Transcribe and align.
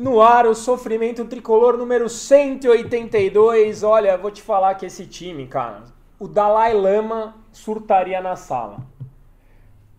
No 0.00 0.22
ar, 0.22 0.46
o 0.46 0.54
sofrimento 0.54 1.26
tricolor 1.26 1.76
número 1.76 2.08
182. 2.08 3.82
Olha, 3.82 4.16
vou 4.16 4.30
te 4.30 4.40
falar 4.40 4.74
que 4.76 4.86
esse 4.86 5.04
time, 5.04 5.46
cara, 5.46 5.82
o 6.18 6.26
Dalai 6.26 6.72
Lama 6.72 7.34
surtaria 7.52 8.18
na 8.18 8.34
sala. 8.34 8.78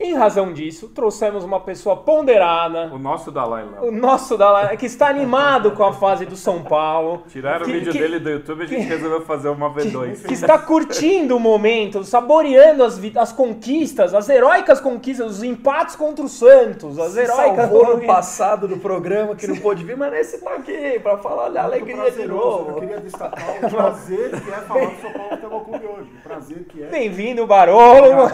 Em 0.02 0.16
razão 0.16 0.52
disso, 0.52 0.90
trouxemos 0.90 1.44
uma 1.44 1.60
pessoa 1.60 1.96
ponderada. 1.96 2.92
O 2.92 2.98
nosso 2.98 3.32
Dalai 3.32 3.64
Lama. 3.64 3.82
O 3.82 3.92
nosso 3.92 4.36
Dalai 4.36 4.76
que 4.76 4.88
está 4.88 5.08
animado 5.08 5.72
com 5.72 5.84
a 5.84 5.94
fase 5.94 6.26
do 6.26 6.36
São 6.36 6.64
Paulo. 6.64 7.24
Tiraram 7.28 7.66
que, 7.66 7.72
o 7.72 7.74
vídeo 7.76 7.92
que, 7.92 8.00
dele 8.00 8.20
do 8.20 8.30
YouTube 8.32 8.62
e 8.62 8.64
a 8.64 8.68
gente 8.68 8.82
que, 8.82 8.88
resolveu 8.88 9.22
fazer 9.22 9.50
uma 9.50 9.72
V2. 9.72 10.26
Que, 10.26 10.34
está 10.34 10.58
curtindo 10.58 11.38
o 11.38 11.40
momento, 11.40 12.04
saboreando 12.04 12.84
as, 12.84 13.00
as 13.16 13.32
conquistas, 13.32 14.16
as 14.16 14.28
heróicas 14.28 14.80
conquistas, 14.82 15.38
os 15.38 15.44
empates 15.44 15.96
contra 15.96 16.26
o 16.26 16.30
Santos, 16.30 16.98
as 16.98 17.16
heróicas. 17.16 17.70
Salvou 17.70 17.98
no 17.98 18.06
passado 18.06 18.68
do 18.68 18.78
programa 18.78 19.36
que 19.36 19.46
não 19.46 19.58
pôde 19.58 19.84
vir, 19.84 19.96
mas 19.96 20.12
nesse 20.12 20.40
tá 20.40 20.56
aqui 20.56 21.00
para 21.00 21.18
falar 21.20 21.50
da 21.50 21.64
alegria 21.64 22.10
de 22.10 22.26
novo. 22.26 22.72
Eu 22.72 22.76
queria 22.80 23.00
destacar 23.00 23.58
o 23.64 23.70
prazer 23.70 24.32
que 24.32 24.50
é 24.50 24.54
falar 24.62 24.86
do 24.88 25.02
São 25.02 25.12
Paulo 25.14 25.30
Futebol 25.30 25.62
Clube 25.62 25.86
hoje. 25.86 26.10
O 26.20 26.24
prazer 26.24 26.64
que 26.64 26.84
é. 26.84 26.88
Bem-vindo, 26.88 27.46
Barolo. 27.46 28.32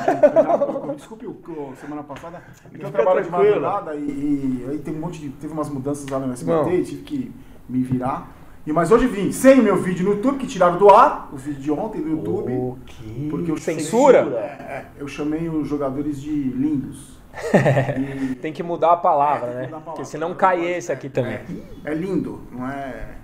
Desculpe 0.95 1.27
o 1.27 1.34
semana 1.75 2.03
passada. 2.03 2.41
Eu 2.77 2.91
trabalho 2.91 3.23
de 3.23 3.29
madrugada 3.29 3.95
e, 3.95 3.99
e, 3.99 4.67
aí 4.70 4.79
tem 4.79 4.93
um 4.95 4.99
monte 4.99 5.20
de. 5.20 5.29
Teve 5.29 5.53
umas 5.53 5.70
mudanças 5.70 6.07
lá 6.07 6.20
no 6.20 6.31
SBT 6.33 6.75
e 6.75 6.83
tive 6.83 7.02
que 7.03 7.31
me 7.67 7.81
virar. 7.83 8.35
E, 8.66 8.73
mas 8.73 8.91
hoje 8.91 9.07
vim 9.07 9.31
sem 9.31 9.61
o 9.61 9.63
meu 9.63 9.77
vídeo 9.77 10.05
no 10.05 10.16
YouTube, 10.16 10.39
que 10.39 10.45
tiraram 10.45 10.77
do 10.77 10.89
ar, 10.89 11.30
o 11.31 11.38
vídeo 11.38 11.61
de 11.61 11.71
ontem 11.71 12.02
no 12.02 12.17
YouTube. 12.17 12.52
O 12.52 12.77
que? 12.85 13.27
Porque 13.30 13.49
eu 13.49 13.57
Censura? 13.57 14.20
É, 14.20 14.85
eu 14.99 15.07
chamei 15.07 15.47
os 15.47 15.67
jogadores 15.67 16.21
de 16.21 16.31
lindos. 16.31 17.17
e... 18.31 18.35
Tem 18.35 18.52
que 18.52 18.61
mudar 18.61 18.91
a 18.91 18.97
palavra, 18.97 19.52
é, 19.52 19.53
né? 19.53 19.63
A 19.66 19.69
palavra. 19.69 19.91
Porque 19.91 20.05
senão 20.05 20.35
cai 20.35 20.66
esse 20.66 20.91
aqui 20.91 21.08
também. 21.08 21.39
É, 21.85 21.91
é 21.91 21.94
lindo, 21.94 22.41
não 22.52 22.67
é. 22.69 23.16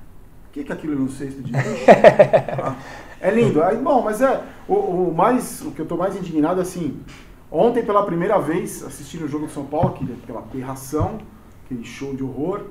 O 0.48 0.54
que, 0.54 0.64
que 0.64 0.72
aquilo 0.72 0.98
não 0.98 1.10
sei 1.10 1.32
se 1.32 1.42
diz? 1.42 1.56
é 3.20 3.32
lindo. 3.32 3.62
Aí, 3.62 3.76
bom, 3.76 4.02
mas 4.02 4.22
é. 4.22 4.42
O, 4.66 4.76
o, 4.76 5.14
mais, 5.14 5.62
o 5.62 5.72
que 5.72 5.82
eu 5.82 5.86
tô 5.86 5.98
mais 5.98 6.16
indignado 6.16 6.60
é 6.60 6.64
assim. 6.64 7.02
Ontem, 7.56 7.86
pela 7.86 8.04
primeira 8.04 8.40
vez, 8.40 8.84
assistindo 8.84 9.26
o 9.26 9.28
jogo 9.28 9.46
do 9.46 9.52
São 9.52 9.64
Paulo, 9.64 9.92
que, 9.92 10.12
aquela 10.24 10.40
aberração, 10.40 11.20
aquele 11.64 11.84
show 11.84 12.16
de 12.16 12.24
horror, 12.24 12.62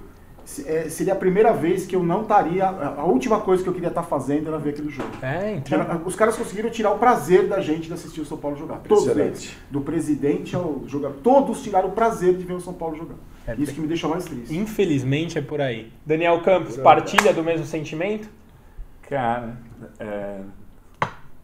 é, 0.66 0.88
seria 0.88 1.12
a 1.12 1.16
primeira 1.16 1.52
vez 1.52 1.86
que 1.86 1.94
eu 1.94 2.02
não 2.02 2.22
estaria. 2.22 2.66
A 2.66 3.04
última 3.04 3.40
coisa 3.40 3.62
que 3.62 3.68
eu 3.68 3.72
queria 3.72 3.90
estar 3.90 4.02
fazendo 4.02 4.48
era 4.48 4.58
ver 4.58 4.70
aquele 4.70 4.90
jogo. 4.90 5.08
É, 5.22 5.54
então. 5.54 6.02
Os 6.04 6.16
caras 6.16 6.36
conseguiram 6.36 6.68
tirar 6.68 6.90
o 6.90 6.98
prazer 6.98 7.46
da 7.46 7.60
gente 7.60 7.86
de 7.86 7.92
assistir 7.92 8.22
o 8.22 8.26
São 8.26 8.36
Paulo 8.36 8.56
jogar. 8.56 8.78
Todos 8.78 9.06
eles. 9.06 9.56
Do 9.70 9.82
presidente 9.82 10.56
ao 10.56 10.82
jogador. 10.88 11.16
Todos 11.22 11.62
tiraram 11.62 11.90
o 11.90 11.92
prazer 11.92 12.36
de 12.36 12.42
ver 12.42 12.54
o 12.54 12.60
São 12.60 12.74
Paulo 12.74 12.96
jogar. 12.96 13.14
É, 13.46 13.54
Isso 13.54 13.72
que 13.72 13.80
me 13.80 13.86
deixa 13.86 14.08
mais 14.08 14.24
triste. 14.24 14.52
Infelizmente 14.52 15.38
é 15.38 15.42
por 15.42 15.60
aí. 15.60 15.92
Daniel 16.04 16.42
Campos, 16.42 16.76
partilha 16.76 17.32
do 17.32 17.44
mesmo 17.44 17.66
sentimento? 17.66 18.28
Cara, 19.08 19.56
é... 20.00 20.40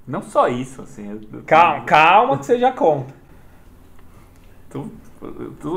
não 0.05 0.23
só 0.23 0.49
isso, 0.49 0.83
assim. 0.83 1.21
Calma, 1.47 1.85
calma 1.85 2.39
que 2.39 2.47
você 2.47 2.59
já 2.59 2.73
conta. 2.73 3.18
Tô, 4.71 4.87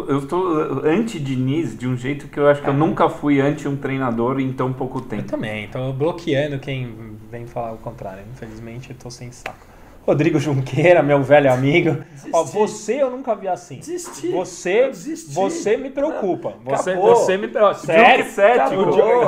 eu 0.08 0.20
estou 0.20 0.86
anti-Diniz 0.86 1.78
de 1.78 1.88
um 1.88 1.96
jeito 1.96 2.28
que 2.28 2.40
eu 2.40 2.48
acho 2.48 2.62
que 2.62 2.68
eu 2.68 2.74
nunca 2.74 3.10
fui 3.10 3.40
anti 3.40 3.68
um 3.68 3.78
treinador 3.78 4.40
em 4.40 4.52
tão 4.52 4.74
pouco 4.74 5.02
tempo. 5.02 5.24
Eu 5.24 5.28
também, 5.28 5.66
estou 5.66 5.94
bloqueando 5.94 6.60
quem 6.60 7.18
vem 7.32 7.48
falar 7.48 7.72
o 7.72 7.78
contrário. 7.78 8.24
Infelizmente, 8.34 8.90
eu 8.90 8.94
estou 8.94 9.10
sem 9.10 9.32
saco. 9.32 9.72
Rodrigo 10.06 10.40
Junqueira, 10.40 11.04
meu 11.04 11.22
velho 11.22 11.54
amigo. 11.54 12.04
Ó, 12.34 12.44
você 12.44 13.02
eu 13.02 13.12
nunca 13.12 13.36
vi 13.36 13.48
assim. 13.48 13.78
Desisti. 13.78 14.30
Você, 14.30 14.92
você 15.28 15.78
me 15.78 15.92
preocupa. 15.92 16.56
Você, 16.66 16.96
você 16.96 17.38
me 17.38 17.48
preocupa. 17.48 17.86
Sério, 17.86 18.26
cético. 18.32 18.86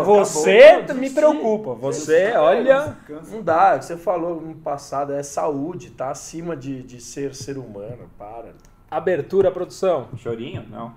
Você 0.08 0.52
acabou. 0.52 0.96
me 0.96 1.10
preocupa. 1.12 1.74
Você, 1.76 2.34
olha. 2.36 2.98
Não 3.32 3.42
dá. 3.44 3.80
Você 3.80 3.96
falou 3.96 4.42
no 4.42 4.56
passado, 4.56 5.14
é 5.14 5.22
saúde, 5.22 5.92
tá 5.92 6.10
acima 6.10 6.56
de, 6.58 6.82
de 6.82 7.00
ser 7.00 7.36
ser 7.36 7.58
humano. 7.58 8.10
Para. 8.18 8.54
Abertura, 8.96 9.52
produção. 9.52 10.10
Chorinho? 10.18 10.66
Não. 10.70 10.94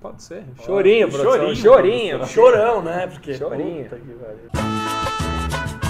Pode 0.00 0.22
ser. 0.22 0.44
Chorinho, 0.64 1.08
produção. 1.08 1.32
Chorinho. 1.38 1.56
Chorinho. 1.56 2.26
Chorão, 2.26 2.82
né? 2.82 3.06
Porque. 3.12 3.34
Chorinho. 3.34 3.88
Bom, 3.88 3.96
os 3.96 5.81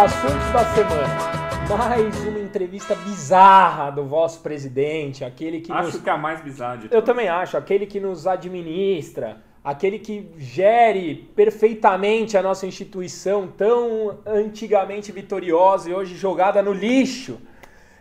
assuntos 0.00 0.50
da 0.50 0.64
semana. 0.64 1.68
Mais 1.68 2.26
uma 2.26 2.38
entrevista 2.38 2.94
bizarra 2.94 3.90
do 3.90 4.06
vosso 4.06 4.40
presidente, 4.40 5.22
aquele 5.26 5.60
que 5.60 5.70
Acho 5.70 5.92
nos... 5.92 6.00
que 6.00 6.08
é 6.08 6.12
a 6.12 6.16
mais 6.16 6.40
bizarra 6.40 6.78
de 6.78 6.88
Eu 6.90 7.02
também 7.02 7.28
acho, 7.28 7.58
aquele 7.58 7.84
que 7.84 8.00
nos 8.00 8.26
administra, 8.26 9.42
aquele 9.62 9.98
que 9.98 10.26
gere 10.38 11.30
perfeitamente 11.36 12.38
a 12.38 12.42
nossa 12.42 12.66
instituição 12.66 13.46
tão 13.46 14.20
antigamente 14.24 15.12
vitoriosa 15.12 15.90
e 15.90 15.94
hoje 15.94 16.16
jogada 16.16 16.62
no 16.62 16.72
lixo. 16.72 17.38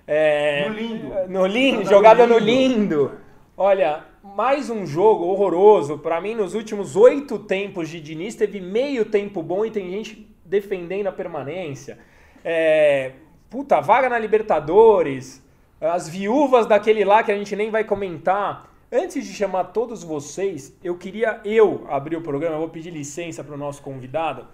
É... 0.08 0.70
No 0.70 0.74
lindo. 0.74 1.14
No 1.28 1.46
lindo, 1.52 1.84
jogada 1.84 2.26
no 2.26 2.38
lindo. 2.38 2.96
no 2.96 3.04
lindo. 3.10 3.12
Olha, 3.58 4.06
mais 4.24 4.70
um 4.70 4.86
jogo 4.86 5.26
horroroso. 5.26 5.98
Para 5.98 6.22
mim, 6.22 6.34
nos 6.34 6.54
últimos 6.54 6.96
oito 6.96 7.38
tempos 7.40 7.90
de 7.90 8.00
Diniz, 8.00 8.36
teve 8.36 8.62
meio 8.62 9.04
tempo 9.04 9.44
bom 9.44 9.66
e 9.66 9.70
tem 9.70 9.92
gente 9.92 10.29
defendendo 10.50 11.08
a 11.08 11.12
permanência. 11.12 12.00
É, 12.44 13.14
puta, 13.50 13.80
vaga 13.80 14.10
na 14.10 14.18
Libertadores, 14.18 15.46
as 15.80 16.10
viúvas 16.10 16.66
daquele 16.66 17.06
lá 17.06 17.24
que 17.24 17.32
a 17.32 17.38
gente 17.38 17.56
nem 17.56 17.70
vai 17.70 17.84
comentar. 17.84 18.68
Antes 18.92 19.26
de 19.26 19.34
chamar 19.34 19.66
todos 19.66 20.04
vocês, 20.04 20.76
eu 20.84 20.98
queria 20.98 21.40
eu 21.46 21.86
abrir 21.90 22.18
o 22.18 22.22
programa, 22.22 22.56
eu 22.56 22.60
vou 22.60 22.70
pedir 22.70 22.90
licença 22.90 23.44
para 23.44 23.54
o 23.54 23.58
nosso 23.58 23.84
convidado, 23.84 24.48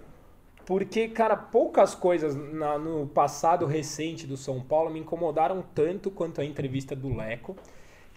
porque, 0.65 1.07
cara, 1.07 1.37
poucas 1.37 1.95
coisas 1.95 2.35
na, 2.35 2.77
no 2.77 3.07
passado 3.07 3.65
recente 3.65 4.27
do 4.27 4.35
São 4.35 4.59
Paulo 4.61 4.89
me 4.89 4.99
incomodaram 4.99 5.63
tanto 5.73 6.11
quanto 6.11 6.41
a 6.41 6.45
entrevista 6.45 6.95
do 6.95 7.15
Leco 7.15 7.55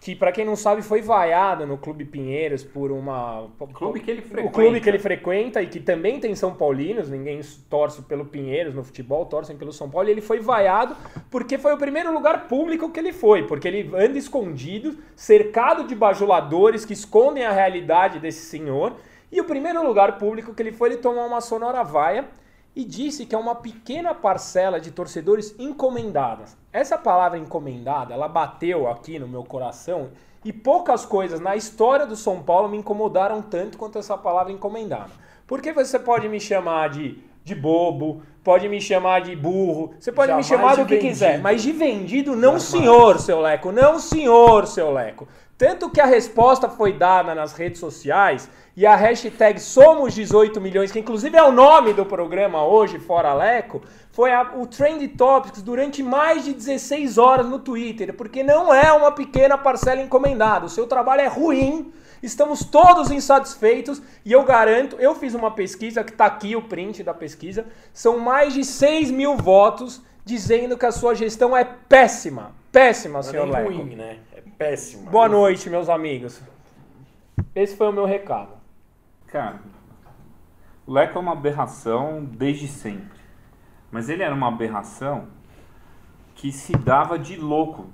que 0.01 0.15
para 0.15 0.31
quem 0.31 0.45
não 0.45 0.55
sabe 0.55 0.81
foi 0.81 1.01
vaiado 1.01 1.67
no 1.67 1.77
Clube 1.77 2.05
Pinheiros 2.05 2.63
por 2.63 2.89
uma 2.89 3.41
o 3.59 3.67
clube 3.67 3.99
que 3.99 4.09
ele 4.09 4.21
frequenta. 4.21 4.47
O 4.47 4.51
clube 4.51 4.79
que 4.79 4.89
ele 4.89 4.99
frequenta 4.99 5.61
e 5.61 5.67
que 5.67 5.79
também 5.79 6.21
tem 6.21 6.33
São 6.35 6.55
Paulinos, 6.55 7.09
ninguém 7.09 7.41
torce 7.69 8.01
pelo 8.03 8.23
Pinheiros 8.23 8.73
no 8.73 8.81
futebol, 8.81 9.25
torcem 9.25 9.57
pelo 9.57 9.73
São 9.73 9.89
Paulo, 9.89 10.07
e 10.07 10.11
ele 10.11 10.21
foi 10.21 10.39
vaiado 10.39 10.95
porque 11.29 11.57
foi 11.57 11.73
o 11.73 11.77
primeiro 11.77 12.13
lugar 12.13 12.47
público 12.47 12.89
que 12.89 12.99
ele 12.99 13.11
foi, 13.11 13.45
porque 13.45 13.67
ele 13.67 13.91
anda 13.93 14.17
escondido, 14.17 14.97
cercado 15.17 15.83
de 15.85 15.93
bajuladores 15.93 16.85
que 16.85 16.93
escondem 16.93 17.43
a 17.43 17.51
realidade 17.51 18.19
desse 18.19 18.45
senhor, 18.45 18.95
e 19.29 19.41
o 19.41 19.43
primeiro 19.43 19.85
lugar 19.85 20.17
público 20.17 20.53
que 20.53 20.63
ele 20.63 20.71
foi, 20.71 20.89
ele 20.89 20.97
tomou 20.97 21.27
uma 21.27 21.41
sonora 21.41 21.83
vaia 21.83 22.25
e 22.79 22.85
disse 22.85 23.25
que 23.25 23.35
é 23.35 23.37
uma 23.37 23.55
pequena 23.55 24.15
parcela 24.15 24.79
de 24.79 24.89
torcedores 24.89 25.53
encomendadas. 25.59 26.55
Essa 26.71 26.97
palavra 26.97 27.37
encomendada, 27.37 28.13
ela 28.13 28.29
bateu 28.29 28.87
aqui 28.87 29.19
no 29.19 29.27
meu 29.27 29.43
coração 29.43 30.11
e 30.45 30.53
poucas 30.53 31.05
coisas 31.05 31.41
na 31.41 31.57
história 31.57 32.05
do 32.05 32.15
São 32.15 32.41
Paulo 32.41 32.69
me 32.69 32.77
incomodaram 32.77 33.41
tanto 33.41 33.77
quanto 33.77 33.99
essa 33.99 34.17
palavra 34.17 34.53
encomendada. 34.53 35.11
Porque 35.45 35.73
você 35.73 35.99
pode 35.99 36.29
me 36.29 36.39
chamar 36.39 36.89
de, 36.89 37.21
de 37.43 37.53
bobo, 37.53 38.21
pode 38.45 38.69
me 38.69 38.79
chamar 38.79 39.23
de 39.23 39.35
burro, 39.35 39.93
você 39.99 40.13
pode 40.13 40.29
Jamais 40.29 40.49
me 40.49 40.55
chamar 40.55 40.77
do 40.77 40.85
que 40.85 40.95
vendido. 40.95 41.09
quiser, 41.09 41.41
mas 41.41 41.61
de 41.61 41.73
vendido 41.73 42.31
não 42.33 42.57
Jamais. 42.57 42.63
senhor, 42.63 43.19
seu 43.19 43.41
Leco, 43.41 43.73
não 43.73 43.99
senhor, 43.99 44.65
seu 44.67 44.89
Leco. 44.93 45.27
Tanto 45.57 45.89
que 45.89 45.99
a 45.99 46.05
resposta 46.05 46.69
foi 46.69 46.93
dada 46.93 47.35
nas 47.35 47.51
redes 47.51 47.81
sociais 47.81 48.49
e 48.79 48.85
a 48.85 48.95
hashtag 48.95 49.59
Somos 49.59 50.13
18 50.13 50.61
milhões, 50.61 50.89
que 50.89 50.99
inclusive 50.99 51.35
é 51.35 51.43
o 51.43 51.51
nome 51.51 51.91
do 51.91 52.05
programa 52.05 52.63
hoje, 52.65 52.97
Fora 52.97 53.33
Leco, 53.33 53.81
foi 54.09 54.31
a, 54.31 54.53
o 54.55 54.65
Trend 54.65 55.05
Topics 55.17 55.61
durante 55.61 56.01
mais 56.01 56.45
de 56.45 56.53
16 56.53 57.17
horas 57.17 57.45
no 57.45 57.59
Twitter, 57.59 58.13
porque 58.13 58.41
não 58.41 58.73
é 58.73 58.89
uma 58.93 59.11
pequena 59.11 59.57
parcela 59.57 60.01
encomendada. 60.01 60.65
O 60.65 60.69
seu 60.69 60.87
trabalho 60.87 61.19
é 61.19 61.27
ruim, 61.27 61.91
estamos 62.23 62.63
todos 62.63 63.11
insatisfeitos 63.11 64.01
e 64.23 64.31
eu 64.31 64.45
garanto, 64.45 64.95
eu 64.97 65.13
fiz 65.13 65.33
uma 65.33 65.51
pesquisa, 65.51 66.01
que 66.01 66.11
está 66.11 66.27
aqui 66.27 66.55
o 66.55 66.61
print 66.61 67.03
da 67.03 67.13
pesquisa, 67.13 67.65
são 67.91 68.17
mais 68.17 68.53
de 68.53 68.63
6 68.63 69.11
mil 69.11 69.35
votos 69.35 70.01
dizendo 70.23 70.77
que 70.77 70.85
a 70.85 70.91
sua 70.93 71.13
gestão 71.13 71.57
é 71.57 71.65
péssima. 71.65 72.53
Péssima, 72.71 73.21
senhor 73.23 73.49
é 73.49 73.51
Leco. 73.59 73.73
ruim, 73.73 73.95
né? 73.97 74.19
É 74.33 74.41
péssima. 74.57 75.11
Boa 75.11 75.27
noite, 75.27 75.69
meus 75.69 75.89
amigos. 75.89 76.39
Esse 77.53 77.75
foi 77.75 77.89
o 77.89 77.91
meu 77.91 78.05
recado. 78.05 78.58
Cara, 79.31 79.59
o 80.87 80.91
Leco 80.91 81.19
é 81.19 81.21
uma 81.21 81.33
aberração 81.33 82.25
desde 82.25 82.67
sempre. 82.67 83.19
mas 83.91 84.09
ele 84.09 84.23
era 84.23 84.33
uma 84.33 84.47
aberração 84.47 85.27
que 86.35 86.51
se 86.51 86.73
dava 86.73 87.17
de 87.17 87.35
louco, 87.35 87.87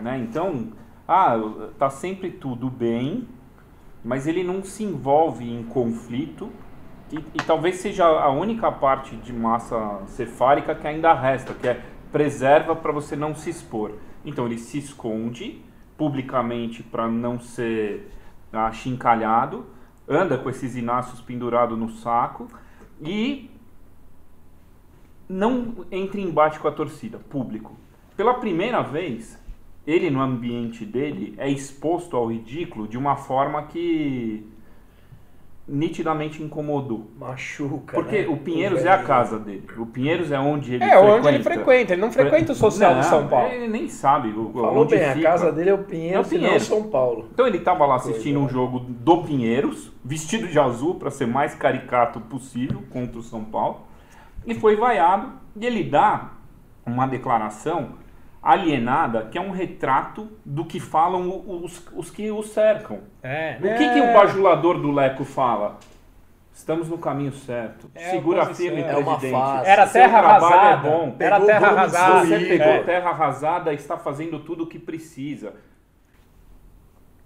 né? 0.00 0.18
Então, 0.18 0.72
ah, 1.06 1.36
tá 1.78 1.88
sempre 1.88 2.30
tudo 2.30 2.70
bem, 2.70 3.28
mas 4.04 4.26
ele 4.26 4.42
não 4.42 4.62
se 4.62 4.82
envolve 4.82 5.50
em 5.50 5.62
conflito 5.62 6.50
e, 7.10 7.16
e 7.16 7.38
talvez 7.46 7.76
seja 7.76 8.04
a 8.04 8.30
única 8.30 8.70
parte 8.72 9.16
de 9.16 9.32
massa 9.32 10.02
cefálica 10.06 10.74
que 10.74 10.86
ainda 10.86 11.12
resta, 11.14 11.54
que 11.54 11.68
é 11.68 11.82
preserva 12.10 12.76
para 12.76 12.92
você 12.92 13.16
não 13.16 13.34
se 13.34 13.50
expor. 13.50 13.92
Então 14.24 14.46
ele 14.46 14.58
se 14.58 14.78
esconde 14.78 15.64
publicamente 15.96 16.82
para 16.82 17.08
não 17.08 17.38
ser 17.38 18.10
achincalhado, 18.52 19.66
anda 20.08 20.38
com 20.38 20.50
esses 20.50 20.76
inácios 20.76 21.20
pendurados 21.20 21.78
no 21.78 21.88
saco 21.90 22.48
e 23.00 23.50
não 25.28 25.86
entra 25.90 26.20
em 26.20 26.24
embate 26.24 26.58
com 26.60 26.68
a 26.68 26.72
torcida, 26.72 27.18
público. 27.18 27.76
Pela 28.16 28.34
primeira 28.34 28.82
vez, 28.82 29.38
ele 29.86 30.10
no 30.10 30.20
ambiente 30.20 30.84
dele 30.84 31.34
é 31.38 31.50
exposto 31.50 32.16
ao 32.16 32.30
ridículo 32.30 32.86
de 32.86 32.98
uma 32.98 33.16
forma 33.16 33.62
que 33.64 34.46
nitidamente 35.66 36.42
incomodou. 36.42 37.10
Machuca. 37.18 37.94
Porque 37.94 38.22
né? 38.22 38.28
o 38.28 38.36
Pinheiros 38.36 38.82
O 38.82 38.86
é 38.86 38.90
a 38.90 39.02
casa 39.02 39.38
dele. 39.38 39.64
O 39.78 39.86
Pinheiros 39.86 40.32
é 40.32 40.38
onde 40.38 40.74
ele 40.74 40.82
É, 40.84 40.88
frequenta. 40.90 41.12
onde 41.14 41.28
ele 41.28 41.42
frequenta. 41.44 41.92
Ele 41.92 42.00
não 42.00 42.12
frequenta 42.12 42.52
o 42.52 42.54
social 42.54 42.92
Não, 42.94 43.00
do 43.00 43.06
São 43.06 43.28
Paulo. 43.28 43.52
Ele 43.52 43.68
nem 43.68 43.88
sabe 43.88 44.28
o- 44.30 44.50
Falou 44.52 44.82
onde 44.82 44.96
bem, 44.96 45.04
a 45.04 45.12
fica. 45.14 45.28
casa 45.30 45.52
dele 45.52 45.70
é 45.70 45.74
o 45.74 45.78
Pinheiros, 45.78 46.16
É 46.16 46.18
o 46.18 46.22
não 46.22 46.28
Pinheiros. 46.28 46.66
São 46.66 46.82
Paulo. 46.82 47.28
Então 47.32 47.46
ele 47.46 47.58
estava 47.58 47.86
lá 47.86 47.94
assistindo 47.96 48.40
Coisa, 48.40 48.46
um 48.46 48.48
jogo 48.48 48.80
do 48.80 49.22
Pinheiros, 49.22 49.92
vestido 50.04 50.48
de 50.48 50.58
azul 50.58 50.96
para 50.96 51.10
ser 51.10 51.26
mais 51.26 51.54
caricato 51.54 52.20
possível 52.20 52.82
contra 52.90 53.18
o 53.18 53.22
São 53.22 53.44
Paulo, 53.44 53.82
e 54.46 54.54
foi 54.54 54.74
vaiado. 54.76 55.32
E 55.54 55.64
ele 55.64 55.84
dá 55.84 56.32
uma 56.84 57.06
declaração 57.06 57.90
alienada 58.42 59.28
que 59.30 59.38
é 59.38 59.40
um 59.40 59.50
retrato 59.52 60.28
do 60.44 60.64
que 60.64 60.80
falam 60.80 61.42
os, 61.46 61.86
os 61.94 62.10
que 62.10 62.30
o 62.30 62.42
cercam. 62.42 63.00
É. 63.22 63.56
O 63.58 63.78
que, 63.78 63.92
que 63.94 64.00
o 64.00 64.12
bajulador 64.12 64.80
do 64.80 64.90
Leco 64.90 65.24
fala? 65.24 65.78
Estamos 66.52 66.88
no 66.88 66.98
caminho 66.98 67.32
certo. 67.32 67.90
É 67.94 68.08
a 68.08 68.10
Segura 68.10 68.42
oposição. 68.42 68.66
firme, 68.66 68.82
É 68.82 68.94
presidente. 68.94 69.34
Era 69.64 69.86
terra 69.86 70.18
trabalho 70.20 70.44
arrasada. 70.44 70.88
É 70.88 70.90
bom. 70.90 71.16
Era 71.18 71.34
Pegou 71.36 71.46
terra 71.46 71.68
arrasada. 71.68 72.26
Você 72.26 72.38
pegou 72.40 72.66
É. 72.66 72.82
terra 72.82 73.10
arrasada 73.10 73.72
e 73.72 73.76
está 73.76 73.96
fazendo 73.96 74.38
tudo 74.40 74.64
o 74.64 74.66
que 74.66 74.78
precisa. 74.78 75.54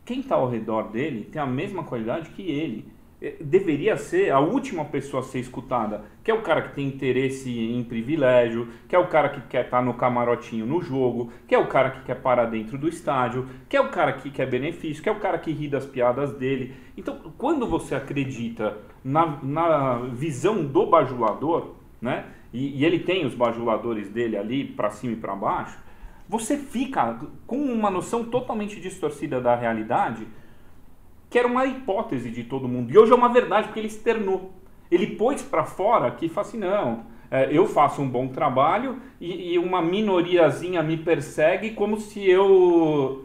Quem 0.04 0.20
está 0.20 0.36
ao 0.36 0.48
redor 0.48 0.84
dele 0.90 1.24
tem 1.24 1.42
a 1.42 1.46
mesma 1.46 1.82
qualidade 1.82 2.30
que 2.30 2.42
ele. 2.48 2.88
Eh, 3.20 3.36
Deveria 3.40 3.96
ser 3.96 4.30
a 4.30 4.40
última 4.40 4.84
pessoa 4.84 5.20
a 5.20 5.24
ser 5.24 5.38
escutada, 5.40 6.04
que 6.22 6.30
é 6.30 6.34
o 6.34 6.42
cara 6.42 6.62
que 6.62 6.74
tem 6.74 6.86
interesse 6.86 7.50
em 7.50 7.82
privilégio, 7.82 8.68
que 8.88 8.94
é 8.94 8.98
o 8.98 9.08
cara 9.08 9.28
que 9.28 9.40
quer 9.42 9.64
estar 9.64 9.82
no 9.82 9.94
camarotinho 9.94 10.66
no 10.66 10.80
jogo, 10.82 11.32
que 11.46 11.54
é 11.54 11.58
o 11.58 11.66
cara 11.66 11.90
que 11.90 12.02
quer 12.02 12.16
parar 12.16 12.46
dentro 12.46 12.76
do 12.76 12.88
estádio, 12.88 13.48
que 13.68 13.76
é 13.76 13.80
o 13.80 13.90
cara 13.90 14.12
que 14.12 14.30
quer 14.30 14.48
benefício, 14.48 15.02
que 15.02 15.08
é 15.08 15.12
o 15.12 15.20
cara 15.20 15.38
que 15.38 15.52
ri 15.52 15.68
das 15.68 15.86
piadas 15.86 16.32
dele. 16.32 16.74
Então, 16.96 17.32
quando 17.38 17.66
você 17.66 17.94
acredita 17.94 18.76
na, 19.04 19.38
na 19.42 19.98
visão 20.12 20.64
do 20.64 20.86
bajulador, 20.86 21.74
né? 22.00 22.26
E, 22.52 22.80
e 22.80 22.84
ele 22.84 23.00
tem 23.00 23.26
os 23.26 23.34
bajuladores 23.34 24.08
dele 24.08 24.36
ali 24.36 24.64
para 24.64 24.90
cima 24.90 25.12
e 25.12 25.16
para 25.16 25.34
baixo, 25.34 25.78
você 26.28 26.56
fica 26.56 27.18
com 27.46 27.56
uma 27.56 27.90
noção 27.90 28.24
totalmente 28.24 28.80
distorcida 28.80 29.40
da 29.40 29.54
realidade, 29.54 30.26
que 31.36 31.40
era 31.40 31.46
uma 31.48 31.66
hipótese 31.66 32.30
de 32.30 32.44
todo 32.44 32.66
mundo. 32.66 32.90
E 32.90 32.96
hoje 32.96 33.12
é 33.12 33.14
uma 33.14 33.28
verdade, 33.28 33.66
porque 33.66 33.78
ele 33.78 33.88
externou. 33.88 34.52
Ele 34.90 35.06
pôs 35.06 35.42
para 35.42 35.64
fora 35.64 36.10
que 36.10 36.30
fala 36.30 36.46
assim, 36.46 36.56
não, 36.56 37.00
é, 37.30 37.50
eu 37.54 37.66
faço 37.66 38.00
um 38.00 38.08
bom 38.08 38.26
trabalho 38.28 38.96
e, 39.20 39.52
e 39.52 39.58
uma 39.58 39.82
minoriazinha 39.82 40.82
me 40.82 40.96
persegue 40.96 41.72
como 41.72 42.00
se 42.00 42.26
eu... 42.26 43.22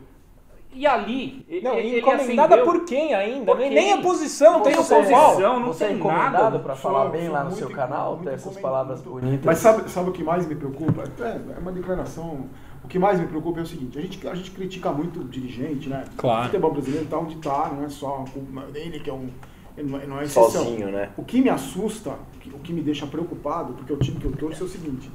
E 0.73 0.85
ali, 0.87 1.45
Não, 1.63 1.75
ele 1.75 1.99
encomendada 1.99 2.55
acendeu- 2.55 2.65
por 2.65 2.83
quem 2.85 3.13
ainda? 3.13 3.45
Por 3.45 3.57
Nem- 3.57 3.69
quem? 3.71 3.77
Nem 3.81 3.93
a 3.93 3.97
posição 4.01 4.59
tem 4.61 4.73
o 4.73 4.77
Você- 4.83 5.03
São 5.03 5.11
Paulo. 5.11 5.39
Não, 5.39 5.59
não 5.61 5.67
você 5.67 5.83
é 5.83 5.87
tem 5.87 5.95
encomendado 5.97 6.43
nada. 6.43 6.59
para 6.59 6.75
falar 6.75 7.09
bem 7.09 7.29
lá 7.29 7.43
no 7.45 7.51
seu 7.51 7.69
canal, 7.69 8.17
ter 8.17 8.33
essas 8.33 8.57
palavras 8.57 9.01
bonitas. 9.01 9.45
Mas 9.45 9.57
sabe, 9.59 9.89
sabe 9.89 10.09
o 10.09 10.13
que 10.13 10.23
mais 10.23 10.45
me 10.45 10.55
preocupa? 10.55 11.03
É, 11.19 11.39
é 11.55 11.59
uma 11.59 11.71
declaração. 11.73 12.47
O 12.83 12.87
que 12.87 12.97
mais 12.99 13.19
me 13.19 13.27
preocupa 13.27 13.59
é 13.59 13.63
o 13.63 13.65
seguinte: 13.65 13.97
a 13.97 14.01
gente, 14.01 14.27
a 14.27 14.35
gente 14.35 14.51
critica 14.51 14.91
muito 14.91 15.21
o 15.21 15.23
dirigente, 15.23 15.87
né? 15.89 16.03
Claro. 16.17 16.41
O 16.41 16.45
futebol 16.45 16.71
brasileiro 16.71 17.05
está 17.05 17.17
onde 17.17 17.35
está, 17.35 17.69
não 17.69 17.83
é 17.83 17.89
só 17.89 18.25
dele, 18.71 18.99
que 18.99 19.09
é 19.09 19.13
um. 19.13 19.29
Ele 19.77 19.89
não 19.89 19.99
é, 19.99 20.05
não 20.05 20.19
é 20.19 20.23
exceção. 20.23 20.49
Sozinho, 20.49 20.91
né? 20.91 21.09
O 21.15 21.23
que 21.23 21.41
me 21.41 21.49
assusta, 21.49 22.11
o 22.53 22.59
que- 22.59 22.73
me 22.73 22.81
deixa 22.81 23.07
preocupado, 23.07 23.73
porque 23.73 23.93
o 23.93 23.97
time 23.97 24.19
que 24.19 24.25
eu 24.25 24.31
torço 24.33 24.63
é 24.63 24.65
o 24.65 24.69
seguinte: 24.69 25.09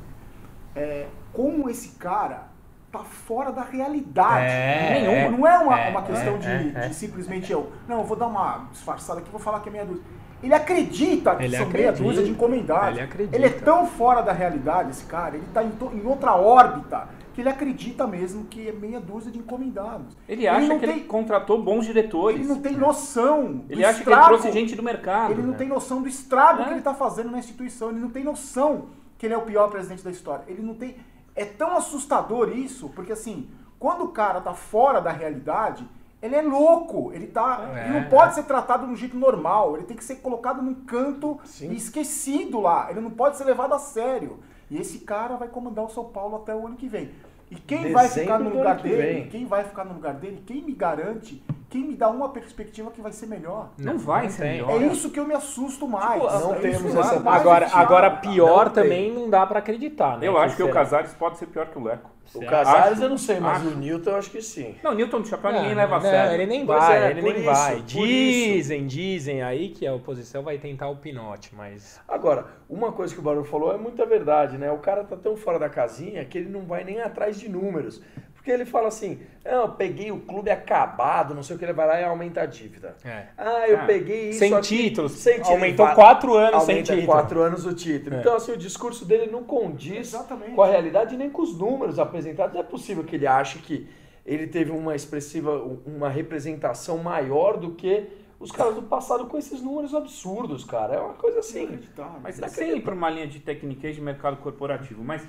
é, 0.75 1.07
como 1.33 1.69
esse 1.69 1.91
cara 1.99 2.49
tá 2.91 3.01
fora 3.01 3.51
da 3.53 3.63
realidade. 3.63 4.47
É, 4.47 5.01
Nenhuma. 5.01 5.13
é, 5.17 5.31
não 5.31 5.47
é 5.47 5.59
uma, 5.59 5.81
é, 5.81 5.91
uma 5.91 6.03
questão 6.03 6.35
é, 6.35 6.39
de, 6.39 6.49
é, 6.49 6.59
de 6.59 6.77
é. 6.79 6.91
simplesmente 6.91 7.53
eu. 7.53 7.71
Não, 7.89 7.99
eu 7.99 8.05
vou 8.05 8.17
dar 8.17 8.27
uma 8.29 8.69
disfarçada 8.71 9.21
aqui, 9.21 9.31
vou 9.31 9.41
falar 9.41 9.61
que 9.61 9.69
é 9.69 9.73
meia 9.73 9.85
dúzia. 9.85 10.03
Ele 10.43 10.55
acredita 10.55 11.35
que 11.35 11.45
Ele 11.45 11.57
são 11.57 11.67
meia 11.67 11.89
acredita. 11.91 12.09
dúzia 12.09 12.25
de 12.25 12.31
encomendados. 12.31 12.91
Ele 12.91 13.01
acredita. 13.01 13.37
Ele 13.37 13.47
é 13.47 13.51
tão 13.51 13.87
fora 13.87 14.23
da 14.23 14.33
realidade, 14.33 14.91
esse 14.91 15.05
cara, 15.05 15.37
ele 15.37 15.47
tá 15.53 15.63
em, 15.63 15.73
em 15.95 16.07
outra 16.07 16.35
órbita, 16.35 17.09
que 17.37 17.43
ele 17.43 17.51
acredita 17.51 18.07
mesmo 18.07 18.47
que 18.47 18.67
é 18.67 18.73
meia 18.73 18.99
dúzia 18.99 19.31
de 19.31 19.39
encomendados. 19.39 20.17
Ele 20.27 20.49
acha 20.49 20.67
não 20.69 20.79
que 20.79 20.87
tem, 20.87 20.97
ele 20.97 21.05
contratou 21.05 21.63
bons 21.63 21.85
diretores. 21.85 22.41
ele 22.41 22.49
não 22.49 22.63
tem 22.63 22.75
noção. 22.75 23.53
do 23.59 23.73
Ele 23.73 23.85
acha 23.85 24.03
que 24.03 24.09
ele 24.09 24.11
estrago. 24.15 24.27
trouxe 24.39 24.51
gente 24.53 24.75
do 24.75 24.83
mercado. 24.83 25.33
Ele 25.33 25.43
não 25.43 25.53
tem 25.53 25.69
noção 25.69 26.01
do 26.01 26.09
estrago 26.09 26.63
É. 26.63 26.65
que 26.65 26.71
ele 26.71 26.79
está 26.79 26.95
fazendo 26.95 27.31
na 27.31 27.39
instituição. 27.39 27.91
Ele 27.91 28.01
não 28.01 28.09
tem 28.09 28.25
noção 28.25 28.87
que 29.19 29.27
ele 29.27 29.35
é 29.35 29.37
o 29.37 29.43
pior 29.43 29.69
presidente 29.69 30.03
da 30.03 30.11
história. 30.11 30.45
Ele 30.49 30.63
não 30.63 30.75
tem. 30.75 30.97
É 31.35 31.45
tão 31.45 31.77
assustador 31.77 32.49
isso, 32.57 32.89
porque 32.97 33.13
assim, 33.13 33.51
quando 33.79 34.05
o 34.05 34.09
cara 34.09 34.41
tá 34.41 34.55
fora 34.55 34.99
da 35.01 35.11
realidade, 35.13 35.87
ele 36.23 36.35
é 36.37 36.41
louco. 36.41 37.13
Ele 37.13 37.27
tá. 37.27 37.71
É, 37.77 37.85
ele 37.91 38.01
não 38.01 38.09
pode 38.09 38.35
ser 38.35 38.45
tratado 38.45 38.87
de 38.87 38.93
um 38.93 38.97
jeito 38.97 39.15
normal. 39.19 39.77
Ele 39.77 39.85
tem 39.85 39.95
que 39.95 40.05
ser 40.05 40.17
colocado 40.17 40.63
num 40.63 40.73
canto 40.87 41.39
Sim. 41.45 41.71
e 41.73 41.77
esquecido 41.77 42.61
lá. 42.61 42.87
Ele 42.91 43.01
não 43.03 43.11
pode 43.11 43.37
ser 43.37 43.45
levado 43.45 43.75
a 43.75 43.79
sério. 43.79 44.39
E 44.69 44.79
esse 44.81 45.01
cara 45.01 45.37
vai 45.37 45.47
comandar 45.47 45.85
o 45.85 45.89
São 45.91 46.07
Paulo 46.07 46.37
até 46.37 46.53
o 46.53 46.67
ano 46.67 46.75
que 46.75 46.89
vem. 46.89 47.11
E 47.51 47.55
quem 47.55 47.79
Dezembro 47.79 47.95
vai 47.95 48.09
ficar 48.09 48.39
no 48.41 48.51
lugar 48.51 48.77
dele? 48.83 49.29
Quem 49.31 49.47
vai 49.47 49.65
ficar 49.65 49.85
no 49.85 49.95
lugar 49.95 50.15
dele? 50.15 50.43
Quem 50.47 50.63
me 50.63 50.73
garante? 50.73 51.43
Quem 51.69 51.83
me 51.85 51.97
dá 51.97 52.09
uma 52.09 52.29
perspectiva 52.29 52.91
que 52.93 53.01
vai 53.01 53.11
ser 53.13 53.27
melhor? 53.27 53.71
Não 53.77 53.99
vai 53.99 54.25
não 54.25 54.31
ser 54.31 54.43
tem. 54.43 54.53
melhor. 54.63 54.81
É 54.83 54.87
isso 54.87 55.11
que 55.11 55.19
eu 55.19 55.27
me 55.27 55.35
assusto 55.35 55.89
mais. 55.89 56.23
Tipo, 56.23 56.39
não 56.39 56.55
É 56.55 56.59
temos 56.61 56.85
isso 56.85 56.93
que 56.95 56.99
essa- 57.01 57.31
Agora, 57.31 57.69
agora 57.73 58.11
pior 58.11 58.67
Não 58.67 58.73
tem. 58.73 58.83
também 58.85 59.13
não 59.13 59.29
dá 59.29 59.45
pra 59.45 59.59
acreditar, 59.59 60.17
né? 60.19 60.29
Eu 60.29 60.39
acho 60.39 60.55
que 60.57 60.63
o 60.63 60.67
será? 60.67 60.79
Casares 60.81 61.13
pode 61.15 61.39
ser 61.39 61.47
pior 61.47 61.67
que 61.67 61.77
o 61.79 61.83
Leco. 61.83 62.11
O 62.35 62.45
Casares 62.45 63.01
eu 63.01 63.09
não 63.09 63.17
sei, 63.19 63.39
mas 63.39 63.59
Acho. 63.65 63.69
o 63.69 63.77
Newton 63.79 64.11
eu 64.11 64.17
acho 64.17 64.31
que 64.31 64.43
sim. 64.43 64.75
Não, 64.83 64.93
Newton 64.95 65.23
de 65.23 65.29
Chapéu 65.29 65.53
Não, 65.53 65.61
ninguém 65.61 65.77
leva 65.77 65.95
a 65.97 66.01
não, 66.01 66.11
sério. 66.11 66.35
Ele 66.35 66.47
nem 66.47 66.67
Pois 66.67 66.79
vai, 66.81 67.03
é, 67.05 67.11
ele 67.11 67.23
nem 67.23 67.37
isso, 67.37 67.45
vai. 67.45 67.83
Dizem, 67.83 68.87
dizem 68.87 69.43
aí 69.43 69.69
que 69.69 69.87
a 69.87 69.95
oposição 69.95 70.43
vai 70.43 70.59
tentar 70.59 70.89
o 70.89 70.97
pinote, 70.97 71.55
mas. 71.55 72.01
Agora, 72.09 72.47
uma 72.69 72.91
coisa 72.93 73.15
que 73.15 73.21
o 73.21 73.23
Barulho 73.23 73.45
falou 73.45 73.73
é 73.73 73.79
muita 73.79 74.05
verdade, 74.05 74.59
né? 74.59 74.71
O 74.73 74.79
cara 74.79 75.05
tá 75.05 75.17
tão 75.17 75.37
fora 75.37 75.59
da 75.59 75.69
casinha 75.69 76.25
que 76.25 76.37
ele 76.39 76.49
não 76.49 76.63
vai 76.63 76.83
nem 76.85 77.01
atrás 77.01 77.39
de 77.39 77.49
números. 77.49 78.03
Porque 78.47 78.55
ele 78.55 78.65
fala 78.65 78.87
assim, 78.87 79.19
"Ah, 79.45 79.49
eu 79.63 79.69
peguei 79.71 80.13
o 80.13 80.21
clube 80.21 80.49
acabado, 80.51 81.35
não 81.35 81.43
sei 81.43 81.57
o 81.57 81.59
que, 81.59 81.65
ele 81.65 81.73
vai 81.73 81.85
lá 81.85 82.01
e 82.01 82.05
aumenta 82.05 82.43
a 82.43 82.47
dívida. 82.47 82.97
É. 83.05 83.25
Ah, 83.37 83.69
eu 83.69 83.79
Ah, 83.81 83.85
peguei 83.87 84.29
isso 84.31 84.39
Sem 84.39 84.55
aqui- 84.55 84.69
títulos. 84.69 85.13
Sem 85.15 85.35
título. 85.39 85.55
Aumentou 85.55 85.89
quatro 85.89 86.35
anos 86.37 86.63
sem 86.63 86.81
título. 86.81 87.07
quatro 87.07 87.43
anos 87.43 87.67
o 87.67 87.75
título. 87.75 88.15
É. 88.15 88.21
Então, 88.21 88.37
assim, 88.37 88.53
o 88.53 88.57
discurso 88.57 89.05
dele 89.05 89.29
não 89.33 89.43
condiz 89.43 90.15
Exatamente. 90.15 90.53
com 90.53 90.63
a 90.63 90.69
realidade 90.69 91.17
nem 91.17 91.29
com 91.29 91.43
os 91.43 91.59
números 91.59 91.99
apresentados. 91.99 92.55
É 92.55 92.63
possível 92.63 93.03
que 93.03 93.17
ele 93.17 93.27
ache 93.27 93.59
que 93.59 93.89
ele 94.25 94.47
teve 94.47 94.71
uma 94.71 94.95
expressiva, 94.95 95.51
uma 95.85 96.09
representação 96.09 96.99
maior 96.99 97.57
do 97.57 97.73
que 97.73 98.07
os 98.39 98.53
caras 98.53 98.77
do 98.77 98.83
passado 98.83 99.27
com 99.27 99.37
esses 99.37 99.61
números 99.61 99.93
absurdos, 99.93 100.63
cara. 100.63 100.95
É 100.95 101.01
uma 101.01 101.15
coisa 101.15 101.41
assim. 101.41 101.81
Mas 102.23 102.37
sem 102.53 102.77
ir 102.77 102.81
para 102.83 102.95
uma 102.95 103.11
linha 103.11 103.27
de 103.27 103.41
tecniquez 103.41 103.97
de 103.97 104.01
mercado 104.01 104.37
corporativo. 104.37 105.03
Mas 105.03 105.27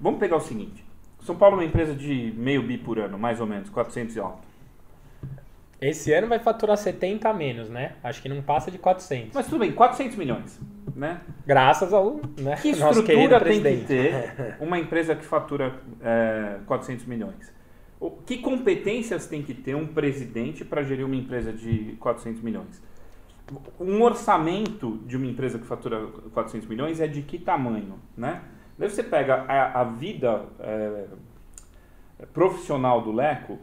vamos 0.00 0.20
pegar 0.20 0.36
o 0.36 0.40
seguinte. 0.40 0.86
São 1.22 1.36
Paulo 1.36 1.56
é 1.56 1.58
uma 1.60 1.64
empresa 1.64 1.94
de 1.94 2.32
meio 2.36 2.62
bi 2.62 2.78
por 2.78 2.98
ano, 2.98 3.18
mais 3.18 3.40
ou 3.40 3.46
menos, 3.46 3.68
400 3.68 4.16
e 4.16 4.20
alto. 4.20 4.46
Esse 5.80 6.12
ano 6.12 6.26
vai 6.26 6.40
faturar 6.40 6.76
70 6.76 7.28
a 7.28 7.32
menos, 7.34 7.68
né? 7.70 7.92
Acho 8.02 8.20
que 8.20 8.28
não 8.28 8.42
passa 8.42 8.70
de 8.70 8.78
400. 8.78 9.32
Mas 9.32 9.46
tudo 9.46 9.60
bem, 9.60 9.70
400 9.70 10.16
milhões, 10.16 10.60
né? 10.94 11.20
Graças 11.46 11.92
ao 11.92 12.20
né, 12.40 12.56
Que 12.56 12.70
estrutura 12.70 13.40
tem 13.40 13.62
que 13.62 13.84
ter 13.84 14.56
uma 14.60 14.78
empresa 14.78 15.14
que 15.14 15.24
fatura 15.24 15.76
é, 16.00 16.58
400 16.66 17.04
milhões? 17.06 17.52
O- 18.00 18.10
Que 18.10 18.38
competências 18.38 19.26
tem 19.26 19.40
que 19.40 19.54
ter 19.54 19.76
um 19.76 19.86
presidente 19.86 20.64
para 20.64 20.82
gerir 20.82 21.06
uma 21.06 21.14
empresa 21.16 21.52
de 21.52 21.96
400 22.00 22.42
milhões? 22.42 22.82
Um 23.80 24.02
orçamento 24.02 24.98
de 25.06 25.16
uma 25.16 25.26
empresa 25.26 25.58
que 25.60 25.66
fatura 25.66 26.06
400 26.34 26.68
milhões 26.68 27.00
é 27.00 27.06
de 27.06 27.22
que 27.22 27.38
tamanho, 27.38 27.94
né? 28.16 28.42
Daí 28.78 28.88
você 28.88 29.02
pega 29.02 29.44
a, 29.48 29.80
a 29.80 29.84
vida 29.84 30.44
é, 30.60 31.04
profissional 32.32 33.00
do 33.02 33.12
Leco, 33.12 33.58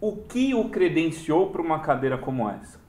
o 0.00 0.16
que 0.16 0.54
o 0.54 0.68
credenciou 0.68 1.50
para 1.50 1.62
uma 1.62 1.80
cadeira 1.80 2.18
como 2.18 2.48
essa? 2.50 2.80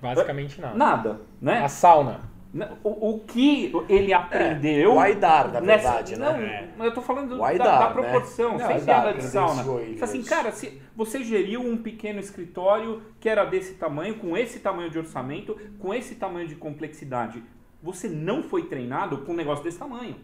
Basicamente 0.00 0.60
nada. 0.60 0.76
Nada, 0.76 1.20
né? 1.40 1.64
A 1.64 1.68
sauna. 1.68 2.20
Não, 2.52 2.78
O, 2.82 3.10
o 3.16 3.20
que 3.20 3.72
ele 3.90 4.12
aprendeu. 4.12 4.94
o 4.94 5.00
Aidar, 5.00 5.52
na 5.52 5.60
nessa- 5.60 5.88
verdade, 5.88 6.16
né? 6.18 6.26
Não, 6.32 6.36
É. 6.38 6.68
mas 6.78 6.86
eu 6.88 6.94
tô 6.94 7.02
falando 7.02 7.34
O 7.34 7.38
da- 7.38 7.46
Aidar, 7.46 7.78
da, 7.78 7.86
né? 7.88 7.92
proporção, 7.92 8.52
Não, 8.52 8.58
sem 8.58 8.66
Aidar 8.76 8.84
piada 9.02 9.14
de 9.18 9.24
sauna. 9.24 9.80
ele, 9.82 10.02
assim, 10.02 10.22
cara, 10.22 10.50
se 10.52 10.80
você 10.96 11.22
geriu 11.22 11.60
um 11.60 11.76
pequeno 11.76 12.18
escritório 12.20 13.02
que 13.20 13.28
era 13.28 13.44
desse 13.44 13.74
tamanho, 13.74 14.14
com 14.18 14.34
esse 14.36 14.60
tamanho 14.60 14.88
de 14.88 14.98
orçamento, 14.98 15.58
com 15.78 15.92
esse 15.92 16.14
tamanho 16.14 16.48
de 16.48 16.54
complexidade, 16.54 17.42
você 17.82 18.08
não 18.08 18.42
foi 18.42 18.62
treinado 18.64 19.18
com 19.18 19.32
um 19.32 19.36
negócio 19.36 19.62
desse 19.62 19.78
tamanho. 19.78 20.16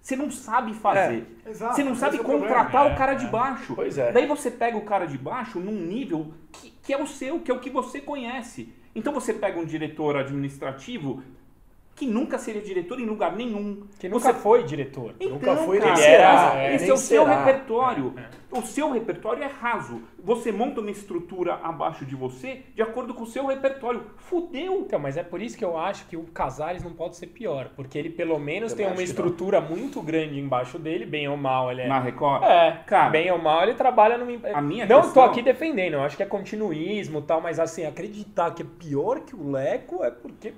Você 0.00 0.16
não 0.16 0.30
sabe 0.30 0.72
fazer. 0.74 1.26
Exato, 1.46 1.74
você 1.76 1.84
não 1.84 1.92
esse 1.92 2.00
sabe 2.00 2.16
é 2.16 2.20
o 2.20 2.24
contratar 2.24 2.86
É, 2.90 2.92
o 2.94 2.96
cara 2.96 3.12
é. 3.12 3.14
de 3.16 3.26
baixo. 3.26 3.74
Pois 3.74 3.98
é. 3.98 4.10
Daí 4.12 4.26
você 4.26 4.50
pega 4.50 4.76
o 4.76 4.82
cara 4.84 5.06
de 5.06 5.18
baixo 5.18 5.60
num 5.60 5.72
nível 5.72 6.32
que, 6.52 6.72
que 6.82 6.92
é 6.92 7.00
o 7.02 7.06
seu, 7.06 7.40
que 7.40 7.50
é 7.50 7.54
o 7.54 7.58
que 7.60 7.68
você 7.70 8.00
conhece. 8.00 8.72
Então 8.94 9.12
você 9.12 9.32
pega 9.34 9.58
um 9.60 9.64
diretor 9.64 10.16
administrativo 10.16 11.22
que 11.94 12.06
nunca 12.06 12.38
seria 12.38 12.62
diretor 12.62 12.98
em 12.98 13.04
lugar 13.04 13.36
nenhum. 13.36 13.82
Que 13.98 14.08
nunca 14.08 14.32
Você- 14.32 14.40
foi 14.40 14.64
diretor. 14.64 15.14
Então, 15.20 15.34
Nunca 15.34 15.56
foi, 15.58 15.78
cara, 15.78 15.96
será, 15.96 16.32
mas 16.32 16.54
é, 16.56 16.74
esse 16.76 16.84
nem 16.84 16.90
é 16.90 16.94
o 16.94 16.96
seu 16.96 17.24
será. 17.24 17.44
repertório. 17.44 18.14
O 18.52 18.62
seu 18.62 18.90
repertório 18.92 19.42
é 19.42 19.46
raso. 19.46 20.02
Você 20.22 20.50
monta 20.50 20.80
uma 20.80 20.90
estrutura 20.90 21.58
abaixo 21.62 22.04
de 22.04 22.16
você 22.16 22.62
de 22.74 22.82
acordo 22.82 23.14
com 23.14 23.22
o 23.22 23.26
seu 23.26 23.46
repertório. 23.46 24.02
Fudeu! 24.16 24.80
Então, 24.80 24.98
mas 24.98 25.16
é 25.16 25.22
por 25.22 25.40
isso 25.40 25.56
que 25.56 25.64
eu 25.64 25.78
acho 25.78 26.06
que 26.06 26.16
o 26.16 26.24
Casares 26.24 26.82
não 26.82 26.92
pode 26.92 27.16
ser 27.16 27.28
pior, 27.28 27.70
porque 27.76 27.96
ele 27.98 28.10
pelo 28.10 28.38
menos 28.38 28.72
Também 28.72 28.86
tem 28.86 28.94
uma 28.94 29.02
estrutura 29.02 29.60
muito 29.60 30.02
grande 30.02 30.38
embaixo 30.40 30.78
dele, 30.78 31.06
bem 31.06 31.28
ou 31.28 31.36
mal 31.36 31.70
ele 31.70 31.82
é. 31.82 31.88
Na 31.88 32.00
Record? 32.00 32.42
É, 32.42 32.80
Cara, 32.86 33.10
bem 33.10 33.30
ou 33.30 33.38
mal 33.38 33.62
ele 33.62 33.74
trabalha 33.74 34.18
numa. 34.18 34.30
A 34.52 34.60
minha 34.60 34.86
Não 34.86 35.02
questão- 35.02 35.24
tô 35.24 35.30
aqui 35.30 35.42
defendendo, 35.42 35.94
eu 35.94 36.02
acho 36.02 36.16
que 36.16 36.22
é 36.22 36.26
continuismo 36.26 37.20
e 37.20 37.22
tal, 37.22 37.40
mas 37.40 37.58
assim, 37.60 37.84
acreditar 37.86 38.50
que 38.52 38.62
é 38.62 38.66
pior 38.78 39.20
que 39.20 39.34
o 39.36 39.50
Leco 39.50 40.02
é 40.04 40.10
porque 40.10 40.52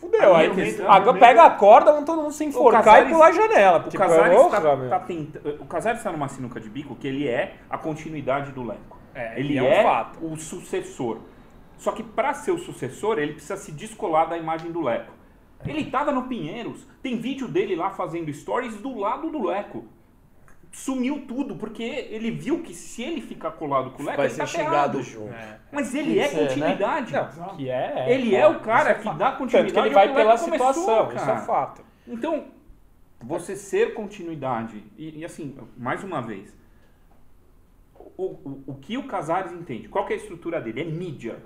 fudeu. 0.00 0.34
Aí 0.34 0.50
agora 0.86 1.18
pega 1.18 1.44
a 1.44 1.50
corda, 1.50 1.92
vão 1.92 2.04
todo 2.04 2.22
mundo 2.22 2.32
se 2.32 2.44
enforcar 2.44 2.84
Casares- 2.84 3.08
e 3.08 3.12
pular 3.12 3.26
a 3.28 3.32
janela. 3.32 3.78
O 3.78 3.82
Porque, 3.82 3.96
Casares 3.96 4.36
porra, 4.36 4.60
tá, 4.60 4.76
tá 4.88 5.00
tenta- 5.00 5.40
o 5.60 5.66
Casares 5.66 6.00
está 6.00 6.12
numa 6.12 6.28
sinuca 6.28 6.60
de 6.60 6.68
bico 6.68 6.94
que 6.94 7.06
ele 7.08 7.26
é 7.28 7.37
a 7.68 7.78
continuidade 7.78 8.52
do 8.52 8.62
Leco. 8.62 8.98
É, 9.14 9.38
ele 9.38 9.56
é 9.56 9.62
um 9.62 9.66
é, 9.66 9.82
fato. 9.82 10.24
o 10.24 10.36
sucessor. 10.36 11.18
Só 11.76 11.92
que 11.92 12.02
para 12.02 12.34
ser 12.34 12.50
o 12.50 12.58
sucessor, 12.58 13.18
ele 13.18 13.32
precisa 13.32 13.56
se 13.56 13.72
descolar 13.72 14.28
da 14.28 14.36
imagem 14.36 14.70
do 14.70 14.80
Leco. 14.80 15.12
Ele 15.66 15.82
estava 15.82 16.12
no 16.12 16.24
Pinheiros, 16.28 16.86
tem 17.02 17.18
vídeo 17.18 17.48
dele 17.48 17.74
lá 17.74 17.90
fazendo 17.90 18.32
stories 18.32 18.76
do 18.76 18.96
lado 18.96 19.30
do 19.30 19.46
Leco. 19.46 19.84
Sumiu 20.70 21.24
tudo, 21.26 21.56
porque 21.56 21.82
ele 21.82 22.30
viu 22.30 22.62
que 22.62 22.74
se 22.74 23.02
ele 23.02 23.20
ficar 23.20 23.52
colado 23.52 23.90
com 23.90 24.02
o 24.02 24.06
Leco, 24.06 24.18
Vai 24.18 24.26
ele 24.26 24.34
ser 24.34 24.40
tá 24.40 24.46
xingado 24.46 25.02
junto. 25.02 25.32
É. 25.32 25.58
Mas 25.72 25.94
ele 25.94 26.18
é 26.18 26.26
Isso 26.26 26.36
é, 26.36 26.40
né? 26.40 26.46
continuidade. 26.46 27.12
Não, 27.12 27.56
que 27.56 27.70
é. 27.70 28.12
Ele 28.12 28.36
é 28.36 28.46
o 28.46 28.60
cara 28.60 28.92
isso 28.92 29.10
que 29.10 29.16
dá 29.16 29.32
continuidade 29.32 29.72
Tanto 29.72 29.82
que 29.82 29.88
ele 29.88 29.94
vai 29.94 30.14
pela 30.14 30.38
começou, 30.38 30.52
situação, 30.52 31.06
isso 31.08 31.24
é 31.24 31.26
cara. 31.26 31.40
fato. 31.40 31.84
Então, 32.06 32.44
você 33.20 33.56
ser 33.56 33.94
continuidade, 33.94 34.84
e, 34.96 35.20
e 35.20 35.24
assim, 35.24 35.56
mais 35.76 36.04
uma 36.04 36.20
vez, 36.20 36.56
o, 38.18 38.24
o, 38.24 38.64
o 38.66 38.74
que 38.74 38.98
o 38.98 39.04
Casares 39.04 39.52
entende? 39.52 39.88
Qual 39.88 40.04
que 40.04 40.12
é 40.12 40.16
a 40.16 40.18
estrutura 40.18 40.60
dele? 40.60 40.80
É 40.80 40.84
mídia, 40.84 41.38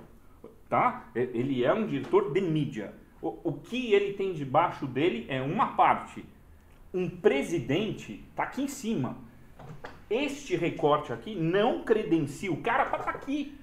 tá? 0.67 1.05
Ele 1.13 1.63
é 1.63 1.71
um 1.71 1.85
diretor 1.85 2.33
de 2.33 2.41
mídia. 2.41 2.93
O, 3.21 3.37
o 3.43 3.53
que 3.53 3.93
ele 3.93 4.13
tem 4.13 4.33
debaixo 4.33 4.87
dele 4.87 5.25
é 5.29 5.39
uma 5.41 5.75
parte. 5.75 6.25
Um 6.91 7.07
presidente 7.07 8.25
tá 8.35 8.43
aqui 8.43 8.63
em 8.63 8.67
cima. 8.67 9.17
Este 10.09 10.55
recorte 10.55 11.13
aqui 11.13 11.35
não 11.35 11.83
credencia 11.83 12.51
o 12.51 12.57
cara 12.57 12.85
para 12.85 12.99
estar 12.99 13.11
aqui. 13.11 13.57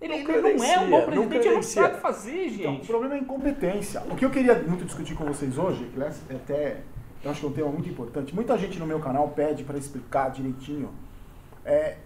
Ele, 0.00 0.22
Não 0.22 0.34
ele 0.34 0.54
não 0.54 0.64
é 0.64 0.78
um 0.78 0.90
bom 0.90 0.98
não 0.98 1.06
presidente, 1.28 1.46
ele 1.46 1.54
não 1.56 1.62
sabe 1.62 2.00
fazer, 2.00 2.46
Então, 2.46 2.72
o 2.72 2.74
gente. 2.76 2.86
problema 2.86 3.14
é 3.14 3.18
a 3.18 3.20
incompetência. 3.20 4.00
O 4.08 4.16
que 4.16 4.24
eu 4.24 4.30
queria 4.30 4.54
muito 4.62 4.84
discutir 4.84 5.14
com 5.14 5.24
vocês 5.24 5.58
hoje, 5.58 5.84
que 5.86 5.96
aliás, 5.96 6.22
é 6.30 6.34
até 6.36 6.80
eu 7.22 7.30
acho 7.30 7.40
que 7.40 7.46
é 7.46 7.48
um 7.48 7.52
tema 7.52 7.68
muito 7.70 7.88
importante. 7.88 8.34
Muita 8.34 8.56
gente 8.56 8.78
no 8.78 8.86
meu 8.86 9.00
canal 9.00 9.28
pede 9.30 9.64
para 9.64 9.76
explicar 9.76 10.30
direitinho 10.30 10.90
é, 11.64 11.96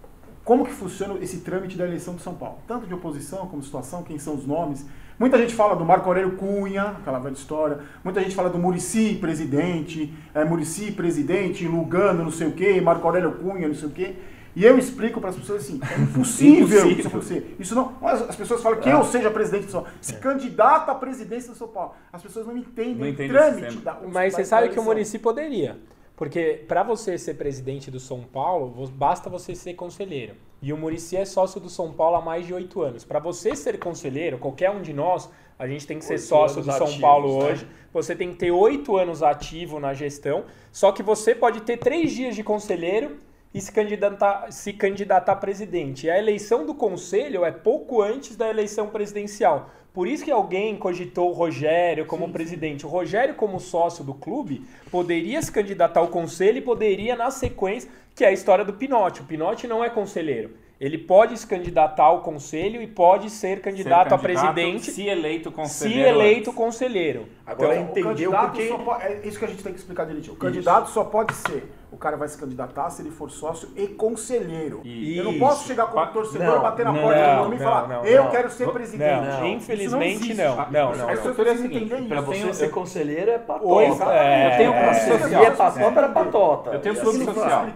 como 0.44 0.64
que 0.64 0.72
funciona 0.72 1.14
esse 1.20 1.38
trâmite 1.38 1.76
da 1.78 1.86
eleição 1.86 2.14
de 2.14 2.22
São 2.22 2.34
Paulo. 2.34 2.58
Tanto 2.66 2.86
de 2.86 2.94
oposição 2.94 3.46
como 3.46 3.62
situação, 3.62 4.02
quem 4.02 4.18
são 4.18 4.34
os 4.34 4.46
nomes. 4.46 4.84
Muita 5.18 5.38
gente 5.38 5.54
fala 5.54 5.76
do 5.76 5.84
Marco 5.84 6.06
Aurélio 6.08 6.32
Cunha, 6.36 6.96
aquela 7.00 7.18
velha 7.20 7.34
história. 7.34 7.78
Muita 8.02 8.20
gente 8.20 8.34
fala 8.34 8.50
do 8.50 8.58
Murici 8.58 9.16
presidente, 9.20 10.12
é, 10.34 10.44
Murici 10.44 10.90
presidente, 10.90 11.66
Lugano 11.68 12.24
não 12.24 12.30
sei 12.32 12.48
o 12.48 12.52
quê, 12.52 12.80
Marco 12.80 13.06
Aurélio 13.06 13.32
Cunha 13.32 13.68
não 13.68 13.74
sei 13.74 13.88
o 13.88 13.92
quê. 13.92 14.14
E 14.54 14.64
eu 14.64 14.76
explico 14.76 15.18
para 15.20 15.30
as 15.30 15.36
pessoas 15.36 15.62
assim, 15.62 15.80
é 15.82 15.96
impossível, 16.02 16.66
Impossível. 16.66 16.98
isso 16.98 17.08
acontecer. 17.08 17.56
Isso 17.58 17.74
não, 17.74 17.92
as 18.02 18.22
as 18.30 18.36
pessoas 18.36 18.62
falam 18.62 18.80
que 18.80 18.88
eu 18.88 19.02
seja 19.04 19.30
presidente 19.30 19.66
de 19.66 19.70
São 19.70 19.82
Paulo. 19.82 19.96
Se 20.00 20.14
candidata 20.14 20.90
à 20.92 20.94
presidência 20.94 21.52
de 21.52 21.58
São 21.58 21.68
Paulo. 21.68 21.92
As 22.12 22.20
pessoas 22.20 22.46
não 22.46 22.56
entendem 22.56 22.94
Não 22.96 23.04
o 23.06 23.08
entendem 23.08 23.30
o 23.30 23.38
trâmite 23.38 23.76
da 23.76 23.94
Mas 24.12 24.32
da- 24.32 24.36
você 24.38 24.42
da 24.42 24.48
sabe 24.48 24.68
que 24.70 24.78
o. 24.80 24.82
Murici 24.82 25.18
poderia. 25.18 25.78
Porque 26.22 26.62
para 26.68 26.84
você 26.84 27.18
ser 27.18 27.34
presidente 27.34 27.90
do 27.90 27.98
São 27.98 28.22
Paulo, 28.22 28.86
basta 28.94 29.28
você 29.28 29.56
ser 29.56 29.74
conselheiro. 29.74 30.36
E 30.62 30.72
o 30.72 30.76
Murici 30.76 31.16
é 31.16 31.24
sócio 31.24 31.60
do 31.60 31.68
São 31.68 31.92
Paulo 31.92 32.14
há 32.14 32.20
mais 32.20 32.46
de 32.46 32.54
oito 32.54 32.80
anos. 32.80 33.04
Para 33.04 33.18
você 33.18 33.56
ser 33.56 33.76
conselheiro, 33.80 34.38
qualquer 34.38 34.70
um 34.70 34.80
de 34.80 34.92
nós, 34.92 35.28
a 35.58 35.66
gente 35.66 35.84
tem 35.84 35.98
que 35.98 36.04
ser 36.04 36.18
sócio 36.18 36.62
do 36.62 36.70
São 36.70 36.86
ativos, 36.86 37.00
Paulo 37.00 37.38
né? 37.40 37.44
hoje. 37.46 37.66
Você 37.92 38.14
tem 38.14 38.30
que 38.30 38.36
ter 38.36 38.52
oito 38.52 38.96
anos 38.96 39.20
ativo 39.20 39.80
na 39.80 39.94
gestão. 39.94 40.44
Só 40.70 40.92
que 40.92 41.02
você 41.02 41.34
pode 41.34 41.62
ter 41.62 41.78
três 41.78 42.12
dias 42.12 42.36
de 42.36 42.44
conselheiro 42.44 43.16
e 43.52 43.60
se 43.60 43.72
candidatar, 43.72 44.52
se 44.52 44.72
candidatar 44.72 45.32
a 45.32 45.36
presidente. 45.36 46.06
E 46.06 46.10
a 46.10 46.16
eleição 46.16 46.64
do 46.64 46.72
conselho 46.72 47.44
é 47.44 47.50
pouco 47.50 48.00
antes 48.00 48.36
da 48.36 48.48
eleição 48.48 48.90
presidencial. 48.90 49.70
Por 49.92 50.08
isso 50.08 50.24
que 50.24 50.30
alguém 50.30 50.76
cogitou 50.76 51.30
o 51.30 51.34
Rogério 51.34 52.06
como 52.06 52.30
presidente. 52.30 52.86
O 52.86 52.88
Rogério, 52.88 53.34
como 53.34 53.60
sócio 53.60 54.02
do 54.02 54.14
clube, 54.14 54.64
poderia 54.90 55.42
se 55.42 55.52
candidatar 55.52 56.00
ao 56.00 56.08
conselho 56.08 56.58
e 56.58 56.62
poderia, 56.62 57.14
na 57.14 57.30
sequência, 57.30 57.90
que 58.14 58.24
é 58.24 58.28
a 58.28 58.32
história 58.32 58.64
do 58.64 58.72
Pinote. 58.72 59.20
O 59.20 59.24
Pinote 59.24 59.66
não 59.66 59.84
é 59.84 59.90
conselheiro. 59.90 60.61
Ele 60.80 60.98
pode 60.98 61.38
se 61.38 61.46
candidatar 61.46 62.02
ao 62.04 62.22
conselho 62.22 62.82
e 62.82 62.88
pode 62.88 63.30
ser 63.30 63.60
candidato, 63.60 64.08
Ser 64.08 64.14
a 64.14 64.18
presidente 64.18 64.90
Se 64.90 65.06
eleito 65.06 65.48
se 65.50 65.54
conselheiro. 65.54 66.08
eleito 66.08 66.52
conselheiro. 66.52 67.26
Agora 67.46 67.76
Então, 67.76 67.84
entendeu 67.90 68.30
o 68.30 68.32
candidato 68.34 68.46
porque... 68.50 68.68
só 68.68 68.78
pode, 68.78 69.02
é 69.04 69.20
isso 69.24 69.38
que 69.38 69.44
a 69.44 69.48
gente 69.48 69.62
tem 69.62 69.72
que 69.72 69.78
explicar 69.78 70.06
direitinho. 70.06 70.34
O 70.34 70.38
candidato 70.38 70.90
só 70.90 71.04
pode 71.04 71.34
ser. 71.34 71.72
O 71.92 71.96
cara 71.96 72.16
vai 72.16 72.26
se 72.26 72.36
candidatar 72.38 72.88
se 72.90 73.00
ele 73.02 73.10
for 73.10 73.30
sócio 73.30 73.68
e 73.76 73.86
conselheiro. 73.86 74.80
Isso. 74.82 75.20
Eu 75.20 75.24
não 75.24 75.38
posso 75.38 75.68
chegar 75.68 75.86
como 75.86 76.04
torcedor, 76.06 76.46
Não, 76.46 76.62
bater 76.62 76.84
na 76.86 76.92
não, 76.92 77.02
porta 77.02 77.20
do 77.20 77.42
nome 77.42 77.56
e 77.56 77.58
falar: 77.58 77.86
não, 77.88 78.04
Eu 78.04 78.24
não. 78.24 78.30
quero 78.30 78.50
ser 78.50 78.68
presidente. 78.70 79.10
Não, 79.26 79.34
Isso 79.34 79.44
infelizmente 79.46 80.34
não. 80.34 80.56
Não, 80.70 80.96
não, 80.96 81.06
pessoas 81.06 81.36
não. 81.36 81.56
Seguinte, 81.58 81.84
entender 81.84 82.08
Pra 82.08 82.16
isso. 82.16 82.26
você 82.26 82.40
tenho- 82.40 82.54
ser 82.54 82.64
eu- 82.66 82.70
conselheiro 82.70 83.30
é 83.30 83.38
patota. 83.38 84.04
É, 84.12 84.46
Eu 84.54 84.56
tenho 84.56 84.70
um 84.70 84.74
clube 84.74 84.88
é, 84.88 84.94
social. 85.18 85.42
E 85.42 85.46
é 85.46 85.50
patota, 85.50 85.98
era 86.00 86.08
patota. 86.08 86.70
Eu 86.70 86.80
tenho 86.80 86.94
clube 86.96 87.18
Isso 87.18 87.34
social. 87.34 87.66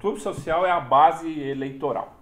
clube 0.00 0.20
social 0.20 0.66
é 0.66 0.70
a 0.72 0.80
base 0.80 1.40
eleitoral. 1.40 2.19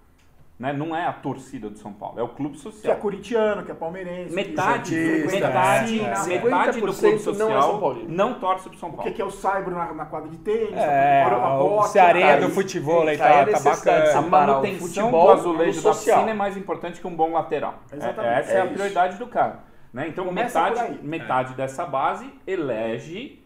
Né? 0.59 0.73
Não 0.73 0.93
é 0.93 1.05
a 1.05 1.13
torcida 1.13 1.69
do 1.69 1.77
São 1.77 1.93
Paulo, 1.93 2.19
é 2.19 2.23
o 2.23 2.27
clube 2.27 2.57
Que 2.57 2.67
é 2.67 2.71
social. 2.71 2.95
curitiano, 2.97 3.63
que 3.63 3.71
é 3.71 3.73
palmeirense. 3.73 4.35
Metade, 4.35 4.89
que 4.93 5.17
Santista, 5.21 5.47
metade, 5.47 5.99
é, 6.01 6.03
é. 6.03 6.43
metade 6.43 6.81
do 6.81 6.87
50% 6.87 7.23
clube 7.23 7.37
não 7.39 7.45
é 7.49 7.53
social 7.53 7.61
São 7.61 7.79
Paulino. 7.79 8.09
não 8.09 8.33
torce 8.41 8.69
pro 8.69 8.77
São 8.77 8.89
O 8.89 8.91
que 8.91 8.97
Paulo. 8.97 9.13
que 9.13 9.21
é 9.21 9.25
o 9.25 9.31
saibro 9.31 9.73
na, 9.73 9.93
na 9.93 10.05
quadra 10.05 10.27
de 10.29 10.37
tênis? 10.39 10.73
É, 10.75 11.21
tá 11.23 11.27
preocupado 11.29 11.59
com 11.69 11.79
a 11.79 11.83
o 11.85 11.87
Cearenha 11.87 12.41
do 12.41 12.49
futebol 12.49 13.07
aí 13.07 13.15
é 13.15 13.17
tá, 13.17 13.45
tá 13.45 13.59
bacana. 13.61 14.17
A 14.17 14.21
manutenção 14.21 14.87
futebol 14.87 15.25
do 15.27 15.31
azulejo 15.31 15.81
da 15.81 15.93
social. 15.93 16.15
piscina 16.17 16.31
é 16.31 16.33
mais 16.37 16.57
importante 16.57 16.99
que 16.99 17.07
um 17.07 17.15
bom 17.15 17.31
lateral. 17.31 17.79
É- 17.89 17.95
Exatamente. 17.95 18.33
essa 18.39 18.51
é, 18.51 18.55
É 18.55 18.61
a 18.61 18.65
isso. 18.65 18.73
prioridade 18.73 19.17
do 19.17 19.27
cara. 19.27 19.59
Né? 19.93 20.07
Então 20.09 20.25
Começa 20.25 20.61
metade, 20.61 20.99
metade 21.01 21.53
dessa 21.53 21.85
base 21.85 22.29
elege 22.45 23.41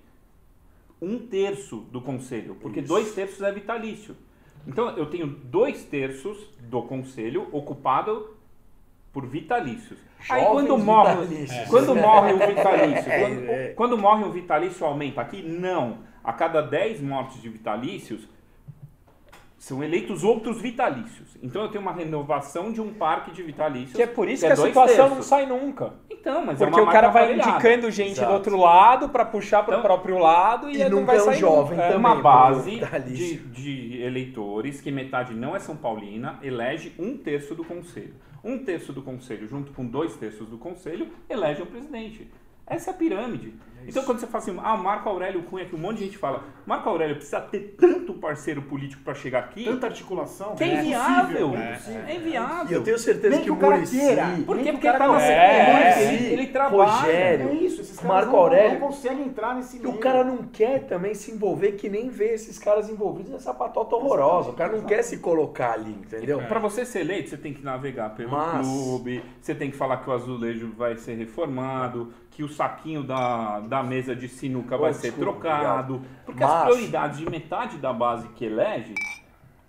um 0.99 1.19
terço 1.19 1.77
do 1.91 2.01
conselho, 2.01 2.55
porque 2.59 2.79
Isso. 2.79 2.87
dois 2.87 3.13
terços 3.13 3.41
é 3.43 3.51
vitalício. 3.51 4.15
Então 4.67 4.89
eu 4.97 5.05
tenho 5.07 5.27
dois 5.27 5.83
terços 5.83 6.37
do 6.59 6.81
conselho 6.83 7.47
ocupado 7.51 8.31
por 9.11 9.25
vitalícios. 9.27 9.99
Aí 10.29 10.41
Jovens 10.41 10.67
quando 10.67 10.77
morre, 10.77 11.15
vitalícios. 11.25 11.67
quando 11.69 11.95
morre 11.95 12.33
o 12.33 12.37
vitalício, 12.47 13.11
É, 13.11 13.19
quando, 13.19 13.49
é. 13.49 13.67
quando 13.75 13.97
morre 13.97 14.23
um 14.23 14.31
vitalício 14.31 14.85
aumenta 14.85 15.21
aqui? 15.21 15.41
Não. 15.43 15.97
A 16.23 16.31
cada 16.31 16.61
10 16.61 17.01
mortes 17.01 17.41
de 17.41 17.49
vitalícios 17.49 18.27
são 19.57 19.83
eleitos 19.83 20.23
outros 20.23 20.61
vitalícios. 20.61 21.37
Então 21.41 21.61
eu 21.61 21.69
tenho 21.69 21.81
uma 21.81 21.93
renovação 21.93 22.71
de 22.71 22.81
um 22.81 22.93
parque 22.93 23.31
de 23.31 23.43
vitalícios. 23.43 23.95
Que 23.95 24.03
é 24.03 24.07
por 24.07 24.27
isso 24.29 24.45
que 24.45 24.51
a 24.51 24.55
dois 24.55 24.69
situação 24.69 24.97
não 25.05 25.09
terços. 25.15 25.25
sai 25.25 25.45
nunca. 25.45 25.93
Então, 26.23 26.45
mas 26.45 26.61
é 26.61 26.65
Porque 26.65 26.79
uma 26.79 26.89
o 26.89 26.93
cara 26.93 27.09
vai 27.09 27.23
aparelhada. 27.23 27.49
indicando 27.49 27.91
gente 27.91 28.11
Exato. 28.13 28.29
do 28.29 28.33
outro 28.35 28.55
lado 28.57 29.09
pra 29.09 29.25
puxar 29.25 29.61
pro 29.63 29.73
Então- 29.73 29.83
próprio 29.83 30.17
lado 30.17 30.69
e, 30.69 30.81
E 30.81 30.87
não 30.87 31.05
vai 31.05 31.17
é 31.17 31.21
um 31.21 31.25
sair 31.25 31.35
jovem 31.39 31.77
nunca. 31.77 31.89
É. 31.89 31.97
uma 31.97 32.13
pro 32.13 32.23
base 32.23 32.79
de, 33.13 33.37
de 33.39 34.01
eleitores, 34.01 34.79
que 34.79 34.89
metade 34.89 35.33
não 35.33 35.53
é 35.53 35.59
São 35.59 35.75
Paulina, 35.75 36.39
elege 36.41 36.93
um 36.97 37.17
terço 37.17 37.53
do 37.53 37.65
conselho. 37.65 38.13
Um 38.41 38.57
terço 38.57 38.93
do 38.93 39.01
conselho, 39.01 39.49
junto 39.49 39.73
com 39.73 39.85
dois 39.85 40.15
terços 40.15 40.47
do 40.47 40.57
conselho, 40.57 41.09
elege 41.29 41.61
o 41.61 41.65
presidente. 41.65 42.31
Essa 42.65 42.91
é 42.91 42.93
a 42.93 42.97
pirâmide. 42.97 43.53
Então 43.85 44.01
quando 44.05 44.17
você 44.19 44.27
fala 44.27 44.41
assim, 44.41 44.57
ah, 44.63 44.77
Marco 44.77 45.09
Aurélio 45.09 45.43
Cunha, 45.43 45.65
que 45.65 45.75
um 45.75 45.77
monte 45.77 45.97
de 45.97 46.05
gente 46.05 46.17
fala, 46.17 46.41
Marco 46.65 46.87
Aurélio 46.87 47.17
precisa 47.17 47.41
ter 47.41 47.75
tanto 47.77 48.13
parceiro 48.13 48.61
político 48.61 49.03
para 49.03 49.13
chegar 49.13 49.39
aqui, 49.39 49.65
Tanta 49.65 49.87
articulação. 49.87 50.55
que 50.55 50.63
é 50.63 50.67
é 50.69 50.79
inviável. 50.79 51.47
impossível, 51.49 51.57
É, 51.61 51.71
impossível. 51.73 52.15
inviável. 52.15 52.71
E 52.71 52.73
eu 52.75 52.81
tenho 52.85 52.97
certeza 52.97 53.37
que 53.39 53.43
que 53.43 53.51
o 53.51 53.57
queira. 53.57 54.27
Por 54.45 54.57
quê? 54.57 54.71
Porque 54.71 54.79
que 54.79 54.87
ele 54.87 54.95
o 54.95 54.97
tá 54.97 55.07
na. 55.09 55.21
É, 55.21 56.13
ele, 56.13 56.25
ele, 56.27 56.47
trabalha. 56.47 56.91
Rogério, 56.91 57.49
É 57.49 57.53
isso, 57.55 57.81
esses 57.81 57.97
caras 57.99 58.07
Marco 58.15 58.31
não, 58.31 58.39
Aurélio. 58.39 58.79
não 58.79 58.87
conseguem 58.87 59.25
entrar 59.25 59.53
nesse 59.55 59.75
E 59.75 59.79
meio. 59.81 59.95
o 59.95 59.97
cara 59.97 60.23
não 60.23 60.37
quer 60.43 60.85
também 60.85 61.13
se 61.13 61.31
envolver 61.31 61.73
que 61.73 61.89
nem 61.89 62.07
vê 62.09 62.33
esses 62.35 62.57
caras 62.57 62.87
envolvidos 62.89 63.33
nessa 63.33 63.53
patota 63.53 63.97
horrorosa. 63.97 64.51
O 64.51 64.53
cara 64.53 64.77
não 64.77 64.85
quer 64.85 65.01
se 65.03 65.17
colocar 65.17 65.73
ali, 65.73 65.91
entendeu? 65.91 66.39
Para 66.47 66.59
você 66.61 66.85
ser 66.85 67.01
eleito, 67.01 67.31
você 67.31 67.37
tem 67.37 67.53
que 67.53 67.61
navegar 67.61 68.11
pelo 68.15 68.31
Mas- 68.31 68.65
clube, 68.65 69.21
você 69.41 69.53
tem 69.53 69.69
que 69.69 69.75
falar 69.75 69.97
que 69.97 70.09
o 70.09 70.13
azulejo 70.13 70.71
vai 70.77 70.95
ser 70.95 71.15
reformado, 71.15 72.13
que 72.35 72.43
o 72.43 72.49
saquinho 72.49 73.03
da, 73.03 73.59
da 73.61 73.83
mesa 73.83 74.15
de 74.15 74.27
sinuca 74.27 74.75
Oh, 74.75 74.79
vai 74.79 74.93
ser 74.93 75.11
desculpa, 75.11 75.31
trocado. 75.39 76.01
Porque 76.25 76.43
Mas- 76.43 76.51
as 76.53 76.63
prioridades 76.63 77.19
de 77.19 77.29
metade 77.29 77.77
da 77.77 77.93
base 77.93 78.27
que 78.29 78.45
elege 78.45 78.95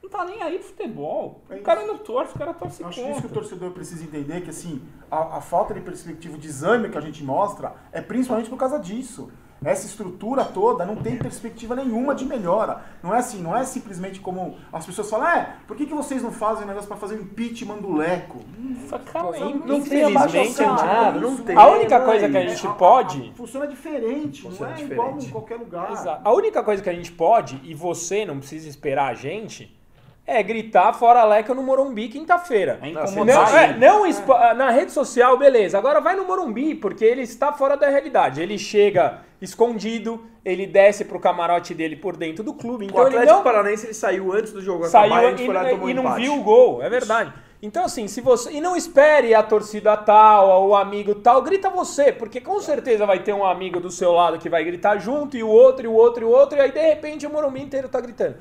não 0.02 0.11
tá 0.11 0.25
nem 0.25 0.42
aí 0.42 0.59
pro 0.59 0.68
futebol. 0.68 1.42
É 1.50 1.56
o 1.56 1.62
cara 1.62 1.87
não 1.87 1.99
torce, 1.99 2.35
o 2.35 2.38
cara 2.38 2.52
torce 2.54 2.83
acho 2.85 3.00
isso 3.00 3.04
que 3.06 3.11
o 3.11 3.14
contra. 3.14 3.28
torcedor 3.30 3.71
precisa 3.73 4.04
entender, 4.04 4.40
que 4.42 4.50
assim, 4.50 4.83
a, 5.11 5.38
a 5.38 5.40
falta 5.40 5.73
de 5.75 5.80
perspectiva, 5.80 6.35
o 6.37 6.38
desânimo 6.38 6.90
que 6.92 6.99
a 6.99 7.00
gente 7.00 7.23
mostra, 7.25 7.75
é 7.92 8.00
principalmente 8.00 8.49
por 8.50 8.59
causa 8.59 8.78
disso. 8.78 9.30
Essa 9.64 9.87
estrutura 9.87 10.44
toda 10.44 10.84
não 10.84 10.96
tem 10.96 11.16
perspectiva 11.16 11.75
nenhuma 11.75 12.14
de 12.14 12.25
melhora. 12.25 12.82
Não 13.02 13.14
é 13.14 13.18
assim, 13.18 13.42
não 13.42 13.56
é 13.56 13.64
simplesmente 13.64 14.20
como 14.20 14.56
as 14.73 14.84
pessoas 14.84 15.08
falam, 15.08 15.26
é, 15.28 15.56
por 15.66 15.76
que, 15.76 15.87
que 15.87 15.94
vocês 15.94 16.23
não 16.23 16.30
fazem 16.32 16.64
um 16.64 16.68
negócio 16.68 16.87
para 16.88 16.96
fazer 16.99 17.14
um 17.16 17.23
impeachment 17.23 17.78
do 17.78 17.94
Leco? 17.96 18.40
In- 19.38 19.54
Não 19.54 19.66
tem 19.66 19.78
Infelizmente, 19.78 20.16
abaixo 20.16 20.37
a 20.37 20.42
gente- 20.44 20.61
nada, 20.61 21.20
não 21.20 21.37
tem. 21.38 21.56
A 21.56 21.66
única 21.68 21.94
é 21.96 22.00
coisa 22.00 22.28
que 22.28 22.37
a 22.37 22.46
gente 22.46 22.68
pode- 22.76 23.32
Funciona 23.37 23.66
diferente, 23.66 24.42
Funciona 24.42 24.73
não 24.73 24.76
é 24.76 24.82
diferente. 24.82 24.92
igual 25.08 25.18
em 25.18 25.28
qualquer 25.30 25.56
lugar. 25.56 25.92
Exato. 25.92 26.20
A 26.28 26.32
única 26.32 26.62
coisa 26.62 26.82
que 26.82 26.90
a 26.90 26.94
gente 26.94 27.12
pode, 27.12 27.61
e 27.64 27.75
você 27.75 28.25
não 28.26 28.38
precisa 28.38 28.68
esperar 28.68 29.11
a 29.11 29.14
gente, 29.14 29.75
é 30.26 30.42
gritar 30.42 30.92
fora 30.94 31.22
Leca 31.24 31.52
no 31.54 31.62
Morumbi 31.62 32.08
quinta-feira. 32.08 32.78
é 32.82 32.90
Não, 32.90 33.02
incomodar 33.04 33.50
Não, 33.52 33.58
é, 33.58 33.64
ele. 33.64 33.78
não 33.78 34.06
espa- 34.06 34.54
na 34.54 34.70
rede 34.70 34.90
social, 34.92 35.36
beleza. 35.36 35.76
Agora 35.76 36.00
vai 36.00 36.16
no 36.16 36.24
Morumbi, 36.24 36.74
porque 36.74 37.04
ele 37.04 37.22
está 37.22 37.52
fora 37.52 37.76
da 37.76 37.88
realidade. 37.88 38.40
Ele 38.40 38.56
chega 38.58 39.20
escondido, 39.40 40.24
ele 40.44 40.66
desce 40.66 41.04
pro 41.04 41.20
camarote 41.20 41.74
dele 41.74 41.96
por 41.96 42.16
dentro 42.16 42.42
do 42.42 42.54
clube. 42.54 42.86
O 42.86 42.88
Então 42.88 43.06
ele 43.06 43.16
Atlético 43.16 43.36
não 43.36 43.44
Paranaense 43.44 43.86
ele 43.86 43.94
saiu 43.94 44.32
antes 44.32 44.52
do 44.52 44.62
jogo 44.62 44.86
saiu 44.86 45.12
acabar, 45.14 45.40
e, 45.40 45.46
lá 45.48 45.72
e 45.72 45.94
não 45.94 46.02
empate. 46.04 46.20
viu 46.22 46.34
o 46.34 46.42
gol, 46.42 46.82
é 46.82 46.88
verdade. 46.88 47.32
Então 47.62 47.84
assim, 47.84 48.08
se 48.08 48.20
você 48.20 48.50
e 48.52 48.60
não 48.60 48.76
espere 48.76 49.34
a 49.34 49.42
torcida 49.42 49.96
tal, 49.96 50.68
o 50.68 50.76
amigo 50.76 51.14
tal, 51.14 51.40
grita 51.42 51.70
você, 51.70 52.12
porque 52.12 52.38
com 52.40 52.60
certeza 52.60 53.06
vai 53.06 53.20
ter 53.20 53.32
um 53.32 53.44
amigo 53.44 53.80
do 53.80 53.90
seu 53.90 54.12
lado 54.12 54.38
que 54.38 54.50
vai 54.50 54.62
gritar 54.64 54.98
junto 54.98 55.36
e 55.36 55.42
o 55.42 55.48
outro 55.48 55.84
e 55.84 55.88
o 55.88 55.92
outro 55.92 56.22
e 56.24 56.26
o 56.26 56.30
outro 56.30 56.58
e 56.58 56.60
aí 56.60 56.70
de 56.72 56.80
repente 56.80 57.26
o 57.26 57.30
Morumbi 57.30 57.62
inteiro 57.62 57.88
tá 57.88 58.00
gritando. 58.00 58.36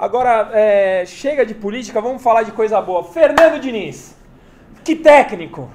Agora, 0.00 0.48
é, 0.54 1.04
chega 1.04 1.44
de 1.44 1.52
política, 1.52 2.00
vamos 2.00 2.22
falar 2.22 2.42
de 2.42 2.52
coisa 2.52 2.80
boa. 2.80 3.04
Fernando 3.04 3.60
Diniz, 3.60 4.16
que 4.82 4.96
técnico! 4.96 5.68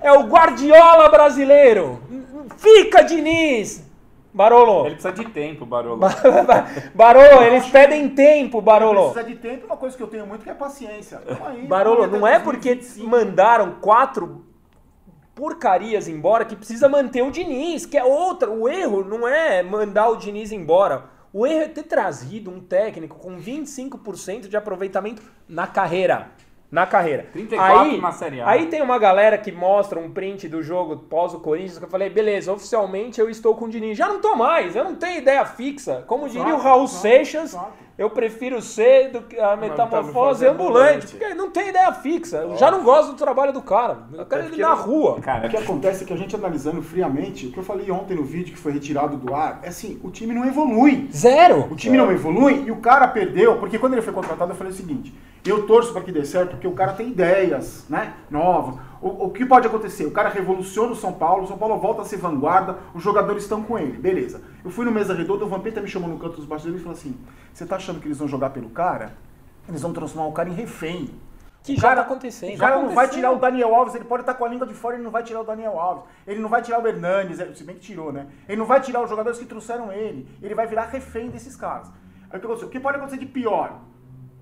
É 0.00 0.10
o 0.10 0.24
Guardiola 0.24 1.08
brasileiro! 1.08 2.02
Fica, 2.56 3.02
Diniz! 3.02 3.86
Barolo! 4.34 4.86
Ele 4.86 4.96
precisa 4.96 5.12
de 5.12 5.26
tempo, 5.26 5.64
Barolo. 5.64 6.00
Barolo, 6.92 7.42
eles 7.44 7.66
pedem 7.68 8.08
tempo, 8.08 8.60
Barolo. 8.60 9.12
Precisa 9.12 9.22
de 9.22 9.36
tempo, 9.36 9.66
uma 9.66 9.76
coisa 9.76 9.96
que 9.96 10.02
eu 10.02 10.08
tenho 10.08 10.26
muito 10.26 10.42
que 10.42 10.50
é 10.50 10.54
paciência. 10.54 11.22
Aí, 11.46 11.64
Barolo, 11.64 12.08
não 12.08 12.26
é 12.26 12.40
porque 12.40 12.74
2025. 12.74 13.08
mandaram 13.08 13.76
quatro 13.80 14.44
porcarias 15.36 16.08
embora 16.08 16.44
que 16.44 16.56
precisa 16.56 16.88
manter 16.88 17.22
o 17.22 17.30
Diniz, 17.30 17.86
que 17.86 17.96
é 17.96 18.02
outra. 18.02 18.50
O 18.50 18.68
erro 18.68 19.04
não 19.04 19.26
é 19.28 19.62
mandar 19.62 20.08
o 20.08 20.16
Diniz 20.16 20.50
embora. 20.50 21.16
O 21.32 21.46
erro 21.46 21.62
é 21.62 21.68
ter 21.68 21.82
trazido 21.82 22.50
um 22.50 22.60
técnico 22.60 23.18
com 23.18 23.36
25% 23.36 24.48
de 24.48 24.56
aproveitamento 24.56 25.22
na 25.48 25.66
carreira. 25.66 26.30
Na 26.70 26.86
carreira. 26.86 27.26
34 27.32 27.78
aí, 27.78 28.00
na 28.00 28.12
Série 28.12 28.40
A. 28.40 28.48
Aí 28.48 28.66
tem 28.66 28.82
uma 28.82 28.98
galera 28.98 29.38
que 29.38 29.50
mostra 29.50 29.98
um 29.98 30.10
print 30.10 30.48
do 30.48 30.62
jogo 30.62 30.98
pós 30.98 31.32
o 31.32 31.40
Corinthians 31.40 31.78
que 31.78 31.84
eu 31.84 31.88
falei, 31.88 32.10
beleza, 32.10 32.52
oficialmente 32.52 33.20
eu 33.20 33.30
estou 33.30 33.54
com 33.54 33.64
o 33.64 33.68
Diniz. 33.70 33.96
Já 33.96 34.06
não 34.08 34.20
tô 34.20 34.36
mais, 34.36 34.76
eu 34.76 34.84
não 34.84 34.94
tenho 34.94 35.18
ideia 35.18 35.44
fixa. 35.46 36.04
Como 36.06 36.28
diria 36.28 36.54
o 36.54 36.58
Raul 36.58 36.86
Seixas, 36.86 37.54
exato. 37.54 37.87
Eu 37.98 38.08
prefiro 38.08 38.62
ser 38.62 39.10
do 39.10 39.22
que 39.22 39.36
a 39.40 39.56
metamorfose 39.56 40.44
metamorfose 40.44 40.46
ambulante, 40.46 40.78
ambulante. 40.78 41.06
porque 41.08 41.34
não 41.34 41.50
tem 41.50 41.70
ideia 41.70 41.92
fixa. 41.92 42.36
Eu 42.38 42.56
já 42.56 42.70
não 42.70 42.84
gosto 42.84 43.10
do 43.10 43.16
trabalho 43.16 43.52
do 43.52 43.60
cara. 43.60 43.98
Eu 44.12 44.24
quero 44.24 44.44
ele 44.44 44.56
na 44.62 44.72
rua. 44.72 45.18
Cara, 45.20 45.48
O 45.48 45.50
que 45.50 45.56
acontece 45.58 46.04
é 46.04 46.06
que 46.06 46.12
a 46.12 46.16
gente 46.16 46.36
analisando 46.36 46.80
friamente, 46.80 47.46
o 47.46 47.52
que 47.52 47.58
eu 47.58 47.64
falei 47.64 47.90
ontem 47.90 48.14
no 48.14 48.22
vídeo 48.24 48.54
que 48.54 48.58
foi 48.60 48.70
retirado 48.70 49.16
do 49.16 49.34
ar, 49.34 49.58
é 49.64 49.68
assim, 49.68 49.98
o 50.04 50.10
time 50.10 50.32
não 50.32 50.46
evolui. 50.46 51.08
Zero. 51.12 51.66
O 51.70 51.74
time 51.74 51.96
não 51.96 52.12
evolui 52.12 52.62
e 52.66 52.70
o 52.70 52.76
cara 52.76 53.08
perdeu, 53.08 53.56
porque 53.56 53.78
quando 53.80 53.94
ele 53.94 54.02
foi 54.02 54.12
contratado 54.12 54.52
eu 54.52 54.56
falei 54.56 54.72
o 54.72 54.76
seguinte, 54.76 55.12
eu 55.44 55.66
torço 55.66 55.92
para 55.92 56.02
que 56.02 56.12
dê 56.12 56.24
certo, 56.24 56.50
porque 56.50 56.68
o 56.68 56.72
cara 56.72 56.92
tem 56.92 57.08
ideias, 57.08 57.84
né, 57.88 58.12
novas. 58.30 58.76
O, 59.00 59.26
o 59.26 59.30
que 59.30 59.46
pode 59.46 59.66
acontecer? 59.66 60.04
O 60.06 60.10
cara 60.10 60.28
revoluciona 60.28 60.92
o 60.92 60.96
São 60.96 61.12
Paulo, 61.12 61.44
o 61.44 61.46
São 61.46 61.56
Paulo 61.56 61.78
volta 61.78 62.02
a 62.02 62.04
ser 62.04 62.16
vanguarda, 62.16 62.78
os 62.94 63.02
jogadores 63.02 63.44
estão 63.44 63.62
com 63.62 63.78
ele, 63.78 63.96
beleza. 63.96 64.42
Eu 64.64 64.70
fui 64.70 64.84
no 64.84 64.90
Mesa 64.90 65.14
Redonda, 65.14 65.44
o 65.44 65.48
Vampeta 65.48 65.80
me 65.80 65.88
chamou 65.88 66.08
no 66.08 66.18
canto 66.18 66.36
dos 66.36 66.44
bastidores 66.46 66.80
e 66.80 66.84
falou 66.84 66.98
assim, 66.98 67.16
você 67.54 67.64
tá 67.64 67.76
achando 67.76 68.00
que 68.00 68.08
eles 68.08 68.18
vão 68.18 68.26
jogar 68.26 68.50
pelo 68.50 68.70
cara? 68.70 69.14
Eles 69.68 69.82
vão 69.82 69.92
transformar 69.92 70.28
o 70.28 70.32
cara 70.32 70.48
em 70.48 70.52
refém. 70.54 71.10
Que 71.62 71.72
O 71.74 71.76
já 71.76 71.82
cara- 71.82 71.96
tá 71.96 72.02
acontecendo. 72.02 72.54
O 72.54 72.58
cara 72.58 72.76
Já 72.76 72.82
não 72.82 72.94
vai 72.94 73.08
tirar 73.08 73.30
o 73.32 73.36
Daniel 73.38 73.74
Alves, 73.74 73.94
ele 73.94 74.04
pode 74.04 74.22
estar 74.22 74.34
com 74.34 74.44
a 74.44 74.48
língua 74.48 74.66
de 74.66 74.74
fora, 74.74 74.94
ele 74.96 75.04
não 75.04 75.10
vai 75.10 75.22
tirar 75.22 75.40
o 75.42 75.44
Daniel 75.44 75.78
Alves. 75.78 76.04
Ele 76.26 76.40
não 76.40 76.48
vai 76.48 76.62
tirar 76.62 76.82
o 76.82 76.86
Hernandes, 76.86 77.38
é, 77.40 77.52
se 77.54 77.62
bem 77.64 77.74
que 77.76 77.82
tirou, 77.82 78.12
né? 78.12 78.26
Ele 78.48 78.56
não 78.58 78.64
vai 78.66 78.80
tirar 78.80 79.02
os 79.02 79.10
jogadores 79.10 79.38
que 79.38 79.44
trouxeram 79.44 79.92
ele. 79.92 80.28
Ele 80.42 80.54
vai 80.54 80.66
virar 80.66 80.84
refém 80.86 81.28
desses 81.30 81.54
caras. 81.56 81.88
Aí 82.30 82.38
o 82.38 82.40
que 82.40 82.46
aconteceu? 82.46 82.68
O 82.68 82.70
que 82.70 82.80
pode 82.80 82.96
acontecer 82.96 83.18
de 83.18 83.26
pior? 83.26 83.80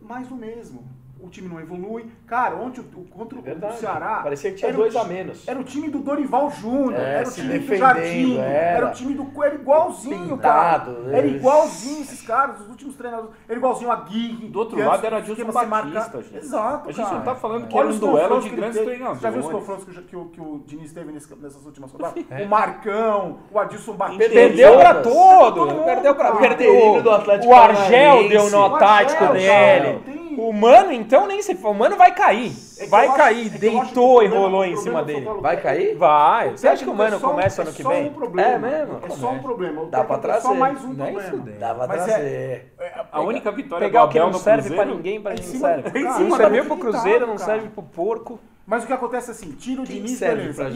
Mais 0.01 0.29
do 0.29 0.37
mesmo. 0.37 0.87
O 1.19 1.29
time 1.29 1.49
não 1.49 1.59
evolui. 1.59 2.07
Cara, 2.27 2.55
ontem 2.57 2.81
o, 2.81 3.01
o- 3.01 3.05
contra 3.05 3.39
o- 3.39 3.43
Verdade. 3.43 3.75
o 3.75 3.79
Ceará. 3.79 4.21
Parecia 4.23 4.51
que 4.51 4.59
tinha 4.59 4.71
o 4.71 4.75
dois 4.75 4.93
ti- 4.93 4.99
a 4.99 5.05
menos. 5.05 5.49
Era 5.49 5.59
o 5.59 5.65
time 5.65 5.89
do 5.89 5.99
Dorival 6.01 6.51
Júnior, 6.51 7.01
É, 7.01 7.15
era 7.21 7.29
o 7.29 7.33
time 7.33 7.59
do 7.59 7.77
Jardim, 7.77 8.39
era. 8.39 8.49
era 8.53 8.87
o 8.87 8.91
time 8.93 9.15
do. 9.15 9.27
Era 9.43 9.55
igualzinho, 9.55 10.37
Pintado, 10.37 10.95
cara. 10.95 11.17
Era 11.17 11.27
igualzinho 11.27 12.03
esses 12.03 12.21
caras, 12.23 12.61
os 12.61 12.69
últimos 12.69 12.95
treinadores. 12.97 13.31
Era 13.49 13.59
igualzinho 13.59 13.91
a 13.91 13.97
Guigui. 13.97 14.49
Do 14.49 14.59
outro 14.59 14.79
lado 14.79 15.07
era 15.07 15.17
Adilson 15.17 15.45
Batista, 15.51 16.23
gente. 16.23 16.37
Exato, 16.37 16.89
A 16.89 16.93
gente 16.93 17.05
cara. 17.05 17.17
não 17.17 17.25
tá 17.25 17.35
falando 17.35 17.67
que 17.67 17.77
era 17.79 17.87
um 17.87 17.91
os 17.91 17.99
duelo 17.99 18.19
confrontos 18.21 18.45
de 18.45 18.57
grandes 18.57 18.75
teve. 18.77 18.87
treinadores. 18.91 19.23
Já 19.23 19.31
viu 19.31 19.41
os 19.41 19.49
confrontos 19.49 19.85
que, 19.85 19.91
o- 19.99 20.03
que, 20.05 20.17
o, 20.17 20.25
que 20.27 20.41
o 20.41 20.63
Diniz 20.67 20.93
teve 20.93 21.13
nesse- 21.13 21.35
nessas 21.37 21.65
últimas 21.65 21.91
rodadas? 21.93 22.25
É. 22.31 22.45
O 22.45 22.49
Marcão, 22.49 23.39
o 23.51 23.59
Adilson 23.59 23.95
Batista. 23.95 24.29
Perdeu 24.29 24.77
pra 24.79 24.95
todo. 24.97 25.55
Todo 25.55 25.75
mundo, 25.75 25.85
Perdeu 25.85 26.15
pra 26.15 26.25
cara. 26.33 26.37
perdeu. 26.41 27.03
do 27.03 27.11
Atlético 27.11 27.53
O 27.53 27.57
Argel 27.57 28.29
deu 28.29 28.51
nó 28.51 28.69
O 28.69 28.75
Argel, 28.75 28.79
tático 28.79 29.19
cara, 29.21 29.33
dele. 29.33 30.26
O 30.39 30.53
Mano, 30.53 30.93
então, 30.93 31.27
nem 31.27 31.41
se 31.43 31.55
for. 31.55 31.71
O 31.71 31.75
Mano 31.75 31.97
vai 31.97 32.15
cair. 32.15 32.53
É 32.79 32.87
Vai 32.87 33.15
cair. 33.17 33.47
é 33.47 33.49
acho 33.49 33.59
Deitou 33.59 34.23
e 34.23 34.27
rolou 34.27 34.65
em 34.65 34.77
cima 34.77 35.03
dele. 35.03 35.27
Vai 35.41 35.61
cair? 35.61 35.95
Vai. 35.97 36.51
Você 36.51 36.69
acha 36.69 36.85
que 36.85 36.91
o 36.91 36.93
é 36.93 36.97
Mano 36.97 37.17
um- 37.17 37.21
começa 37.21 37.63
é 37.63 37.65
ano 37.65 37.73
que 37.75 37.83
só 37.83 37.89
vem? 37.89 38.09
Um 38.09 38.13
problema. 38.13 38.49
É 38.51 38.59
mesmo? 38.59 39.01
É 39.03 39.11
só 39.11 39.31
um 39.31 39.39
problema. 39.39 39.87
Dá 39.87 40.05
pra 40.05 40.17
técnico 40.19 40.37
é 40.37 40.41
só 40.41 40.49
trazer. 40.49 40.59
mais 40.61 40.85
um 40.85 40.93
Não 40.93 41.07
é 41.07 41.13
problema. 41.13 41.59
Dá 41.59 41.75
pra 41.75 41.85
é- 41.85 41.89
trazer. 41.89 42.75
A 43.13 43.21
única 43.21 43.51
vitória 43.51 43.87
Pegar 43.87 44.05
o 44.05 44.09
que 44.09 44.19
não 44.19 44.33
serve 44.35 44.63
Cruzeiro, 44.69 44.85
pra 44.85 44.95
ninguém, 44.95 45.21
pra 45.21 45.33
é 45.33 45.37
cima 45.39 45.69
serve. 45.69 46.01
Não 46.01 46.37
serviu 46.37 46.65
pro 46.67 46.77
Cruzeiro, 46.77 47.27
não 47.27 47.39
serve 47.39 47.69
pro 47.69 47.83
porco. 47.83 48.39
Mas 48.67 48.83
o 48.83 48.87
que 48.87 48.93
acontece 48.93 49.31
é 49.31 49.33
assim, 49.33 49.53
tira 49.53 49.81
o 49.83 49.85
Diniz, 49.85 50.19
serve 50.19 50.37
beleza. 50.43 50.69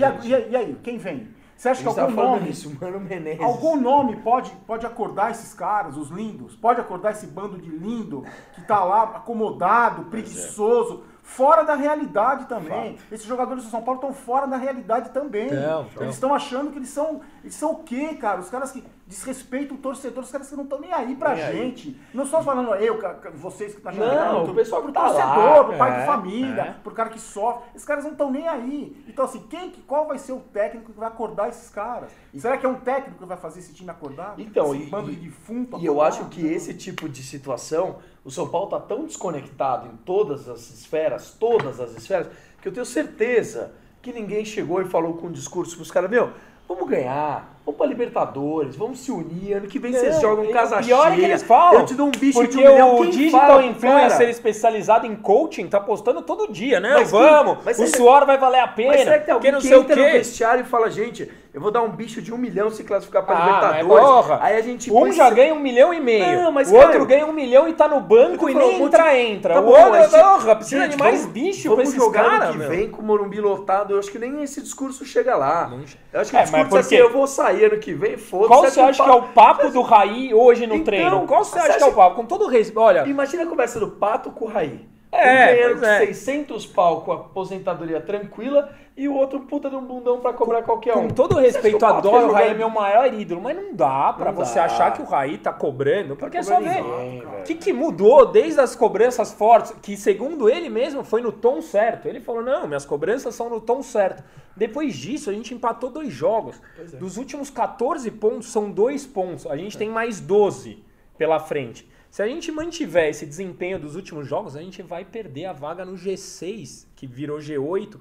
e 0.49 0.57
aí, 0.57 0.77
quem 0.83 0.97
vem? 0.97 1.29
Você 1.61 1.69
acha 1.69 1.85
que 1.87 1.95
tá 1.95 2.05
algum 2.05 2.15
nome, 2.15 2.49
isso, 2.49 2.75
Mano 2.81 2.99
Menezes. 2.99 3.43
algum 3.43 3.79
nome 3.79 4.17
pode, 4.17 4.51
pode 4.67 4.87
acordar 4.87 5.31
esses 5.31 5.53
caras, 5.53 5.95
os 5.95 6.09
lindos? 6.09 6.57
Pode 6.57 6.81
acordar 6.81 7.11
esse 7.11 7.27
bando 7.27 7.59
de 7.59 7.69
lindo 7.69 8.25
que 8.55 8.63
tá 8.63 8.83
lá 8.83 9.03
acomodado, 9.03 10.05
preguiçoso, 10.05 11.05
fora 11.23 11.63
da 11.63 11.75
realidade 11.75 12.47
também. 12.47 12.97
Esses 13.13 13.27
jogadores 13.27 13.63
do 13.63 13.69
São 13.69 13.83
Paulo 13.83 14.01
estão 14.01 14.15
fora 14.15 14.47
da 14.47 14.57
realidade 14.57 15.11
também. 15.11 15.51
Tão. 15.93 16.03
Eles 16.03 16.15
estão 16.15 16.35
achando 16.35 16.71
que 16.71 16.79
eles 16.79 16.89
são, 16.89 17.21
eles 17.43 17.55
são 17.55 17.73
o 17.73 17.83
quê, 17.83 18.15
cara? 18.15 18.41
Os 18.41 18.49
caras 18.51 18.71
que 18.73 18.83
desrespeitam 19.07 19.77
o 19.77 19.81
torcedor, 19.81 20.23
os 20.23 20.31
caras 20.31 20.49
que 20.49 20.55
não 20.57 20.65
estão 20.65 20.81
nem 20.81 20.93
aí 20.93 21.17
pra 21.17 21.35
Nem 21.35 21.43
aí. 21.45 21.57
gente. 21.57 22.01
Não 22.15 22.25
estou 22.25 22.43
falando 22.43 22.75
eu, 22.77 22.99
vocês 23.35 23.73
que 23.73 23.79
estão 23.79 23.91
achando 23.91 24.15
Não, 24.33 24.45
que 24.45 24.51
o 24.51 24.55
pessoal 24.55 24.83
pro 24.83 24.93
tá 24.93 25.09
lá. 25.09 25.09
torcedor, 25.35 25.65
pro 25.67 25.79
pai 25.79 25.97
É, 25.97 26.01
de 26.01 26.07
família, 26.07 26.61
é. 26.63 26.75
pro 26.83 26.93
cara 26.93 27.09
que 27.11 27.19
sofre. 27.21 27.63
Esses 27.75 27.85
caras 27.87 28.05
não 28.05 28.13
estão 28.13 28.31
nem 28.31 28.47
aí. 28.47 29.05
Então, 29.09 29.25
assim, 29.25 29.41
quem, 29.49 29.71
que- 29.71 29.83
qual 29.83 30.07
vai 30.07 30.19
ser 30.19 30.33
o 30.33 30.41
técnico 30.41 30.93
que 30.93 30.99
vai 30.99 31.09
acordar 31.09 31.49
esses 31.49 31.69
caras? 31.71 32.11
Será 32.37 32.57
que 32.57 32.65
é 32.65 32.69
um 32.69 32.77
técnico 32.81 33.19
que 33.19 33.25
vai 33.27 33.37
fazer 33.37 33.59
esse 33.61 33.73
time 33.75 33.91
acordar? 33.91 34.35
Então, 34.39 34.75
esse 34.75 34.85
e- 34.85 34.91
bando 34.91 35.11
de 35.11 35.17
defunto 35.17 35.79
E 35.81 35.87
eu 35.87 36.01
acho 36.01 36.27
que 36.27 36.47
esse 36.47 36.73
tipo 36.75 37.09
de 37.09 37.23
situação, 37.23 37.97
o 38.25 38.31
São 38.31 38.49
Paulo 38.49 38.69
tá 38.69 38.79
tão 38.79 39.05
desconectado 39.07 39.89
em 39.89 39.97
todas 39.99 40.49
as 40.49 40.71
esferas, 40.71 41.31
todas 41.33 41.81
as 41.81 41.97
esferas, 41.97 42.29
que 42.63 42.69
eu 42.69 42.73
tenho 42.73 42.87
certeza 42.87 43.73
que 44.03 44.13
ninguém 44.13 44.45
chegou 44.47 44.81
e 44.81 44.87
falou 44.87 45.15
com 45.15 45.27
um 45.27 45.33
discurso 45.33 45.77
pros 45.77 45.91
caras, 45.91 46.09
meu, 46.11 46.33
vamos 46.75 46.89
ganhar, 46.89 47.57
vamos 47.67 47.77
pra 47.77 47.87
Libertadores, 47.87 48.77
vamos 48.77 49.01
se 49.01 49.11
unir, 49.11 49.55
ano 49.55 49.67
que 49.67 49.79
vem 49.79 49.93
vocês 49.93 50.15
Não, 50.15 50.21
jogam 50.21 50.45
e 50.45 50.53
casa 50.53 50.79
o 50.81 50.85
pior 50.85 51.03
cheia. 51.05 51.13
é 51.13 51.17
que 51.17 51.25
eles 51.25 51.43
falam. 51.43 51.81
Eu 51.81 51.87
te 51.87 51.95
dou 51.95 52.07
um 52.07 52.11
bicho 52.13 52.39
Porque 52.39 52.57
de 52.57 52.59
um 52.59 52.71
milhão. 52.73 52.95
o 52.97 53.01
Quem 53.03 53.11
digital 53.11 53.41
fala 53.49 53.65
influencer 53.67 54.19
cara? 54.19 54.31
especializado 54.31 55.07
em 55.07 55.17
coaching 55.17 55.67
tá 55.69 55.81
postando 55.81 56.23
todo 56.23 56.53
dia, 56.53 56.79
né? 56.79 56.95
Mas 56.95 57.11
Vamos, 57.11 57.59
mas 57.65 57.79
o 57.79 57.87
suor 57.89 58.25
vai 58.25 58.39
valer 58.39 58.61
a 58.61 58.69
pena. 58.69 58.91
Mas 58.91 59.01
será 59.03 59.19
que 59.19 59.25
tem 59.25 59.35
alguém 59.35 59.51
não 59.53 59.61
que 59.61 59.67
sei 59.67 59.77
o 59.77 59.81
entra 59.81 59.97
no 59.97 60.03
quê. 60.05 60.11
vestiário 60.13 60.63
e 60.63 60.67
fala, 60.67 60.89
gente, 60.91 61.29
eu 61.53 61.61
vou 61.61 61.71
dar 61.71 61.83
um 61.83 61.91
bicho 61.91 62.23
de 62.23 62.33
um 62.33 62.37
milhão 62.39 62.71
se 62.71 62.85
classificar 62.85 63.25
pra 63.25 63.37
Ah, 63.37 63.45
Libertadores. 63.47 63.87
porra. 64.07 64.39
Aí 64.41 64.57
a 64.57 64.61
gente 64.61 64.91
Um 64.93 65.13
já 65.13 65.29
se- 65.29 65.35
ganha 65.35 65.53
um 65.53 65.59
milhão 65.59 65.93
e 65.93 66.01
meio. 66.01 66.43
Não, 66.43 66.53
mas, 66.53 66.71
o 66.71 66.75
cara, 66.75 66.87
outro 66.87 67.07
ganha 67.07 67.27
um 67.27 67.33
milhão 67.33 67.69
e 67.69 67.73
tá 67.73 67.89
no 67.89 68.01
banco 68.01 68.49
e 68.49 68.55
nem 68.55 68.81
um 68.81 68.87
entra, 68.87 69.05
monte- 69.05 69.17
entra. 69.17 69.55
Tá 69.55 69.61
o 69.61 69.65
bom, 69.65 69.71
outro, 69.73 69.91
mas, 69.91 70.11
porra, 70.11 70.57
precisa 70.57 70.83
gente, 70.83 70.93
de 70.93 70.97
mais 70.99 71.21
vamos- 71.21 71.33
bicho 71.33 71.63
pra 71.63 71.71
vamos 71.71 71.89
esses 71.89 71.95
jogar 71.97 72.21
ano 72.21 72.31
caras, 72.31 72.51
que 72.53 72.59
meu. 72.59 72.69
vem 72.69 72.91
com 72.91 73.03
o 73.03 73.05
Morumbi 73.05 73.41
lotado. 73.41 73.95
Eu 73.95 73.99
acho 73.99 74.11
que 74.11 74.19
nem 74.19 74.43
esse 74.43 74.61
discurso 74.63 75.05
chega 75.05 75.37
lá. 75.37 75.69
Não- 75.69 75.81
Eu 76.13 76.21
acho 76.21 76.31
que 76.31 76.37
É, 76.37 76.41
o 76.41 76.43
mas 76.43 76.51
discurso 76.51 76.77
é 76.77 76.81
assim, 76.81 76.97
quê? 76.97 77.03
eu 77.03 77.13
vou 77.13 77.27
sair 77.27 77.65
ano 77.65 77.79
que 77.79 77.93
vem, 77.95 78.17
foda-se. 78.17 78.49
Qual 78.49 78.63
você 78.65 78.81
acha 78.81 79.03
que 79.05 79.11
é 79.11 79.13
o 79.15 79.23
papo 79.23 79.69
do 79.71 79.83
Raí 79.83 80.33
hoje 80.33 80.67
no 80.67 80.75
Então, 80.75 80.85
treino? 80.85 81.27
Qual 81.27 81.45
você 81.45 81.59
acha 81.59 81.79
que 81.79 81.83
é 81.83 81.87
o 81.87 81.93
papo? 81.93 82.17
Com 82.17 82.25
todo 82.27 82.47
respeito, 82.47 82.81
olha, 82.81 83.05
Imagina 83.07 83.43
a 83.43 83.47
conversa 83.47 83.79
do 83.81 83.89
Pato 83.89 84.31
com 84.31 84.45
o 84.45 84.49
Raí. 84.49 84.89
É, 85.13 85.23
um 85.23 85.57
ganhando 85.57 85.85
é. 85.85 85.99
600 86.07 86.67
pau 86.67 87.01
com 87.01 87.13
a 87.13 87.17
aposentadoria 87.17 88.01
tranquila 88.01 88.73
e 88.97 89.09
o 89.09 89.15
outro 89.15 89.41
puta 89.41 89.69
de 89.69 89.75
um 89.75 89.85
bundão 89.85 90.21
pra 90.21 90.33
cobrar 90.33 90.63
qualquer 90.63 90.97
um. 90.97 91.09
com 91.09 91.15
todo 91.15 91.39
respeito, 91.39 91.77
o 91.77 91.81
Pato 91.81 91.99
adoro 91.99 92.17
o 92.19 92.27
jogar 92.29 92.39
Raí, 92.41 92.51
é 92.51 92.55
meu 92.55 92.69
maior 92.71 93.13
ídolo, 93.13 93.41
mas 93.41 93.57
não 93.57 93.75
dá 93.75 94.13
pra 94.13 94.31
Não 94.31 94.39
você 94.45 94.57
dá. 94.57 94.67
achar 94.67 94.93
que 94.93 95.03
o 95.03 95.05
Raí 95.05 95.39
tá 95.39 95.53
cobrando, 95.53 96.15
porque 96.17 96.37
é 96.37 96.43
só 96.43 96.61
ver. 96.61 96.83
O 96.83 97.43
que, 97.45 97.55
que 97.55 97.73
mudou 97.73 98.27
desde 98.27 98.61
as 98.61 98.77
cobranças 98.77 99.33
fortes, 99.33 99.73
que 99.83 99.97
segundo 99.97 100.49
ele 100.49 100.69
mesmo 100.69 101.03
foi 101.03 101.23
no 101.23 101.33
tom 101.33 101.61
certo. 101.61 102.07
Ele 102.07 102.21
falou: 102.21 102.43
não, 102.43 102.67
minhas 102.69 102.85
cobranças 102.85 103.35
são 103.35 103.49
no 103.49 103.61
tom 103.61 103.83
certo. 103.83 104.23
Depois 104.55 104.95
disso, 104.95 105.31
a 105.31 105.33
gente 105.33 105.55
empatou 105.55 105.91
dois 105.91 106.13
jogos. 106.13 106.61
É. 106.79 106.97
Dos 106.97 107.17
últimos 107.17 107.49
14 107.49 108.11
pontos, 108.11 108.53
são 108.53 108.71
dois 108.71 109.07
pontos. 109.07 109.47
A 109.47 109.57
gente 109.57 109.79
tem 109.79 109.89
mais 109.89 110.21
12 110.21 110.85
pela 111.17 111.41
frente. 111.41 111.91
Se 112.11 112.23
a 112.23 112.27
gente 112.27 112.51
mantiver 112.51 113.09
esse 113.09 113.25
desempenho 113.25 113.79
dos 113.79 113.95
últimos 113.95 114.27
jogos, 114.27 114.57
a 114.57 114.61
gente 114.61 114.83
vai 114.83 115.05
perder 115.05 115.45
a 115.45 115.53
vaga 115.53 115.85
no 115.85 115.95
G6, 115.95 116.87
que 116.97 117.07
virou 117.07 117.39
G8, 117.39 118.01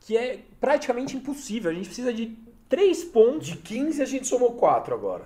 que 0.00 0.16
é 0.16 0.40
praticamente 0.60 1.16
impossível. 1.16 1.70
A 1.70 1.74
gente 1.74 1.86
precisa 1.86 2.12
de 2.12 2.36
três 2.68 3.04
pontos. 3.04 3.46
De 3.46 3.56
15 3.56 4.02
a 4.02 4.04
gente 4.04 4.26
somou 4.26 4.52
4 4.52 4.92
agora. 4.92 5.24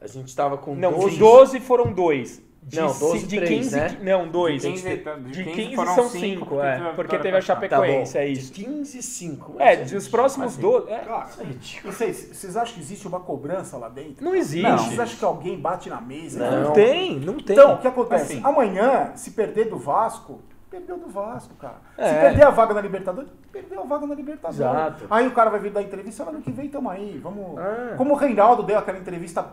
A 0.00 0.06
gente 0.06 0.34
tava 0.34 0.56
com 0.56 0.74
Não, 0.74 0.92
12. 0.92 1.10
de 1.10 1.18
12 1.18 1.60
foram 1.60 1.92
dois. 1.92 2.40
De, 2.68 2.78
Não, 2.78 2.90
ci- 2.90 3.00
12 3.00 3.26
de 3.26 3.36
três, 3.38 3.50
15, 3.50 3.76
né? 3.76 3.98
Não, 4.02 4.28
dois. 4.28 4.60
De 4.60 4.68
15, 4.70 4.82
de 4.82 4.96
de 5.32 5.44
15, 5.44 5.56
15 5.56 5.74
foram 5.76 5.94
são 5.94 6.08
cinco, 6.10 6.20
5, 6.20 6.46
porque 6.46 6.66
é, 6.66 6.78
porque 6.78 7.16
vitória 7.16 7.18
teve 7.22 7.28
a. 7.36 7.40
Tá. 7.40 7.46
Chapecoense, 7.46 8.18
é 8.18 8.24
De 8.26 8.32
isso. 8.32 8.52
15, 8.52 9.02
5. 9.02 9.54
É, 9.58 9.76
dos 9.76 10.06
próximos 10.08 10.52
Assim, 10.52 10.60
12. 10.60 10.90
é, 10.92 10.98
Cara, 10.98 11.26
Isso 11.30 11.40
é 11.40 11.44
ridículo. 11.44 11.92
e 11.92 11.96
vocês, 11.96 12.28
vocês 12.36 12.56
acham 12.58 12.74
que 12.74 12.80
existe 12.80 13.08
uma 13.08 13.20
cobrança 13.20 13.76
lá 13.78 13.88
dentro? 13.88 14.22
não 14.24 14.34
existe. 14.34 14.68
Não. 14.68 14.76
Vocês 14.78 15.00
acham 15.00 15.16
que 15.18 15.24
alguém 15.24 15.58
bate 15.58 15.88
na 15.88 16.00
mesa? 16.00 16.38
Não. 16.50 16.64
Não 16.64 16.72
tem, 16.74 17.18
não 17.18 17.38
tem. 17.38 17.56
Então, 17.56 17.74
o 17.74 17.78
que 17.78 17.88
acontece? 17.88 18.34
Assim. 18.34 18.42
Amanhã, 18.44 19.12
se 19.14 19.30
perder 19.30 19.70
do 19.70 19.78
Vasco, 19.78 20.40
perdeu 20.70 20.98
do 20.98 21.08
Vasco, 21.08 21.54
cara. 21.54 21.76
Se 21.96 22.02
É. 22.02 22.20
perder 22.20 22.42
a 22.44 22.50
vaga 22.50 22.74
na 22.74 22.82
Libertadores, 22.82 23.30
perdeu 23.50 23.80
a 23.80 23.84
vaga 23.84 24.06
na 24.06 24.14
Libertadores. 24.14 24.60
Exato. 24.60 25.06
Aí 25.08 25.26
o 25.26 25.30
cara 25.30 25.48
vai 25.48 25.58
vir 25.60 25.70
dar 25.72 25.80
entrevista, 25.82 26.22
ano 26.28 26.42
que 26.42 26.50
vem 26.52 26.68
tamo 26.68 26.90
aí, 26.90 27.18
vamos... 27.22 27.58
É. 27.58 27.94
Como 27.96 28.12
o 28.12 28.16
Reinaldo 28.16 28.62
deu 28.62 28.76
aquela 28.78 28.98
entrevista 28.98 29.46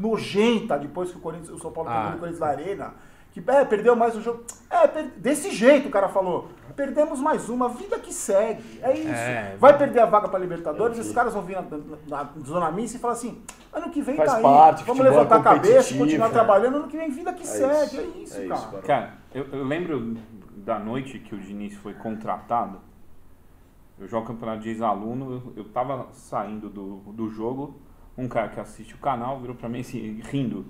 nojenta 0.00 0.78
depois 0.78 1.10
que 1.10 1.18
o, 1.18 1.20
Corinthians, 1.20 1.50
o 1.50 1.58
São 1.58 1.70
Paulo 1.70 1.90
perdeu 1.90 2.08
Ah. 2.10 2.14
o 2.14 2.18
Corinthians 2.18 2.40
da 2.40 2.46
Arena, 2.46 2.94
que 3.32 3.42
é, 3.46 3.64
perdeu 3.64 3.94
mais 3.94 4.16
um 4.16 4.20
jogo. 4.22 4.42
É, 4.68 4.86
per- 4.88 5.10
desse 5.16 5.50
jeito 5.52 5.88
o 5.88 5.90
cara 5.90 6.08
falou. 6.08 6.48
Perdemos 6.74 7.20
mais 7.20 7.48
uma, 7.48 7.68
vida 7.68 7.98
que 7.98 8.12
segue. 8.12 8.80
É 8.82 8.92
isso. 8.96 9.08
É, 9.12 9.56
vai 9.58 9.76
perder 9.76 10.00
a 10.00 10.06
vaga 10.06 10.28
pra 10.28 10.38
Libertadores, 10.38 10.98
esses 10.98 11.12
caras 11.12 11.34
vão 11.34 11.42
vir 11.42 11.56
na, 11.56 11.62
na- 12.08 12.24
na 12.24 12.30
zona 12.44 12.70
mista 12.72 12.96
e 12.96 13.00
falar 13.00 13.12
assim: 13.14 13.40
ano 13.72 13.90
que 13.90 14.00
vem 14.02 14.16
Faz 14.16 14.30
tá 14.30 14.36
aí. 14.38 14.42
parte, 14.42 14.84
vamos 14.84 14.98
futebol 14.98 15.06
é 15.06 15.10
levantar 15.10 15.36
a 15.36 15.42
cabeça, 15.54 15.94
continuar 15.96 16.26
é. 16.28 16.30
trabalhando, 16.30 16.76
ano 16.78 16.88
que 16.88 16.96
vem 16.96 17.10
vida 17.10 17.32
que 17.32 17.42
É 17.42 17.46
segue. 17.46 17.84
isso, 17.84 18.00
é 18.00 18.22
isso, 18.22 18.40
é 18.40 18.46
cara. 18.46 18.60
isso. 18.60 18.82
Cara, 18.86 19.14
eu, 19.34 19.44
eu 19.52 19.64
lembro 19.64 20.16
da 20.56 20.78
noite 20.78 21.18
que 21.18 21.34
o 21.34 21.38
Diniz 21.38 21.76
foi 21.76 21.92
contratado. 21.94 22.78
Eu 23.98 24.08
jogo 24.08 24.26
campeonato 24.26 24.62
de 24.62 24.70
ex-aluno, 24.70 25.32
eu, 25.56 25.62
eu 25.62 25.64
tava 25.64 26.08
saindo 26.12 26.70
do, 26.70 26.96
do 27.12 27.28
jogo, 27.28 27.76
um 28.20 28.28
cara 28.28 28.48
que 28.48 28.60
assiste 28.60 28.94
o 28.94 28.98
canal 28.98 29.40
virou 29.40 29.56
pra 29.56 29.68
mim 29.68 29.80
assim, 29.80 30.20
rindo. 30.24 30.66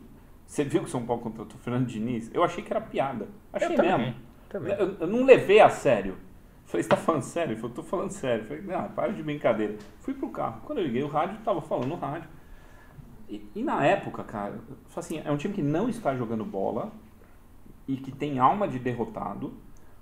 Você 0.46 0.64
viu 0.64 0.80
que 0.80 0.88
o 0.88 0.90
São 0.90 1.04
Paulo 1.04 1.22
contratou 1.22 1.56
o 1.56 1.62
Fernando 1.62 1.86
Diniz? 1.86 2.30
Eu 2.34 2.42
achei 2.42 2.62
que 2.62 2.72
era 2.72 2.80
piada. 2.80 3.28
Achei 3.52 3.68
Eu 3.72 3.76
também, 3.76 3.98
mesmo. 3.98 4.14
também. 4.48 4.72
Eu, 4.72 4.96
eu 5.00 5.06
não 5.06 5.24
levei 5.24 5.60
a 5.60 5.68
sério. 5.68 6.16
Falei, 6.64 6.82
você 6.82 6.88
tá 6.88 6.96
falando 6.96 7.22
sério? 7.22 7.52
Ele 7.52 7.60
falou, 7.60 7.74
tô 7.74 7.82
falando 7.82 8.10
sério. 8.10 8.44
Falei, 8.44 8.62
não, 8.62 8.88
para 8.90 9.12
de 9.12 9.22
brincadeira. 9.22 9.76
Fui 10.00 10.14
pro 10.14 10.28
carro. 10.30 10.60
Quando 10.64 10.78
eu 10.78 10.84
liguei 10.84 11.02
o 11.02 11.08
rádio, 11.08 11.38
tava 11.44 11.60
falando 11.60 11.88
no 11.88 11.96
rádio. 11.96 12.28
E, 13.28 13.48
e 13.54 13.62
na 13.62 13.84
época, 13.84 14.24
cara, 14.24 14.54
eu 14.68 14.76
assim, 14.96 15.22
é 15.24 15.30
um 15.30 15.36
time 15.36 15.54
que 15.54 15.62
não 15.62 15.88
está 15.88 16.16
jogando 16.16 16.44
bola 16.44 16.92
e 17.86 17.96
que 17.96 18.10
tem 18.10 18.38
alma 18.38 18.66
de 18.66 18.78
derrotado. 18.78 19.54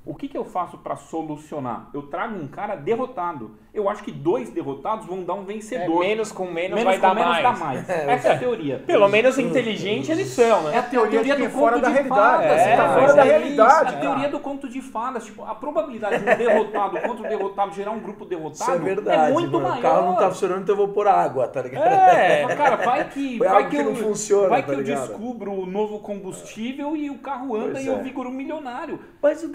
O 0.04 0.14
que, 0.14 0.28
que 0.28 0.38
eu 0.38 0.44
faço 0.44 0.78
para 0.78 0.96
solucionar? 0.96 1.90
Eu 1.92 2.02
trago 2.04 2.38
um 2.38 2.48
cara 2.48 2.74
derrotado. 2.74 3.56
Eu 3.78 3.88
acho 3.88 4.02
que 4.02 4.10
dois 4.10 4.50
derrotados 4.50 5.06
vão 5.06 5.22
dar 5.22 5.34
um 5.34 5.42
É, 5.42 5.44
vencedor. 5.44 6.00
menos 6.00 6.32
com 6.32 6.46
menos, 6.46 6.70
Menos 6.76 6.84
vai 6.84 6.96
com 6.96 7.00
dar 7.02 7.14
menos 7.14 7.30
mais. 7.30 7.42
dá 7.42 7.64
mais. 7.64 7.88
Essa 7.88 8.28
é 8.28 8.32
a 8.32 8.38
teoria. 8.38 8.82
Pelo 8.86 9.08
menos 9.08 9.38
inteligente 9.38 10.10
eles 10.10 10.28
são, 10.28 10.62
né? 10.62 10.74
É 10.74 10.78
a 10.78 10.82
teoria, 10.82 11.20
é 11.20 11.36
do 11.36 11.50
fora 11.50 11.74
conto 11.76 11.82
da 11.82 11.88
de 11.88 11.94
realidade. 11.94 12.20
fadas, 12.42 12.48
tá 12.48 12.68
é, 12.68 12.76
fora 12.76 13.02
mas 13.02 13.14
da 13.14 13.24
é 13.26 13.28
realidade. 13.28 13.94
A 13.94 13.98
teoria 13.98 14.28
do 14.28 14.40
conto 14.40 14.68
de 14.68 14.80
fadas, 14.82 15.24
tipo, 15.24 15.44
a 15.44 15.54
probabilidade 15.54 16.18
de 16.24 16.30
um 16.30 16.36
derrotado 16.36 16.98
contra 17.00 17.24
o 17.26 17.28
derrotado 17.28 17.72
gerar 17.74 17.90
um 17.92 18.00
grupo 18.00 18.24
derrotado 18.24 18.54
Isso 18.54 18.70
é 18.72 18.78
verdade. 18.78 19.30
é 19.30 19.32
muito 19.32 19.52
mano. 19.52 19.68
maior. 19.68 19.78
O 19.78 19.82
carro 19.82 20.06
não 20.06 20.14
tá 20.16 20.28
funcionando, 20.30 20.62
então 20.62 20.72
eu 20.72 20.76
vou 20.76 20.88
pôr 20.88 21.06
água, 21.06 21.46
tá 21.48 21.62
ligado? 21.62 21.86
É, 21.86 22.44
Mas, 22.44 22.54
cara, 22.56 22.76
vai 22.76 23.04
que, 23.08 23.38
Foi 23.38 23.48
vai 23.48 23.68
que, 23.68 23.76
eu, 23.76 23.84
não 23.84 23.94
funciona, 23.94 24.48
vai 24.48 24.62
tá 24.62 24.72
que 24.74 24.80
eu 24.80 24.84
descubro 24.84 25.52
o 25.52 25.66
novo 25.66 26.00
combustível 26.00 26.96
e 26.96 27.10
o 27.10 27.18
carro 27.18 27.54
anda 27.56 27.72
Pois 27.72 27.84
e 27.84 27.86
eu 27.88 27.94
é. 27.96 28.02
vigoro 28.02 28.28
um 28.28 28.32
milionário. 28.32 28.98
Mas, 29.22 29.42
o, 29.44 29.52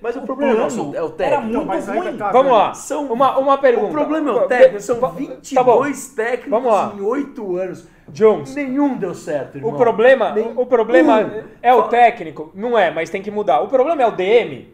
mas 0.00 0.16
o, 0.16 0.20
o 0.20 0.22
problema 0.22 0.52
é 0.52 0.66
o 0.66 0.94
era 0.94 1.08
técnico. 1.10 1.42
muito 1.42 1.66
mas 1.66 1.88
aí 1.88 1.98
ruim. 1.98 2.16
tá- 2.16 2.30
Vamos 2.32 2.52
lá. 2.52 2.74
São- 2.74 3.06
uma, 3.12 3.38
uma 3.48 3.58
pergunta. 3.58 3.88
O 3.88 3.90
problema 3.90 4.30
é 4.30 4.34
o 4.34 4.46
técnico, 4.46 4.80
são 4.80 5.00
tá 5.00 5.08
22 5.08 6.08
bom. 6.08 6.14
técnicos 6.16 6.50
Vamos 6.50 6.72
lá. 6.72 6.94
em 6.96 7.00
8 7.00 7.56
anos. 7.56 7.88
Jones, 8.10 8.54
Nenhum 8.54 8.96
deu 8.96 9.14
certo, 9.14 9.56
irmão. 9.58 9.72
o 9.72 9.76
problema, 9.76 10.34
o 10.56 10.64
problema 10.64 11.30
é 11.60 11.74
o 11.74 11.82
técnico? 11.84 12.50
Não 12.54 12.78
é, 12.78 12.90
mas 12.90 13.10
tem 13.10 13.20
que 13.20 13.30
mudar. 13.30 13.60
O 13.60 13.68
problema 13.68 14.02
é 14.02 14.06
o 14.06 14.10
DM? 14.10 14.72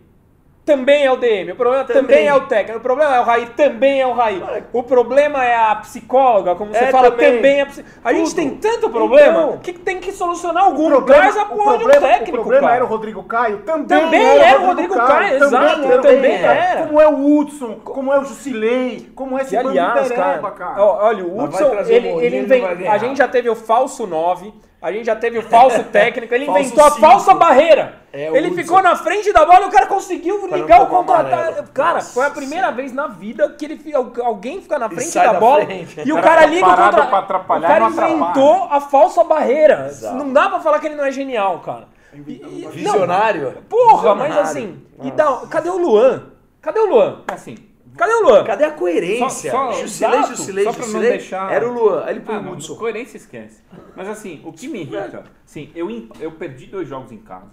Também 0.64 1.04
é 1.04 1.12
o 1.12 1.16
DM. 1.18 1.52
O 1.52 1.56
problema 1.56 1.84
também, 1.84 2.02
Também. 2.02 2.26
é 2.26 2.34
o 2.34 2.40
técnico. 2.46 2.78
O 2.78 2.82
problema 2.82 3.14
é 3.16 3.20
o 3.20 3.22
Raí? 3.22 3.46
Também 3.54 4.00
é 4.00 4.06
o 4.06 4.12
Raí. 4.14 4.42
O 4.72 4.82
problema 4.82 5.44
é 5.44 5.54
a 5.54 5.74
psicóloga, 5.76 6.54
como 6.54 6.72
você 6.72 6.84
É, 6.84 6.90
fala, 6.90 7.10
também. 7.10 7.36
também, 7.36 7.58
é 7.58 7.62
a 7.62 7.66
psi... 7.66 7.84
A 8.02 8.12
gente 8.14 8.34
tem 8.34 8.50
tanto 8.56 8.88
problema 8.88 9.42
Então. 9.42 9.58
que 9.58 9.74
tem 9.74 10.00
que 10.00 10.10
solucionar 10.10 10.64
algum. 10.64 10.86
O 10.86 10.90
problema, 10.90 11.20
Traz 11.20 11.36
a 11.36 11.42
o 11.42 11.46
porra 11.48 11.76
de 11.76 11.84
um 11.84 11.88
problema, 11.88 12.08
técnico, 12.08 12.30
o 12.30 12.40
problema 12.40 12.62
cara. 12.62 12.74
era 12.76 12.84
o 12.84 12.88
Rodrigo 12.88 13.22
Caio, 13.24 13.58
também, 13.58 13.86
Também 13.86 14.38
era 14.38 14.60
o 14.60 14.66
Rodrigo 14.66 14.94
Caio, 14.96 15.36
exato, 15.36 15.82
também 16.00 16.32
era. 16.34 16.86
Como 16.86 17.00
é 17.00 17.08
o 17.08 17.36
Hudson, 17.38 17.74
como 17.84 18.12
é 18.12 18.18
o 18.20 18.24
Jusilei, 18.24 19.10
como 19.14 19.38
é 19.38 19.42
esse 19.42 19.54
E 19.54 19.58
bando 19.58 19.72
de 19.72 19.78
aliás, 19.78 20.08
pereba, 20.08 20.50
cara, 20.52 20.82
ó, 20.82 21.06
olha, 21.06 21.24
o 21.26 21.42
Hudson, 21.44 21.74
ele, 21.88 22.08
ele 22.24 22.38
invent... 22.38 22.64
a 22.88 22.96
gente 22.96 23.18
já 23.18 23.28
teve 23.28 23.50
o 23.50 23.54
falso 23.54 24.06
9, 24.06 24.50
a 24.84 24.92
gente 24.92 25.06
já 25.06 25.16
teve 25.16 25.38
o 25.38 25.42
falso 25.42 25.82
técnico, 25.90 26.32
ele 26.34 26.46
Falso 26.46 26.60
inventou 26.60 26.84
a 26.84 26.90
cinco. 26.90 27.00
falsa 27.00 27.34
barreira. 27.34 27.94
É, 28.12 28.28
ele 28.28 28.48
Hudson. 28.48 28.62
ficou 28.62 28.82
na 28.82 28.94
frente 28.94 29.32
da 29.32 29.44
bola 29.44 29.62
e 29.64 29.68
o 29.68 29.70
cara 29.70 29.86
conseguiu 29.86 30.38
Pra 30.46 30.56
ligar 30.56 30.82
o 30.82 30.86
contra-ataque. 30.86 31.62
Cara, 31.72 31.94
Nossa 31.94 32.12
foi 32.14 32.26
a 32.26 32.30
primeira 32.30 32.70
vez 32.70 32.92
na 32.92 33.08
vida 33.08 33.48
que 33.58 33.64
ele 33.64 33.80
alguém 34.22 34.60
fica 34.62 34.78
na 34.78 34.88
frente 34.88 35.12
da 35.14 35.32
da 35.32 35.40
bola 35.40 35.64
frente. 35.64 36.00
e 36.04 36.12
o 36.12 36.16
cara 36.16 36.26
cara 36.36 36.46
liga 36.46 36.66
o 36.66 36.70
contra 36.70 37.38
O 37.38 37.60
cara 37.60 37.84
inventou 37.86 38.68
a 38.70 38.80
falsa 38.80 39.24
barreira. 39.24 39.86
Exato. 39.88 40.14
Não 40.16 40.32
dá 40.32 40.48
pra 40.48 40.60
falar 40.60 40.78
que 40.78 40.86
ele 40.86 40.94
não 40.94 41.04
é 41.04 41.10
genial, 41.10 41.58
cara. 41.60 41.88
E- 42.12 42.18
e- 42.30 42.62
não, 42.62 42.70
Visionário. 42.70 43.52
Porra, 43.68 44.14
mas 44.14 44.28
Visionário. 44.28 44.40
assim, 44.42 44.82
e 45.02 45.10
dá- 45.10 45.42
cadê 45.50 45.70
o 45.70 45.76
Luan? 45.78 46.22
Cadê 46.62 46.78
o 46.78 46.86
Luan? 46.86 47.22
Assim, 47.26 47.56
Cadê 47.96 48.12
o 48.14 48.22
Luan? 48.28 48.44
Cadê 48.44 48.64
a 48.64 48.72
coerência? 48.72 49.50
Só- 49.50 49.72
só- 49.72 49.80
Jusilei, 49.80 50.18
exato, 50.18 50.36
Jusilei, 50.36 50.64
só 50.64 50.70
pra 50.72 50.80
não 50.80 50.86
Jusilei. 50.86 51.10
deixar- 51.10 51.52
Era 51.52 51.68
o 51.68 51.72
Luan. 51.72 52.04
Aí 52.04 52.10
ele 52.14 52.20
põe 52.20 52.34
Ah, 52.34 52.38
o 52.38 52.42
não, 52.42 52.52
Hudson. 52.52 52.76
coerência 52.76 53.16
esquece. 53.16 53.62
Mas 53.94 54.08
assim, 54.08 54.40
o 54.44 54.52
que 54.52 54.66
me 54.68 54.80
irrita, 54.80 55.24
sim, 55.44 55.70
eu, 55.74 55.88
eu 56.20 56.32
perdi 56.32 56.66
dois 56.66 56.88
jogos 56.88 57.12
em 57.12 57.18
casa 57.18 57.52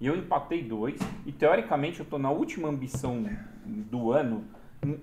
e 0.00 0.06
eu 0.06 0.16
empatei 0.16 0.62
dois 0.62 0.98
e 1.26 1.32
teoricamente 1.32 2.00
eu 2.00 2.06
tô 2.06 2.18
na 2.18 2.30
última 2.30 2.68
ambição 2.68 3.24
do 3.66 4.12
ano 4.12 4.44
hum, 4.84 4.98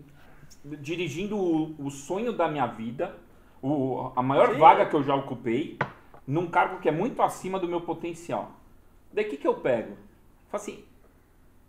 dirigindo 0.64 1.38
o, 1.38 1.76
o 1.80 1.90
sonho 1.92 2.34
da 2.34 2.48
minha 2.48 2.66
vida, 2.68 3.16
o, 3.62 4.12
a 4.16 4.22
maior 4.22 4.56
vaga 4.58 4.86
que 4.86 4.96
eu 4.96 5.04
já 5.04 5.16
ocupei, 5.16 5.78
num 6.28 6.48
cargo 6.48 6.80
que 6.80 6.90
é 6.90 6.92
muito 6.92 7.22
acima 7.22 7.60
do 7.60 7.68
meu 7.68 7.82
potencial. 7.82 8.52
Daí 9.14 9.26
o 9.26 9.30
que, 9.30 9.38
que 9.38 9.48
eu 9.48 9.56
pego? 9.56 9.98
Falo 10.50 10.62
assim, 10.64 10.84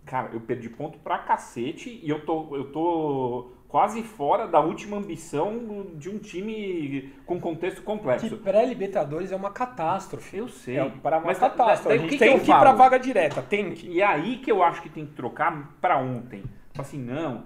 cara, 0.04 0.30
eu 0.32 0.40
perdi 0.40 0.68
ponto 0.68 0.98
pra 0.98 1.18
cacete 1.18 2.00
e 2.02 2.08
eu 2.08 2.24
tô, 2.24 2.56
eu 2.56 2.70
tô 2.72 3.52
quase 3.68 4.02
fora 4.02 4.46
da 4.48 4.60
última 4.60 4.96
ambição 4.96 5.86
de 5.94 6.10
um 6.10 6.18
time 6.18 7.12
com 7.24 7.40
contexto 7.40 7.78
Que 7.78 7.82
complexo. 7.84 8.36
pré-Libertadores 8.38 9.30
é 9.32 9.36
uma 9.36 9.50
catástrofe. 9.50 10.36
Eu 10.36 10.48
sei. 10.48 10.78
É 10.78 10.88
para 10.90 11.18
uma 11.18 11.26
Mas 11.26 11.38
catástrofe. 11.38 11.96
o 11.96 12.00
gente 12.00 12.10
que 12.10 12.18
que 12.18 12.24
tem 12.24 12.32
eu 12.32 12.40
que 12.40 12.50
ir 12.50 12.54
pra 12.58 12.66
falo? 12.66 12.78
vaga 12.78 12.98
direta, 12.98 13.42
tem 13.42 13.72
que. 13.72 13.88
E 13.88 14.02
aí 14.02 14.38
que 14.38 14.50
eu 14.50 14.62
acho 14.62 14.82
que 14.82 14.88
tem 14.88 15.06
que 15.06 15.12
trocar 15.14 15.76
pra 15.80 15.98
ontem. 15.98 16.42
Fala 16.74 16.86
assim, 16.88 16.98
não, 16.98 17.44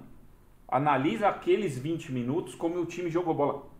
analisa 0.68 1.28
aqueles 1.28 1.78
20 1.78 2.12
minutos 2.12 2.54
como 2.54 2.78
o 2.78 2.86
time 2.86 3.10
jogou 3.10 3.34
bola. 3.34 3.73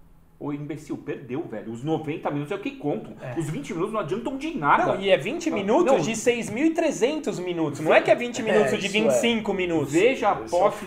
Ô 0.44 0.52
imbecil, 0.52 0.98
perdeu, 0.98 1.42
velho. 1.48 1.72
Os 1.72 1.82
90 1.82 2.30
minutos 2.30 2.52
é 2.52 2.54
o 2.54 2.58
que 2.58 2.72
contam. 2.72 3.14
Os 3.38 3.48
20 3.48 3.72
minutos 3.72 3.94
não 3.94 4.00
adiantam 4.00 4.36
de 4.36 4.54
nada. 4.54 4.92
Não, 4.92 5.00
e 5.00 5.08
é 5.08 5.16
20 5.16 5.50
minutos 5.50 5.90
Não. 5.90 6.00
de 6.02 6.12
6.300 6.12 7.42
minutos. 7.42 7.80
Não 7.80 7.94
é 7.94 8.02
que 8.02 8.10
é 8.10 8.14
20 8.14 8.42
minutos 8.42 8.74
É, 8.74 8.76
de 8.76 8.86
isso 8.86 8.94
é. 8.94 9.00
25 9.00 9.54
minutos. 9.54 9.92
Veja 9.94 10.28
a 10.28 10.32
é 10.32 10.46
posse. 10.46 10.84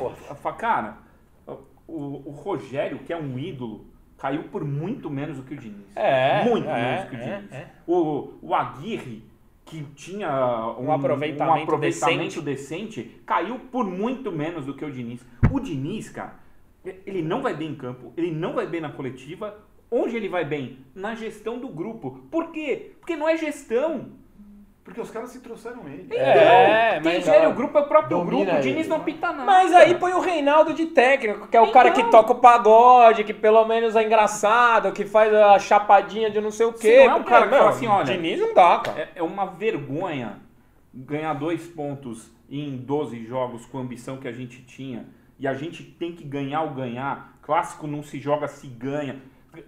Cara, 0.60 1.00
o, 1.88 2.22
o 2.24 2.32
Rogério, 2.32 3.00
que 3.00 3.12
é 3.12 3.18
um 3.18 3.40
ídolo, 3.40 3.88
caiu 4.16 4.44
por 4.44 4.64
muito 4.64 5.10
menos 5.10 5.38
do 5.38 5.44
que 5.44 5.56
o 5.56 5.58
Diniz. 5.58 5.88
É, 5.96 6.44
Muito 6.44 6.70
é, 6.70 6.74
menos 6.76 7.06
do 7.06 7.10
que 7.10 7.16
o 7.16 7.20
é, 7.20 7.38
Diniz. 7.38 7.52
é. 7.52 7.68
O, 7.88 8.34
o 8.44 8.54
Aguirre, 8.54 9.24
que 9.66 9.82
tinha 9.96 10.76
um, 10.78 10.86
Um 10.86 10.92
aproveitamento 10.92 11.62
um 11.62 11.64
aproveitamento 11.64 12.42
decente, 12.44 13.22
caiu 13.26 13.58
por 13.72 13.86
muito 13.86 14.32
menos 14.32 14.68
do 14.68 14.76
que 14.76 14.86
o 14.86 14.92
Diniz. 14.92 15.26
O 15.52 15.60
Diniz, 15.60 16.10
cara, 16.10 16.36
ele 17.06 17.22
não 17.22 17.42
vai 17.42 17.54
bem 17.54 17.70
em 17.70 17.76
campo, 17.76 18.14
ele 18.18 18.32
não 18.32 18.54
vai 18.54 18.66
bem 18.68 18.82
na 18.82 18.90
coletiva. 18.92 19.56
Onde 19.90 20.18
ele 20.18 20.28
vai 20.28 20.44
bem? 20.44 20.80
Na 20.94 21.16
gestão 21.16 21.58
do 21.60 21.70
grupo. 21.70 22.20
Por 22.30 22.52
quê? 22.52 22.92
Porque 23.00 23.16
não 23.16 23.28
é 23.30 23.38
gestão. 23.38 24.10
Porque 24.84 25.00
os 25.00 25.10
caras 25.10 25.30
se 25.32 25.40
trouxeram 25.42 25.88
ele. 25.88 26.08
É, 26.14 27.00
Quem 27.02 27.14
mas- 27.16 27.26
gera 27.26 27.50
o 27.50 27.54
grupo 27.54 27.78
é 27.78 27.82
o 27.82 27.88
próprio 27.88 28.24
grupo. 28.26 28.44
O 28.52 28.62
Diniz 28.62 28.80
ele. 28.82 28.88
não 28.88 28.98
apita 28.98 29.28
nada. 29.32 29.46
Mas 29.46 29.74
aí 29.74 29.96
põe 29.96 30.14
o 30.14 30.20
Reinaldo 30.20 30.74
de 30.74 30.88
técnico, 30.88 31.48
que 31.48 31.56
é 31.58 31.62
o 31.62 31.72
cara 31.72 31.92
que 31.92 32.00
Então. 32.02 32.12
toca 32.12 32.34
o 32.34 32.36
pagode, 32.40 33.24
que 33.24 33.34
pelo 33.34 33.66
menos 33.66 33.96
é 33.96 34.04
engraçado, 34.06 34.92
que 34.94 35.06
faz 35.06 35.34
a 35.34 35.58
chapadinha 35.60 36.30
de 36.30 36.40
não 36.42 36.52
sei 36.52 36.66
o 36.66 36.74
quê. 36.74 37.06
não 37.06 37.14
é 37.14 37.16
um 37.16 37.24
cara 37.24 37.46
que 37.46 37.52
meu, 37.52 37.60
fala 37.60 37.72
assim, 37.72 37.88
olha, 37.88 38.06
Diniz 38.06 38.40
não 38.40 38.54
dá, 38.54 38.80
cara. 38.80 39.00
É, 39.02 39.10
é 39.16 39.24
uma 39.24 39.46
vergonha 39.46 40.38
ganhar 40.94 41.34
dois 41.34 41.66
pontos 41.68 42.30
em 42.50 42.76
12 42.78 43.26
jogos 43.26 43.66
com 43.66 43.78
a 43.78 43.82
ambição 43.82 44.18
que 44.18 44.28
a 44.28 44.32
gente 44.34 44.62
tinha. 44.64 45.06
E 45.40 45.48
a 45.48 45.54
gente 45.54 45.84
tem 45.84 46.14
que 46.14 46.24
ganhar 46.24 46.62
ou 46.64 46.72
ganhar. 46.72 47.38
Clássico 47.42 47.88
não 47.88 48.02
se 48.04 48.20
joga, 48.20 48.48
se 48.48 48.68
ganha. 48.68 49.22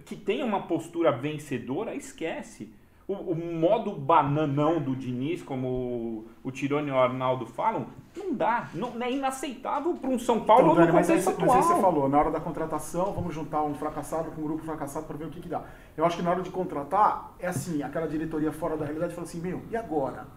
Que 0.04 0.14
tenha 0.16 0.44
uma 0.44 0.62
postura 0.62 1.10
vencedora, 1.12 1.94
esquece. 1.94 2.72
O, 3.08 3.14
o 3.14 3.34
modo 3.34 3.90
bananão 3.92 4.80
do 4.80 4.94
Diniz, 4.94 5.42
como 5.42 5.66
o, 5.66 6.28
o 6.44 6.50
Tirone 6.52 6.88
e 6.88 6.92
o 6.92 6.96
Arnaldo 6.98 7.44
falam, 7.44 7.86
não 8.16 8.32
dá. 8.34 8.68
Não, 8.72 8.92
é 9.02 9.10
inaceitável 9.10 9.94
para 9.94 10.10
um 10.10 10.18
São 10.18 10.40
Paulo 10.44 10.62
Então, 10.72 10.74
no 10.74 10.80
Dani, 10.80 10.92
mas 10.92 11.10
aí, 11.10 11.16
contexto 11.16 11.40
mas 11.40 11.50
aí 11.56 11.62
você 11.62 11.72
atual. 11.72 11.80
falou, 11.92 12.08
na 12.08 12.18
hora 12.20 12.30
da 12.30 12.38
contratação, 12.40 13.12
vamos 13.12 13.34
juntar 13.34 13.64
um 13.64 13.74
fracassado 13.74 14.30
com 14.30 14.40
um 14.42 14.44
grupo 14.44 14.62
fracassado 14.62 15.06
para 15.06 15.16
ver 15.16 15.24
o 15.24 15.30
que, 15.30 15.40
que 15.40 15.48
dá. 15.48 15.64
Eu 15.96 16.04
acho 16.04 16.16
que 16.18 16.22
na 16.22 16.30
hora 16.30 16.42
de 16.42 16.50
contratar, 16.50 17.34
é 17.40 17.48
assim, 17.48 17.82
aquela 17.82 18.06
diretoria 18.06 18.52
fora 18.52 18.76
da 18.76 18.84
realidade 18.84 19.12
fala 19.12 19.26
assim, 19.26 19.40
meu, 19.40 19.60
e 19.70 19.76
agora? 19.76 20.28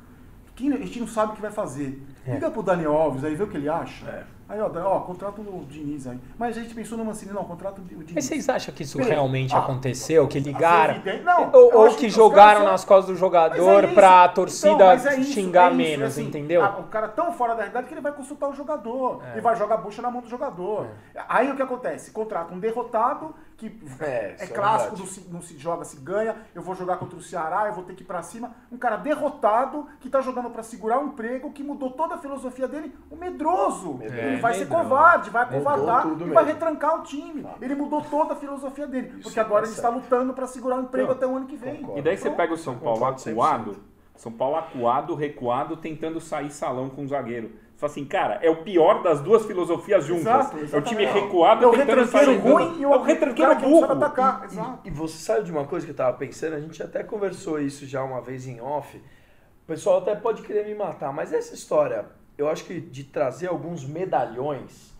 Quem- 0.55 0.73
a 0.73 0.77
gente 0.77 0.99
não 0.99 1.07
sabe 1.07 1.33
o 1.33 1.35
que 1.35 1.41
vai 1.41 1.51
fazer. 1.51 2.01
Liga 2.33 2.49
pro 2.49 2.63
Daniel 2.63 2.93
Alves 2.95 3.23
aí, 3.23 3.35
vê 3.35 3.43
o 3.43 3.47
que 3.47 3.57
ele 3.57 3.69
acha. 3.69 4.25
Aí, 4.53 4.61
ó, 4.61 4.69
ó, 4.85 4.99
contrata 4.99 5.41
o 5.41 5.65
Diniz 5.67 6.05
aí. 6.05 6.19
Mas 6.37 6.55
a 6.55 6.61
gente 6.61 6.75
pensou 6.75 6.95
no 6.95 7.03
Mancini, 7.03 7.33
não, 7.33 7.43
contrata 7.43 7.81
o 7.81 7.83
Diniz. 7.83 8.11
Mas 8.13 8.25
vocês 8.25 8.47
acham 8.47 8.71
que 8.71 8.83
isso 8.83 9.01
realmente 9.01 9.55
Ah, 9.55 9.59
aconteceu? 9.59 10.27
Que 10.27 10.37
a 10.37 10.41
ligaram? 10.41 10.93
evidente- 10.93 11.23
Não, 11.23 11.49
ou 11.51 11.75
ou 11.75 11.95
que 11.95 12.05
os 12.05 12.13
jogaram 12.13 12.61
são- 12.61 12.71
nas 12.71 12.85
costas 12.85 13.15
do 13.15 13.19
jogador 13.19 13.83
é 13.83 13.87
pra 13.87 14.21
Então, 14.25 14.35
torcida 14.35 14.85
mas 14.85 15.05
é 15.07 15.15
isso, 15.19 15.31
xingar 15.33 15.63
é 15.63 15.67
isso, 15.69 15.75
menos, 15.77 16.07
assim, 16.09 16.25
entendeu? 16.27 16.63
a- 16.63 16.77
o 16.77 16.83
cara 16.83 17.07
é 17.07 17.09
tão 17.09 17.31
fora 17.33 17.53
da 17.53 17.61
realidade 17.61 17.87
que 17.87 17.95
ele 17.95 18.01
vai 18.01 18.11
consultar 18.11 18.47
o 18.47 18.53
jogador. 18.53 19.21
É. 19.33 19.39
E 19.39 19.41
vai 19.41 19.55
jogar 19.55 19.73
a 19.73 19.77
bucha 19.79 20.03
na 20.03 20.11
mão 20.11 20.21
do 20.21 20.29
jogador. 20.29 20.85
Aí 21.27 21.51
o 21.51 21.55
que 21.55 21.61
acontece? 21.63 22.11
Contrata 22.11 22.53
um 22.53 22.59
derrotado, 22.59 23.33
que 23.69 24.03
É, 24.03 24.35
é, 24.39 24.43
é 24.43 24.47
clássico, 24.47 24.95
verdade. 24.95 25.27
não 25.31 25.41
se, 25.41 25.57
joga, 25.57 25.83
se 25.85 25.97
ganha. 25.97 26.35
Eu 26.53 26.61
vou 26.61 26.75
jogar 26.75 26.97
contra 26.97 27.17
o 27.17 27.21
Ceará, 27.21 27.67
eu 27.67 27.73
vou 27.73 27.83
ter 27.83 27.95
que 27.95 28.03
ir 28.03 28.05
pra 28.05 28.21
cima. 28.21 28.51
Um 28.71 28.77
cara 28.77 28.97
derrotado, 28.97 29.87
que 29.99 30.09
tá 30.09 30.21
jogando 30.21 30.49
pra 30.49 30.63
segurar 30.63 30.99
um 30.99 31.07
emprego, 31.07 31.51
que 31.51 31.63
mudou 31.63 31.91
toda 31.91 32.15
a 32.15 32.17
filosofia 32.17 32.67
dele. 32.67 32.93
O 33.09 33.15
medroso. 33.15 33.95
Medroso. 33.95 34.03
Ele 34.27 34.37
vai 34.41 34.53
ser 34.53 34.65
medroso. 34.65 34.83
covarde, 34.83 35.29
vai 35.29 35.43
acovardar 35.43 36.07
e 36.07 36.29
vai 36.29 36.45
retrancar 36.45 36.99
o 36.99 37.03
time. 37.03 37.45
Ele 37.61 37.75
mudou 37.75 38.01
toda 38.01 38.33
a 38.33 38.35
filosofia 38.35 38.87
dele. 38.87 39.07
Isso 39.15 39.23
porque 39.23 39.39
agora 39.39 39.61
tá 39.63 39.67
ele 39.67 39.75
está 39.75 39.89
lutando 39.89 40.33
pra 40.33 40.47
segurar 40.47 40.77
o 40.77 40.81
emprego 40.83 41.07
Não, 41.09 41.15
até 41.15 41.27
o 41.27 41.35
ano 41.35 41.45
que 41.47 41.55
vem. 41.55 41.77
concordo. 41.77 41.99
E 41.99 42.01
daí 42.01 42.17
você 42.17 42.29
pega 42.31 42.53
o 42.53 42.57
São 42.57 42.77
Paulo 42.77 42.99
concordo 42.99 43.19
100%. 43.21 43.31
acuado, 43.31 43.77
São 44.15 44.31
Paulo 44.31 44.55
acuado, 44.57 45.15
recuado, 45.15 45.77
tentando 45.77 46.19
sair 46.19 46.51
salão 46.51 46.89
com 46.89 47.03
o 47.03 47.07
zagueiro. 47.07 47.51
Fala 47.77 47.91
assim, 47.91 48.05
cara, 48.05 48.39
é 48.41 48.49
o 48.49 48.63
pior 48.63 49.03
das 49.03 49.19
duas 49.19 49.45
filosofias 49.45 50.05
juntas. 50.05 50.53
Exato, 50.53 50.75
é 50.75 50.77
o 50.77 50.81
time 50.81 51.05
recuado 51.05 51.65
É 51.65 51.67
o 51.67 51.71
retranqueiro 51.71 52.39
ruim 52.39 52.79
e 52.79 52.85
o, 52.85 52.93
é 52.93 52.97
o 52.97 53.01
retranqueiro 53.01 53.55
burro. 53.55 53.91
atacar. 53.91 54.47
E-. 54.83 54.87
E, 54.87 54.91
você 54.91 55.17
sabe 55.17 55.43
de 55.43 55.51
uma 55.51 55.65
coisa 55.65 55.85
que 55.85 55.91
eu 55.91 55.95
tava 55.95 56.15
pensando? 56.17 56.55
A 56.55 56.59
gente 56.59 56.81
até 56.81 57.03
conversou 57.03 57.59
isso 57.59 57.85
já 57.85 58.03
uma 58.03 58.21
vez 58.21 58.47
em 58.47 58.61
off. 58.61 58.97
O 58.97 59.65
pessoal 59.65 59.99
até 59.99 60.15
pode 60.15 60.41
querer 60.43 60.65
me 60.65 60.75
matar, 60.75 61.11
mas 61.11 61.33
essa 61.33 61.53
história, 61.53 62.05
eu 62.37 62.49
acho 62.49 62.65
que 62.65 62.79
de 62.79 63.05
trazer 63.05 63.47
alguns 63.47 63.85
medalhões 63.85 64.93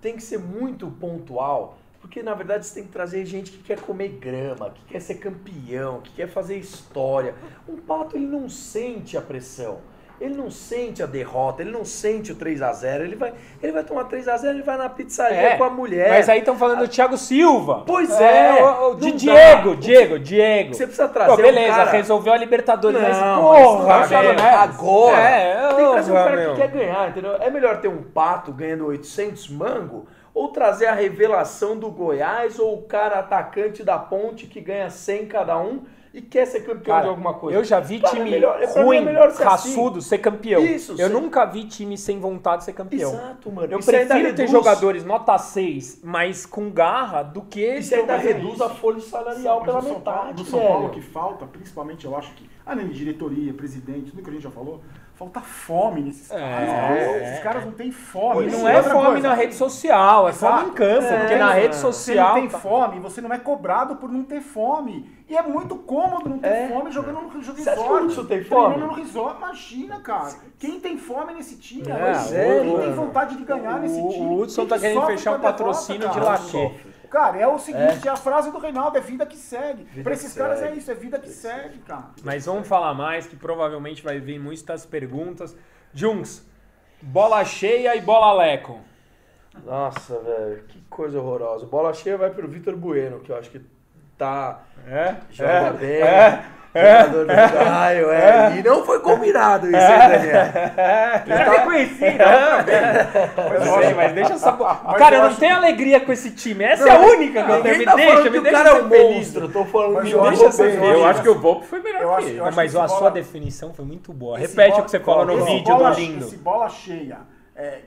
tem 0.00 0.16
que 0.16 0.22
ser 0.22 0.38
muito 0.38 0.90
pontual, 0.90 1.78
porque 2.00 2.22
na 2.22 2.34
verdade 2.34 2.66
você 2.66 2.76
tem 2.76 2.84
que 2.84 2.92
trazer 2.92 3.24
gente 3.26 3.50
que 3.50 3.62
quer 3.62 3.78
comer 3.80 4.08
grama, 4.08 4.70
que 4.70 4.84
quer 4.86 5.00
ser 5.00 5.16
campeão, 5.16 6.00
que 6.00 6.12
quer 6.12 6.28
fazer 6.28 6.56
história. 6.56 7.34
Um 7.68 7.76
pato 7.76 8.16
ele 8.16 8.26
não 8.26 8.48
sente 8.48 9.16
a 9.16 9.20
pressão. 9.20 9.80
Ele 10.20 10.34
não 10.34 10.50
sente 10.50 11.02
a 11.02 11.06
derrota, 11.06 11.62
ele 11.62 11.70
não 11.70 11.82
sente 11.84 12.30
o 12.30 12.34
3 12.34 12.60
a 12.60 12.72
0 12.74 13.04
ele 13.04 13.16
vai, 13.16 13.32
ele 13.62 13.72
vai 13.72 13.82
tomar 13.82 14.04
3 14.04 14.28
a 14.28 14.36
0 14.36 14.54
ele 14.58 14.62
vai 14.62 14.76
na 14.76 14.88
pizzaria 14.90 15.38
É, 15.40 15.56
com 15.56 15.64
a 15.64 15.70
mulher. 15.70 16.10
Mas 16.10 16.28
aí 16.28 16.40
estão 16.40 16.56
falando 16.58 16.80
do 16.80 16.88
Thiago 16.88 17.16
Silva. 17.16 17.84
Pois 17.86 18.10
é, 18.20 18.62
o, 18.62 18.90
o- 18.90 18.94
de 18.96 19.12
Diego, 19.12 19.70
dá. 19.70 19.80
Diego, 19.80 20.18
Diego. 20.18 20.74
Você 20.74 20.84
precisa 20.84 21.08
trazer 21.08 21.30
Pô, 21.34 21.36
beleza, 21.40 21.72
um 21.72 21.76
cara... 21.76 21.90
resolveu 21.92 22.32
a 22.34 22.36
Libertadores, 22.36 23.00
mas 23.00 23.18
Não, 23.18 23.40
porra, 23.42 23.84
mas. 23.98 24.08
Thiago 24.08 24.28
Neves, 24.28 24.44
agora 24.44 25.18
É, 25.18 25.68
tem 25.74 25.86
que 25.86 25.92
trazer 25.92 26.12
um 26.12 26.14
cara 26.14 26.36
meu. 26.36 26.50
que 26.54 26.60
quer 26.60 26.68
ganhar, 26.68 27.08
entendeu? 27.08 27.36
É 27.40 27.50
melhor 27.50 27.80
ter 27.80 27.88
um 27.88 28.02
pato 28.02 28.52
ganhando 28.52 28.86
800 28.86 29.48
mango 29.48 30.06
ou 30.34 30.48
trazer 30.48 30.86
a 30.86 30.92
revelação 30.92 31.76
do 31.78 31.90
Goiás 31.90 32.58
ou 32.58 32.74
o 32.74 32.82
cara 32.82 33.18
atacante 33.20 33.82
da 33.82 33.98
ponte 33.98 34.46
que 34.46 34.60
ganha 34.60 34.90
100 34.90 35.26
cada 35.26 35.58
um 35.58 35.82
e 36.12 36.20
quer 36.20 36.44
ser 36.46 36.60
campeão 36.60 36.94
Cara, 36.96 37.02
de 37.04 37.08
alguma 37.08 37.34
coisa. 37.34 37.56
Eu 37.58 37.62
já 37.64 37.78
vi 37.80 38.00
Cara, 38.00 38.12
é 38.14 38.16
time 38.18 38.30
melhor- 38.30 38.60
é 38.60 38.66
mim 38.66 38.82
ruim, 38.82 38.96
é 38.96 39.00
melhor 39.00 39.30
ser 39.30 39.44
raçudo, 39.44 40.00
ser 40.02 40.18
campeão. 40.18 40.60
Isso, 40.64 40.92
eu 40.92 40.96
ser- 40.96 41.08
nunca 41.10 41.44
vi 41.44 41.64
time 41.64 41.96
sem 41.96 42.18
vontade 42.18 42.58
de 42.58 42.64
ser 42.64 42.72
campeão. 42.72 43.12
Exato, 43.12 43.50
mano. 43.52 43.66
Eu 43.66 43.70
E 43.70 43.74
ainda 43.74 43.84
prefiro 43.86 44.22
ter 44.34 44.42
reduz- 44.42 44.50
jogadores 44.50 45.04
nota 45.04 45.38
6, 45.38 46.00
mas 46.02 46.44
com 46.44 46.68
garra, 46.70 47.22
do 47.22 47.42
que... 47.42 47.76
E 47.76 47.82
você 47.82 47.94
ainda 47.96 48.14
é 48.14 48.18
reduz 48.18 48.54
isso. 48.54 48.64
a 48.64 48.68
folha 48.70 49.00
salarial 49.00 49.56
Mas 49.58 49.64
pela 49.66 49.80
no 49.80 49.88
São 49.88 50.00
Paulo- 50.00 50.20
metade, 50.24 50.42
No 50.42 50.48
São 50.48 50.60
Paulo, 50.60 50.86
o 50.86 50.90
que 50.90 51.00
falta, 51.00 51.46
principalmente, 51.46 52.04
eu 52.04 52.16
acho 52.16 52.32
que, 52.34 52.48
além 52.66 52.88
de 52.88 52.94
diretoria, 52.94 53.52
presidente, 53.54 54.10
tudo 54.10 54.22
que 54.22 54.30
a 54.30 54.32
gente 54.32 54.42
já 54.42 54.50
falou, 54.50 54.80
falta 55.14 55.40
fome 55.40 56.00
nesses 56.00 56.30
É, 56.30 56.38
caras. 56.38 56.68
é. 56.98 57.22
Esses 57.30 57.42
caras 57.44 57.64
não 57.66 57.72
têm 57.72 57.92
fome. 57.92 58.44
E 58.44 58.48
Isso 58.48 58.58
não 58.58 58.68
é 58.68 58.82
fome 58.82 59.06
coisa. 59.06 59.28
na 59.28 59.34
rede 59.34 59.54
social, 59.54 60.26
é 60.26 60.30
Exato. 60.30 60.56
fome 60.60 60.70
em 60.70 60.74
campo, 60.74 61.04
É, 61.04 61.18
porque 61.20 61.34
na 61.36 61.52
rede 61.52 61.68
mano. 61.68 61.74
Você 61.74 61.82
não 61.84 61.92
social... 61.92 62.34
tem 62.34 62.48
tá- 62.48 62.58
fome, 62.58 62.98
você 63.00 63.20
não 63.20 63.32
é 63.32 63.38
cobrado 63.38 63.96
por 63.96 64.10
não 64.10 64.24
ter 64.24 64.40
fome. 64.40 65.19
E 65.30 65.36
é 65.36 65.42
muito 65.42 65.76
cômodo 65.76 66.28
não 66.28 66.38
ter 66.40 66.48
É. 66.48 66.68
fome 66.68 66.90
jogando 66.90 67.20
no 67.22 67.28
resort. 67.28 67.62
Você 67.62 67.70
acha 67.70 67.80
que 67.84 67.88
o 67.88 68.04
Hudson 68.04 68.24
tem 68.24 68.42
fome? 68.42 68.74
Treinando 68.74 68.86
no 68.96 69.00
resort, 69.00 69.36
imagina, 69.36 70.00
cara. 70.00 70.34
Quem 70.58 70.80
tem 70.80 70.98
fome 70.98 71.34
nesse 71.34 71.56
time? 71.56 71.88
É, 71.88 71.96
Pois 71.96 72.32
é, 72.32 72.60
Quem 72.62 72.78
tem 72.80 72.92
vontade 72.92 73.36
de 73.36 73.44
ganhar 73.44 73.78
nesse 73.78 74.00
O- 74.00 74.08
time? 74.08 74.26
o 74.26 74.40
Hudson 74.40 74.66
tá 74.66 74.74
que 74.74 74.80
querendo 74.82 75.06
fechar 75.06 75.30
um 75.30 75.34
a 75.34 75.36
derrota, 75.38 75.56
patrocínio 75.58 76.08
de 76.10 76.18
laque. 76.18 76.90
Cara, 77.08 77.38
é 77.38 77.46
o 77.46 77.58
seguinte, 77.58 78.08
é. 78.08 78.10
a 78.10 78.16
frase 78.16 78.50
do 78.50 78.58
Reinaldo, 78.58 78.98
é 78.98 79.00
vida 79.00 79.24
que 79.24 79.36
segue. 79.36 79.84
Vida 79.84 80.02
pra 80.02 80.12
que 80.12 80.18
esses 80.18 80.34
caras 80.34 80.58
segue. 80.58 80.72
é 80.72 80.76
isso, 80.76 80.90
é 80.90 80.94
vida 80.94 81.18
que 81.20 81.28
segue, 81.28 81.78
cara. 81.78 82.06
Mas 82.24 82.46
vamos 82.46 82.66
falar 82.66 82.92
mais, 82.94 83.26
que 83.28 83.36
provavelmente 83.36 84.02
vai 84.02 84.18
vir 84.18 84.40
muitas 84.40 84.84
perguntas. 84.84 85.56
Jungs, 85.94 86.44
bola 87.00 87.44
cheia 87.44 87.94
e 87.94 88.00
bola 88.00 88.32
leco. 88.32 88.80
Nossa, 89.64 90.18
velho, 90.20 90.64
que 90.68 90.80
coisa 90.90 91.20
horrorosa. 91.20 91.66
Bola 91.66 91.92
cheia 91.92 92.16
vai 92.16 92.30
pro 92.30 92.46
Vitor 92.48 92.76
Bueno, 92.76 93.20
que 93.20 93.30
eu 93.32 93.36
acho 93.36 93.50
que 93.50 93.60
tá 94.24 94.58
É? 94.88 95.14
Joga 95.30 95.70
bem. 95.78 95.90
É? 96.02 96.38
Jogador 96.72 97.26
do 97.26 97.34
Caio, 97.64 98.10
é. 98.12 98.56
E 98.56 98.62
não 98.62 98.84
foi 98.86 99.00
combinado 99.00 99.66
isso, 99.66 99.76
hein, 99.76 99.98
Daniel? 100.08 100.46
Já 101.26 101.50
reconheci, 101.50 102.04
mas, 103.48 103.68
olha, 103.68 103.94
mas 103.96 104.12
deixa 104.12 104.34
essa. 104.34 104.52
Cara, 104.96 105.16
eu 105.16 105.22
não 105.24 105.34
tenho 105.34 105.56
alegria 105.56 106.00
com 106.00 106.12
esse 106.12 106.30
time. 106.30 106.62
Essa 106.62 106.88
é 106.88 106.92
a 106.92 107.00
única 107.00 107.42
que 107.42 107.50
eu 107.50 107.62
tenho. 107.62 107.74
Ninguém 107.74 107.78
Me 107.80 107.84
tá 107.84 107.94
deixa, 107.96 108.12
falando 108.16 108.30
me 108.32 108.40
deixa 108.40 108.56
cara 108.56 108.68
é 108.70 108.72
ser 108.78 108.84
um 108.84 108.88
feliz. 108.88 109.16
monstro. 109.16 109.44
Eu 109.46 109.52
tô 109.52 109.64
falando 109.64 109.94
Mas 109.94 110.08
que 110.08 110.12
eu 110.14 110.24
acho 110.24 110.38
bem. 110.38 110.48
assim, 110.48 110.84
Eu 110.86 111.06
acho 111.06 111.22
que 111.22 111.28
o 111.28 111.34
Volpe 111.40 111.66
foi 111.66 111.80
melhor 111.82 112.02
Eu 112.02 112.16
que 112.18 112.24
ele. 112.30 112.38
eu 112.38 112.44
Não, 112.44 112.52
mas 112.52 112.72
que 112.72 112.78
a 112.78 112.88
sua 112.88 113.10
definição 113.10 113.74
foi 113.74 113.84
muito 113.84 114.12
boa. 114.12 114.38
Repete 114.38 114.70
bola- 114.70 114.80
o 114.80 114.84
que 114.84 114.90
você 114.92 115.00
falou 115.00 115.26
no 115.26 115.44
vídeo 115.44 115.76
do 115.76 115.88
lindo. 115.90 116.24
Esse 116.26 116.36
bola 116.36 116.68
cheia, 116.68 117.18
é, 117.56 117.78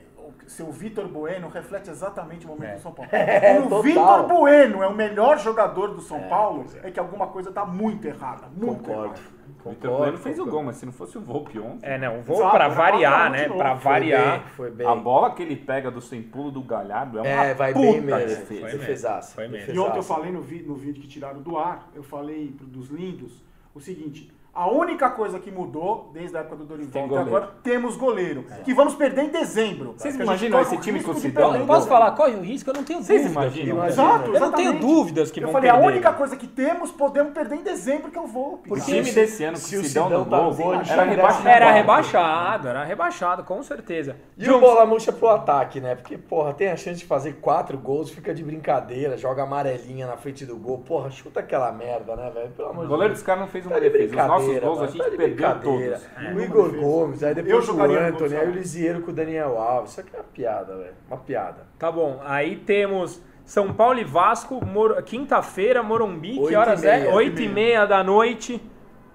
seu 0.46 0.70
Vitor 0.72 1.06
Bueno 1.08 1.48
reflete 1.48 1.90
exatamente 1.90 2.46
o 2.46 2.48
momento 2.48 2.70
É. 2.72 2.74
do 2.76 2.80
São 2.80 2.92
Paulo. 2.92 3.10
É, 3.14 3.54
Quando 3.54 3.62
total. 3.64 3.78
o 3.78 3.82
Vitor 3.82 4.22
Bueno 4.28 4.82
é 4.82 4.86
o 4.86 4.94
melhor 4.94 5.38
jogador 5.38 5.88
do 5.94 6.00
São 6.00 6.20
Paulo, 6.28 6.64
é. 6.82 6.90
que 6.90 6.98
alguma 7.00 7.26
coisa 7.28 7.50
tá 7.52 7.64
muito 7.64 8.06
errada. 8.06 8.46
Muito 8.54 8.82
Concordo. 8.84 9.04
errada. 9.14 9.34
O 9.64 9.70
Vitor 9.70 9.96
Bueno 9.96 10.18
fez 10.18 10.38
o 10.38 10.44
gol, 10.44 10.62
mas 10.62 10.76
se 10.76 10.84
não 10.84 10.92
fosse 10.92 11.16
o 11.16 11.22
Volpe 11.22 11.58
ontem... 11.58 11.86
É, 11.86 11.96
não, 11.96 12.16
Exato, 12.18 12.50
pra 12.50 12.64
era 12.66 12.68
variar, 12.68 13.30
né? 13.30 13.46
novo. 13.46 13.58
Pra 13.58 13.76
Foi 13.76 13.92
variar. 13.92 14.38
bem, 14.40 14.48
foi 14.48 14.70
bem. 14.70 14.86
A 14.86 14.94
bola 14.94 15.30
que 15.32 15.42
ele 15.42 15.56
pega 15.56 15.90
do 15.90 16.02
sem 16.02 16.22
pulo 16.22 16.50
do 16.50 16.60
Galhardo 16.62 17.18
é 17.18 17.22
uma 17.22 17.28
É, 17.44 17.54
vai 17.54 17.72
puta 17.72 17.86
bem 17.92 18.00
mesmo. 18.02 18.28
defesa. 18.28 18.60
Foi. 18.60 18.70
Defesaça. 18.78 19.34
Foi 19.34 19.48
mesmo. 19.48 19.74
E 19.74 19.78
ontem 19.78 19.96
eu 19.96 20.02
falei 20.02 20.30
no, 20.30 20.42
vi- 20.42 20.62
no 20.62 20.74
vídeo 20.74 21.00
que 21.00 21.08
tiraram 21.08 21.40
do 21.40 21.56
ar, 21.56 21.88
eu 21.94 22.02
falei 22.02 22.54
dos 22.60 22.88
lindos 22.90 23.42
o 23.74 23.80
seguinte: 23.80 24.30
A 24.54 24.70
única 24.70 25.10
coisa 25.10 25.40
que 25.40 25.50
mudou 25.50 26.10
desde 26.12 26.36
a 26.36 26.40
época 26.40 26.54
do 26.56 26.64
Dorival 26.64 26.92
Tem 26.92 27.02
até 27.02 27.08
goleiro. 27.10 27.28
agora, 27.36 27.52
temos 27.62 27.96
goleiro. 27.96 28.44
Que 28.64 28.72
vamos 28.72 28.94
perder 28.94 29.24
em 29.24 29.28
dezembro. 29.30 29.94
Vocês 29.96 30.18
a 30.18 30.22
imaginam 30.22 30.60
esse 30.60 30.76
o 30.76 30.80
time 30.80 31.02
com 31.02 31.10
o 31.10 31.14
Sidão? 31.16 31.66
Posso 31.66 31.88
falar? 31.88 32.12
Corre 32.12 32.34
o 32.36 32.40
risco? 32.40 32.70
Eu 32.70 32.74
não 32.74 32.84
tenho 32.84 33.02
Vocês 33.02 33.22
dúvidas. 33.22 33.44
imaginam? 33.56 33.80
que- 33.80 33.86
Exato, 33.88 34.12
Eu 34.12 34.18
não 34.40 34.52
tenho 34.52 34.68
exatamente. 34.70 34.80
dúvidas 34.80 35.30
que 35.32 35.40
Eu 35.40 35.44
vão 35.44 35.52
falei, 35.52 35.70
a 35.70 35.74
perder. 35.74 35.88
única 35.88 36.12
coisa 36.12 36.36
que 36.36 36.46
temos, 36.46 36.92
podemos 36.92 37.32
perder 37.32 37.56
em 37.56 37.62
dezembro, 37.64 38.12
que 38.12 38.16
é 38.16 38.20
o 38.20 38.26
Volpe. 38.28 38.66
O 38.66 38.74
Porque 38.74 38.80
time 38.92 39.04
se- 39.04 39.14
desse 39.14 39.42
ano, 39.44 39.56
se 39.56 39.70
que 39.70 39.76
o 39.76 39.84
Sidão 39.84 40.08
no 40.08 40.24
tá 40.24 40.38
gol, 40.38 40.54
gol, 40.54 40.74
ele 40.74 40.88
era 40.88 41.02
rebaixado. 41.02 41.48
Era 41.48 41.72
rebaixado, 41.72 42.68
era 42.68 42.84
rebaixado, 42.84 43.44
com 43.44 43.62
certeza. 43.62 44.16
E 44.38 44.48
o 44.48 44.60
bola 44.60 44.86
murcha 44.86 45.12
pro 45.12 45.30
ataque, 45.30 45.80
né? 45.80 45.96
Porque, 45.96 46.16
porra, 46.16 46.52
tem 46.54 46.68
a 46.70 46.76
chance 46.76 47.00
de 47.00 47.06
fazer 47.06 47.34
quatro 47.40 47.76
gols, 47.76 48.10
fica 48.10 48.32
de 48.32 48.44
brincadeira, 48.44 49.16
joga 49.16 49.42
amarelinha 49.42 50.06
na 50.06 50.16
frente 50.16 50.46
do 50.46 50.56
gol. 50.56 50.78
Porra, 50.78 51.10
chuta 51.10 51.40
aquela 51.40 51.72
merda, 51.72 52.14
né, 52.14 52.30
velho? 52.32 52.50
Pelo 52.50 52.68
amor 52.68 52.80
O 52.80 52.82
de 52.82 52.88
goleiro 52.88 53.08
Deus. 53.12 53.18
dos 53.20 53.26
caras 53.26 53.40
não 53.42 53.48
fez 53.48 53.64
uma 53.66 53.74
Tá 53.74 53.80
de 53.80 53.90
defesa. 53.90 54.04
Os 54.46 54.62
nossos 54.62 54.62
gols 54.62 54.78
a 54.78 54.80
mano, 54.80 54.92
gente 54.92 55.02
tá 55.02 55.08
de 55.10 55.16
perdeu 55.16 55.34
brincadeira. 55.36 56.00
todos. 56.00 56.34
O 56.36 56.40
Igor 56.40 56.74
Gomes, 56.76 57.22
aí 57.22 57.30
Eu 57.30 57.34
depois 57.36 57.68
o 57.68 57.72
Anthony, 57.82 58.36
aí 58.36 58.48
o. 58.48 58.52
Lisieiro 58.52 59.00
com 59.02 59.10
o 59.10 59.14
Daniel 59.14 59.58
Alves. 59.58 59.90
Isso 59.92 60.00
aqui 60.00 60.10
é 60.14 60.18
uma 60.18 60.24
piada, 60.24 60.76
velho. 60.76 60.94
Uma 61.08 61.16
piada. 61.18 61.66
Tá 61.78 61.90
bom, 61.92 62.20
aí 62.24 62.56
temos 62.56 63.20
São 63.44 63.72
Paulo 63.72 63.98
e 63.98 64.04
Vasco, 64.04 64.64
Mor- 64.64 65.02
quinta-feira, 65.02 65.82
Morumbi, 65.82 66.38
Oito 66.38 66.46
que 66.48 66.52
e 66.52 66.56
horas 66.56 66.80
meia. 66.82 66.92
é? 67.10 67.14
8 67.14 67.42
e 67.42 67.48
meia 67.48 67.86
da 67.86 68.02
noite. 68.04 68.60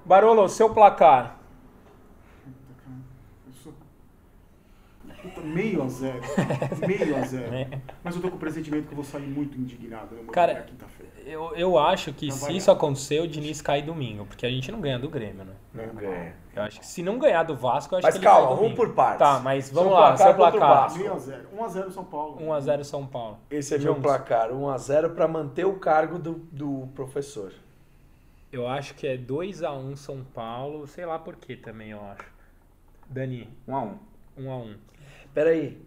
Barolo, 0.06 0.48
seu 0.50 0.70
placar. 0.74 1.38
Eu 3.48 3.54
sou- 3.64 3.74
Puta, 5.22 5.29
meio 5.44 5.84
a 5.84 5.88
zero. 5.88 6.22
meio 6.88 7.16
a 7.18 7.22
zero. 7.22 7.52
Mas 8.04 8.16
eu 8.16 8.22
tô 8.22 8.30
com 8.30 8.38
o 8.38 8.40
pressentimento 8.40 8.88
que 8.88 8.92
eu 8.92 8.96
vou 8.96 9.06
sair 9.06 9.28
muito 9.28 9.58
indignado 9.58 10.16
né, 10.16 10.24
Cara, 10.32 10.54
na 10.54 10.62
quinta-feira. 10.62 11.12
Eu, 11.26 11.54
eu 11.56 11.78
acho 11.78 12.12
que 12.14 12.28
Não 12.28 12.36
se 12.36 12.56
isso 12.56 12.72
acontecer, 12.72 13.22
o 13.22 13.28
Diniz 13.28 13.62
cai 13.62 13.82
domingo, 13.82 14.26
porque 14.26 14.46
a 14.46 14.50
gente 14.50 14.72
não 14.72 14.82
ganha 14.82 14.98
do 14.98 15.10
Grêmio, 15.10 15.46
né? 15.46 15.54
Não 15.74 15.94
ganha. 15.96 16.34
Eu 16.56 16.64
acho 16.64 16.80
que 16.80 16.86
se 16.86 17.04
não 17.04 17.18
ganhar 17.20 17.44
do 17.44 17.56
Vasco, 17.56 17.94
eu 17.94 18.00
acho 18.00 18.08
Mas 18.08 18.14
que 18.16 18.20
ele 18.20 18.26
calma, 18.26 18.56
vamos 18.56 18.74
por 18.74 18.94
partes. 18.94 19.20
Tá, 19.20 19.40
mas 19.40 19.70
vamos 19.70 19.92
Seu 19.92 20.00
lá, 20.00 20.08
placar 20.08 20.18
seu 20.18 20.34
o 20.34 20.36
placar. 20.36 20.84
Vasco. 20.84 21.00
Meio 21.00 21.14
a 21.14 21.20
zero. 21.20 21.48
1 21.54 21.64
a 21.64 21.68
0 21.68 21.92
São 21.92 22.06
Paulo. 22.06 22.38
1x0 22.42 22.84
São 22.84 23.08
Paulo. 23.08 23.38
Esse 23.50 23.76
é 23.76 23.78
meu 23.78 23.94
Jones. 23.94 24.02
placar, 24.02 24.50
1x0 24.50 25.14
pra 25.14 25.28
manter 25.28 25.66
o 25.66 25.74
cargo 25.80 26.18
do, 26.20 26.34
do 26.52 26.88
professor. 26.96 27.54
Eu 28.52 28.68
acho 28.68 28.96
que 28.96 29.06
é 29.06 29.16
2x1 29.18 29.96
São 29.96 30.24
Paulo, 30.24 30.88
sei 30.88 31.06
lá 31.06 31.20
por 31.20 31.36
que 31.36 31.56
também, 31.56 31.92
eu 31.92 32.02
acho. 32.04 32.26
Dani, 33.08 33.48
1 33.68 33.76
a 33.76 33.84
1 33.84 33.98
1x1. 34.40 34.76
Peraí. 35.34 35.78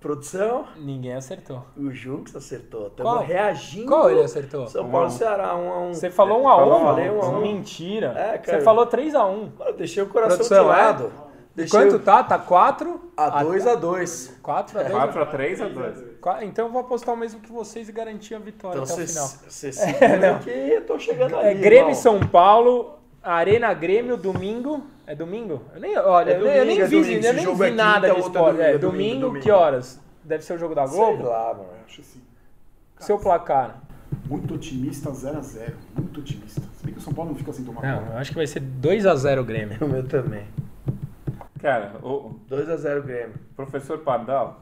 Produção? 0.00 0.64
Ninguém 0.78 1.12
acertou. 1.14 1.62
O 1.76 1.90
Junks 1.90 2.34
acertou. 2.34 2.90
Qual? 2.96 3.16
Estamos 3.16 3.26
reagindo. 3.26 3.86
Qual 3.86 4.10
ele 4.10 4.22
acertou? 4.22 4.66
São 4.66 4.84
Um 4.84 4.88
a 4.88 4.90
Paulo 4.90 5.06
um. 5.06 5.10
e 5.10 5.12
Ceará, 5.12 5.54
1x1. 5.54 5.94
Você 5.94 6.10
falou 6.10 6.40
1x1? 6.40 6.44
Falou, 6.56 6.80
falei 6.80 7.10
1 7.10 7.22
a 7.22 7.28
1. 7.28 7.40
Mentira. 7.42 8.06
É, 8.16 8.38
cara. 8.38 8.58
Você 8.58 8.64
falou 8.64 8.86
3x1. 8.86 9.48
Eu 9.66 9.72
deixei 9.74 10.02
o 10.02 10.06
coração 10.06 10.38
Produção, 10.38 10.64
de 10.64 10.70
é? 10.70 10.72
lado. 10.72 11.12
Deixei 11.54 11.78
Quanto 11.80 11.96
o- 11.96 11.98
tá? 11.98 12.22
Tá 12.24 12.38
4? 12.38 13.10
A 13.14 13.44
2x2. 13.44 14.30
4 14.42 14.78
a 14.78 14.82
2? 14.84 14.94
4 14.94 15.22
a 15.22 15.26
3 15.26 15.60
a 15.60 15.68
2 15.68 15.98
Então 16.42 16.66
eu 16.66 16.72
vou 16.72 16.80
apostar 16.80 17.14
o 17.14 17.18
mesmo 17.18 17.40
que 17.40 17.52
vocês 17.52 17.86
e 17.88 17.92
garantir 17.92 18.34
a 18.34 18.38
vitória 18.38 18.78
Então 18.80 18.84
até 18.94 19.02
o 19.02 19.06
você 19.06 19.06
final. 19.06 19.28
você 19.46 19.72
segura 19.72 20.38
que 20.42 20.48
eu 20.50 20.86
tô 20.86 20.98
chegando 20.98 21.36
ali. 21.36 21.48
É 21.48 21.54
Grêmio 21.54 21.76
e 21.76 21.78
irmão. 21.90 21.94
São 21.94 22.20
Paulo, 22.20 22.94
Arena 23.22 23.74
Grêmio, 23.74 24.16
domingo. 24.16 24.82
É 25.10 25.14
domingo? 25.16 25.62
Eu 25.74 25.80
nem, 25.80 25.98
olha, 25.98 26.30
É 26.30 26.36
eu 26.36 26.44
nem- 26.44 26.54
eu 26.56 26.64
nem 26.64 26.76
domingo, 26.76 26.82
é 26.82 26.86
vi, 26.86 26.96
domingo. 27.00 27.26
eu 27.26 27.32
nem 27.34 27.54
vi 27.56 27.64
é 27.64 27.70
nada 27.72 28.00
quinta, 28.08 28.14
de 28.14 28.16
é 28.16 28.24
esporte. 28.26 28.44
domingo, 28.46 28.62
É, 28.62 28.70
é 28.74 28.78
domingo, 28.78 28.92
domingo, 28.96 29.26
domingo. 29.26 29.42
que 29.44 29.50
horas? 29.50 30.00
Deve 30.22 30.44
ser 30.44 30.52
o 30.52 30.58
jogo 30.58 30.72
da 30.74 30.86
Sei 30.86 30.96
Globo? 30.96 31.24
lá, 31.24 31.48
mano. 31.54 31.68
Acho 31.84 32.00
assim. 32.00 32.20
Seu 33.00 33.18
placar. 33.18 33.80
Muito 34.26 34.54
otimista, 34.54 35.10
0 35.12 35.38
a 35.38 35.40
0 35.40 35.74
Muito 35.96 36.20
otimista. 36.20 36.60
Se 36.60 36.84
bem 36.84 36.94
que 36.94 37.00
o 37.00 37.02
São 37.02 37.12
Paulo 37.12 37.32
não 37.32 37.36
fica 37.38 37.52
sem 37.52 37.64
tomar 37.64 37.82
Não, 37.82 38.04
gol. 38.04 38.12
eu 38.12 38.18
acho 38.18 38.30
que 38.30 38.36
vai 38.36 38.46
ser 38.46 38.60
2x0 38.60 39.40
o 39.40 39.44
Grêmio. 39.44 39.78
O 39.84 39.88
meu 39.88 40.06
também. 40.06 40.46
Cara, 41.60 41.92
o 42.04 42.36
2x0 42.48 43.02
Grêmio. 43.02 43.34
professor 43.56 43.98
Pardal, 43.98 44.60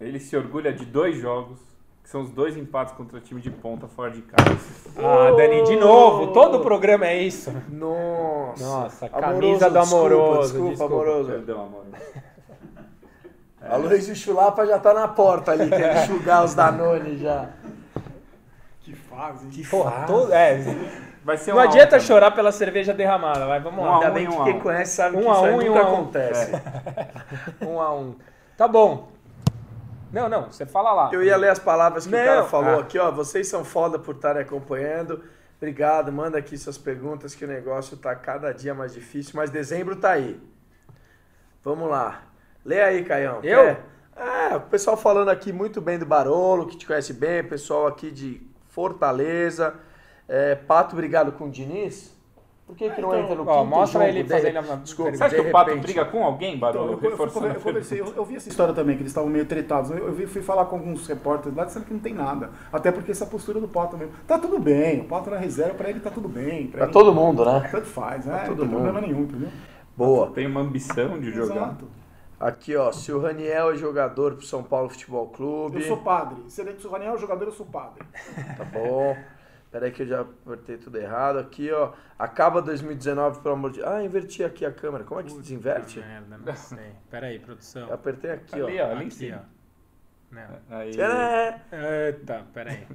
ele 0.00 0.18
se 0.18 0.36
orgulha 0.36 0.72
de 0.72 0.84
dois 0.84 1.16
jogos, 1.18 1.60
são 2.10 2.22
os 2.22 2.30
dois 2.30 2.56
empates 2.56 2.92
contra 2.94 3.18
o 3.18 3.20
time 3.20 3.40
de 3.40 3.50
ponta 3.50 3.86
fora 3.86 4.10
de 4.10 4.20
casa. 4.22 4.58
Ah, 4.98 5.30
Dani, 5.36 5.62
de 5.62 5.76
novo. 5.76 6.32
Todo 6.32 6.58
o 6.58 6.60
programa 6.60 7.06
é 7.06 7.22
isso. 7.22 7.52
Nossa. 7.68 8.64
Nossa, 8.64 9.06
Amoroso, 9.06 9.20
camisa 9.20 9.70
do 9.70 9.78
amoroso. 9.78 10.40
Desculpa, 10.52 10.70
desculpa. 10.70 10.94
amoroso. 10.94 11.30
Perdão, 11.30 11.62
amor. 11.64 11.84
A 13.62 13.76
Luiz 13.76 14.08
Chulapa 14.18 14.66
já 14.66 14.78
tá 14.78 14.92
na 14.92 15.06
porta 15.06 15.52
ali, 15.52 15.68
quer 15.68 16.02
enxugar 16.02 16.42
os 16.44 16.54
Danone 16.54 17.18
já. 17.18 17.50
Que 18.80 18.94
fase, 18.94 19.44
hein? 19.44 19.50
Que 19.52 19.66
Porra, 19.68 19.90
fase. 19.92 20.06
todo, 20.06 20.32
é, 20.32 20.58
Vai 21.22 21.36
ser 21.36 21.50
não 21.52 21.58
um 21.58 21.60
um 21.60 21.64
adianta 21.64 21.90
também. 21.90 22.06
chorar 22.06 22.30
pela 22.32 22.50
cerveja 22.50 22.92
derramada, 22.94 23.46
vai, 23.46 23.60
vamos 23.60 23.78
Um 23.78 23.84
lá. 23.84 23.94
Ainda 23.96 24.10
um 24.10 24.14
bem 24.14 24.26
que 24.26 24.34
um 24.34 24.44
quem 24.44 24.56
um. 24.56 24.60
conhece 24.60 24.96
sabe 24.96 25.16
Um 25.18 25.20
que 25.20 25.28
a 25.28 25.32
isso 25.32 25.44
um 25.44 25.56
nunca 25.58 25.70
um 25.86 25.90
um. 25.90 25.92
acontece. 25.94 26.52
Um 27.60 27.80
a 27.80 27.94
um. 27.94 28.14
Tá 28.56 28.66
bom. 28.66 29.08
Não, 30.12 30.28
não, 30.28 30.50
você 30.50 30.66
fala 30.66 30.92
lá. 30.92 31.10
Eu 31.12 31.22
ia 31.22 31.36
ler 31.36 31.50
as 31.50 31.58
palavras 31.58 32.04
que 32.06 32.12
Não. 32.12 32.20
o 32.20 32.24
cara 32.24 32.44
falou 32.44 32.78
Ah. 32.78 32.82
aqui, 32.82 32.98
ó. 32.98 33.10
Vocês 33.10 33.46
são 33.48 33.64
foda 33.64 33.98
por 33.98 34.16
estarem 34.16 34.42
acompanhando. 34.42 35.22
Obrigado, 35.56 36.10
manda 36.10 36.38
aqui 36.38 36.56
suas 36.56 36.78
perguntas 36.78 37.34
que 37.34 37.44
o 37.44 37.48
negócio 37.48 37.96
tá 37.96 38.14
cada 38.14 38.50
dia 38.52 38.74
mais 38.74 38.92
difícil, 38.94 39.32
mas 39.36 39.50
dezembro 39.50 39.94
tá 39.94 40.10
aí. 40.12 40.40
Vamos 41.62 41.88
lá. 41.90 42.22
Lê 42.64 42.80
aí, 42.80 43.04
Caião. 43.04 43.40
Eu? 43.42 43.64
Quer? 43.64 43.80
É, 44.16 44.56
o 44.56 44.60
pessoal 44.62 44.96
falando 44.96 45.28
aqui 45.28 45.52
muito 45.52 45.80
bem 45.80 45.98
do 45.98 46.06
Barolo, 46.06 46.66
que 46.66 46.76
te 46.76 46.86
conhece 46.86 47.12
bem, 47.12 47.42
pessoal 47.44 47.86
aqui 47.86 48.10
de 48.10 48.40
Fortaleza. 48.68 49.74
É, 50.28 50.54
Pato, 50.54 50.94
obrigado 50.94 51.32
com 51.32 51.44
o 51.44 51.50
Diniz. 51.50 52.14
Por 52.70 52.76
que, 52.76 52.88
que 52.90 53.00
não 53.00 53.18
entra 53.18 53.34
no 53.34 53.42
Ó, 53.48 53.58
quinto 53.64 53.66
mostra 53.68 54.00
jogo 54.00 54.04
ele 54.16 54.22
dele? 54.22 54.40
fazendo 54.52 54.72
a- 54.72 54.76
Desculpa, 54.76 55.10
Você 55.16 55.24
acha 55.24 55.36
de 55.36 55.42
que 55.42 55.48
o 55.48 55.50
Pato 55.52 55.70
repente. 55.70 55.82
briga 55.82 56.04
com 56.04 56.24
alguém, 56.24 56.50
Então, 56.54 56.60
Barolo? 56.60 56.92
eu, 57.02 57.10
eu, 57.10 57.16
a 57.24 57.26
eu 57.54 57.60
conversei, 57.60 58.00
eu, 58.00 58.12
eu 58.16 58.24
vi 58.24 58.36
essa 58.36 58.48
história 58.48 58.72
também, 58.72 58.94
que 58.96 59.02
eles 59.02 59.10
estavam 59.10 59.28
meio 59.28 59.44
tretados. 59.44 59.90
Eu, 59.90 59.98
eu 60.06 60.12
vi- 60.12 60.26
fui 60.28 60.40
falar 60.40 60.66
com 60.66 60.76
alguns 60.76 61.04
repórteres 61.08 61.56
lá 61.58 61.64
dizendo 61.64 61.84
que 61.86 61.92
não 61.92 62.00
tem 62.00 62.14
nada. 62.14 62.50
Até 62.72 62.92
porque 62.92 63.10
essa 63.10 63.26
postura 63.26 63.58
do 63.60 63.66
Pato 63.66 63.96
mesmo. 63.98 64.12
Tá 64.26 64.38
tudo 64.38 64.60
bem, 64.60 65.00
o 65.00 65.04
Pato 65.04 65.30
na 65.30 65.36
reserva, 65.36 65.74
pra 65.74 65.90
ele 65.90 65.98
tá 65.98 66.10
tudo 66.10 66.28
bem. 66.28 66.68
Pra 66.68 66.76
Pra 66.78 66.84
ele, 66.84 66.92
todo 66.92 67.12
mundo, 67.12 67.44
né? 67.44 67.68
Tanto 67.72 67.86
faz, 67.86 68.24
né? 68.24 68.44
todo 68.46 68.50
não 68.50 68.56
tem 68.56 68.64
mundo. 68.68 68.82
problema 68.84 69.00
nenhum, 69.00 69.22
entendeu? 69.24 69.48
Boa. 69.96 70.30
Tem 70.30 70.46
uma 70.46 70.60
ambição 70.60 71.18
de 71.18 71.32
jogar. 71.32 71.56
Exato. 71.56 71.88
Aqui, 72.38 72.74
ó, 72.76 72.90
se 72.92 73.12
o 73.12 73.20
Raniel 73.20 73.72
é 73.72 73.76
jogador 73.76 74.34
pro 74.36 74.46
São 74.46 74.62
Paulo 74.62 74.88
Futebol 74.88 75.26
Clube. 75.26 75.76
Eu 75.76 75.82
sou 75.82 75.96
padre. 75.98 76.36
Se 76.48 76.60
ele- 76.62 76.78
se 76.78 76.86
o 76.86 76.90
Raniel 76.90 77.14
é 77.14 77.18
jogador, 77.18 77.44
eu 77.46 77.52
sou 77.52 77.66
padre. 77.66 78.02
Tá 78.56 78.64
bom. 78.64 79.16
Peraí 79.70 79.92
que 79.92 80.02
eu 80.02 80.06
já 80.06 80.20
apertei 80.22 80.76
tudo 80.78 80.96
errado. 80.98 81.38
Aqui, 81.38 81.70
ó. 81.70 81.92
Acaba 82.18 82.60
2019, 82.60 83.40
pelo 83.40 83.54
amor 83.54 83.70
de... 83.70 83.82
Ah, 83.84 84.02
inverti 84.02 84.42
aqui 84.42 84.66
a 84.66 84.72
câmera. 84.72 85.04
Como 85.04 85.20
é 85.20 85.22
que 85.22 85.30
se 85.30 85.38
desinverte? 85.38 86.00
Merda, 86.00 86.38
não 86.38 86.56
sei. 86.56 86.92
Pera 87.08 87.26
aí, 87.28 87.38
produção. 87.38 87.86
Eu 87.88 87.94
apertei 87.94 88.32
aqui, 88.32 88.54
Ali, 88.60 88.80
ó. 88.80 88.86
ó, 88.86 88.90
ali 88.90 89.04
em 89.04 89.06
Aqui, 89.06 89.10
cima. 89.14 89.44
ó. 89.46 90.34
Não. 90.34 90.76
Aí, 90.78 90.90
É. 91.00 92.06
Eita, 92.08 92.44
pera 92.52 92.70
aí. 92.70 92.86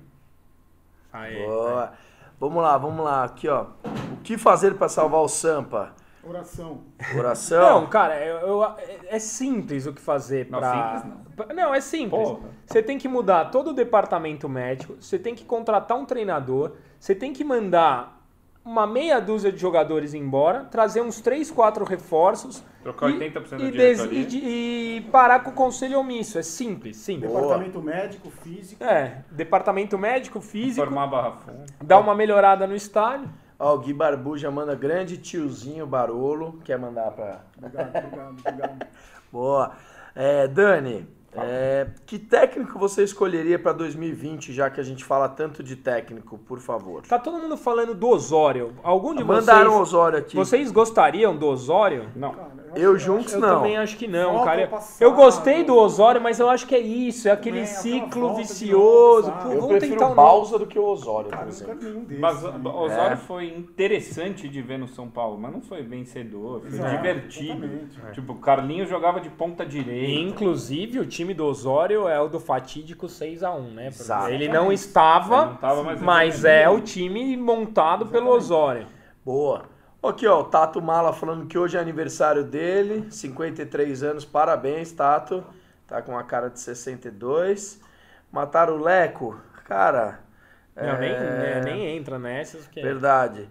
Aí. 1.14 1.46
Boa. 1.46 1.94
Vamos 2.40 2.62
lá, 2.64 2.78
vamos 2.78 3.04
lá. 3.06 3.24
Aqui, 3.24 3.48
ó. 3.48 3.68
O 4.14 4.18
que 4.24 4.38
fazer 4.38 4.76
pra 4.76 4.90
salvar 4.90 5.22
o 5.22 5.28
Sampa? 5.30 5.94
Oração. 6.28 6.82
Oração? 7.18 7.82
Não, 7.82 7.88
cara, 7.88 8.20
eu- 8.26 8.38
eu- 8.48 8.64
é- 9.10 9.20
simples 9.20 9.86
o 9.86 9.94
que 9.94 10.02
fazer 10.02 10.48
Não, 10.50 10.60
pra... 10.60 11.00
simples 11.00 11.14
pra- 11.36 11.54
Não, 11.54 11.74
é 11.74 11.82
simples. 11.82 12.28
Porra. 12.30 12.50
Você 12.66 12.82
tem 12.82 12.98
que 12.98 13.08
mudar 13.08 13.46
todo 13.46 13.70
o 13.70 13.74
departamento 13.74 14.50
médico, 14.50 14.96
você 15.00 15.20
tem 15.20 15.36
que 15.36 15.46
contratar 15.46 15.98
um 15.98 16.06
treinador, 16.06 16.72
você 17.00 17.14
tem 17.14 17.32
que 17.32 17.44
mandar 17.44 18.14
uma 18.64 18.88
meia 18.88 19.20
dúzia 19.20 19.52
de 19.52 19.60
jogadores 19.60 20.16
embora, 20.16 20.64
trazer 20.64 21.00
uns 21.02 21.22
3, 21.22 21.52
4 21.52 21.86
reforços 21.86 22.64
Trocar 22.82 23.12
e, 23.12 23.20
80% 23.20 23.58
da 23.60 23.64
e, 23.64 23.72
des- 23.72 24.04
e 24.06 24.26
de- 24.26 24.38
e 24.44 25.02
parar 25.12 25.42
com 25.42 25.52
o 25.52 25.54
conselho 25.54 26.00
omisso. 26.00 26.40
É 26.40 26.42
simples, 26.42 26.98
simples. 26.98 27.30
Boa. 27.30 27.42
Departamento 27.44 27.82
médico, 27.82 28.32
físico. 28.32 28.84
É, 28.84 29.24
departamento 29.30 29.98
médico, 30.00 30.42
físico, 30.42 30.84
Formar 30.84 31.04
a 31.04 31.08
Barra 31.08 31.32
Funda. 31.34 31.66
dá 31.84 32.00
uma 32.00 32.16
melhorada 32.16 32.66
no 32.66 32.76
estádio. 32.76 33.30
Ó, 33.58 33.76
o 33.76 33.80
Gui 33.80 33.94
Barbuja 33.94 34.52
manda 34.52 34.76
grande 34.76 35.18
tiozinho 35.18 35.86
Barolo. 35.88 36.60
Quer 36.64 36.78
mandar 36.78 37.12
pra... 37.12 37.42
Obrigado, 37.58 37.96
obrigado, 37.98 38.40
obrigado. 38.40 38.88
Boa. 39.32 39.72
É, 40.16 40.48
Dani, 40.48 41.08
é, 41.38 41.88
que 42.06 42.18
técnico 42.18 42.80
você 42.80 43.04
escolheria 43.04 43.60
pra 43.60 43.74
2020, 43.74 44.54
já 44.54 44.70
que 44.70 44.80
a 44.80 44.84
gente 44.84 45.04
fala 45.04 45.28
tanto 45.28 45.62
de 45.62 45.76
técnico, 45.76 46.38
por 46.38 46.60
favor? 46.60 47.02
Tá 47.06 47.20
todo 47.20 47.38
mundo 47.38 47.58
falando 47.58 47.94
do 47.94 48.08
Osório. 48.08 48.74
Algum 48.82 49.14
de 49.14 49.24
Mandaram 49.24 49.72
o 49.72 49.74
vocês... 49.74 49.82
Osório 49.82 50.20
aqui. 50.20 50.36
Vocês 50.36 50.72
gostariam 50.72 51.36
do 51.36 51.46
Osório? 51.46 52.10
Não. 52.16 52.34
Cara, 52.34 52.52
Eu 52.76 52.96
acho- 52.96 53.06
juntos 53.06 53.34
Eu 53.34 53.40
não. 53.40 53.56
também 53.58 53.78
acho 53.78 53.98
que 53.98 54.08
não, 54.08 54.34
Volta 54.34 54.46
cara. 54.46 54.68
passado. 54.68 55.02
Eu 55.02 55.14
gostei 55.14 55.64
do 55.64 55.76
Osório, 55.76 56.22
mas 56.22 56.40
eu 56.40 56.50
acho 56.50 56.68
que 56.68 56.76
é 56.76 56.80
isso, 56.80 57.28
é 57.28 57.32
aquele 57.32 57.66
ciclo 57.66 58.36
vicioso. 58.36 59.32
Pô? 59.32 59.50
Eu 59.50 59.62
vamos 59.62 59.68
prefiro 59.78 59.94
tentar 60.00 60.12
o. 60.12 60.16
Balsa 60.16 60.60
do 60.60 60.66
que 60.66 60.78
o 60.80 60.86
Osório, 60.86 61.30
Cara, 61.30 61.46
por 61.46 61.68
não 61.68 61.78
exemplo. 61.78 62.06
Mas 62.20 62.44
né? 62.44 62.52
o 62.64 62.68
Osório 62.70 63.14
É. 63.14 63.18
foi 63.18 63.48
interessante 63.48 64.48
de 64.48 64.62
ver 64.62 64.78
no 64.80 64.88
São 64.88 65.10
Paulo, 65.10 65.38
mas 65.40 65.52
não 65.52 65.62
foi 65.62 65.82
vencedor, 65.84 66.62
foi 66.62 66.70
Exato, 66.70 66.96
divertido. 66.96 67.66
exatamente. 67.66 68.14
Tipo, 68.14 68.34
o 68.34 68.36
Carlinhos 68.38 68.90
jogava 68.90 69.20
de 69.20 69.30
ponta 69.30 69.66
direita. 69.66 70.12
Inclusive, 70.30 71.00
o 71.00 71.06
time 71.06 71.34
do 71.34 71.46
Osório 71.46 72.08
é 72.08 72.20
o 72.20 72.28
do 72.28 72.40
fatídico 72.40 73.08
6x1, 73.08 73.74
né? 73.74 73.88
Exato. 73.88 74.30
Ele 74.30 74.48
não 74.48 74.72
estava, 74.72 75.36
Ele 75.38 75.46
não 75.52 75.56
tava, 75.58 75.84
mas 75.84 76.02
mas 76.02 76.46
é 76.46 76.70
o 76.70 76.80
time 76.82 77.36
montado 77.38 78.06
pelo 78.08 78.30
Osório. 78.30 78.88
Boa. 79.24 79.64
Aqui, 80.08 80.28
ó, 80.28 80.42
o 80.42 80.44
Tato 80.46 80.82
Mala 80.82 81.12
falando 81.14 81.48
que 81.48 81.58
hoje 81.58 81.78
é 81.78 81.80
aniversário 81.80 82.44
dele, 82.44 83.12
53 83.12 84.04
anos, 84.04 84.26
parabéns, 84.26 84.92
Tato. 84.92 85.44
Tá 85.88 86.02
com 86.02 86.18
a 86.18 86.24
cara 86.24 86.50
de 86.50 86.60
62. 86.60 87.80
Mataram 88.32 88.76
o 88.76 88.84
Leco, 88.84 89.40
cara. 89.66 90.20
Não, 90.76 90.84
é, 90.84 91.62
nem, 91.62 91.74
nem 91.74 91.98
entra 91.98 92.20
nessas. 92.20 92.66
Porque... 92.66 92.82
Verdade. 92.82 93.50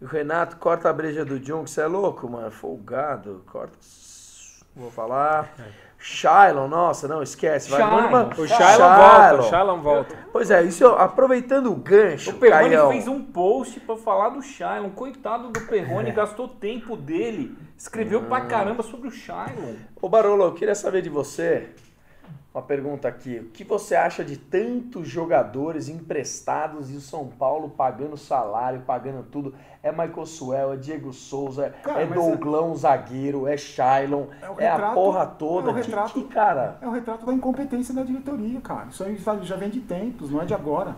O 0.00 0.06
Renato 0.06 0.56
corta 0.56 0.88
a 0.88 0.92
breja 0.92 1.24
do 1.24 1.42
Jung, 1.42 1.68
você 1.68 1.82
é 1.82 1.86
louco, 1.86 2.28
mano? 2.28 2.50
Folgado, 2.50 3.44
corta. 3.46 3.78
Vou 4.74 4.90
falar. 4.90 5.54
Shylon, 6.02 6.66
nossa, 6.66 7.06
não, 7.06 7.22
esquece. 7.22 7.70
Vai, 7.70 7.80
Shylon, 7.80 8.10
manda- 8.10 8.40
O 8.40 8.46
Shailon 8.48 8.96
volta, 8.96 9.34
o 9.36 9.42
Shailon 9.48 9.80
volta. 9.80 10.14
Pois 10.32 10.50
é, 10.50 10.62
isso 10.62 10.84
aproveitando 10.86 11.70
o 11.70 11.76
gancho, 11.76 12.30
O 12.30 12.34
Perrone 12.34 12.70
Caião. 12.70 12.90
fez 12.90 13.06
um 13.06 13.22
post 13.22 13.78
pra 13.80 13.96
falar 13.96 14.30
do 14.30 14.42
Shailon. 14.42 14.90
Coitado 14.90 15.48
do 15.50 15.60
Perrone, 15.60 16.10
gastou 16.10 16.48
tempo 16.48 16.96
dele. 16.96 17.56
Escreveu 17.78 18.22
pra 18.24 18.42
caramba 18.42 18.82
sobre 18.82 19.06
o 19.08 19.10
Shailon. 19.12 19.74
Ô 20.00 20.08
Barolo, 20.08 20.44
eu 20.44 20.52
queria 20.54 20.74
saber 20.74 21.02
de 21.02 21.08
você 21.08 21.68
uma 22.54 22.62
pergunta 22.62 23.08
aqui. 23.08 23.38
O 23.38 23.44
que 23.50 23.64
você 23.64 23.94
acha 23.96 24.22
de 24.22 24.36
tantos 24.36 25.08
jogadores 25.08 25.88
emprestados 25.88 26.90
e 26.90 26.96
o 26.96 27.00
São 27.00 27.26
Paulo 27.28 27.70
pagando 27.70 28.16
salário, 28.16 28.82
pagando 28.86 29.22
tudo? 29.22 29.54
É 29.82 29.90
Michael 29.90 30.26
Suel, 30.26 30.72
é 30.74 30.76
Diego 30.76 31.12
Souza, 31.12 31.72
Cara, 31.82 32.02
é 32.02 32.04
mas 32.04 32.14
Douglão, 32.18 32.74
zagueiro, 32.76 33.46
é 33.48 33.56
Shailon, 33.56 34.26
É 34.40 34.50
o 34.50 34.60
é, 34.60 34.68
a 34.68 34.72
retrato- 34.74 34.94
porra 34.94 35.22
é 35.22 35.26
toda. 35.38 35.70
o 35.70 35.74
Que- 35.74 35.80
retrato- 35.80 36.12
que, 36.12 36.24
cara? 36.24 36.76
É 36.80 36.86
o 36.86 36.90
retrato 36.90 37.24
da 37.26 37.32
incompetência 37.32 37.94
da 37.94 38.02
diretoria, 38.02 38.60
cara. 38.60 38.86
Isso 38.90 39.02
aí 39.02 39.16
já 39.42 39.56
vem 39.56 39.70
de 39.70 39.80
tempos, 39.80 40.30
não 40.30 40.42
é 40.42 40.44
de 40.44 40.54
agora. 40.54 40.94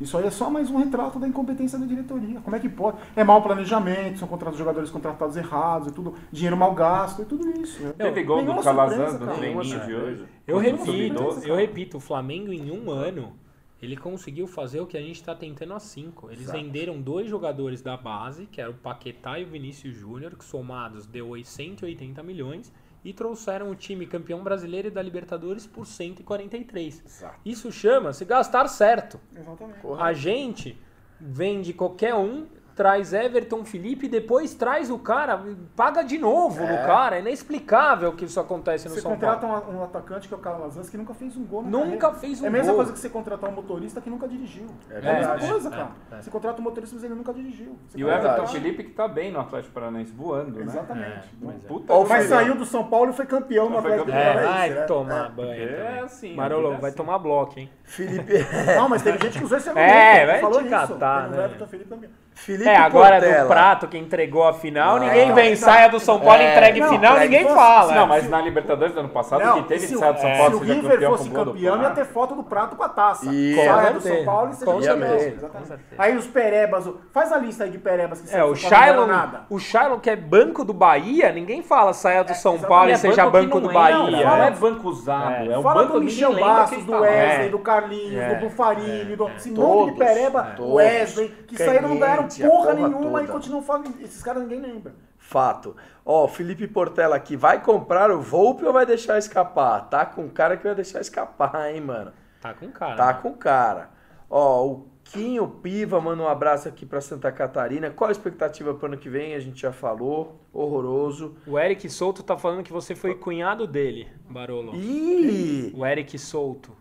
Isso 0.00 0.18
aí 0.18 0.26
é 0.26 0.30
só 0.30 0.50
mais 0.50 0.70
um 0.70 0.76
retrato 0.76 1.18
da 1.18 1.28
incompetência 1.28 1.78
da 1.78 1.86
diretoria. 1.86 2.40
Como 2.40 2.56
é 2.56 2.58
que 2.58 2.68
pode? 2.68 2.98
É 3.14 3.22
mau 3.22 3.40
planejamento, 3.42 4.18
são 4.18 4.26
contratos 4.26 4.58
jogadores 4.58 4.90
contratados 4.90 5.36
errados, 5.36 5.88
é 5.88 5.90
tudo 5.92 6.14
dinheiro 6.32 6.56
mal 6.56 6.74
gasto, 6.74 7.22
é 7.22 7.24
tudo 7.24 7.48
isso. 7.60 7.92
Teve 7.96 8.24
gol 8.24 8.44
do 8.44 8.60
Calazans 8.60 9.18
no 9.18 9.26
treininho 9.26 9.62
Nenhuma 9.62 9.86
de 9.86 9.94
hoje. 9.94 10.24
Eu 10.46 10.58
repito, 10.58 11.22
Sub-12. 11.22 11.46
eu 11.46 11.54
repito, 11.54 11.96
o 11.98 12.00
Flamengo 12.00 12.52
em 12.52 12.70
um 12.70 12.90
ano, 12.90 13.32
ele 13.80 13.96
conseguiu 13.96 14.46
fazer 14.46 14.80
o 14.80 14.86
que 14.86 14.96
a 14.96 15.00
gente 15.00 15.16
está 15.16 15.34
tentando 15.34 15.74
há 15.74 15.78
cinco. 15.80 16.28
Eles 16.28 16.44
Exato. 16.44 16.58
venderam 16.58 17.00
dois 17.00 17.28
jogadores 17.28 17.80
da 17.80 17.96
base, 17.96 18.46
que 18.46 18.60
eram 18.60 18.72
o 18.72 18.74
Paquetá 18.74 19.38
e 19.38 19.44
o 19.44 19.48
Vinícius 19.48 19.94
Júnior, 19.94 20.34
que 20.36 20.44
somados 20.44 21.06
deu 21.06 21.32
180 21.42 22.22
milhões, 22.22 22.72
e 23.04 23.12
trouxeram 23.12 23.70
o 23.70 23.74
time 23.74 24.06
campeão 24.06 24.42
brasileiro 24.42 24.88
e 24.88 24.90
da 24.90 25.02
Libertadores 25.02 25.66
por 25.66 25.86
143. 25.86 27.02
Exato. 27.04 27.40
Isso 27.44 27.70
chama-se 27.70 28.24
gastar 28.24 28.66
certo. 28.68 29.20
Exatamente. 29.36 29.80
A 29.98 30.12
gente 30.12 30.78
vende 31.20 31.72
qualquer 31.72 32.14
um, 32.14 32.46
traz 32.74 33.12
Everton 33.12 33.64
Felipe 33.64 34.06
e 34.06 34.08
depois 34.08 34.52
traz 34.54 34.90
o 34.90 34.98
cara, 34.98 35.40
paga 35.76 36.02
de 36.02 36.18
novo 36.18 36.60
no 36.60 36.76
cara. 36.78 37.16
É 37.16 37.20
inexplicável 37.20 38.12
que 38.12 38.24
isso 38.24 38.40
acontece 38.40 38.88
no 38.88 38.94
Você 38.94 39.00
São 39.00 39.12
contrata 39.12 39.46
Paulo. 39.46 39.64
um, 39.70 39.76
um 39.78 39.84
atacante 39.84 40.26
que 40.28 40.34
é 40.34 40.36
o 40.36 40.40
Calazans 40.40 40.90
que 40.90 40.96
nunca 40.96 41.14
fez 41.14 41.36
um 41.36 41.44
gol 41.44 41.62
na 41.62 41.68
Nunca 41.70 41.96
carreira. 42.10 42.18
fez 42.18 42.40
um 42.40 42.44
É 42.44 42.48
a 42.48 42.50
mesma 42.50 42.66
gol. 42.72 42.76
coisa 42.76 42.92
que 42.92 42.98
você 42.98 43.08
contratar 43.08 43.48
um 43.50 43.52
motorista 43.52 44.00
que 44.00 44.10
nunca 44.10 44.26
dirigiu. 44.26 44.66
É, 44.90 44.96
a 44.96 45.00
verdade. 45.00 45.26
mesma 45.42 45.48
coisa, 45.52 45.68
É, 45.68 45.70
cara. 45.70 45.88
é, 46.10 46.14
é. 46.16 46.22
Você 46.22 46.30
contrata 46.30 46.60
um 46.60 46.64
motorista, 46.64 46.94
mas 46.96 47.04
ele 47.04 47.14
nunca 47.14 47.32
dirigiu. 47.32 47.76
Você 47.88 47.98
E 47.98 48.04
o 48.04 48.06
contrata- 48.08 48.28
Everton 48.28 48.46
Felipe 48.52 48.84
que 48.84 48.90
tá 48.90 49.06
bem 49.08 49.30
no 49.32 49.40
Atlético 49.40 49.72
Paranaense, 49.74 50.12
voando, 50.12 50.58
né? 50.58 50.64
Exatamente. 50.64 51.06
É, 51.10 51.22
mas 51.40 51.64
é. 51.64 51.68
Puta 51.68 51.94
Mas 52.08 52.24
saiu 52.26 52.54
do 52.56 52.64
São 52.64 52.84
Paulo 52.88 53.10
e 53.10 53.14
foi 53.14 53.26
campeão 53.26 53.70
no 53.70 53.78
Atlético. 53.78 54.10
É, 54.10 54.12
Paranaense, 54.34 54.56
vai 54.56 54.70
né? 54.70 54.82
tomar 54.86 55.26
É. 55.26 55.30
banho. 55.30 55.52
É 55.52 55.66
também. 55.86 55.98
assim. 56.00 56.34
Marolo, 56.34 56.66
a 56.66 56.70
vida 56.70 56.78
é 56.78 56.80
vai 56.80 56.90
assim. 56.90 56.96
tomar 56.96 57.18
bloco, 57.18 57.58
hein? 57.60 57.70
Felipe, 57.84 58.32
Não, 58.76 58.88
mas 58.88 59.02
teve 59.02 59.18
gente 59.18 59.38
que 59.38 59.44
usou 59.44 59.58
esse 59.58 59.68
É, 59.68 59.72
argumento. 59.72 60.26
vai 60.26 60.40
falou 60.40 60.58
te 60.58 60.64
isso. 60.64 60.70
catar, 60.94 61.22
Tem 61.24 61.32
o 61.32 61.36
né? 61.36 61.44
Everton 61.44 61.66
Felipe 61.66 61.90
campeão. 61.90 62.10
Felipe 62.36 62.68
É, 62.68 62.76
agora 62.76 63.20
do 63.20 63.26
Portela. 63.26 63.48
prato 63.48 63.86
que 63.86 63.96
entregou 63.96 64.42
a 64.46 64.52
final, 64.52 64.98
Não, 64.98 65.06
ninguém 65.06 65.32
vem, 65.32 65.52
então- 65.52 65.68
saia 65.68 65.88
do 65.88 66.00
São 66.00 66.18
Paulo, 66.18 66.42
É, 66.42 66.50
entregue 66.52 66.80
não, 66.80 66.88
final, 66.88 67.12
entregue 67.14 67.28
ninguém 67.36 67.44
fosse- 67.44 67.54
fala. 67.56 67.94
Não, 67.94 68.06
mas 68.08 68.28
na 68.28 68.40
Libertadores 68.40 68.92
do 68.92 69.00
ano 69.00 69.08
passado, 69.08 69.54
que 69.54 69.68
teve 69.68 69.86
de 69.86 69.96
sair 69.96 70.12
do 70.14 70.20
São 70.20 70.28
é, 70.28 70.38
Paulo, 70.38 70.50
se 70.50 70.56
o 70.56 70.66
River 70.66 70.90
campeão 70.92 71.10
fosse 71.12 71.28
do 71.28 71.34
campeão, 71.44 71.82
ia 71.82 71.90
ter 71.90 72.04
foto 72.06 72.34
do 72.34 72.42
prato 72.42 72.74
com 72.76 72.82
a 72.82 72.88
taça. 72.88 73.24
Saia 73.26 73.92
do 73.92 74.00
São 74.00 74.24
Paulo 74.24 74.50
e 74.50 74.54
seja 74.54 74.72
com 74.72 74.80
campeão. 74.80 75.50
Aí 75.96 76.16
os 76.16 76.26
perebas, 76.26 76.90
faz 77.12 77.32
a 77.32 77.38
lista 77.38 77.64
aí 77.64 77.70
de 77.70 77.78
perebas 77.78 78.20
que 78.20 78.34
É, 78.34 78.42
o 78.42 78.54
São 78.56 78.68
não 78.70 78.76
Shailon, 78.78 79.06
nada. 79.06 79.40
o 79.48 79.58
Shailon 79.60 79.98
que 80.00 80.10
é 80.10 80.16
banco 80.16 80.64
do 80.64 80.74
Bahia, 80.74 81.30
ninguém 81.32 81.62
fala 81.62 81.92
saia 81.92 82.24
do 82.24 82.34
São 82.34 82.54
exatamente. 82.54 82.68
Paulo 82.68 82.88
e 82.90 82.92
É 82.92 82.96
seja 82.96 83.30
banco 83.30 83.54
não 83.60 83.62
do 83.62 83.70
é, 83.70 83.74
Bahia. 83.74 83.94
Não, 83.96 84.10
não 84.10 84.22
Fala- 84.22 84.46
é 84.46 84.50
banco 84.50 84.88
usado, 84.88 85.32
É. 85.32 85.46
é, 85.52 85.58
o 85.58 85.62
Fala 85.62 85.82
banco 85.82 85.92
do 85.94 86.02
Michel 86.04 86.34
Bastos, 86.34 86.84
do. 86.84 86.92
Wesley, 86.94 87.46
É. 87.46 87.48
do 87.48 87.58
Carlinhos, 87.60 88.22
É. 88.22 88.34
do 88.34 88.40
Bufarini, 88.48 89.16
do, 89.16 89.28
esse 89.36 89.50
monte 89.50 89.60
Todos, 89.60 89.92
de 89.92 89.98
pereba. 89.98 90.54
Wesley, 90.58 91.28
que 91.46 91.56
saíram 91.56 91.88
não 91.88 91.98
ganharam 91.98 92.23
Porra 92.28 92.74
porra 92.74 92.74
nenhuma 92.74 93.22
e 93.22 93.26
toda. 93.26 93.38
continuam 93.38 93.62
falando. 93.62 94.00
Esses 94.00 94.22
caras 94.22 94.42
ninguém 94.42 94.60
lembra. 94.60 94.94
Fato. 95.18 95.76
Ó, 96.04 96.28
Felipe 96.28 96.66
Portela 96.68 97.16
aqui, 97.16 97.36
vai 97.36 97.62
comprar 97.62 98.10
o 98.10 98.20
Volpe 98.20 98.64
ou 98.64 98.72
vai 98.72 98.84
deixar 98.84 99.18
escapar? 99.18 99.88
Tá 99.88 100.04
com 100.04 100.28
cara 100.28 100.56
que 100.56 100.64
vai 100.64 100.74
deixar 100.74 101.00
escapar, 101.00 101.72
hein, 101.72 101.80
mano? 101.80 102.12
Tá 102.40 102.52
com 102.52 102.70
cara. 102.70 102.96
Tá 102.96 103.12
né? 103.12 103.18
com 103.22 103.32
cara. 103.32 103.90
Ó, 104.28 104.66
o 104.66 104.88
Quinho 105.04 105.46
Piva 105.46 106.00
manda 106.00 106.22
um 106.22 106.28
abraço 106.28 106.68
aqui 106.68 106.84
pra 106.84 107.00
Santa 107.00 107.30
Catarina. 107.30 107.90
Qual 107.90 108.08
a 108.08 108.12
expectativa 108.12 108.74
pro 108.74 108.86
ano 108.86 108.98
que 108.98 109.08
vem? 109.08 109.34
A 109.34 109.40
gente 109.40 109.62
já 109.62 109.72
falou. 109.72 110.40
Horroroso. 110.52 111.36
O 111.46 111.58
Eric 111.58 111.88
Souto 111.88 112.22
tá 112.22 112.36
falando 112.36 112.62
que 112.62 112.72
você 112.72 112.94
foi 112.94 113.14
cunhado 113.14 113.66
dele, 113.66 114.08
Barolo. 114.28 114.74
Ih! 114.74 115.72
O 115.76 115.84
Eric 115.84 116.18
Souto. 116.18 116.72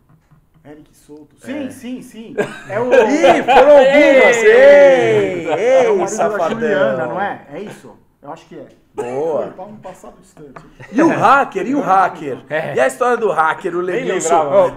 Eric 0.66 0.95
Souto. 0.95 1.36
Sim, 1.39 1.70
sim, 1.70 2.01
sim. 2.01 2.36
É 2.70 2.80
o. 2.80 2.86
Ih, 2.93 3.43
foram 3.43 3.78
algumas! 3.78 4.38
Ei! 4.43 5.47
é 5.49 5.55
o 5.55 5.57
Ei, 5.57 5.88
marido 5.88 5.99
da 5.99 6.07
safadão! 6.07 6.49
Juliana, 6.49 7.05
não 7.05 7.22
é? 7.22 7.41
É 7.53 7.59
isso? 7.59 7.91
Eu 8.22 8.32
acho 8.32 8.45
que 8.45 8.55
é. 8.55 8.66
Boa. 8.95 9.51
Foi 9.57 9.66
no 9.66 9.78
passado 9.80 10.14
distante. 10.22 10.53
E 10.91 11.01
o 11.01 11.09
hacker? 11.09 11.66
E 11.68 11.76
o 11.76 11.82
hacker? 11.82 12.38
É. 12.49 12.76
E 12.76 12.80
a 12.80 12.88
história 12.88 13.18
do 13.18 13.30
hacker, 13.32 13.76
o 13.76 13.82
Lenilson? 13.82 14.72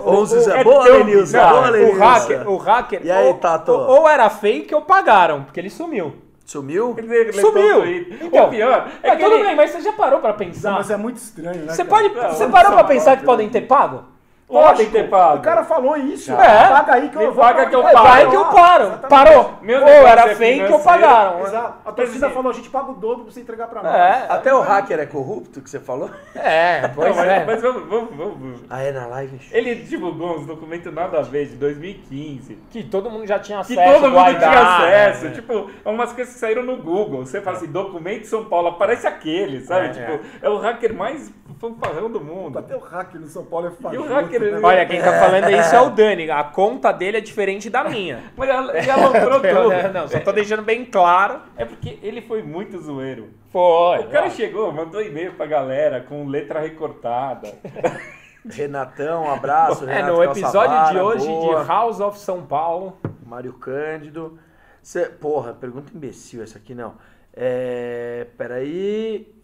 é 0.53 0.65
boa, 0.65 0.85
Lenilson. 0.89 1.37
Não, 1.37 1.51
Boa, 1.51 1.69
o 1.69 1.71
Lenilson. 1.71 1.99
hacker, 1.99 2.49
o 2.51 2.57
hacker 2.57 3.01
E 3.05 3.11
aí, 3.11 3.27
ou, 3.27 3.35
Tato? 3.35 3.71
ou, 3.73 4.01
ou 4.01 4.09
era 4.09 4.29
fake 4.31 4.75
ou 4.75 4.83
pagaram, 4.83 5.45
porque 5.45 5.61
ele 5.61 5.71
sumiu. 5.71 6.15
Sumiu? 6.45 6.95
Ele 6.97 7.33
Sumiu. 7.35 7.81
o. 7.81 7.87
Então, 7.87 8.47
o 8.47 8.51
pior 8.51 8.89
é 9.03 9.09
Mas 9.09 9.19
que 9.19 9.25
tudo 9.25 9.35
ele... 9.37 9.45
bem, 9.45 9.55
mas 9.57 9.71
você 9.71 9.81
já 9.83 9.93
parou 9.93 10.21
pra 10.21 10.31
Não, 10.31 10.37
pensar? 10.39 10.73
mas 10.73 10.91
é 10.91 10.97
muito 10.97 11.17
estranho, 11.19 11.65
né? 11.65 11.73
Você 11.75 11.85
pode, 11.85 12.09
Não, 12.15 12.29
você 12.31 12.45
não 12.45 12.51
parou 12.53 12.73
pra 12.73 12.85
pensar 12.85 13.17
que 13.17 13.23
não. 13.23 13.27
podem 13.27 13.49
ter 13.51 13.63
pago? 13.63 14.05
Podem 14.49 14.89
ter 14.91 15.11
pago. 15.11 15.39
O 15.39 15.43
cara 15.43 15.65
falou 15.65 15.97
isso. 15.97 16.33
É. 16.33 16.69
Paga 16.69 16.95
aí 16.95 17.09
que 17.09 17.17
Me 17.19 17.25
eu 17.25 17.33
vou. 17.33 17.43
paga 17.45 17.67
que 17.67 17.75
eu 17.75 17.83
Vai, 17.83 17.93
paro. 17.93 18.07
vai 18.07 18.31
que 18.31 18.37
eu 18.37 18.45
paro. 18.45 18.85
Exatamente. 18.85 19.09
Parou. 19.11 19.51
Meu 19.61 19.81
ou 19.83 19.89
era 19.89 20.31
é 20.31 20.35
fake 20.37 20.61
ou 20.73 20.79
financeiro. 20.79 20.85
pagaram. 20.85 21.41
Exato. 21.41 21.75
A 21.85 21.93
torcida 21.93 22.27
assim- 22.27 22.35
falou, 22.37 22.51
a 22.53 22.55
gente 22.55 22.71
paga 22.71 22.91
o 22.93 22.95
dobro 22.95 23.25
pra 23.25 23.33
você 23.33 23.41
entregar 23.41 23.67
pra 23.67 23.83
nós. 23.83 23.93
É, 23.95 24.27
Até 24.29 24.55
o 24.55 24.61
hacker 24.61 25.01
é 25.01 25.07
corrupto, 25.07 25.61
que 25.61 25.69
você 25.69 25.81
falou? 25.81 26.11
é, 26.37 26.87
pois 26.95 27.09
Não, 27.09 27.17
mas, 27.17 27.29
é. 27.29 27.45
mas 27.45 27.61
vamos, 27.63 27.89
vamos, 27.89 28.17
vamos. 28.17 28.61
Ah, 28.71 28.83
é 28.83 28.93
na 28.93 29.07
live? 29.07 29.41
Ele 29.51 29.75
divulgou 29.75 30.37
uns 30.39 30.47
documentos 30.47 30.95
nada 30.95 31.19
a 31.19 31.23
ver 31.23 31.47
de 31.49 31.57
2015. 31.57 32.55
Que 32.71 32.85
todo 32.85 33.11
mundo 33.11 33.27
já 33.27 33.41
tinha 33.41 33.65
Que 33.65 33.77
acesso. 33.79 33.95
todo 33.95 34.03
mundo 34.05 34.15
guardado, 34.15 34.39
tinha 34.39 34.77
acesso. 34.77 35.25
né? 35.25 35.31
Tipo, 35.33 35.71
é 35.85 35.89
umas 35.91 36.13
coisas 36.13 36.35
que 36.35 36.39
saíram 36.41 36.63
no 36.63 36.77
Google. 36.77 37.27
Você 37.27 37.41
fala 37.41 37.57
assim, 37.57 37.67
documento 37.67 38.27
São 38.27 38.45
Paulo, 38.45 38.69
aparece 38.69 39.07
aquele, 39.09 39.61
sabe? 39.63 39.87
É, 39.87 39.89
tipo, 39.91 40.21
é. 40.41 40.49
o 40.49 40.59
hacker 40.59 40.95
mais 40.95 41.33
fanfarrão 41.61 42.11
do 42.11 42.21
mundo. 42.21 42.59
Até 42.59 42.77
o 42.77 42.81
hacker 42.81 43.21
no 43.21 43.27
São 43.29 43.45
Paulo 43.45 43.67
é 43.69 43.71
E 43.95 43.99
fajuto, 44.39 44.57
o 44.59 44.61
hacker, 44.61 44.67
ele- 44.67 44.67
Olha, 44.67 44.87
quem 44.87 45.01
tá 45.01 45.13
falando 45.21 45.51
isso 45.51 45.75
é 45.75 45.81
o 45.81 45.91
Dani. 45.91 46.31
A 46.31 46.45
conta 46.45 46.93
dele 46.93 47.19
é 47.19 47.21
diferente 47.21 47.69
da 47.71 47.85
minha. 47.85 48.23
Mas 48.37 48.49
ele 48.75 48.91
aloprou 48.91 49.41
tudo. 49.41 49.93
Não, 49.93 50.09
só 50.09 50.21
tô 50.21 50.33
deixando 50.33 50.63
bem 50.63 50.85
claro. 50.85 51.41
É 51.57 51.65
porque 51.65 51.99
ele 52.03 52.21
foi 52.23 52.43
muito 52.43 52.79
zoeiro. 52.79 53.29
Foi. 53.53 53.99
O 54.01 54.09
cara 54.11 54.29
chegou, 54.31 54.71
mandou 54.73 55.01
e-mail 55.03 55.33
pra 55.35 55.47
galera 55.47 56.01
com 56.01 56.27
letra 56.27 56.61
recortada. 56.61 57.49
Renatão, 58.49 59.25
um 59.25 59.33
abraço. 59.33 59.89
É, 59.89 59.95
Renato 59.95 60.13
no 60.15 60.23
episódio 60.25 60.71
de 60.71 60.95
Calçavara, 60.95 61.05
hoje 61.05 61.27
boa. 61.27 61.61
de 61.63 61.67
House 61.69 62.01
of 62.01 62.19
São 62.19 62.43
Paulo. 62.47 62.97
Mário 63.25 63.53
Cândido. 63.55 64.39
Cê, 64.83 65.07
porra, 65.07 65.53
pergunta 65.53 65.91
imbecil 65.93 66.43
essa 66.45 66.59
aqui 66.59 66.75
não. 66.75 66.95
É, 67.35 68.27
peraí. 68.39 69.35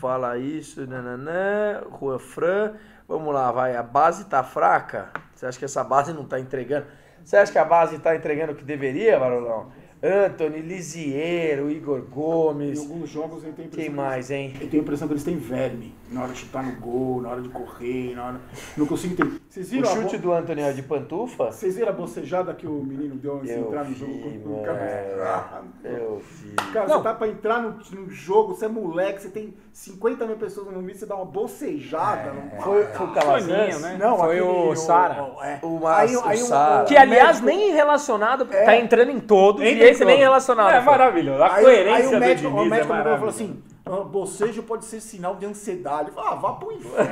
Fala 0.00 0.38
isso, 0.38 0.84
nananã. 0.88 1.82
Juan 2.00 2.18
Fran. 2.18 2.72
Vamos 3.08 3.32
lá, 3.32 3.50
vai. 3.50 3.74
A 3.74 3.82
base 3.82 4.26
tá 4.26 4.44
fraca? 4.44 5.08
Você 5.34 5.46
acha 5.46 5.58
que 5.58 5.64
essa 5.64 5.82
base 5.82 6.12
não 6.12 6.24
tá 6.24 6.38
entregando? 6.38 6.86
Você 7.24 7.38
acha 7.38 7.50
que 7.50 7.58
a 7.58 7.64
base 7.64 7.98
tá 7.98 8.14
entregando 8.14 8.52
o 8.52 8.54
que 8.54 8.62
deveria, 8.62 9.18
Barolão? 9.18 9.72
Anthony, 10.02 10.60
Lisieiro, 10.60 11.70
Igor 11.70 11.98
Em 11.98 12.04
Gomes. 12.04 12.78
alguns 12.78 13.08
jogos 13.08 13.42
ele 13.42 13.52
tem 13.54 13.64
a 13.64 13.68
impressão 13.68 13.84
Quem 13.84 13.90
que 13.90 13.96
mais, 13.96 14.30
hein? 14.30 14.52
Eu 14.60 14.68
tenho 14.68 14.82
a 14.82 14.84
impressão 14.84 15.08
que 15.08 15.14
eles 15.14 15.24
têm 15.24 15.36
verme 15.36 15.94
na 16.10 16.22
hora 16.22 16.32
de 16.32 16.38
chutar 16.38 16.62
no 16.62 16.72
gol, 16.78 17.22
na 17.22 17.30
hora 17.30 17.40
de 17.42 17.48
correr, 17.48 18.14
na 18.14 18.26
hora. 18.26 18.40
Não 18.76 18.86
consigo 18.86 19.14
entender. 19.14 19.40
Vocês 19.48 19.66
O 19.68 19.70
viram, 19.70 19.90
a 19.90 19.94
chute 19.94 20.16
bo... 20.18 20.22
do 20.24 20.32
Anthony 20.34 20.60
é 20.60 20.72
de 20.72 20.82
pantufa? 20.82 21.46
Vocês 21.46 21.74
viram 21.76 21.88
a 21.88 21.92
bocejada 21.92 22.52
que 22.52 22.66
o 22.66 22.84
menino 22.84 23.14
deu 23.14 23.36
antes 23.36 23.48
de 23.48 23.58
entrar 23.58 23.82
no 23.82 23.90
vi, 23.94 23.94
jogo? 23.94 24.60
O 24.60 24.62
cara, 24.62 25.62
Eu 25.84 26.20
vi. 26.22 26.54
cara 26.70 26.86
Não. 26.86 26.96
você 26.98 27.02
tá 27.02 27.14
pra 27.14 27.28
entrar 27.28 27.62
no, 27.62 27.78
no 27.98 28.10
jogo, 28.10 28.54
você 28.54 28.66
é 28.66 28.68
moleque, 28.68 29.22
você 29.22 29.30
tem 29.30 29.54
50 29.72 30.26
mil 30.26 30.36
pessoas 30.36 30.66
no 30.70 30.80
vídeo, 30.82 30.98
você 30.98 31.06
dá 31.06 31.16
uma 31.16 31.24
bocejada. 31.24 32.30
não- 32.34 32.60
Foi, 32.60 32.84
foi 32.84 33.06
o 33.06 33.12
Calazans? 33.14 33.74
Soninho, 33.74 33.78
né? 33.80 33.96
Não, 33.98 34.18
Foi 34.18 34.26
aquele, 34.38 34.42
o 34.42 34.76
Sara. 34.76 35.22
o- 35.24 35.42
é. 35.42 35.58
O 35.62 35.80
Mas- 35.82 36.14
o 36.14 36.28
um- 36.28 36.36
Sara. 36.36 36.84
Que, 36.84 36.96
aliás, 36.96 37.40
médico- 37.40 37.46
nem 37.46 37.72
relacionado, 37.72 38.46
É. 38.50 38.64
tá 38.64 38.76
entrando 38.76 39.10
em 39.10 39.18
todos. 39.20 39.62
Entra 39.62 39.86
e 39.86 39.88
esse 39.90 40.04
nem 40.04 40.18
relacionado. 40.18 40.72
É 40.74 40.82
foi. 40.82 40.90
maravilhoso. 40.92 41.42
A 41.42 41.54
Aí, 41.54 41.64
coerência 41.64 41.94
aí 41.96 42.06
o 42.06 42.10
do 42.10 42.18
médico, 42.20 42.48
o 42.48 42.52
Diniz 42.52 42.70
médico 42.70 42.92
é 42.92 43.00
e 43.00 43.02
falou 43.04 43.28
assim: 43.28 43.62
"Ah, 43.64 43.77
bocejo 44.04 44.62
pode 44.62 44.84
ser 44.84 45.00
sinal 45.00 45.36
de 45.36 45.46
ansiedade. 45.46 46.10
Eu 46.14 46.20
ah, 46.20 46.34
vá 46.34 46.52
pro 46.52 46.72
inferno. 46.72 47.06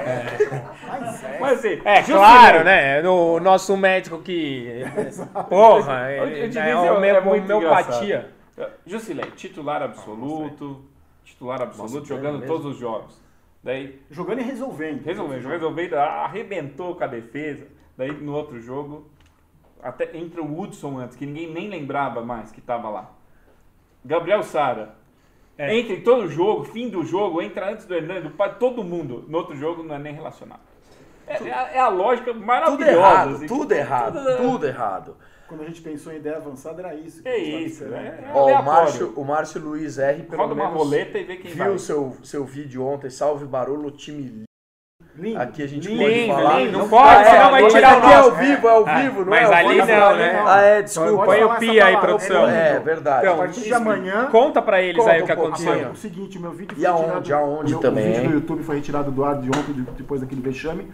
Mas 0.89 1.25
é. 1.25 1.39
Mas 1.41 1.59
assim, 1.59 1.81
É, 1.85 2.03
claro, 2.03 2.65
né? 2.65 3.03
O 3.09 3.41
nosso 3.41 3.77
médico 3.77 4.19
que. 4.21 4.83
Porra, 5.49 6.03
O 6.07 6.09
ele, 6.27 6.49
Diniz 6.49 6.57
é, 6.57 6.71
é- 6.71 6.93
homeo- 6.93 7.17
é 7.17 7.21
muito 7.21 7.53
homeopatia. 7.53 8.31
Jusilei, 8.87 9.31
titular 9.33 9.83
absoluto, 9.83 10.83
titular 11.25 11.61
absoluto, 11.61 11.95
Nossa, 11.99 12.07
jogando 12.07 12.39
mesmo? 12.41 12.47
todos 12.47 12.67
os 12.73 12.79
jogos. 12.79 13.21
Daí, 13.63 14.01
Jogando 14.11 14.41
e 14.41 14.45
resolvendo. 14.45 15.03
resolvendo, 15.05 15.47
resolvendo, 15.49 15.95
arrebentou 15.95 16.95
com 16.95 17.03
a 17.03 17.07
defesa. 17.09 17.67
Daí, 17.97 18.13
no 18.13 18.33
outro 18.33 18.61
jogo, 18.61 19.11
até 19.83 20.17
entra 20.17 20.41
o 20.41 20.59
Hudson 20.61 20.99
antes, 20.99 21.17
que 21.17 21.27
ninguém 21.27 21.53
nem 21.53 21.69
lembrava 21.69 22.23
mais 22.23 22.53
que 22.53 22.61
estava 22.61 22.89
lá. 22.89 23.11
Gabriel 24.05 24.43
Sara. 24.43 24.95
É. 25.59 25.75
Entra 25.79 25.95
em 25.95 26.03
todo 26.03 26.29
jogo, 26.29 26.65
fim 26.65 26.89
do 26.89 27.03
jogo, 27.05 27.41
entra 27.41 27.71
antes 27.73 27.87
do 27.87 27.95
Hernando, 27.95 28.31
para 28.31 28.53
todo 28.53 28.85
mundo. 28.85 29.25
No 29.29 29.39
outro 29.39 29.57
jogo 29.57 29.83
não 29.83 29.95
é 29.95 29.99
nem 29.99 30.13
relacionado. 30.15 30.61
É, 31.27 31.43
é 31.43 31.53
a, 31.53 31.69
é 31.73 31.79
a 31.79 31.89
lógica 31.89 32.33
Tudo 32.33 32.45
maravilhosa. 32.45 32.93
errado, 32.93 33.31
assim. 33.37 33.47
tudo 33.47 33.73
errado, 33.73 34.19
Tudo- 34.23 34.37
tudo 34.37 34.67
errado. 34.67 35.17
Quando 35.49 35.63
a 35.63 35.67
gente 35.67 35.81
pensou 35.81 36.13
em 36.13 36.17
ideia 36.17 36.37
avançada, 36.39 36.83
era 36.83 36.95
isso. 36.95 37.23
Que 37.23 37.29
a 37.29 37.33
gente 37.39 37.51
tava 37.53 37.63
isso, 37.63 37.85
né? 37.85 38.25
É 38.29 38.33
Ó, 38.35 38.47
o. 38.61 38.63
Márcio, 38.65 39.13
o 39.17 39.25
Márcio 39.25 39.61
Luiz 39.63 39.97
R, 39.99 40.25
pelo 40.25 40.43
Roda 40.43 40.55
uma 40.55 40.65
menos, 40.69 40.83
roleta 40.83 41.19
e 41.19 41.25
vê 41.25 41.37
quem 41.37 41.53
viu 41.53 41.65
vai. 41.65 41.75
o 41.75 41.79
seu, 41.79 42.17
seu 42.25 42.45
vídeo 42.45 42.85
ontem, 42.85 43.09
salve 43.11 43.45
Barolo, 43.47 43.91
time 43.93 44.43
Lindo. 45.19 45.41
Aqui 45.41 45.63
a 45.63 45.67
gente 45.67 45.89
lindo. 45.89 46.03
pode 46.03 46.15
Lindo, 46.15 46.35
falar. 46.35 46.59
lindo. 46.61 46.79
Não 46.79 46.89
pode, 46.89 47.21
é, 47.21 47.25
senão 47.25 47.51
vai 47.51 47.63
mas 47.63 47.73
tirar 47.73 47.95
o 47.95 47.99
aqui 47.99 48.07
é 48.07 48.15
ao 48.17 48.23
nosso. 48.31 48.37
vivo, 48.37 48.69
é 48.69 48.71
ao 48.71 48.89
É, 48.89 49.03
vivo, 49.03 49.21
não 49.21 49.27
mas 49.31 49.51
é? 49.51 49.55
ali 49.55 49.65
Pode 49.67 49.79
não, 49.79 49.87
falar, 49.87 50.17
né? 50.17 50.45
Ah, 50.47 50.61
é, 50.61 50.75
Pode 50.75 50.85
desculpa. 50.85 51.25
Põe 51.25 51.39
o 51.45 51.47
essa 51.51 51.55
pi 51.59 51.81
aí, 51.81 51.97
produção. 51.97 52.49
É, 52.49 52.79
verdade. 52.81 53.27
A 53.27 53.31
Então, 53.31 53.39
partir 53.39 53.61
de 53.63 53.75
amanhã. 53.75 54.29
Conta 54.31 54.61
pra 54.63 54.83
eles 54.83 54.97
Conta 55.03 55.13
aí 55.15 55.23
o 55.23 55.25
que 55.27 55.33
aconteceu. 55.33 55.91
O 55.91 55.97
seguinte, 55.97 56.39
meu 56.39 56.51
vídeo 56.53 56.75
E 56.77 56.81
foi 56.83 56.87
aonde? 56.87 57.15
retirado. 57.15 57.45
Aonde 57.45 57.71
meu- 57.73 57.81
também, 57.81 58.11
O 58.11 58.15
vídeo 58.15 58.29
do 58.29 58.35
YouTube 58.35 58.63
foi 58.63 58.77
retirado 58.77 59.11
do 59.11 59.25
ar 59.25 59.37
de 59.41 59.49
ontem, 59.49 59.73
de- 59.73 59.83
depois 59.97 60.21
daquele 60.21 60.41
vexame, 60.43 60.87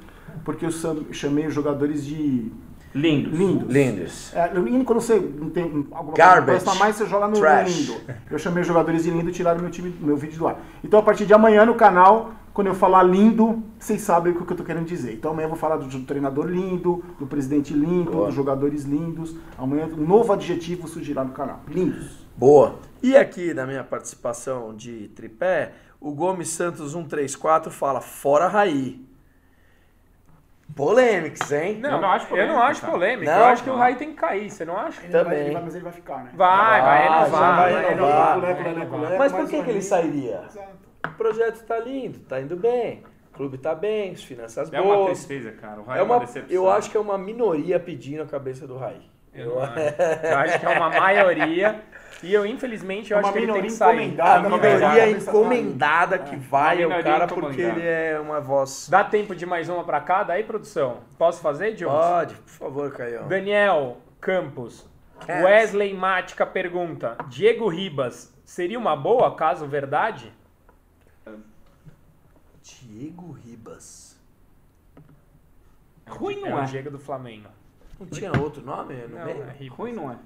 porque 0.44 0.66
eu 0.66 0.70
chamei 1.10 1.46
os 1.46 1.54
jogadores 1.54 2.04
de 2.04 2.50
Lindo. 2.94 3.30
lindos. 3.34 3.74
Lindos. 3.74 4.36
É, 4.36 4.50
lindo 4.54 4.84
quando 4.84 5.00
você 5.00 5.14
não 5.18 5.48
tem 5.50 5.64
alguma 5.92 6.14
Garbage. 6.14 6.62
coisa 6.64 6.78
mais, 6.78 6.94
você 6.94 7.06
joga 7.06 7.26
no 7.26 7.38
Trash. 7.40 7.68
lindo. 7.88 8.00
Eu 8.30 8.38
chamei 8.38 8.60
os 8.60 8.66
jogadores 8.68 9.04
de 9.04 9.10
lindo 9.10 9.30
e 9.30 9.32
tiraram 9.32 9.60
meu, 9.60 9.70
time, 9.70 9.96
meu 10.00 10.16
vídeo 10.16 10.38
do 10.38 10.46
ar. 10.46 10.56
Então, 10.84 11.00
a 11.00 11.02
partir 11.02 11.24
de 11.24 11.32
amanhã 11.32 11.64
no 11.64 11.74
canal, 11.74 12.32
quando 12.52 12.66
eu 12.66 12.74
falar 12.74 13.02
lindo, 13.02 13.62
vocês 13.78 14.02
sabem 14.02 14.32
o 14.32 14.44
que 14.44 14.52
eu 14.52 14.56
tô 14.56 14.62
querendo 14.64 14.84
dizer. 14.84 15.14
Então, 15.14 15.30
amanhã 15.30 15.46
eu 15.46 15.50
vou 15.50 15.58
falar 15.58 15.76
do, 15.76 15.86
do 15.86 16.04
treinador 16.04 16.46
lindo, 16.46 17.02
do 17.18 17.26
presidente 17.26 17.72
lindo, 17.72 18.10
Boa. 18.10 18.26
dos 18.26 18.34
jogadores 18.34 18.84
lindos. 18.84 19.34
Amanhã, 19.56 19.86
um 19.86 20.06
novo 20.06 20.32
adjetivo 20.32 20.86
surgirá 20.86 21.24
no 21.24 21.32
canal. 21.32 21.60
Lindos. 21.66 22.26
Boa. 22.36 22.76
E 23.02 23.16
aqui 23.16 23.54
na 23.54 23.66
minha 23.66 23.82
participação 23.82 24.74
de 24.74 25.08
tripé, 25.08 25.72
o 26.00 26.12
Gomes 26.12 26.50
Santos 26.50 26.92
134 26.92 27.70
fala 27.70 28.00
fora 28.00 28.48
Raí. 28.48 29.00
Polêmicos, 30.74 31.52
hein? 31.52 31.78
Não, 31.80 31.90
Eu 31.90 32.00
não 32.00 32.10
acho 32.10 32.24
eu 32.24 32.28
polêmico, 32.30 32.54
não 32.54 32.62
acho 32.62 32.86
polêmico. 32.86 33.30
Não? 33.30 33.38
eu 33.38 33.44
acho 33.44 33.62
que 33.62 33.70
o. 33.70 33.76
Rai 33.76 33.94
tem 33.96 34.08
que 34.10 34.14
cair, 34.14 34.50
você 34.50 34.64
não 34.64 34.78
acha? 34.78 35.02
Ele 35.02 35.12
Também. 35.12 35.30
Vai, 35.30 35.40
ele 35.44 35.52
vai, 35.52 35.62
mas 35.64 35.74
ele 35.74 35.84
vai 35.84 35.92
ficar, 35.92 36.24
né? 36.24 36.30
Vai, 36.34 36.80
vai 36.80 37.08
Vai, 37.08 37.30
vai 37.30 38.74
vai 38.74 38.86
vai. 38.86 39.18
Mas 39.18 39.32
por 39.32 39.38
mais 39.38 39.50
que, 39.50 39.62
que 39.62 39.70
ele 39.70 39.82
sairia? 39.82 40.44
Exato. 40.48 40.91
O 41.06 41.14
projeto 41.16 41.64
tá 41.64 41.78
lindo, 41.78 42.18
tá 42.20 42.40
indo 42.40 42.56
bem. 42.56 43.02
O 43.32 43.36
clube 43.36 43.58
tá 43.58 43.74
bem, 43.74 44.12
as 44.12 44.22
finanças 44.22 44.72
É 44.72 44.80
uma 44.80 44.94
boas. 44.94 45.10
tristeza, 45.24 45.52
cara. 45.52 45.80
O 45.80 45.84
Raio 45.84 46.00
É 46.00 46.02
uma, 46.02 46.18
decepção. 46.20 46.54
eu 46.54 46.70
acho 46.70 46.90
que 46.90 46.96
é 46.96 47.00
uma 47.00 47.16
minoria 47.18 47.80
pedindo 47.80 48.22
a 48.22 48.26
cabeça 48.26 48.66
do 48.66 48.76
Raí. 48.76 49.00
Eu, 49.34 49.54
não 49.54 49.62
acho. 49.62 49.78
Eu 50.26 50.38
acho 50.38 50.60
que 50.60 50.66
é 50.66 50.68
uma 50.68 50.90
maioria. 50.90 51.80
E 52.22 52.32
eu, 52.32 52.46
infelizmente, 52.46 53.10
eu 53.10 53.18
Uma 53.18 53.24
acho 53.28 53.32
que 53.32 53.38
ele 53.38 53.46
tem 53.46 53.54
minoria 53.62 53.70
que 53.70 53.76
sair. 53.76 53.96
encomendada, 53.96 54.30
A 54.30 54.42
Tá, 54.42 54.48
minoria 54.56 55.10
encomendada. 55.10 56.18
que 56.18 56.36
vai 56.36 56.76
Uma 56.76 56.82
é 56.82 56.86
o 56.86 56.88
minoria 56.90 57.12
cara 57.12 57.26
porque 57.26 57.60
ele 57.62 57.82
é 57.84 58.20
uma 58.20 58.40
voz. 58.40 58.88
Dá 58.88 59.02
tempo 59.02 59.34
de 59.34 59.44
mais 59.44 59.68
uma 59.68 59.82
pra 59.82 60.00
cá? 60.00 60.22
Daí, 60.22 60.44
produção. 60.44 60.98
Posso 61.18 61.40
fazer, 61.40 61.72
Jones? 61.72 61.92
Pode, 61.94 62.34
por 62.34 62.50
favor, 62.50 62.92
Caião. 62.92 63.26
Daniel 63.26 63.96
Campos. 64.20 64.88
Wesley 65.26 65.94
Mática 65.94 66.44
pergunta: 66.46 67.16
Diego 67.28 67.66
Ribas 67.68 68.32
seria 68.44 68.78
uma 68.78 68.94
boa, 68.94 69.34
caso 69.34 69.66
verdade? 69.66 70.32
Diego 72.62 73.32
Ribas. 73.32 74.16
Ruim 76.08 76.42
É 76.44 76.50
não 76.50 76.56
o 76.56 76.60
é. 76.60 76.64
Diego 76.66 76.90
do 76.90 76.98
Flamengo. 76.98 77.48
Não 77.98 78.06
tinha 78.06 78.32
outro 78.40 78.62
nome 78.64 78.94
no 79.06 79.18
Não, 79.18 79.24
meio? 79.24 79.42
é 79.42 79.52
Ribas. 79.52 79.78
Ruim 79.78 79.92
não 79.92 80.10
é. 80.12 80.18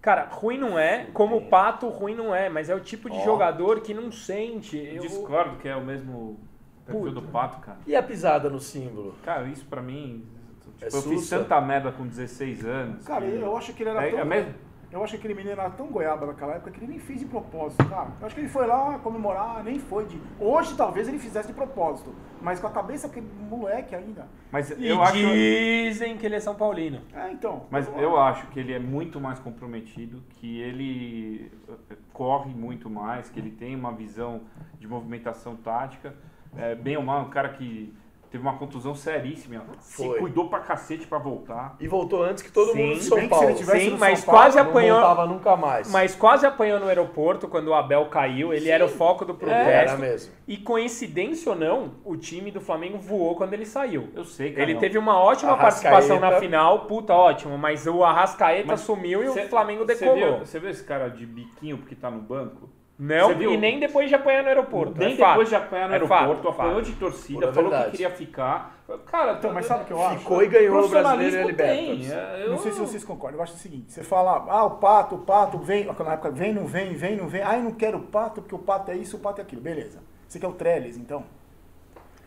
Cara, 0.00 0.28
ruim 0.30 0.58
não 0.58 0.78
é, 0.78 1.06
como 1.14 1.36
o 1.36 1.48
Pato, 1.48 1.88
ruim 1.88 2.14
não 2.14 2.34
é, 2.34 2.48
mas 2.50 2.68
é 2.68 2.74
o 2.74 2.80
tipo 2.80 3.08
de 3.08 3.16
Ó. 3.16 3.24
jogador 3.24 3.80
que 3.80 3.94
não 3.94 4.12
sente. 4.12 4.76
Eu, 4.76 5.00
Discordo 5.02 5.56
que 5.56 5.66
é 5.68 5.74
o 5.74 5.82
mesmo 5.84 6.38
perfil 6.84 7.04
Puta. 7.06 7.20
do 7.20 7.22
Pato, 7.28 7.58
cara. 7.60 7.78
E 7.86 7.96
a 7.96 8.02
pisada 8.02 8.50
no 8.50 8.60
símbolo? 8.60 9.14
Cara, 9.22 9.48
isso 9.48 9.64
pra 9.64 9.80
mim... 9.80 10.26
Tipo, 10.60 10.72
É 10.84 10.88
eu 10.88 11.02
fiz 11.02 11.20
sussa. 11.22 11.38
tanta 11.38 11.58
merda 11.62 11.90
com 11.90 12.06
16 12.06 12.64
anos. 12.66 13.04
Cara, 13.06 13.24
que- 13.24 13.34
eu 13.36 13.56
acho 13.56 13.72
que 13.72 13.82
ele 13.82 13.90
era 13.90 14.06
É- 14.06 14.10
tão... 14.10 14.18
é 14.20 14.24
mesmo? 14.24 14.54
Eu 14.94 15.02
acho 15.02 15.14
que 15.14 15.18
aquele 15.18 15.34
menino 15.34 15.60
era 15.60 15.68
tão 15.70 15.88
goiaba 15.88 16.24
naquela 16.24 16.54
época 16.54 16.70
que 16.70 16.78
ele 16.78 16.86
nem 16.86 17.00
fez 17.00 17.18
de 17.18 17.26
propósito, 17.26 17.84
cara. 17.86 18.12
Eu 18.20 18.26
acho 18.26 18.34
que 18.36 18.42
ele 18.42 18.48
foi 18.48 18.64
lá 18.64 18.96
comemorar, 19.00 19.64
nem 19.64 19.76
foi 19.80 20.06
de... 20.06 20.20
Hoje 20.38 20.76
talvez 20.76 21.08
ele 21.08 21.18
fizesse 21.18 21.48
de 21.48 21.52
propósito, 21.52 22.14
mas 22.40 22.60
com 22.60 22.68
a 22.68 22.70
cabeça 22.70 23.08
aquele 23.08 23.26
moleque 23.50 23.92
ainda. 23.92 24.28
Mas 24.52 24.70
E 24.70 24.86
eu 24.86 25.02
acho... 25.02 25.14
dizem 25.14 26.16
que 26.16 26.24
ele 26.24 26.36
é 26.36 26.40
São 26.40 26.54
Paulino. 26.54 27.00
É, 27.12 27.28
então. 27.32 27.66
Mas 27.72 27.88
eu 27.98 28.16
acho 28.16 28.46
que 28.46 28.60
ele 28.60 28.72
é 28.72 28.78
muito 28.78 29.20
mais 29.20 29.40
comprometido, 29.40 30.22
que 30.30 30.60
ele 30.60 31.50
eh, 31.68 31.96
corre 32.12 32.54
muito 32.54 32.88
mais, 32.88 33.28
que 33.28 33.40
ele 33.40 33.50
tem 33.50 33.74
uma 33.74 33.90
visão 33.90 34.42
de 34.78 34.86
movimentação 34.86 35.56
tática. 35.56 36.14
É, 36.56 36.76
bem 36.76 36.96
ou 36.96 37.02
mal, 37.02 37.22
um 37.22 37.30
cara 37.30 37.48
que 37.48 37.92
teve 38.34 38.42
uma 38.42 38.58
contusão 38.58 38.96
seríssima, 38.96 39.64
se 39.78 40.04
Foi. 40.04 40.18
cuidou 40.18 40.48
pra 40.48 40.58
cacete 40.58 41.06
pra 41.06 41.18
voltar. 41.18 41.76
E 41.78 41.86
voltou 41.86 42.20
antes 42.20 42.42
que 42.42 42.50
todo 42.50 42.72
Sim, 42.72 42.78
mundo 42.82 42.94
de 42.96 43.02
se 43.04 43.08
São 43.08 43.20
se 43.20 43.28
Paulo. 43.28 43.44
ele 43.48 43.54
tivesse 43.54 43.84
Sim, 43.84 43.90
no 43.90 43.98
mas 43.98 44.18
São 44.18 44.26
Paulo, 44.26 44.40
quase 44.40 44.56
não 44.56 44.64
apanhou. 44.70 44.98
voltava 44.98 45.26
nunca 45.26 45.56
mais. 45.56 45.92
Mas 45.92 46.16
quase 46.16 46.44
apanhou 46.44 46.80
no 46.80 46.88
aeroporto 46.88 47.46
quando 47.46 47.68
o 47.68 47.74
Abel 47.74 48.06
caiu. 48.06 48.52
Ele 48.52 48.68
era 48.68 48.84
o 48.84 48.88
foco 48.88 49.24
do 49.24 49.32
era 49.34 49.38
protesto. 49.38 49.98
mesmo. 50.00 50.32
E 50.48 50.56
coincidência 50.56 51.52
ou 51.52 51.56
não, 51.56 51.92
o 52.04 52.16
time 52.16 52.50
do 52.50 52.60
Flamengo 52.60 52.98
voou 52.98 53.36
quando 53.36 53.52
ele 53.52 53.64
saiu. 53.64 54.08
Eu 54.16 54.24
sei, 54.24 54.50
cara. 54.50 54.62
Ele 54.68 54.80
teve 54.80 54.98
uma 54.98 55.16
ótima 55.16 55.52
Arrascaeta. 55.52 55.94
participação 55.94 56.18
na 56.18 56.40
final, 56.40 56.86
puta, 56.86 57.14
ótimo, 57.14 57.56
mas 57.56 57.86
o 57.86 58.02
Arrascaeta 58.02 58.66
Mas 58.66 58.80
sumiu 58.80 59.22
e 59.22 59.28
Cê- 59.30 59.44
o 59.44 59.48
Flamengo 59.48 59.84
Você 59.86 59.94
decolou. 59.94 60.16
viu, 60.38 60.38
você 60.46 60.58
viu 60.58 60.70
esse 60.70 60.82
cara 60.82 61.08
de 61.08 61.24
biquinho 61.24 61.78
porque 61.78 61.94
tá 61.94 62.10
no 62.10 62.20
banco? 62.20 62.68
Não, 62.96 63.32
e 63.32 63.56
nem 63.56 63.80
depois 63.80 64.08
de 64.08 64.14
apanhar 64.14 64.42
no 64.42 64.48
aeroporto. 64.48 64.96
Nem 64.96 65.14
é 65.14 65.16
fato. 65.16 65.30
depois 65.30 65.48
de 65.48 65.56
apanhar 65.56 65.88
no 65.88 65.94
É 65.96 65.98
fato, 66.00 66.12
aeroporto, 66.12 66.48
apanhou 66.48 66.74
fato. 66.76 66.84
de 66.84 66.92
torcida, 66.92 67.40
Pura 67.40 67.52
falou 67.52 67.70
verdade. 67.70 67.90
que 67.90 67.96
queria 67.96 68.10
ficar. 68.14 68.78
Cara, 69.06 69.32
Então, 69.32 69.52
mas 69.52 69.66
sabe 69.66 69.82
o 69.82 69.86
que 69.86 69.92
eu 69.92 70.00
acho? 70.06 70.18
Ficou 70.18 70.42
e 70.44 70.46
ganhou 70.46 70.84
o 70.84 70.88
brasileiro 70.88 71.36
e 71.36 71.40
a 71.40 71.44
Libertadores. 71.44 72.10
É, 72.12 72.38
Não 72.46 72.52
eu- 72.52 72.58
sei 72.58 72.70
se 72.72 72.78
vocês 72.78 73.02
concordam. 73.02 73.38
Eu 73.40 73.42
acho 73.42 73.54
o 73.54 73.58
seguinte: 73.58 73.90
você 73.92 74.04
fala, 74.04 74.44
ah, 74.48 74.64
o 74.64 74.70
pato, 74.76 75.16
o 75.16 75.18
pato, 75.18 75.58
vem. 75.58 75.86
Na 75.86 76.12
época, 76.12 76.30
vem, 76.30 76.54
não 76.54 76.66
vem, 76.66 76.94
vem, 76.94 77.16
não 77.16 77.26
vem. 77.26 77.42
Ah, 77.42 77.56
eu 77.56 77.64
não 77.64 77.72
quero 77.72 77.98
o 77.98 78.02
pato 78.02 78.40
porque 78.42 78.54
o 78.54 78.58
pato 78.58 78.92
é 78.92 78.96
isso, 78.96 79.16
o 79.16 79.20
pato 79.20 79.40
é 79.40 79.42
aquilo. 79.42 79.60
Beleza. 79.60 79.98
Você 80.28 80.38
quer 80.38 80.46
o 80.46 80.52
Trellis, 80.52 80.96
então? 80.96 81.24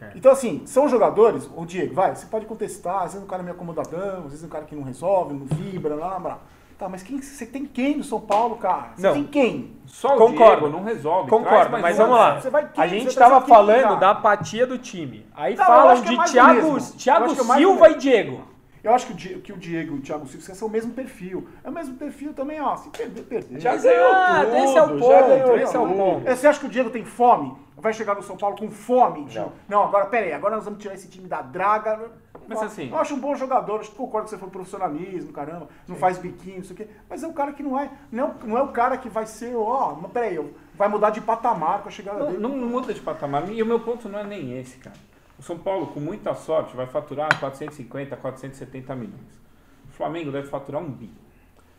É. 0.01 0.09
Então, 0.15 0.32
assim, 0.32 0.63
são 0.65 0.88
jogadores, 0.89 1.49
o 1.55 1.65
Diego, 1.65 1.93
vai, 1.95 2.13
você 2.15 2.26
pode 2.28 2.45
contestar, 2.45 2.97
às 3.03 3.13
vezes 3.13 3.24
um 3.24 3.28
cara 3.28 3.41
é 3.41 3.45
meio 3.45 3.55
acomodadão, 3.55 4.18
às 4.26 4.32
vezes 4.32 4.43
um 4.43 4.49
cara 4.49 4.63
que 4.65 4.76
não 4.76 4.84
resolve, 4.84 5.34
não 5.34 5.45
vibra, 5.45 5.95
lá, 5.95 6.07
lá, 6.09 6.18
lá. 6.18 6.39
Tá, 6.78 6.88
mas 6.88 7.01
quem, 7.01 7.19
você 7.19 7.45
tem 7.45 7.65
quem 7.65 7.97
no 7.97 8.03
São 8.03 8.21
Paulo, 8.21 8.57
cara? 8.57 8.91
Você 8.95 9.07
Não. 9.07 9.13
tem 9.13 9.23
quem? 9.23 9.71
Só 9.88 10.09
o 10.15 10.17
Concordo. 10.17 10.61
Diego 10.61 10.69
não 10.78 10.84
resolve. 10.84 11.28
Concordo, 11.30 11.71
mas 11.80 11.95
um. 11.95 12.03
vamos 12.03 12.17
lá. 12.17 12.39
Você 12.39 12.49
vai 12.51 12.69
quem? 12.69 12.84
A 12.84 12.88
gente 12.88 13.05
vai 13.05 13.13
tava 13.15 13.30
trazer 13.30 13.45
quem, 13.45 13.55
falando 13.55 13.82
cara? 13.84 13.95
da 13.95 14.09
apatia 14.11 14.67
do 14.67 14.78
time. 14.78 15.25
Aí 15.36 15.55
Não, 15.55 15.65
falam 15.65 15.91
é 15.91 15.95
de 16.01 16.15
do 16.15 16.23
Thiago. 16.25 16.78
Thiago 16.97 17.25
é 17.25 17.36
Silva 17.55 17.89
e. 17.89 17.95
Diego. 17.95 18.41
Eu 18.84 18.93
acho 18.93 19.07
que 19.07 19.11
o, 19.11 19.15
Di- 19.15 19.39
que 19.39 19.51
o 19.51 19.57
Diego 19.57 19.95
e 19.95 19.99
o 19.99 20.01
Thiago 20.01 20.28
Silva 20.28 20.53
são 20.53 20.67
o 20.67 20.71
mesmo 20.71 20.93
perfil. 20.93 21.47
É 21.63 21.69
o 21.69 21.73
mesmo 21.73 21.95
perfil 21.95 22.32
também, 22.34 22.61
ó. 22.61 22.75
Se 22.78 22.89
perder, 22.89 23.23
perder. 23.23 23.59
Já 23.59 23.75
ganhou 23.75 24.09
tudo, 24.45 24.55
esse 24.57 24.78
é 24.78 24.82
o 24.84 24.88
já 24.88 24.88
ponto, 24.88 25.28
ganhou 25.28 25.57
esse 25.57 25.75
é 25.75 25.80
o 25.80 25.88
ponto. 25.88 26.28
É, 26.30 26.36
Você 26.36 26.47
acha 26.47 26.59
que 26.59 26.65
o 26.67 26.69
Diego 26.69 26.89
tem 26.91 27.03
fome? 27.03 27.53
Vai 27.88 27.93
chegar 27.93 28.15
no 28.15 28.21
São 28.21 28.35
Paulo 28.35 28.57
com 28.57 28.69
fome? 28.69 29.23
de- 29.23 29.39
Não. 29.39 29.53
Não, 29.69 29.83
agora 29.83 30.07
pera 30.07 30.25
aí, 30.25 30.33
agora 30.33 30.57
nós 30.57 30.65
vamos 30.65 30.81
tirar 30.81 30.93
esse 30.93 31.07
time 31.07 31.25
da 31.25 31.41
draga. 31.41 32.11
Mas 32.45 32.61
assim- 32.61 32.89
Eu 32.91 32.97
acho 32.97 33.15
um 33.15 33.19
bom 33.19 33.33
jogador, 33.33 33.79
acho 33.79 33.91
que 33.91 33.95
concordo 33.95 34.25
que 34.25 34.31
você 34.31 34.38
foi 34.38 34.49
profissionalismo, 34.49 35.31
caramba, 35.31 35.69
não 35.88 35.95
faz 35.95 36.17
biquinho, 36.17 36.59
isso 36.59 36.73
aqui. 36.73 36.85
Mas 37.09 37.23
é 37.23 37.27
um 37.27 37.31
cara 37.33 37.53
que 37.53 37.63
não 37.63 37.79
é. 37.79 37.89
Não, 38.11 38.25
é 38.25 38.27
o- 38.27 38.47
não 38.47 38.57
é 38.57 38.61
o 38.61 38.67
cara 38.73 38.97
que 38.97 39.07
vai 39.07 39.25
ser, 39.25 39.55
ó, 39.55 39.93
mas 40.01 40.11
pera 40.11 40.25
aí, 40.25 40.53
vai 40.75 40.89
mudar 40.89 41.11
de 41.11 41.21
patamar 41.21 41.81
com 41.81 41.88
a 41.88 41.91
chegada 41.91 42.19
Não, 42.19 42.25
dele. 42.27 42.39
não 42.39 42.49
muda 42.49 42.93
de 42.93 42.99
patamar. 42.99 43.49
E 43.49 43.63
o 43.63 43.65
meu 43.65 43.79
ponto 43.79 44.09
não 44.09 44.19
é 44.19 44.23
nem 44.25 44.59
esse, 44.59 44.77
cara. 44.79 44.97
O 45.39 45.41
São 45.41 45.57
Paulo, 45.57 45.88
com 45.88 46.01
muita 46.01 46.35
sorte, 46.35 46.75
vai 46.75 46.88
faturar 46.88 47.39
450, 47.39 48.17
470 48.17 48.93
milhões. 48.95 49.41
O 49.89 49.93
Flamengo 49.93 50.29
deve 50.29 50.47
faturar 50.49 50.81
um 50.81 50.91
bi. 50.91 51.09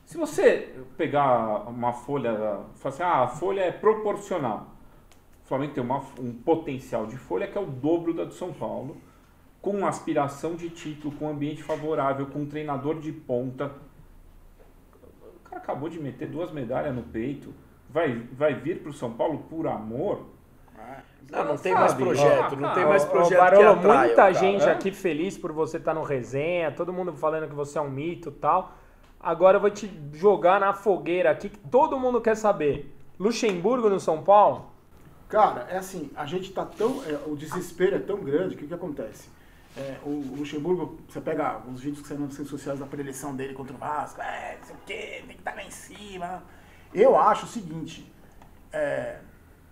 Se 0.06 0.16
você 0.16 0.74
pegar 0.96 1.68
uma 1.68 1.92
folha, 1.92 2.60
falar 2.76 2.94
assim, 2.94 3.02
ah, 3.02 3.22
a 3.24 3.28
folha 3.28 3.60
é 3.60 3.70
proporcional. 3.72 4.68
O 5.48 5.54
Flamengo 5.56 5.72
tem 5.72 5.82
uma- 5.82 6.02
um 6.20 6.30
potencial 6.34 7.06
de 7.06 7.16
folha 7.16 7.46
que 7.46 7.56
é 7.56 7.60
o 7.60 7.64
dobro 7.64 8.12
da 8.12 8.24
do 8.24 8.34
São 8.34 8.52
Paulo, 8.52 8.98
com 9.62 9.86
aspiração 9.86 10.54
de 10.54 10.68
título, 10.68 11.14
com 11.16 11.26
ambiente 11.26 11.62
favorável, 11.62 12.26
com 12.26 12.40
um 12.40 12.46
treinador 12.46 12.98
de 13.00 13.10
ponta. 13.10 13.72
O 15.46 15.48
cara 15.48 15.56
acabou 15.56 15.88
de 15.88 15.98
meter 15.98 16.28
duas 16.28 16.52
medalhas 16.52 16.94
no 16.94 17.02
peito. 17.02 17.54
Vai, 17.88 18.28
vai 18.30 18.52
vir 18.52 18.82
pro 18.82 18.92
São 18.92 19.14
Paulo 19.14 19.38
por 19.48 19.66
amor? 19.66 20.26
Não, 21.32 21.44
não 21.44 21.56
tem 21.56 21.72
sabe? 21.72 21.80
mais 21.80 21.94
projeto, 21.94 22.54
Ah, 22.54 22.56
não 22.60 22.68
ah, 22.68 22.74
tem 22.74 22.84
mais 22.84 23.04
Ô, 23.04 23.08
projeto 23.08 23.30
que 23.30 23.36
Barolo, 23.56 23.68
atraia 23.78 23.98
muita 24.00 24.12
o 24.12 24.16
cara. 24.16 24.32
gente 24.34 24.64
é? 24.64 24.70
aqui 24.70 24.90
feliz 24.92 25.38
por 25.38 25.50
você 25.52 25.78
estar 25.78 25.94
no 25.94 26.02
resenha, 26.02 26.70
todo 26.72 26.92
mundo 26.92 27.14
falando 27.14 27.48
que 27.48 27.54
você 27.54 27.78
é 27.78 27.80
um 27.80 27.90
mito 27.90 28.28
e 28.28 28.32
tal. 28.32 28.72
Agora 29.18 29.56
eu 29.56 29.60
vou 29.62 29.70
te 29.70 29.90
jogar 30.12 30.60
na 30.60 30.74
fogueira 30.74 31.30
aqui 31.30 31.48
que 31.48 31.58
todo 31.58 31.98
mundo 31.98 32.20
quer 32.20 32.34
saber. 32.36 32.94
Luxemburgo 33.18 33.88
no 33.88 33.98
São 33.98 34.22
Paulo? 34.22 34.76
Cara, 35.28 35.66
é 35.70 35.76
assim, 35.78 36.10
a 36.16 36.24
gente 36.24 36.52
tá 36.52 36.64
tão. 36.64 37.02
é, 37.04 37.18
o 37.26 37.36
desespero 37.36 37.96
é 37.96 37.98
tão 37.98 38.18
grande 38.18 38.56
que 38.56 38.64
o 38.64 38.68
que 38.68 38.74
acontece? 38.74 39.28
É, 39.76 39.96
o, 40.02 40.08
o 40.08 40.34
Luxemburgo, 40.38 40.98
você 41.08 41.20
pega 41.20 41.58
os 41.72 41.80
vídeos 41.80 42.02
que 42.02 42.08
saíram 42.08 42.24
nas 42.26 42.36
redes 42.36 42.50
sociais 42.50 42.78
da 42.80 42.86
preleção 42.86 43.36
dele 43.36 43.52
contra 43.54 43.74
o 43.74 43.78
Vasco, 43.78 44.20
é, 44.22 44.56
não 44.58 44.66
sei 44.66 44.74
o 44.74 44.78
quê, 44.86 45.22
tem 45.26 45.36
que 45.36 45.40
estar 45.42 45.54
lá 45.54 45.62
em 45.62 45.70
cima. 45.70 46.42
Eu 46.94 47.16
acho 47.18 47.44
o 47.44 47.48
seguinte, 47.48 48.10
é, 48.72 49.18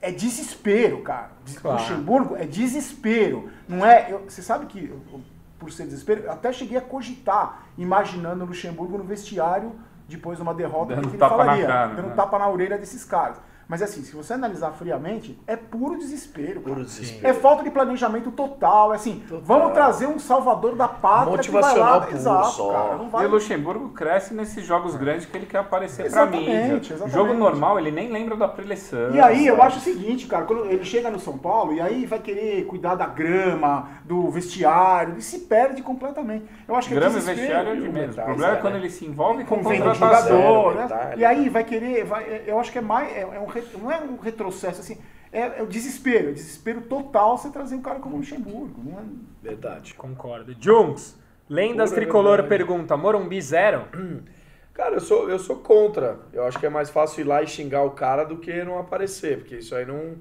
é 0.01 0.13
desespero, 0.13 1.03
cara. 1.03 1.31
Claro. 1.61 1.81
Luxemburgo 1.81 2.37
é 2.37 2.45
desespero. 2.45 3.51
Não 3.67 3.85
é. 3.85 4.13
eu- 4.13 4.25
você 4.29 4.43
sabe 4.43 4.67
que, 4.67 4.85
eu- 4.89 5.21
por 5.59 5.73
ser 5.73 5.85
desespero, 5.85 6.25
eu 6.25 6.31
até 6.33 6.53
cheguei 6.53 6.77
a 6.77 6.83
cogitar, 6.83 7.67
imaginando 7.79 8.45
o 8.45 8.47
Luxemburgo 8.49 8.99
no 8.99 9.05
vestiário 9.05 9.75
depois 10.07 10.37
de 10.37 10.43
uma 10.43 10.55
derrota, 10.55 10.95
Dando 10.95 11.05
que, 11.11 11.17
que 11.17 11.23
ele 11.25 11.29
falaria? 11.31 11.67
cara, 11.67 11.95
dando 11.95 12.09
né? 12.11 12.15
tapa 12.15 12.39
na 12.39 12.49
orelha 12.49 12.77
desses 12.79 13.03
caras. 13.05 13.39
Mas 13.69 13.83
assim, 13.83 14.03
se 14.03 14.15
você 14.15 14.33
analisar 14.33 14.71
friamente, 14.73 15.37
é 15.47 15.57
puro 15.57 15.99
desespero. 15.99 16.61
Puro 16.61 16.85
desespero. 16.85 17.27
É 17.27 17.35
falta 17.35 17.65
de 17.65 17.71
planejamento 17.71 18.31
total. 18.31 18.93
É 18.93 18.97
assim, 18.97 19.21
Total. 19.29 19.43
vamos 19.45 19.73
trazer 19.73 20.07
um 20.07 20.19
salvador 20.21 20.77
da 20.77 20.87
pátria 20.87 21.39
que 21.39 21.51
vai 21.51 21.61
Motivacional 21.63 21.99
lá. 22.01 22.07
puro 22.07 22.17
Exato, 22.17 22.49
só. 22.51 22.73
cara. 22.73 22.97
Não 22.97 23.07
E 23.07 23.11
vai... 23.11 23.27
o 23.27 23.31
Luxemburgo 23.31 23.89
cresce 23.89 24.33
nesses 24.35 24.65
jogos 24.65 24.95
grandes 24.95 25.27
que 25.27 25.37
ele 25.37 25.47
quer 25.47 25.59
aparecer 25.59 26.03
pra 26.03 26.07
Exatamente, 26.23 26.49
mídia. 26.49 26.77
exatamente. 26.95 27.13
Jogo 27.15 27.35
normal, 27.35 27.79
ele 27.79 27.91
nem 27.91 28.11
lembra 28.13 28.37
da 28.37 28.47
preleção. 28.47 29.11
E 29.13 29.21
aí, 29.21 29.47
eu 29.47 29.61
acho 29.61 29.79
o 29.79 29.81
seguinte, 29.81 30.27
cara, 30.27 30.45
quando 30.45 30.67
ele 30.67 30.85
chega 30.85 31.11
no 31.11 31.19
São 31.19 31.37
Paulo 31.37 31.73
e 31.73 31.81
aí 31.81 32.07
vai 32.07 32.21
querer 32.21 32.67
cuidar 32.67 32.95
da 32.95 33.07
grama, 33.07 33.89
do 34.05 34.31
vestiário, 34.31 35.17
e 35.19 35.23
se 35.23 35.41
perde 35.41 35.83
completamente. 35.83 36.45
Eu 36.69 36.77
acho 36.77 36.89
que 36.89 36.95
Grama 36.95 37.17
é 37.17 37.19
e 37.19 37.21
desespero. 37.21 37.41
vestiário 37.47 37.71
é 37.73 37.77
de 37.77 37.85
e 37.85 37.89
o 37.89 37.93
menos. 37.93 38.17
O 38.17 38.23
problema 38.23 38.53
é 38.55 38.57
é, 38.59 38.61
quando 38.61 38.77
ele 38.77 38.91
se 38.91 39.05
envolve 39.05 39.45
com 39.45 39.57
com 39.57 39.65
contratação. 39.65 39.95
jogador, 40.39 40.87
Zero, 40.87 40.89
né? 40.89 41.15
E 41.17 41.25
aí 41.25 41.49
vai 41.49 41.65
querer, 41.65 42.05
vai, 42.05 42.43
eu 42.47 42.61
acho 42.61 42.71
que 42.71 42.79
é 42.79 42.83
mais, 42.83 43.11
é, 43.17 43.21
é 43.23 43.41
um, 43.41 43.56
não 43.75 43.91
é 43.91 44.01
um 44.01 44.17
retrocesso 44.17 44.81
assim, 44.81 44.99
é, 45.33 45.59
é 45.59 45.63
o 45.63 45.67
desespero, 45.67 46.29
é 46.29 46.31
o 46.31 46.35
desespero 46.35 46.83
total 46.83 47.37
você 47.37 47.51
trazer 47.51 47.75
um 47.75 47.83
cara 47.83 47.99
como 47.99 48.17
o 48.17 48.19
Luxemburgo, 48.19 48.83
não 48.83 48.99
é? 48.99 49.03
Verdade. 49.43 49.95
Concordo. 49.95 50.57
Junks, 50.59 51.19
Lendas 51.49 51.91
Pura 51.91 52.03
Tricolor 52.03 52.37
verdade. 52.43 52.49
pergunta, 52.49 52.97
Morumbi 52.97 53.41
zero? 53.41 53.87
Cara, 54.77 54.97
eu 54.97 55.01
sou, 55.01 55.31
eu 55.31 55.39
sou 55.39 55.57
contra. 55.57 56.21
Eu 56.35 56.45
acho 56.45 56.59
que 56.59 56.67
é 56.67 56.69
mais 56.69 56.91
fácil 56.91 57.23
ir 57.23 57.25
lá 57.25 57.43
e 57.43 57.47
xingar 57.47 57.83
o 57.83 57.93
cara 57.93 58.25
do 58.25 58.37
que 58.37 58.63
não 58.63 58.79
aparecer, 58.79 59.39
porque 59.39 59.57
isso 59.57 59.75
aí 59.75 59.87
não, 59.87 60.19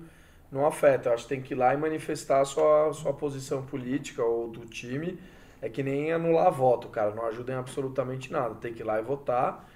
não 0.49 0.65
afeta. 0.65 1.09
Eu 1.09 1.13
acho 1.13 1.23
que 1.23 1.29
tem 1.29 1.41
que 1.41 1.53
ir 1.53 1.57
lá 1.57 1.73
e 1.73 1.77
manifestar 1.77 2.39
a 2.39 2.45
sua, 2.45 2.93
sua 2.93 3.11
posição 3.11 3.63
política 3.63 4.23
ou 4.23 4.47
do 4.47 4.65
time. 4.65 5.19
É 5.61 5.67
que 5.67 5.83
nem 5.83 6.13
anular 6.13 6.49
voto, 6.53 6.87
cara. 6.87 7.13
Não 7.13 7.25
ajuda 7.25 7.51
em 7.51 7.55
absolutamente 7.57 8.31
nada. 8.31 8.55
Tem 8.55 8.73
que 8.73 8.81
ir 8.81 8.85
lá 8.85 8.97
e 8.97 9.03
votar. 9.03 9.69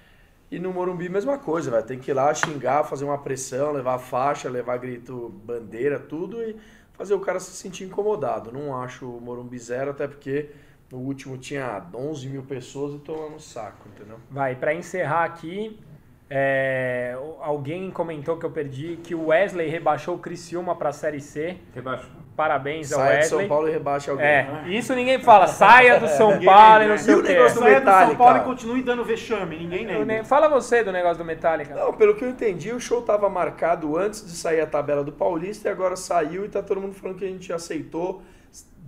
E 0.50 0.58
no 0.58 0.72
Morumbi, 0.72 1.08
mesma 1.08 1.38
coisa, 1.38 1.70
vai. 1.70 1.82
Tem 1.82 1.98
que 1.98 2.10
ir 2.10 2.14
lá 2.14 2.34
xingar, 2.34 2.82
fazer 2.84 3.04
uma 3.04 3.18
pressão, 3.18 3.72
levar 3.72 3.98
faixa, 3.98 4.48
levar 4.48 4.78
grito, 4.78 5.28
bandeira, 5.44 5.98
tudo 5.98 6.42
e 6.42 6.56
fazer 6.92 7.14
o 7.14 7.20
cara 7.20 7.38
se 7.38 7.52
sentir 7.52 7.84
incomodado. 7.84 8.50
Não 8.50 8.76
acho 8.76 9.08
o 9.08 9.20
Morumbi 9.20 9.58
zero, 9.58 9.92
até 9.92 10.08
porque 10.08 10.50
no 10.90 10.98
último 10.98 11.38
tinha 11.38 11.86
11 11.94 12.28
mil 12.28 12.42
pessoas 12.42 12.94
e 12.94 12.98
tomando 12.98 13.38
saco, 13.38 13.88
entendeu? 13.88 14.18
Vai, 14.28 14.56
pra 14.56 14.74
encerrar 14.74 15.24
aqui, 15.24 15.78
é, 16.28 17.16
alguém 17.40 17.90
comentou 17.90 18.36
que 18.36 18.44
eu 18.44 18.50
perdi 18.50 18.98
que 19.02 19.14
o 19.14 19.26
Wesley 19.26 19.68
rebaixou 19.68 20.16
o 20.16 20.18
Criciúma 20.18 20.74
pra 20.74 20.92
Série 20.92 21.20
C. 21.20 21.58
Rebaixou. 21.72 22.10
Parabéns 22.40 22.90
ao 22.92 23.00
Sai 23.00 23.08
de 23.10 23.16
Wesley. 23.18 23.40
São 23.40 23.48
Paulo 23.48 23.68
e 23.68 23.70
rebaixa 23.72 24.10
alguém. 24.12 24.26
É, 24.26 24.62
isso 24.68 24.94
ninguém 24.94 25.18
fala. 25.20 25.46
Saia 25.46 26.00
do 26.00 26.08
São 26.08 26.40
Paulo 26.42 26.84
e 26.84 26.88
não 26.88 26.96
sei 26.96 27.12
E 27.12 27.16
o 27.18 27.22
negócio 27.22 27.56
do 27.56 27.60
Saia 27.64 27.80
do 27.82 27.90
São. 27.90 28.16
Paulo 28.16 28.36
e 28.38 28.40
continue 28.40 28.82
dando 28.82 29.04
vexame, 29.04 29.56
ninguém 29.58 29.82
Eu 29.82 29.88
lembra. 29.88 30.04
nem- 30.06 30.24
Fala 30.24 30.48
você 30.48 30.82
do 30.82 30.90
negócio 30.90 31.18
do 31.18 31.24
Metallica. 31.24 31.74
Não, 31.74 31.92
pelo 31.92 32.14
que 32.14 32.24
eu 32.24 32.30
entendi, 32.30 32.72
o 32.72 32.80
show 32.80 33.00
estava 33.00 33.28
marcado 33.28 33.96
antes 33.98 34.24
de 34.24 34.32
sair 34.32 34.60
a 34.62 34.66
tabela 34.66 35.04
do 35.04 35.12
Paulista 35.12 35.68
e 35.68 35.70
agora 35.70 35.96
saiu 35.96 36.46
e 36.46 36.48
tá 36.48 36.62
todo 36.62 36.80
mundo 36.80 36.94
falando 36.94 37.18
que 37.18 37.24
a 37.26 37.28
gente 37.28 37.52
aceitou 37.52 38.22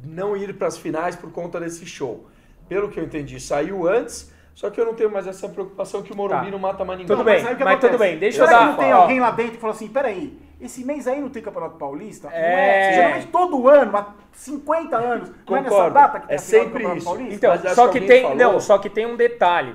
não 0.04 0.34
ir 0.36 0.54
para 0.54 0.66
as 0.68 0.78
finais 0.78 1.14
por 1.14 1.30
conta 1.30 1.60
desse 1.60 1.84
show. 1.84 2.26
Pelo 2.68 2.88
que 2.88 2.98
eu 2.98 3.04
entendi, 3.04 3.38
saiu 3.38 3.86
antes, 3.86 4.32
só 4.54 4.70
que 4.70 4.80
eu 4.80 4.86
não 4.86 4.94
tenho 4.94 5.10
mais 5.10 5.26
essa 5.26 5.48
preocupação 5.48 6.02
que 6.02 6.12
o 6.12 6.16
Morumbi 6.16 6.46
Tá. 6.46 6.50
não 6.50 6.58
mata 6.58 6.84
mais 6.84 6.98
ninguém. 6.98 7.14
Tudo 7.16 7.24
bem, 7.24 7.36
aí 7.46 7.52
o 7.54 7.56
que 7.56 7.64
mas 7.64 7.74
acontece? 7.74 7.92
tudo 7.92 7.98
bem, 7.98 8.18
deixa 8.18 8.40
eu 8.42 8.46
Será 8.46 8.58
dar- 8.58 8.64
que 8.64 8.70
não 8.72 8.78
tem 8.78 8.92
ó. 8.92 8.96
alguém 9.02 9.20
lá 9.20 9.30
dentro 9.30 9.52
que 9.52 9.58
falou 9.58 9.76
assim, 9.76 9.88
peraí, 9.88 10.38
esse 10.64 10.84
mês 10.84 11.06
aí 11.08 11.20
não 11.20 11.28
tem 11.28 11.42
Campeonato 11.42 11.76
Paulista? 11.76 12.28
Não 12.28 12.36
É. 12.36 12.92
Geralmente 12.94 13.26
todo 13.28 13.68
ano, 13.68 13.96
há 13.96 14.14
50 14.32 14.96
anos, 14.96 15.30
não 15.48 15.56
é 15.56 15.60
nessa 15.60 15.70
Concordo. 15.74 15.94
data 15.94 16.20
que 16.20 16.26
tem 16.28 16.36
É 16.36 16.38
a 16.38 16.42
final 16.42 16.60
do 16.60 16.64
sempre 16.64 16.72
Campeonato 16.72 16.96
isso. 16.98 17.06
Paulista? 17.06 17.34
Então, 17.34 17.50
Mas 17.64 17.74
só 17.74 17.88
que 17.88 18.00
que 18.00 18.06
tem, 18.06 18.22
falou- 18.22 18.36
não, 18.36 18.60
só 18.60 18.78
que 18.78 18.90
tem 18.90 19.06
um 19.06 19.16
detalhe. 19.16 19.74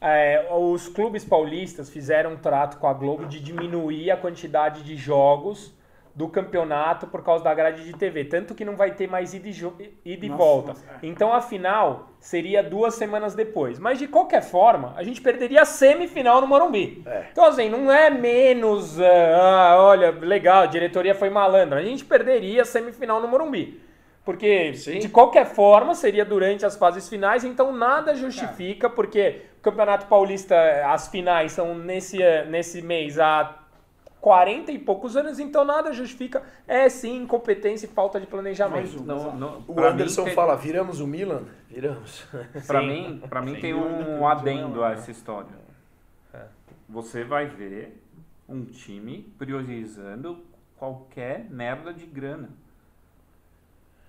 É, 0.00 0.48
os 0.52 0.86
clubes 0.88 1.24
paulistas 1.24 1.88
fizeram 1.88 2.32
um 2.32 2.36
trato 2.36 2.76
com 2.76 2.86
a 2.86 2.92
Globo 2.92 3.24
de 3.24 3.40
diminuir 3.40 4.10
a 4.10 4.16
quantidade 4.16 4.82
de 4.82 4.96
jogos 4.96 5.72
do 6.14 6.28
campeonato 6.28 7.08
por 7.08 7.24
causa 7.24 7.42
da 7.42 7.52
grade 7.52 7.84
de 7.84 7.92
TV, 7.92 8.24
tanto 8.24 8.54
que 8.54 8.64
não 8.64 8.76
vai 8.76 8.92
ter 8.92 9.08
mais 9.08 9.34
ida 9.34 9.48
e, 9.48 10.28
Nossa, 10.28 10.36
volta. 10.36 10.68
nossa, 10.68 10.84
é. 10.86 11.06
Então 11.06 11.32
a 11.32 11.40
final 11.40 12.10
seria 12.20 12.62
duas 12.62 12.94
semanas 12.94 13.34
depois. 13.34 13.80
Mas 13.80 13.98
de 13.98 14.06
qualquer 14.06 14.42
forma, 14.42 14.94
a 14.96 15.02
gente 15.02 15.20
perderia 15.20 15.62
a 15.62 15.64
semifinal 15.64 16.40
no 16.40 16.46
Morumbi. 16.46 17.02
É. 17.04 17.24
Então 17.32 17.44
assim, 17.44 17.68
não 17.68 17.90
é 17.90 18.10
menos, 18.10 19.00
ah, 19.00 19.72
ah, 19.72 19.82
olha, 19.82 20.10
legal, 20.12 20.62
a 20.62 20.66
diretoria 20.66 21.16
foi 21.16 21.30
malandra. 21.30 21.80
A 21.80 21.84
gente 21.84 22.04
perderia 22.04 22.62
a 22.62 22.64
semifinal 22.64 23.20
no 23.20 23.26
Morumbi. 23.26 23.82
Porque, 24.24 24.72
Sim. 24.74 25.00
de 25.00 25.08
qualquer 25.08 25.44
forma, 25.44 25.94
seria 25.94 26.24
durante 26.24 26.64
as 26.64 26.76
fases 26.76 27.08
finais, 27.10 27.44
então 27.44 27.70
nada 27.72 28.14
justifica, 28.14 28.88
porque 28.88 29.42
o 29.58 29.62
Campeonato 29.62 30.06
Paulista, 30.06 30.56
as 30.86 31.08
finais 31.08 31.52
são 31.52 31.74
nesse, 31.74 32.18
nesse 32.48 32.80
mês 32.80 33.18
há 33.18 33.63
40 34.24 34.72
e 34.72 34.78
poucos 34.78 35.18
anos, 35.18 35.38
então 35.38 35.66
nada 35.66 35.92
justifica. 35.92 36.42
É 36.66 36.88
sim 36.88 37.14
incompetência 37.24 37.84
e 37.84 37.90
falta 37.90 38.18
de 38.18 38.26
planejamento. 38.26 39.02
Um. 39.02 39.04
Não, 39.04 39.36
não, 39.36 39.64
O 39.68 39.78
Anderson 39.78 40.24
tem- 40.24 40.32
fala, 40.32 40.56
viramos 40.56 40.98
o 40.98 41.06
Milan? 41.06 41.42
Viramos. 41.68 42.26
Pra 42.66 42.80
Sim. 42.80 42.86
mim, 42.86 43.22
pra 43.28 43.42
mim 43.42 43.54
Sim. 43.56 43.60
tem 43.60 43.74
um 43.74 44.26
adendo 44.26 44.82
a 44.82 44.92
essa 44.92 45.10
história. 45.10 45.50
Você 46.88 47.22
vai 47.22 47.44
ver 47.48 48.02
um 48.48 48.64
time 48.64 49.30
priorizando 49.36 50.38
qualquer 50.78 51.44
merda 51.50 51.92
de 51.92 52.06
grana. 52.06 52.48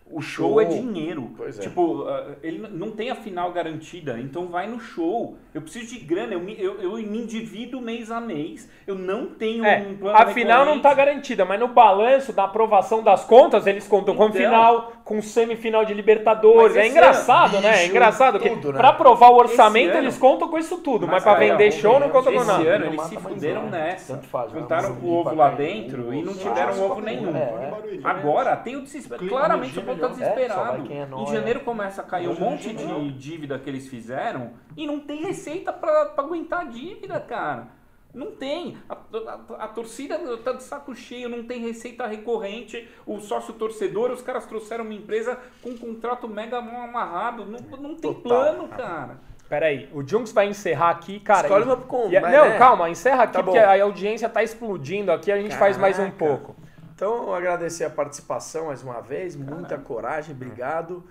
O 0.07 0.21
show, 0.21 0.49
Show. 0.51 0.61
é 0.61 0.65
dinheiro. 0.65 1.31
Pois 1.35 1.57
é. 1.57 1.63
Tipo, 1.63 2.03
ah, 2.07 2.35
ele 2.43 2.59
não 2.71 2.91
tem 2.91 3.09
a 3.09 3.15
final 3.15 3.51
garantida, 3.51 4.19
então 4.19 4.45
vai 4.47 4.67
no 4.67 4.79
show. 4.79 5.35
Eu 5.51 5.61
preciso 5.63 5.95
de 5.95 5.99
grana, 6.05 6.33
eu 6.33 6.39
me, 6.39 6.55
eu, 6.59 6.79
eu 6.79 6.91
me 6.97 7.17
endivido 7.23 7.81
mês 7.81 8.11
a 8.11 8.21
mês. 8.21 8.69
Eu 8.85 8.93
não 8.95 9.25
tenho 9.25 9.65
É, 9.65 9.79
um 9.89 9.97
plano 9.97 10.15
a 10.17 10.27
final 10.27 10.63
não 10.63 10.79
tá 10.79 10.89
recorrente. 10.89 10.95
garantida, 11.11 11.43
mas 11.45 11.59
no 11.59 11.69
balanço 11.69 12.31
da 12.31 12.43
aprovação 12.43 13.01
das 13.03 13.25
contas, 13.25 13.65
eles 13.65 13.87
contam 13.87 14.15
com 14.15 14.25
Então. 14.25 14.37
final, 14.37 14.91
com 15.05 15.21
semifinal 15.21 15.85
de 15.85 15.93
Libertadores. 15.93 16.75
É 16.75 16.79
esse 16.81 16.89
engraçado, 16.89 17.57
ano, 17.57 17.67
né? 17.67 17.83
É 17.83 17.85
engraçado 17.85 18.39
que 18.39 18.49
tudo, 18.49 18.73
né? 18.73 18.79
pra 18.79 18.89
aprovar 18.89 19.29
o 19.29 19.35
orçamento 19.35 19.89
Esse 19.89 19.97
ano- 19.97 20.05
eles 20.07 20.17
contam 20.17 20.47
com 20.49 20.57
isso 20.57 20.77
tudo, 20.79 21.05
mas, 21.05 21.17
Mas, 21.17 21.23
pra 21.23 21.33
cara, 21.33 21.45
vender 21.45 21.67
é, 21.67 21.71
show 21.71 21.99
não 21.99 22.09
contam 22.09 22.33
com 22.33 22.39
Esse 22.39 22.47
nada. 22.47 22.63
ano 22.63 22.85
Não 22.85 22.91
eles 22.93 23.01
se 23.03 23.17
fuderam 23.17 23.63
nada. 23.65 23.77
nessa. 23.77 24.13
Tanto 24.15 24.27
faz, 24.27 24.51
né? 24.51 24.59
Juntaram 24.59 24.97
o 24.99 25.13
ovo 25.13 25.35
lá 25.35 25.51
dentro 25.51 26.11
e 26.11 26.23
não 26.23 26.33
tiveram 26.33 26.83
ovo 26.83 27.01
nenhum. 27.01 27.37
É, 27.37 27.69
Barueri. 27.69 28.01
Agora 28.03 28.55
tem 28.57 28.75
o 28.77 28.81
desespero. 28.81 29.27
Claramente 29.27 29.77
o 29.77 29.83
povo 29.83 29.99
tá. 29.99 30.07
É, 30.07 30.09
desesperado. 30.09 30.91
é 30.91 31.21
em 31.21 31.27
janeiro 31.27 31.59
começa 31.59 32.01
a 32.01 32.03
cair 32.03 32.27
um 32.27 32.39
monte 32.39 32.73
de 32.73 33.11
dívida 33.11 33.59
que 33.59 33.69
eles 33.69 33.87
fizeram 33.87 34.53
e 34.75 34.87
não 34.87 34.99
tem 34.99 35.21
receita 35.21 35.71
pra 35.71 36.13
aguentar 36.17 36.61
a 36.61 36.63
dívida, 36.65 37.19
cara. 37.19 37.67
Não 38.15 38.31
tem. 38.31 38.77
A, 38.89 38.93
a- 38.95 39.65
a 39.65 39.67
torcida 39.67 40.17
tá 40.37 40.53
de 40.53 40.63
saco 40.63 40.95
cheio, 40.95 41.27
não 41.29 41.43
tem 41.43 41.59
receita 41.61 42.07
recorrente. 42.07 42.87
O 43.05 43.19
sócio 43.19 43.53
torcedor, 43.53 44.09
os 44.09 44.21
caras 44.21 44.45
trouxeram 44.45 44.85
uma 44.85 44.93
empresa 44.93 45.37
com 45.61 45.71
um 45.71 45.77
contrato 45.77 46.27
mega 46.27 46.61
mal 46.61 46.83
amarrado. 46.83 47.45
Não, 47.45 47.59
não 47.77 47.95
tem 47.95 48.13
Total. 48.13 48.21
plano, 48.23 48.67
cara. 48.69 49.19
Peraí, 49.49 49.89
o 49.93 50.01
Junks 50.07 50.31
vai 50.31 50.47
encerrar 50.47 50.89
aqui, 50.91 51.19
cara. 51.19 51.47
Escolhe 51.47 51.65
uma 51.65 51.77
com- 51.77 52.09
e- 52.09 52.19
Não, 52.19 52.49
né? 52.49 52.57
calma, 52.57 52.89
encerra 52.89 53.23
aqui 53.23 53.33
Tá 53.33 53.43
porque 53.43 53.59
a 53.59 53.83
audiência 53.83 54.27
tá 54.29 54.41
explodindo 54.41 55.11
aqui, 55.11 55.31
a 55.31 55.39
gente 55.39 55.55
faz 55.55 55.77
mais 55.77 55.99
um 55.99 56.09
Caraca. 56.09 56.17
pouco. 56.17 56.55
Então, 56.95 57.33
agradecer 57.33 57.83
a 57.83 57.89
participação 57.89 58.67
mais 58.67 58.81
uma 58.81 59.01
vez, 59.01 59.35
muita 59.35 59.77
coragem, 59.77 60.33
obrigado. 60.33 61.03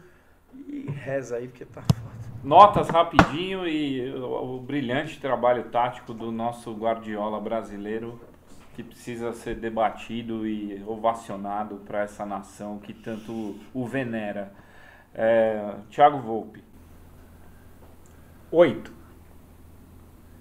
E 0.67 0.91
reza 0.91 1.37
aí, 1.37 1.47
porque 1.49 1.65
tá 1.67 1.83
foda. 1.83 2.14
Notas 2.45 2.91
rapidinho 2.91 3.67
e 3.67 4.13
o, 4.13 4.57
o 4.57 4.61
brilhante 4.61 5.19
trabalho 5.19 5.65
tático 5.71 6.13
do 6.13 6.31
nosso 6.31 6.75
Guardiola 6.75 7.41
brasileiro 7.41 8.21
que 8.75 8.83
precisa 8.83 9.33
ser 9.33 9.55
debatido 9.55 10.47
e 10.47 10.83
ovacionado 10.87 11.77
para 11.87 12.03
essa 12.03 12.27
nação 12.27 12.79
que 12.79 12.93
tanto 12.93 13.57
o 13.73 13.87
venera. 13.87 14.53
É, 15.15 15.77
Thiago 15.91 16.19
Volpe, 16.19 16.63
Oito. 18.51 18.93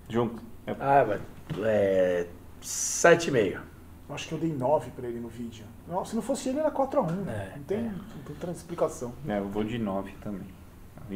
junto. 0.09 0.41
Ah, 0.67 1.05
mas 1.07 1.21
é 1.65 2.27
7,5. 2.61 3.61
Acho 4.09 4.27
que 4.27 4.33
eu 4.33 4.39
dei 4.39 4.51
9 4.51 4.91
pra 4.91 5.07
ele 5.07 5.19
no 5.19 5.29
vídeo. 5.29 5.65
Não, 5.87 6.03
se 6.03 6.15
não 6.15 6.21
fosse 6.21 6.49
ele, 6.49 6.59
era 6.59 6.69
4x1. 6.69 7.27
É, 7.27 7.53
não, 7.55 7.63
tem, 7.63 7.83
não 7.83 8.35
tem 8.39 8.51
explicação. 8.51 9.13
É, 9.27 9.39
eu 9.39 9.47
vou 9.47 9.63
de 9.63 9.79
9 9.79 10.11
também. 10.21 10.47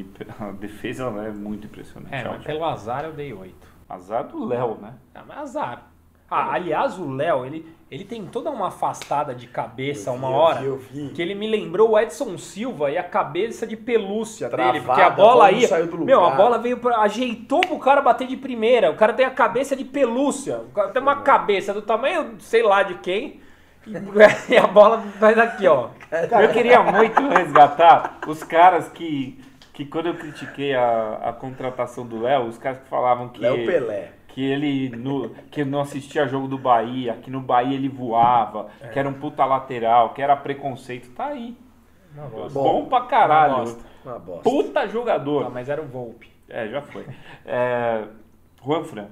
A 0.39 0.51
defesa 0.51 1.05
é 1.05 1.31
muito 1.31 1.67
impressionante. 1.67 2.13
É, 2.13 2.23
mas 2.27 2.43
pelo 2.43 2.63
azar 2.63 3.05
eu 3.05 3.13
dei 3.13 3.33
8. 3.33 3.55
Azar 3.89 4.27
do 4.27 4.43
Léo, 4.45 4.77
né? 4.81 4.93
Ah, 5.15 5.23
mas 5.27 5.37
azar. 5.37 5.87
Ah, 6.29 6.51
aliás, 6.53 6.99
o 6.99 7.09
Léo, 7.09 7.45
ele, 7.45 7.65
ele 7.89 8.03
tem 8.03 8.25
toda 8.25 8.49
uma 8.51 8.67
afastada 8.67 9.33
de 9.33 9.47
cabeça 9.47 10.11
uma 10.11 10.27
Eu 10.27 10.33
hora. 10.33 10.59
vi, 10.59 10.65
eu 10.65 10.77
vi. 10.77 11.09
Que 11.11 11.21
ele 11.21 11.33
me 11.33 11.47
lembrou 11.47 11.91
o 11.91 11.99
Edson 11.99 12.37
Silva 12.37 12.91
e 12.91 12.97
a 12.97 13.03
cabeça 13.03 13.65
de 13.65 13.77
pelúcia 13.77 14.49
Travada, 14.49 14.73
dele. 14.73 14.85
Porque 14.85 14.99
a 15.01 15.07
a 15.07 15.09
bola 15.09 15.31
bola 15.33 15.51
não 15.51 15.57
aí. 15.57 15.67
saiu 15.67 15.87
do 15.87 16.03
Meu, 16.03 16.25
a 16.25 16.31
bola 16.31 16.57
veio 16.57 16.79
pra, 16.79 16.97
ajeitou 16.99 17.61
pro 17.61 17.79
cara 17.79 18.01
bater 18.01 18.27
de 18.27 18.35
primeira. 18.35 18.91
O 18.91 18.95
cara 18.97 19.13
tem 19.13 19.25
a 19.25 19.31
cabeça 19.31 19.73
de 19.73 19.85
pelúcia. 19.85 20.57
O 20.59 20.71
cara 20.71 20.89
tem 20.89 21.01
uma 21.01 21.21
cabeça 21.21 21.73
do 21.73 21.81
tamanho, 21.81 22.35
sei 22.39 22.61
lá 22.61 22.83
de 22.83 22.95
quem. 22.95 23.39
E, 23.87 23.93
e 24.53 24.57
a 24.57 24.67
bola 24.67 24.97
vai 25.17 25.33
daqui, 25.33 25.65
ó. 25.65 25.91
Eu 26.41 26.51
queria 26.51 26.83
muito 26.83 27.25
resgatar 27.29 28.19
os 28.27 28.43
caras 28.43 28.89
que, 28.89 29.39
que 29.77 29.85
quando 29.85 30.07
eu 30.07 30.15
critiquei 30.15 30.73
a, 30.73 31.19
a 31.29 31.33
contratação 31.33 32.03
do 32.03 32.19
Léo, 32.19 32.47
os 32.47 32.57
caras 32.57 32.79
que 32.79 32.87
falavam 32.87 33.29
que, 33.29 33.39
Léo 33.39 33.63
Pelé. 33.63 34.11
que 34.27 34.43
ele 34.43 34.89
no, 34.89 35.29
que 35.51 35.63
não 35.63 35.81
assistia 35.81 36.27
jogo 36.27 36.47
do 36.47 36.57
Bahia, 36.57 37.13
que 37.21 37.29
no 37.29 37.39
Bahia 37.39 37.75
ele 37.75 37.87
voava, 37.87 38.71
que 38.91 38.97
era 38.97 39.07
um 39.07 39.13
puta 39.13 39.45
lateral, 39.45 40.15
que 40.15 40.21
era 40.23 40.35
preconceito. 40.35 41.11
Tá 41.11 41.27
aí. 41.27 41.55
Bom, 42.51 42.87
pra 42.87 42.97
Uma 43.01 43.07
caralho. 43.07 43.55
bosta. 43.57 43.83
Uma 44.03 44.17
bosta. 44.17 44.49
Puta 44.49 44.87
jogador. 44.87 45.45
Ah, 45.45 45.49
mas 45.51 45.69
era 45.69 45.79
o 45.79 45.85
Volpe. 45.85 46.31
É, 46.49 46.67
já 46.69 46.81
foi. 46.81 47.05
É, 47.45 48.03
Juan 48.65 48.83
Fran. 48.83 49.09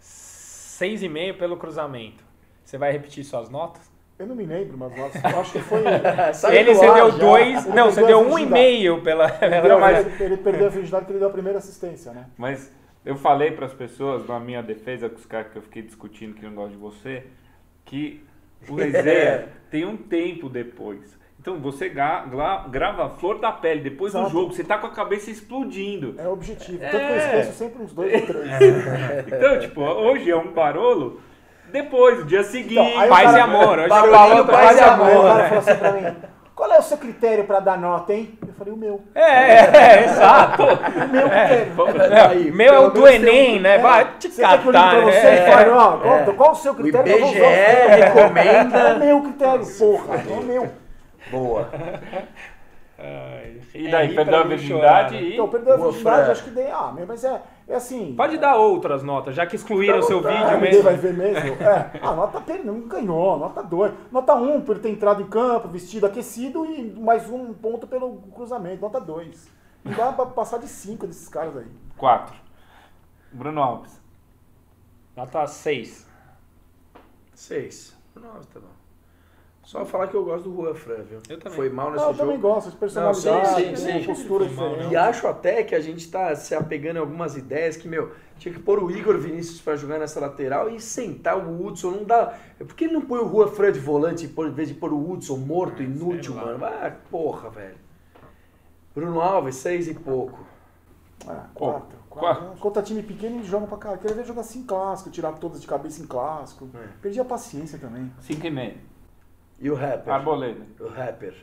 6,5 0.00 1.38
pelo 1.38 1.56
cruzamento. 1.56 2.24
Você 2.64 2.76
vai 2.76 2.90
repetir 2.90 3.22
suas 3.22 3.48
notas? 3.48 3.91
Eu 4.22 4.28
não 4.28 4.36
me 4.36 4.44
lembro, 4.46 4.78
mas 4.78 4.96
eu 4.96 5.40
acho- 5.40 5.52
que 5.52 5.58
foi. 5.58 5.80
Ele 6.54 6.72
do 6.72 6.78
você 6.78 6.92
deu 6.94 7.10
dois. 7.10 7.66
Ele 7.66 7.74
Não, 7.74 7.90
você 7.90 8.06
deu 8.06 8.20
um 8.20 8.38
e 8.38 8.46
meio 8.46 9.02
pela. 9.02 9.26
Ele, 9.26 9.38
pela 9.38 9.60
deu- 9.62 9.78
mas- 9.80 10.06
ele- 10.06 10.24
ele 10.24 10.36
perdeu 10.36 10.66
a 10.66 10.70
virgindade 10.70 11.00
porque 11.04 11.12
ele 11.14 11.18
deu 11.18 11.28
a 11.28 11.32
primeira 11.32 11.58
assistência, 11.58 12.12
né? 12.12 12.26
Mas 12.38 12.72
eu 13.04 13.16
falei 13.16 13.50
para 13.50 13.66
as 13.66 13.72
pessoas 13.72 14.24
na 14.28 14.38
minha 14.38 14.62
defesa, 14.62 15.08
com 15.08 15.16
os 15.16 15.26
caras 15.26 15.48
que 15.50 15.56
eu 15.58 15.62
fiquei 15.62 15.82
discutindo 15.82 16.34
que 16.34 16.44
não 16.44 16.54
gostam 16.54 16.70
de 16.70 16.76
você, 16.78 17.24
que 17.84 18.22
o 18.68 18.76
resenha 18.76 19.48
tem 19.72 19.84
um 19.84 19.96
tempo 19.96 20.48
depois. 20.48 21.20
Então 21.40 21.58
você 21.58 21.88
grava 21.88 23.04
a 23.06 23.08
flor 23.18 23.40
da 23.40 23.50
pele 23.50 23.80
depois 23.80 24.12
do 24.12 24.20
Exato. 24.20 24.32
jogo, 24.32 24.52
você 24.54 24.62
tá 24.62 24.78
com 24.78 24.86
a 24.86 24.90
cabeça 24.90 25.28
explodindo. 25.32 26.14
É 26.16 26.28
o 26.28 26.32
objetivo. 26.34 26.78
Tanto 26.78 26.90
que 26.90 26.96
eu 26.96 27.00
É. 27.00 27.18
esqueço 27.40 27.58
sempre 27.58 27.82
uns 27.82 27.92
dois 27.92 28.12
ou 28.14 28.20
três. 28.28 28.46
Então, 29.26 29.58
tipo, 29.58 29.80
hoje 29.82 30.30
é 30.30 30.36
um 30.36 30.52
barolo, 30.52 31.20
depois, 31.72 32.18
no 32.18 32.24
dia 32.26 32.42
seguinte. 32.44 32.74
Então, 32.74 33.08
Paz 33.08 33.24
cara- 33.24 33.38
e 33.38 33.40
amor. 33.40 33.78
Hoje 33.78 33.88
falo 33.88 34.44
paz 34.46 34.64
paz 34.66 34.78
e 34.78 34.80
amor, 34.82 35.16
o 35.16 35.22
cara 35.22 35.34
né? 35.42 35.48
falou 35.48 35.58
assim 35.58 35.74
pra 35.76 35.92
mim: 35.92 36.16
qual 36.54 36.72
é 36.72 36.78
o 36.78 36.82
seu 36.82 36.98
critério 36.98 37.44
pra 37.44 37.60
dar 37.60 37.78
nota, 37.78 38.12
hein? 38.12 38.38
Eu 38.46 38.52
falei, 38.54 38.72
o 38.72 38.76
meu. 38.76 39.00
É, 39.14 39.20
é, 39.22 39.70
é, 39.74 40.04
exato. 40.04 40.62
O 40.62 41.08
meu 41.08 41.28
critério. 41.28 42.14
É, 42.14 42.26
Aí, 42.28 42.50
meu 42.52 42.74
é 42.74 42.78
o 42.78 42.90
do 42.90 43.08
Enem, 43.08 43.58
né? 43.60 43.78
Vai 43.78 44.06
te 44.18 44.30
Você 44.30 44.42
catar, 44.42 44.62
pra 44.62 45.00
você 45.00 45.20
né? 45.22 45.48
e 45.48 45.50
fale, 45.50 45.70
ó, 45.70 45.96
qual, 45.98 46.24
qual 46.34 46.52
o 46.52 46.54
seu 46.54 46.72
O 46.72 46.76
critério? 46.76 47.10
Eu 47.12 47.18
vou 47.20 47.28
IBGE 47.30 47.40
usar 47.40 47.50
o 47.50 47.86
seu. 47.86 48.04
recomenda. 48.04 48.78
É 48.88 48.94
o 48.94 48.98
meu 48.98 49.20
critério, 49.22 49.66
porra. 49.78 50.14
É 50.16 50.32
o 50.32 50.42
meu. 50.42 50.68
Boa. 51.30 51.68
E 53.74 53.88
daí, 53.90 54.08
rir 54.08 54.14
perdeu 54.14 54.36
a 54.36 54.40
não 54.42 54.48
virgindade 54.48 55.08
chorar, 55.08 55.10
né? 55.12 55.20
e. 55.28 55.32
Então, 55.32 55.48
perdeu 55.48 55.74
a 55.74 55.76
virgindade, 55.78 56.30
acho 56.30 56.44
que 56.44 56.50
dei. 56.50 56.66
Ah, 56.70 56.92
mas 57.08 57.24
é, 57.24 57.40
é 57.68 57.74
assim. 57.74 58.14
Pode 58.16 58.38
dar 58.38 58.56
outras 58.56 59.02
notas, 59.02 59.34
já 59.34 59.46
que 59.46 59.56
excluíram 59.56 59.98
o 59.98 60.02
seu 60.02 60.18
Ah, 60.18 60.30
vídeo 60.30 60.44
ninguém 60.44 60.60
mesmo. 60.60 60.82
vai 60.82 60.96
ver 60.96 61.14
mesmo. 61.14 61.48
É. 61.62 62.00
Ah, 62.02 62.14
nota 62.14 62.40
P 62.40 62.58
não 62.58 62.80
ganhou, 62.82 63.38
nota 63.38 63.62
2. 63.62 63.92
Nota 64.10 64.34
1 64.34 64.54
um, 64.56 64.60
por 64.60 64.72
ele 64.76 64.82
ter 64.82 64.90
entrado 64.90 65.22
em 65.22 65.26
campo, 65.26 65.68
vestido 65.68 66.06
aquecido 66.06 66.64
e 66.66 66.92
mais 66.92 67.28
um 67.30 67.52
ponto 67.54 67.86
pelo 67.86 68.16
cruzamento, 68.34 68.80
nota 68.82 69.00
2. 69.00 69.48
Não 69.84 69.92
dá 69.92 70.12
pra 70.12 70.26
passar 70.26 70.58
de 70.58 70.68
5 70.68 71.06
desses 71.06 71.28
caras 71.28 71.56
aí. 71.56 71.66
Quatro. 71.96 72.34
Bruno 73.32 73.62
Alves. 73.62 74.00
Nota 75.16 75.46
6. 75.46 76.06
Seis. 77.34 77.96
Nossa, 78.14 78.48
tá 78.54 78.60
bom. 78.60 78.81
Só 79.64 79.84
falar 79.84 80.08
que 80.08 80.14
eu 80.14 80.24
gosto 80.24 80.50
do 80.50 80.56
Juan 80.56 80.74
Fran, 80.74 81.02
viu? 81.02 81.20
Eu 81.28 81.38
também. 81.38 81.56
Foi 81.56 81.70
mal 81.70 81.92
nesse 81.92 82.02
Não, 82.02 82.10
eu 82.10 82.14
jogo. 82.16 82.26
também 82.26 82.40
gosto 82.40 82.66
de 82.66 82.72
Não, 82.72 82.80
personalidade, 82.80 83.54
sim, 83.54 83.76
sim, 83.76 83.90
uma 83.92 84.00
sim. 84.00 84.06
postura 84.06 84.48
Foi 84.48 84.76
mal. 84.76 84.90
E 84.90 84.96
acho 84.96 85.26
até 85.28 85.62
que 85.62 85.74
a 85.74 85.80
gente 85.80 86.10
tá 86.10 86.34
se 86.34 86.54
apegando 86.54 86.96
em 86.96 87.00
algumas 87.00 87.36
ideias 87.36 87.76
que, 87.76 87.86
meu, 87.86 88.12
tinha 88.38 88.52
que 88.52 88.60
pôr 88.60 88.82
o 88.82 88.90
Igor 88.90 89.16
Vinícius 89.18 89.60
pra 89.60 89.76
jogar 89.76 90.00
nessa 90.00 90.18
lateral 90.18 90.68
e 90.68 90.80
sentar 90.80 91.38
o 91.38 91.64
Hudson. 91.64 91.92
Não 91.92 92.04
dá. 92.04 92.34
Por 92.58 92.74
que 92.74 92.84
ele 92.84 92.94
não 92.94 93.02
põe 93.02 93.20
o 93.20 93.28
Juan 93.30 93.46
Fran 93.46 93.70
de 93.70 93.78
volante 93.78 94.26
em 94.26 94.50
vez 94.50 94.68
de 94.68 94.74
pôr 94.74 94.92
o 94.92 95.10
Hudson 95.12 95.36
morto, 95.36 95.80
inútil, 95.80 96.34
lá. 96.34 96.44
mano? 96.46 96.64
Ah, 96.64 96.92
porra, 97.08 97.48
velho. 97.50 97.76
Bruno 98.94 99.20
Alves, 99.20 99.54
seis 99.54 99.86
e 99.86 99.94
pouco. 99.94 100.44
Ah, 101.26 101.46
quatro. 101.54 101.96
quatro. 102.10 102.42
quatro. 102.42 102.60
Contra 102.60 102.82
time 102.82 103.02
pequeno 103.02 103.36
eles 103.36 103.46
jogam 103.46 103.68
pra 103.68 103.78
caralho. 103.78 104.00
Queria 104.00 104.16
ver 104.16 104.24
jogar 104.24 104.40
assim 104.40 104.58
em 104.58 104.64
clássico, 104.64 105.08
tirar 105.08 105.32
todas 105.34 105.60
de 105.60 105.68
cabeça 105.68 106.02
em 106.02 106.06
clássico. 106.06 106.68
É. 106.74 106.88
Perdi 107.00 107.20
a 107.20 107.24
paciência 107.24 107.78
também. 107.78 108.12
Cinco 108.18 108.44
e 108.44 108.50
meio. 108.50 108.91
E 109.62 109.70
o 109.70 109.74
rapper? 109.74 110.12
Arboleda. 110.12 110.60
O 110.80 110.88
rapper. 110.88 111.34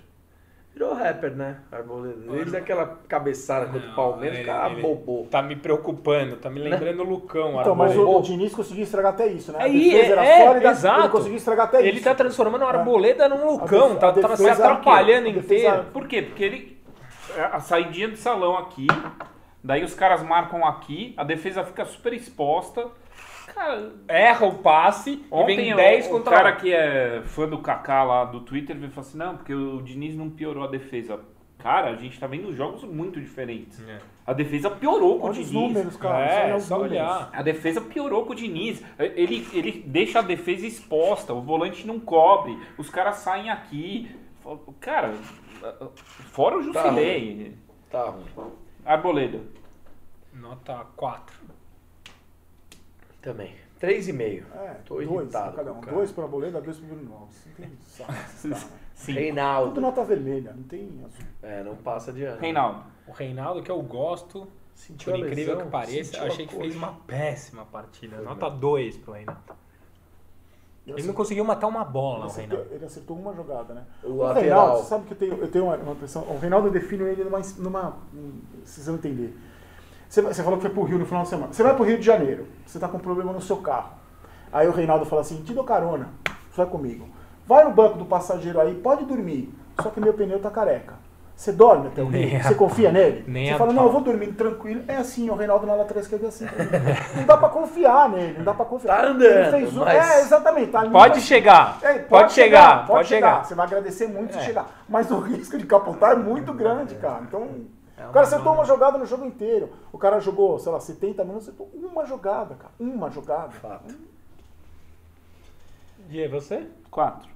Virou 0.73 0.93
rapper, 0.93 1.31
né? 1.35 1.57
Arboleda. 1.71 2.31
Desde 2.31 2.55
aquela 2.55 2.99
cabeçada 3.07 3.65
contra 3.65 3.89
o 3.89 3.95
Palmeiras, 3.95 4.37
ele- 4.39 4.45
cara, 4.47 4.71
ele- 4.71 4.81
bobou. 4.81 5.25
Tá 5.25 5.41
me 5.41 5.55
preocupando, 5.55 6.35
tá 6.37 6.49
me 6.49 6.59
lembrando 6.59 6.99
o 7.01 7.03
Lucão. 7.05 7.59
Então, 7.59 7.73
mas 7.75 7.97
o, 7.97 8.07
o 8.17 8.21
Diniz 8.21 8.53
conseguiu 8.53 8.83
estragar 8.83 9.13
até 9.13 9.25
isso, 9.27 9.51
né? 9.51 9.59
A 9.59 9.63
Aí, 9.63 9.89
defesa 9.91 10.11
era 10.13 10.25
é, 10.25 10.45
sólida, 10.45 10.69
exato. 10.69 10.99
ele 11.01 11.09
conseguiu 11.09 11.37
estragar 11.37 11.65
até 11.65 11.79
Ele 11.79 11.91
isso. 11.97 12.03
tá 12.03 12.13
transformando 12.13 12.61
o 12.61 12.67
Arboleda 12.67 13.27
num 13.27 13.41
A 13.47 13.51
Lucão, 13.53 13.89
def- 13.89 13.99
tá, 13.99 14.09
a 14.09 14.13
tava 14.13 14.37
se 14.37 14.43
defesa- 14.43 14.63
atrapalhando 14.65 15.27
a 15.29 15.31
defesa- 15.31 15.67
inteiro. 15.67 15.85
Por 15.91 16.07
quê? 16.07 16.21
Porque 16.21 16.43
ele. 16.43 16.79
A 17.51 17.59
saidinha 17.59 18.09
de 18.09 18.17
salão 18.17 18.57
aqui, 18.57 18.87
daí 19.63 19.83
os 19.83 19.93
caras 19.93 20.21
marcam 20.23 20.65
aqui, 20.65 21.13
a 21.17 21.23
defesa 21.23 21.63
fica 21.63 21.85
super 21.85 22.11
exposta. 22.13 22.87
Cara, 23.59 23.91
Erra 24.07 24.45
o 24.45 24.55
passe 24.59 25.11
e 25.11 25.25
ontem 25.29 25.57
vem 25.57 25.73
o, 25.73 25.75
10 25.75 26.05
o 26.05 26.09
contra 26.11 26.33
cara 26.33 26.53
um. 26.53 26.55
que 26.55 26.73
é 26.73 27.21
fã 27.25 27.45
do 27.45 27.57
Kaká 27.57 28.03
lá 28.05 28.23
do 28.23 28.39
Twitter 28.39 28.77
veio 28.77 28.89
falar 28.89 29.05
assim: 29.05 29.17
não, 29.17 29.35
porque 29.35 29.53
o 29.53 29.81
Diniz 29.81 30.15
não 30.15 30.29
piorou 30.29 30.63
a 30.63 30.67
defesa. 30.67 31.19
Cara, 31.57 31.89
a 31.89 31.95
gente 31.97 32.17
tá 32.17 32.25
vendo 32.25 32.55
jogos 32.55 32.85
muito 32.85 33.19
diferentes. 33.19 33.85
É. 33.85 33.99
A 34.25 34.31
defesa 34.31 34.69
piorou 34.69 35.19
com 35.19 35.27
o 35.27 35.29
Olha 35.31 35.41
os 35.41 35.49
Diniz. 35.49 35.51
números, 35.51 35.97
cara. 35.97 36.25
É, 36.25 36.45
olha 36.45 36.55
os 36.55 36.63
só 36.63 36.79
olhar. 36.79 37.29
A 37.33 37.41
defesa 37.41 37.81
piorou 37.81 38.25
com 38.25 38.31
o 38.31 38.35
Diniz. 38.35 38.81
Ele, 38.97 39.45
ele 39.51 39.83
deixa 39.85 40.19
a 40.19 40.21
defesa 40.21 40.65
exposta, 40.65 41.33
o 41.33 41.41
volante 41.41 41.85
não 41.85 41.99
cobre, 41.99 42.57
os 42.77 42.89
caras 42.89 43.17
saem 43.17 43.49
aqui. 43.49 44.09
Cara, 44.79 45.13
fora 46.31 46.59
o 46.59 46.71
Tá 46.71 46.83
Jusilei. 46.83 47.57
Tá 47.91 48.05
ruim. 48.05 48.51
Arboleda. 48.85 49.41
Nota 50.33 50.85
4. 50.95 51.38
Também. 53.21 53.53
Três 53.79 54.07
e 54.09 54.13
meio. 54.13 54.45
É, 54.55 54.73
Tô 54.85 54.95
dois 54.95 55.09
irritado 55.09 55.53
pra 55.53 55.63
cada 55.63 55.77
um. 55.77 55.81
cara. 55.81 55.95
Dois 55.95 56.11
pra 56.11 56.27
Boleda, 56.27 56.59
dois 56.61 56.77
pro 56.77 56.87
Bruno 56.95 57.15
Alves. 57.15 57.37
Não 57.47 57.53
tem 57.55 57.77
saco. 57.87 58.11
esse 58.35 58.49
cara. 58.49 58.61
Sim. 58.93 59.13
Tudo 59.13 59.19
Reinaldo. 59.19 59.81
nota 59.81 60.03
vermelha, 60.03 60.51
não 60.53 60.63
tem 60.63 60.89
azul. 61.05 61.25
É, 61.41 61.63
não 61.63 61.75
passa 61.77 62.11
de 62.11 62.23
ano. 62.25 62.41
Reinaldo. 62.41 62.83
O 63.07 63.11
Reinaldo, 63.11 63.63
que 63.63 63.71
eu 63.71 63.81
gosto, 63.81 64.45
Sentiu 64.75 65.13
por 65.13 65.19
incrível 65.19 65.53
lesão, 65.53 65.65
que 65.65 65.71
pareça, 65.71 66.17
eu 66.17 66.27
achei 66.27 66.45
que 66.45 66.55
fez 66.55 66.75
uma 66.75 66.93
péssima 67.07 67.63
partida. 67.65 68.17
Foi 68.17 68.25
Nota 68.25 68.45
mesmo. 68.47 68.59
2 68.59 68.97
pro 68.97 69.13
Reinaldo. 69.13 69.41
Ele 70.85 70.99
Ele 70.99 71.07
não 71.07 71.13
conseguiu 71.13 71.45
matar 71.45 71.67
uma 71.67 71.81
Ele 71.83 71.89
bola, 71.91 72.23
o 72.23 72.27
acertou, 72.27 72.57
Reinaldo. 72.57 72.75
ele 72.75 72.85
acertou 72.85 73.17
uma 73.17 73.33
jogada, 73.33 73.73
né? 73.73 73.85
O 74.03 74.07
O, 74.09 74.17
lateral. 74.17 74.41
Reinaldo, 74.43 74.77
você 74.83 74.89
sabe 74.89 75.05
que 75.05 75.13
eu 75.13 75.17
tenho, 75.17 75.33
eu 75.37 75.51
tenho 75.51 75.65
uma, 75.65 75.75
uma 75.77 75.91
impressão. 75.93 76.23
O 76.23 76.37
Reinaldo 76.39 76.67
eu 76.67 76.71
defino 76.71 77.07
ele 77.07 77.23
numa. 77.23 77.39
numa 77.57 77.97
hum, 78.13 78.41
vocês 78.65 78.85
vão 78.87 78.95
entender. 78.95 79.33
Você, 80.09 80.43
falou 80.43 80.57
que 80.57 80.63
foi 80.63 80.71
pro 80.71 80.83
Rio 80.83 80.97
no 80.97 81.05
final 81.05 81.21
de 81.21 81.29
semana. 81.29 81.53
Você 81.53 81.61
vai 81.61 81.75
pro 81.75 81.85
Rio 81.85 81.99
de 81.99 82.05
Janeiro, 82.05 82.47
você 82.65 82.79
tá 82.79 82.87
com 82.87 82.97
um 82.97 82.99
problema 82.99 83.31
no 83.31 83.39
seu 83.41 83.57
carro. 83.57 83.91
Aí 84.51 84.67
o 84.67 84.71
Reinaldo 84.71 85.05
fala 85.05 85.21
assim: 85.21 85.43
te 85.43 85.53
dou 85.53 85.63
carona, 85.63 86.09
vai 86.55 86.65
comigo. 86.65 87.07
Vai 87.45 87.63
no 87.63 87.71
banco 87.71 87.97
do 87.97 88.05
passageiro 88.05 88.59
aí, 88.59 88.73
pode 88.75 89.05
dormir. 89.05 89.53
Só 89.81 89.89
que 89.89 89.99
meu 89.99 90.13
pneu 90.13 90.39
tá 90.39 90.49
careca. 90.49 90.95
Você 91.35 91.53
dorme 91.53 91.87
até 91.87 92.03
o 92.03 92.07
Rio? 92.07 92.43
Você 92.43 92.53
confia 92.55 92.91
nele? 92.91 93.23
nem 93.25 93.49
você 93.51 93.57
fala, 93.57 93.71
não, 93.71 93.83
eu 93.83 93.91
vou 93.93 94.01
dormir 94.01 94.33
tranquilo. 94.33 94.83
É 94.89 94.97
assim, 94.97 95.29
o 95.29 95.35
Reinaldo 95.35 95.65
na 95.65 95.73
lateral 95.73 96.01
esquerda 96.01 96.25
é 96.25 96.29
assim. 96.29 96.45
não 97.15 97.23
dá 97.25 97.37
pra 97.37 97.47
confiar 97.47 98.09
nele, 98.09 98.37
não 98.39 98.43
dá 98.43 98.53
pra 98.53 98.65
confiar. 98.65 98.97
Tá 98.97 99.07
andando, 99.07 99.23
Ele 99.23 99.51
fez 99.51 99.77
um- 99.77 99.85
mas- 99.85 100.09
É, 100.09 100.21
exatamente. 100.21 100.71
Tá 100.71 100.85
Pode 100.89 101.21
chegar, 101.21 101.77
é, 101.81 101.99
pode, 101.99 102.33
chegar, 102.33 102.85
pode 102.87 103.07
chegar. 103.07 103.45
Você 103.45 103.55
vai 103.55 103.65
agradecer 103.67 104.07
muito 104.07 104.33
se 104.33 104.39
É. 104.39 104.43
chegar. 104.43 104.65
Mas 104.89 105.09
o 105.11 105.19
risco 105.19 105.57
de 105.57 105.65
capotar 105.65 106.11
é 106.11 106.15
muito 106.15 106.51
grande, 106.51 106.95
cara. 106.95 107.21
Então, 107.25 107.47
É 107.99 108.07
o 108.07 108.11
cara 108.11 108.25
acertou 108.25 108.53
uma 108.53 108.63
jogada 108.65 108.97
no 108.97 109.05
jogo 109.05 109.25
inteiro. 109.25 109.69
O 109.91 109.97
cara 109.97 110.19
jogou, 110.19 110.57
sei 110.57 110.71
lá, 110.71 110.79
70 110.79 111.23
minutos, 111.25 111.47
acertou 111.49 111.69
uma 111.73 112.05
jogada, 112.05 112.55
cara. 112.55 112.71
Uma 112.79 113.09
jogada. 113.11 113.51
Fato. 113.51 113.93
E 116.09 116.21
aí, 116.21 116.27
você? 116.27 116.67
Quatro. 116.89 117.29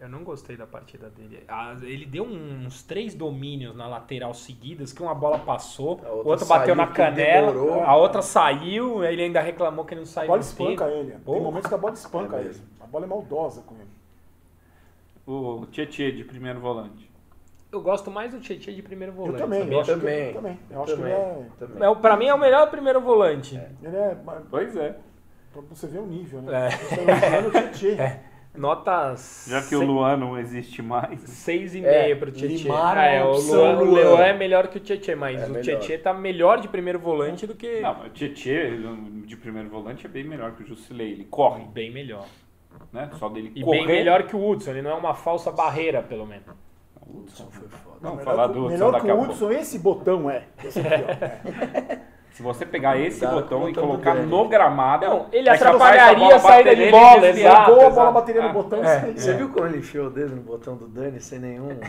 Eu 0.00 0.08
não 0.08 0.24
gostei 0.24 0.56
da 0.56 0.66
partida 0.66 1.10
dele. 1.10 1.44
Ah, 1.46 1.76
Ele 1.82 2.06
deu 2.06 2.24
um, 2.24 2.64
uns 2.64 2.82
três 2.82 3.14
domínios 3.14 3.76
na 3.76 3.86
lateral 3.86 4.32
seguidas, 4.32 4.94
que 4.94 5.02
uma 5.02 5.14
bola 5.14 5.38
passou, 5.40 6.00
A 6.02 6.08
o 6.08 6.16
outra 6.18 6.30
outro 6.30 6.46
bateu 6.46 6.66
saiu 6.68 6.74
na 6.76 6.84
ele 6.84 6.92
canela, 6.94 7.52
demorou. 7.52 7.82
a 7.84 7.96
outra 7.96 8.22
saiu, 8.22 9.04
ele 9.04 9.24
ainda 9.24 9.42
reclamou 9.42 9.84
que 9.84 9.94
não 9.94 10.04
A 10.04 10.06
saiu 10.06 10.28
bola 10.28 10.40
inteiro. 10.40 10.72
espanca 10.72 10.90
ele. 10.90 11.10
Tem 11.18 11.40
momentos 11.42 11.68
que 11.68 11.74
a 11.74 11.78
bola 11.78 11.92
espanca 11.92 12.36
É 12.36 12.38
ele. 12.38 12.48
mesmo. 12.48 12.64
A 12.80 12.86
bola 12.86 13.04
é 13.04 13.08
maldosa 13.08 13.60
com 13.62 13.74
ele. 13.74 13.90
O 15.26 15.66
Tietê 15.66 16.10
de 16.12 16.24
primeiro 16.24 16.60
volante. 16.60 17.09
Eu 17.72 17.80
gosto 17.80 18.10
mais 18.10 18.32
do 18.32 18.40
Tietchan 18.40 18.72
de 18.72 18.82
primeiro 18.82 19.12
volante. 19.12 19.34
eu 19.40 19.40
também, 19.46 19.72
eu 19.72 19.80
acho 19.80 19.92
também. 19.94 20.22
que, 20.22 20.28
eu 20.30 20.34
também. 20.42 20.58
Eu 20.70 20.82
acho 20.82 20.96
também. 20.96 21.14
que 21.14 21.20
ele 21.20 21.22
é. 21.22 21.46
Também. 21.66 21.88
É, 21.90 21.94
pra 21.94 22.16
mim 22.16 22.26
é 22.26 22.34
o 22.34 22.38
melhor 22.38 22.70
primeiro 22.70 23.00
volante. 23.00 23.60
Ele 23.82 23.96
é. 23.96 24.16
Pois 24.50 24.76
é. 24.76 24.96
Pra 25.52 25.62
você 25.62 25.86
ver 25.86 25.98
o 25.98 26.06
nível, 26.06 26.42
né? 26.42 26.66
É. 26.66 26.70
Você 26.70 27.04
vai 27.04 27.42
no 27.42 27.70
Tietê. 27.72 28.30
Nota 28.52 29.14
Já 29.46 29.62
que 29.62 29.76
o 29.76 29.84
Luan 29.84 30.16
não 30.16 30.36
existe 30.36 30.82
mais. 30.82 31.20
6,5 31.22 31.84
É, 31.84 32.14
pro 32.16 32.32
Tietchan. 32.32 32.68
É, 32.98 33.18
a 33.20 33.26
o 33.26 33.38
Luan, 33.40 33.78
o 33.78 33.84
Luan. 33.84 34.02
Luan 34.10 34.24
é 34.24 34.32
melhor 34.36 34.66
que 34.66 34.78
o 34.78 34.80
Tietchan, 34.80 35.14
mas 35.14 35.40
É 35.40 35.46
o. 35.46 35.62
Tietchan 35.62 35.98
tá 35.98 36.12
melhor 36.12 36.60
de 36.60 36.66
primeiro 36.66 36.98
volante 36.98 37.46
do 37.46 37.54
que... 37.54 37.80
Não, 37.80 37.94
mas 37.94 38.06
o 38.08 38.10
Tietê 38.10 38.72
de 39.24 39.36
primeiro 39.36 39.68
volante 39.68 40.04
é 40.04 40.08
bem 40.08 40.24
melhor 40.24 40.52
que 40.56 40.64
o 40.64 40.66
Jusilei. 40.66 41.12
Ele 41.12 41.24
corre, 41.30 41.64
Bem 41.66 41.92
melhor. 41.92 42.26
né? 42.92 43.08
Só 43.20 43.28
dele 43.28 43.52
E 43.54 43.62
correr. 43.62 43.78
bem 43.78 43.86
melhor 43.86 44.24
que 44.24 44.34
o 44.34 44.48
Hudson, 44.50 44.70
ele 44.72 44.82
não 44.82 44.90
é 44.90 44.94
uma 44.94 45.14
falsa 45.14 45.52
barreira, 45.52 46.02
pelo 46.02 46.26
menos. 46.26 46.46
O 47.12 47.18
Hudson 47.20 47.46
Foi 47.50 47.68
foda. 47.68 47.96
Vamos 48.00 48.18
melhor 48.18 48.24
falar 48.30 48.48
que- 48.48 48.54
do 48.54 48.60
Hudson 48.66 48.72
Melhor 48.72 49.00
que 49.00 49.10
o. 49.12 49.20
Hudson, 49.22 49.50
esse 49.52 49.78
botão 49.78 50.30
é. 50.30 50.44
Esse 50.64 50.80
aqui, 50.80 51.04
ó. 51.04 52.09
É. 52.30 52.34
Se 52.34 52.42
você 52.42 52.64
pegar 52.64 52.96
esse 52.98 53.18
Cuidado 53.20 53.42
botão 53.42 53.68
e 53.68 53.74
colocar 53.74 54.14
no 54.14 54.48
gramado, 54.48 55.04
Não, 55.06 55.26
ele 55.32 55.48
é 55.48 55.52
atrapalharia 55.52 56.18
bola 56.18 56.36
a 56.36 56.38
saída 56.38 56.76
de 56.76 56.90
bola, 56.90 57.26
e 57.26 57.30
exato. 57.40 57.56
A 57.70 57.74
bola, 57.74 57.88
exato. 57.88 58.12
bateria 58.12 58.42
Ah, 58.42 58.46
no 58.48 58.52
botão 58.54 58.84
é. 58.84 59.00
sem- 59.00 59.12
Você 59.16 59.32
viu 59.34 59.48
como 59.50 59.66
ele 59.66 59.78
enfiou 59.78 60.06
o 60.06 60.10
dedo 60.10 60.36
no 60.36 60.42
botão 60.42 60.76
do 60.76 60.86
Dani 60.88 61.20
sem 61.20 61.38
nenhum. 61.38 61.68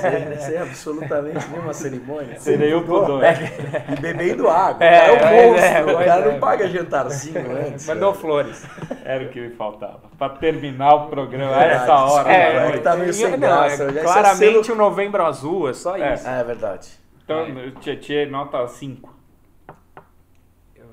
sem, 0.00 0.38
sem 0.38 0.58
absolutamente 0.58 1.46
nenhuma 1.50 1.72
cerimônia? 1.72 2.38
Seria 2.40 2.78
o 2.78 2.82
pudor. 2.84 3.22
E 3.24 4.00
bebendo 4.00 4.48
água. 4.48 4.84
É, 4.84 5.12
o 5.12 5.18
cara 5.18 5.36
é 5.36 5.46
monstro. 5.46 5.64
é, 5.66 5.82
o 5.82 5.86
mas 5.96 6.06
cara 6.06 6.20
é. 6.20 6.32
não 6.32 6.40
paga 6.40 6.68
jantarzinho 6.68 7.56
antes. 7.66 7.86
Mandou 7.86 8.10
cara. 8.10 8.20
flores. 8.20 8.66
Era 9.04 9.24
o 9.24 9.28
que 9.28 9.40
me 9.40 9.50
faltava. 9.50 10.00
Pra 10.18 10.28
terminar 10.30 10.94
o 10.94 11.06
programa, 11.08 11.56
a 11.56 11.64
essa 11.64 11.94
hora. 11.94 12.24
da 12.24 12.32
é 12.32 12.72
que 12.72 12.78
tá 12.80 12.96
meio 12.96 13.12
sem 13.12 13.38
graça, 13.38 13.84
é 13.84 13.98
é 13.98 14.02
claramente 14.02 14.72
o 14.72 14.74
novembro 14.74 15.24
azul, 15.24 15.68
é 15.68 15.72
só 15.72 15.96
É. 15.96 16.14
isso. 16.14 16.24
Ah, 16.26 16.38
é 16.40 16.44
verdade. 16.44 16.88
Então, 17.22 17.46
Tietê, 17.80 18.26
nota 18.26 18.66
5. 18.66 19.19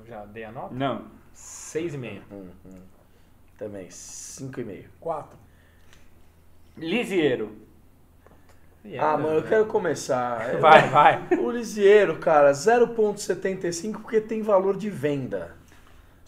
Já 0.08 0.24
dei 0.24 0.44
a 0.44 0.50
nota? 0.50 0.74
Não. 0.74 1.04
6,5. 1.34 2.22
Hum, 2.32 2.48
hum. 2.64 2.80
Também, 3.58 3.88
5,5. 3.88 4.86
Quatro. 4.98 5.38
Lisieiro. 6.76 7.56
Ah, 8.98 9.18
mano, 9.18 9.40
eu 9.40 9.42
quero 9.42 9.66
começar. 9.66 10.56
Vai, 10.58 10.88
vai. 10.88 11.26
O 11.38 11.50
Lisieiro, 11.50 12.18
cara, 12.18 12.52
0,75 12.52 14.00
porque 14.00 14.20
tem 14.20 14.40
valor 14.40 14.78
de 14.78 14.88
venda. 14.88 15.57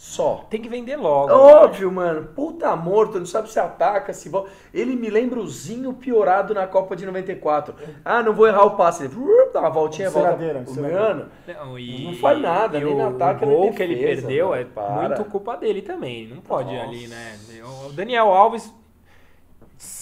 Só. 0.01 0.47
Tem 0.49 0.63
que 0.63 0.69
vender 0.71 0.97
logo. 0.97 1.31
Óbvio, 1.31 1.93
mano. 1.93 2.29
Puta 2.35 2.75
morto, 2.75 3.19
não 3.19 3.27
sabe 3.27 3.53
se 3.53 3.61
ataca, 3.61 4.15
se 4.15 4.31
volta. 4.31 4.51
Ele 4.73 4.97
me 4.97 5.11
lembra 5.11 5.39
o 5.39 5.47
Zinho 5.47 5.93
piorado 5.93 6.55
na 6.55 6.67
Copa 6.67 6.97
de 6.97 7.05
94. 7.05 7.75
Ah, 8.03 8.23
não 8.23 8.33
vou 8.33 8.49
errar 8.49 8.65
o 8.65 8.77
passe. 8.79 9.05
Ele 9.05 9.15
uh, 9.15 9.53
dá 9.53 9.61
uma 9.61 9.69
voltinha, 9.69 10.09
volta. 10.09 10.31
O 10.31 10.35
enceradeira. 10.37 10.65
Mano, 10.99 11.27
Não, 11.47 11.79
e- 11.79 12.05
Não 12.07 12.15
faz 12.15 12.41
nada, 12.41 12.79
e 12.79 12.85
nem 12.85 12.95
o, 12.95 12.97
no 12.97 13.09
ataque, 13.09 13.45
o 13.45 13.49
nem 13.49 13.57
gol 13.59 13.73
que 13.75 13.83
ele 13.83 13.97
perdeu 13.97 14.49
mano, 14.49 14.63
é 14.63 14.65
para. 14.65 15.09
muito 15.09 15.25
culpa 15.27 15.55
dele 15.59 15.83
também. 15.83 16.27
Não 16.29 16.41
pode 16.41 16.73
Nossa. 16.73 16.89
ali, 16.89 17.07
né? 17.07 17.39
O 17.87 17.93
Daniel 17.93 18.29
Alves, 18.33 18.73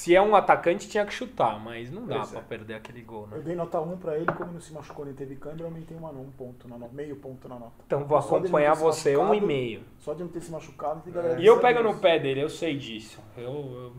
se 0.09 0.17
é 0.17 0.23
um 0.23 0.35
atacante, 0.35 0.89
tinha 0.89 1.05
que 1.05 1.13
chutar, 1.13 1.61
mas 1.61 1.91
não 1.91 2.07
dá 2.07 2.17
Pois 2.17 2.31
pra 2.31 2.41
é. 2.41 2.43
perder 2.43 2.75
aquele 2.75 3.03
gol, 3.03 3.29
Eu 3.31 3.37
né? 3.39 3.43
dei 3.45 3.55
nota 3.55 3.79
1 3.79 3.99
pra 3.99 4.17
ele, 4.17 4.25
como 4.33 4.53
não 4.53 4.61
se 4.61 4.73
machucou 4.73 5.05
nem 5.05 5.13
teve 5.15 5.37
câimbra, 5.37 5.65
eu 5.65 5.67
aumentei 5.69 5.97
uma, 5.97 6.11
um 6.11 6.31
ponto 6.31 6.67
na 6.67 6.79
nota, 6.79 6.95
meio 6.95 7.17
ponto 7.17 7.47
na 7.47 7.59
nota. 7.59 7.73
Então 7.87 8.05
vou 8.05 8.23
Só 8.23 8.37
acompanhar 8.37 8.75
você, 8.75 9.17
um 9.19 9.35
e 9.35 9.41
meio. 9.41 9.83
Só 9.99 10.15
de 10.15 10.23
não 10.23 10.29
ter 10.31 10.41
se 10.41 10.51
machucado, 10.51 11.01
tem 11.03 11.13
que 11.13 11.19
agradecer 11.19 11.43
E 11.43 11.47
eu 11.47 11.61
pego 11.61 11.83
no 11.83 11.99
pé 11.99 12.19
dele, 12.19 12.43
eu 12.43 12.49
sei 12.49 12.77
disso. 12.79 13.21
Eu, 13.37 13.45
eu- 13.45 13.93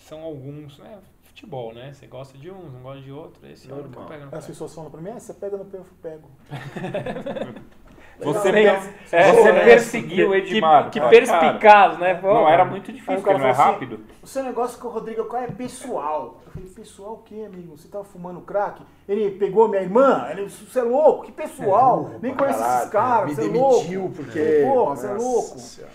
são 0.00 0.20
alguns. 0.22 0.80
É 0.80 0.98
futebol, 1.22 1.72
né? 1.74 1.92
Você 1.92 2.06
gosta 2.06 2.36
de 2.38 2.50
uns, 2.50 2.72
não 2.72 2.80
gosta 2.80 3.02
de 3.02 3.12
outro. 3.12 3.46
Esse 3.46 3.70
é 3.70 3.74
o 3.74 3.84
que 3.88 3.96
eu 3.98 4.04
pego 4.04 4.24
no 4.24 4.30
pé. 4.30 4.36
As 4.38 4.46
pessoas 4.46 4.74
falam 4.74 4.90
pra 4.90 5.00
mim, 5.00 5.10
ah, 5.10 5.20
você 5.20 5.34
pega 5.34 5.56
no 5.56 5.64
pé, 5.66 5.78
eu 5.78 5.86
pego. 6.02 6.28
Você, 8.18 8.50
per, 8.50 8.66
é, 9.12 9.32
você 9.32 9.52
perseguiu 9.52 10.30
o 10.30 10.34
Edmar. 10.34 10.90
Que, 10.90 10.98
que 10.98 11.08
perspicaz, 11.08 11.98
né? 11.98 12.14
Pô, 12.14 12.32
não, 12.32 12.48
era 12.48 12.64
muito 12.64 12.90
difícil, 12.90 13.12
então, 13.12 13.22
porque 13.24 13.38
não 13.38 13.46
é 13.46 13.50
assim, 13.50 13.60
rápido. 13.62 13.94
Assim, 13.94 14.04
o 14.22 14.26
seu 14.26 14.42
negócio 14.42 14.78
com 14.78 14.88
o 14.88 14.90
Rodrigo 14.90 15.24
qual 15.26 15.42
é 15.42 15.46
pessoal. 15.48 16.40
Eu 16.46 16.52
falei, 16.52 16.68
pessoal 16.70 17.12
o 17.14 17.18
quê, 17.18 17.46
amigo? 17.46 17.76
Você 17.76 17.88
tava 17.88 18.04
fumando 18.04 18.40
crack? 18.40 18.82
Ele 19.06 19.32
pegou 19.32 19.68
minha 19.68 19.82
irmã? 19.82 20.26
Ele, 20.30 20.48
você 20.48 20.78
é 20.78 20.82
louco? 20.82 21.26
Que 21.26 21.32
pessoal? 21.32 22.10
É, 22.14 22.18
Nem 22.20 22.34
conhece 22.34 22.62
esses 22.62 22.90
caras, 22.90 23.34
você 23.34 23.42
é 23.42 23.48
louco. 23.48 24.10
porque... 24.16 24.64
Pô, 24.66 24.74
Porra, 24.74 24.96
você 24.96 25.06
é 25.06 25.12
louco. 25.12 25.58
Senhora. 25.58 25.92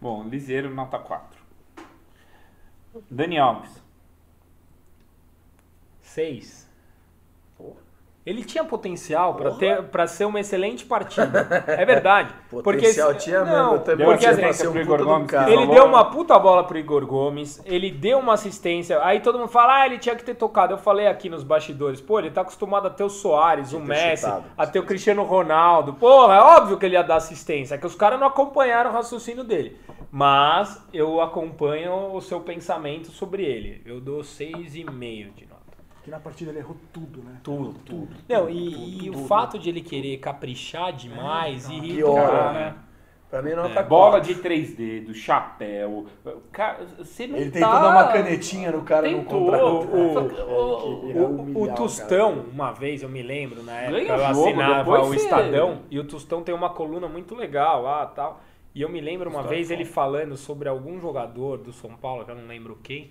Bom, 0.00 0.24
Liseiro, 0.24 0.74
nota 0.74 0.98
4. 0.98 1.40
Dani 3.10 3.38
Alves. 3.38 3.82
6. 6.02 6.65
Ele 8.26 8.42
tinha 8.42 8.64
potencial 8.64 9.34
pra 9.34 9.52
ter 9.52 9.84
para 9.84 10.04
ser 10.08 10.24
uma 10.24 10.40
excelente 10.40 10.84
partida. 10.84 11.64
É 11.68 11.84
verdade. 11.84 12.34
Potencial 12.50 13.10
porque, 13.10 13.24
tinha 13.24 13.44
mesmo, 13.44 13.56
não, 13.56 13.78
também 13.78 13.98
Deu 13.98 14.06
porque 14.06 14.34
tinha 14.34 14.48
assim, 14.48 14.66
um 14.66 14.76
Igor 14.76 15.04
Gomes, 15.04 15.30
cara. 15.30 15.48
ele 15.48 15.66
deu 15.66 15.84
uma 15.84 16.04
puta 16.06 16.36
bola 16.38 16.64
pro 16.64 16.76
Igor 16.76 17.06
Gomes, 17.06 17.62
ele 17.64 17.90
deu 17.90 18.18
uma 18.18 18.32
assistência, 18.32 18.98
aí 19.04 19.20
todo 19.20 19.38
mundo 19.38 19.48
fala, 19.48 19.82
ah, 19.82 19.86
ele 19.86 19.98
tinha 19.98 20.16
que 20.16 20.24
ter 20.24 20.34
tocado. 20.34 20.74
Eu 20.74 20.78
falei 20.78 21.06
aqui 21.06 21.28
nos 21.28 21.44
bastidores, 21.44 22.00
pô, 22.00 22.18
ele 22.18 22.30
tá 22.30 22.40
acostumado 22.40 22.86
a 22.86 22.90
ter 22.90 23.04
o 23.04 23.08
Soares, 23.08 23.72
o 23.72 23.78
Messi, 23.78 24.24
chutado. 24.24 24.44
a 24.56 24.66
ter 24.66 24.80
o 24.80 24.84
Cristiano 24.84 25.22
Ronaldo. 25.22 25.92
Porra, 25.94 26.34
é 26.34 26.40
óbvio 26.40 26.78
que 26.78 26.86
ele 26.86 26.96
ia 26.96 27.02
dar 27.02 27.16
assistência, 27.16 27.76
é 27.76 27.78
que 27.78 27.86
os 27.86 27.94
caras 27.94 28.18
não 28.18 28.26
acompanharam 28.26 28.90
o 28.90 28.92
raciocínio 28.92 29.44
dele. 29.44 29.78
Mas 30.10 30.82
eu 30.92 31.20
acompanho 31.20 32.14
o 32.14 32.20
seu 32.20 32.40
pensamento 32.40 33.10
sobre 33.10 33.44
ele. 33.44 33.82
Eu 33.84 34.00
dou 34.00 34.20
6,5 34.20 35.34
de. 35.34 35.45
Que 36.06 36.10
na 36.12 36.20
partida 36.20 36.52
ele 36.52 36.60
errou 36.60 36.76
tudo, 36.92 37.20
né? 37.20 37.40
Tudo, 37.42 37.80
tudo. 37.84 38.08
Não, 38.28 38.48
e, 38.48 39.06
e 39.06 39.10
o 39.10 39.26
fato 39.26 39.58
de 39.58 39.68
ele 39.70 39.80
querer 39.80 40.18
caprichar 40.18 40.92
demais 40.92 41.68
irrita 41.68 41.94
o 42.08 42.14
Piora, 42.14 42.28
cara, 42.28 42.52
né? 42.52 42.60
né? 42.60 42.74
Pra 43.28 43.42
mim 43.42 43.50
não 43.54 43.64
É, 43.64 43.74
tá 43.74 43.82
Bola 43.82 44.20
de 44.20 44.36
três 44.36 44.72
dedos, 44.76 45.16
chapéu. 45.16 46.06
Cara, 46.52 46.86
você 46.96 47.26
não 47.26 47.36
Ele 47.36 47.50
tá... 47.50 47.58
tentou 47.58 47.80
dar 47.80 47.90
uma 47.90 48.06
canetinha 48.12 48.70
no 48.70 48.82
cara 48.82 49.10
no 49.10 49.18
Tentou, 49.18 49.40
contra-ataque. 49.40 49.74
o- 49.92 49.96
É, 49.96 50.30
que 50.30 51.08
ia 51.08 51.22
O, 51.26 51.62
o 51.62 51.66
cara. 51.66 51.76
Tostão, 51.76 52.44
uma 52.52 52.70
vez, 52.70 53.02
eu 53.02 53.08
me 53.08 53.22
lembro, 53.22 53.64
na 53.64 53.72
época, 53.72 53.98
Ganha 53.98 54.12
eu 54.12 54.18
jogo, 54.32 54.40
assinava 54.46 54.90
o 55.02 55.12
Estadão, 55.12 55.82
e 55.90 55.98
o 55.98 56.04
Tostão 56.04 56.44
tem 56.44 56.54
uma 56.54 56.70
coluna 56.70 57.08
muito 57.08 57.34
legal 57.34 57.82
lá 57.82 58.06
tal. 58.06 58.40
E 58.72 58.80
eu 58.80 58.88
me 58.88 59.00
lembro 59.00 59.28
uma 59.28 59.40
História 59.40 59.56
vez 59.56 59.68
foda. 59.68 59.74
ele 59.80 59.84
falando 59.84 60.36
sobre 60.36 60.68
algum 60.68 61.00
jogador 61.00 61.58
do 61.58 61.72
São 61.72 61.96
Paulo, 61.96 62.24
que 62.24 62.30
eu 62.30 62.36
não 62.36 62.46
lembro 62.46 62.78
quem, 62.80 63.10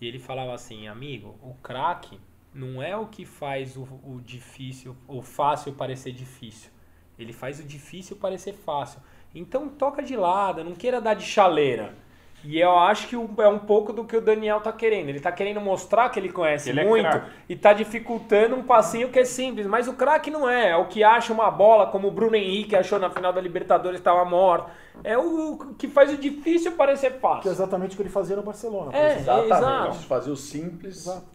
e 0.00 0.06
ele 0.08 0.18
falava 0.18 0.54
assim, 0.54 0.88
amigo, 0.88 1.36
o 1.42 1.52
craque 1.62 2.18
não 2.52 2.82
é 2.82 2.96
o 2.96 3.06
que 3.06 3.24
faz 3.24 3.76
o, 3.76 3.82
o 4.04 4.20
difícil, 4.24 4.96
o 5.06 5.22
fácil 5.22 5.72
parecer 5.72 6.12
difícil. 6.12 6.70
Ele 7.18 7.32
faz 7.32 7.60
o 7.60 7.62
difícil 7.64 8.16
parecer 8.16 8.52
fácil. 8.54 9.00
Então 9.34 9.68
toca 9.68 10.02
de 10.02 10.16
lado, 10.16 10.64
não 10.64 10.74
queira 10.74 11.00
dar 11.00 11.14
de 11.14 11.24
chaleira. 11.24 11.94
E 12.42 12.58
eu 12.58 12.78
acho 12.78 13.06
que 13.06 13.14
é 13.14 13.48
um 13.48 13.58
pouco 13.58 13.92
do 13.92 14.02
que 14.02 14.16
o 14.16 14.20
Daniel 14.20 14.60
tá 14.62 14.72
querendo. 14.72 15.10
Ele 15.10 15.20
tá 15.20 15.30
querendo 15.30 15.60
mostrar 15.60 16.08
que 16.08 16.18
ele 16.18 16.32
conhece 16.32 16.70
Ele 16.70 16.80
é 16.80 16.84
muito 16.86 17.06
craque. 17.10 17.30
e 17.50 17.54
tá 17.54 17.74
dificultando 17.74 18.56
um 18.56 18.62
passinho 18.62 19.10
que 19.10 19.18
é 19.18 19.26
simples. 19.26 19.66
Mas 19.66 19.86
o 19.86 19.92
craque 19.92 20.30
não 20.30 20.48
é. 20.48 20.70
É 20.70 20.76
o 20.76 20.86
que 20.86 21.04
acha 21.04 21.34
uma 21.34 21.50
bola, 21.50 21.88
como 21.88 22.08
o 22.08 22.10
Bruno 22.10 22.34
Henrique 22.36 22.74
achou 22.74 22.98
na 22.98 23.10
final 23.10 23.30
da 23.30 23.42
Libertadores, 23.42 24.00
estava 24.00 24.24
morto. 24.24 24.70
É 25.04 25.18
o 25.18 25.74
que 25.78 25.86
faz 25.86 26.14
o 26.14 26.16
difícil 26.16 26.72
parecer 26.72 27.10
Que 27.10 27.16
é 27.16 27.20
fácil. 27.20 27.50
exatamente 27.50 27.92
o 27.92 27.96
que 27.96 28.02
ele 28.04 28.08
fazia 28.08 28.36
no 28.36 28.42
Barcelona. 28.42 28.96
É. 28.96 29.18
Exatamente. 29.18 29.52
Exato. 29.52 30.06
Fazer 30.06 30.30
o 30.30 30.36
simples. 30.36 30.96
Exato. 31.06 31.26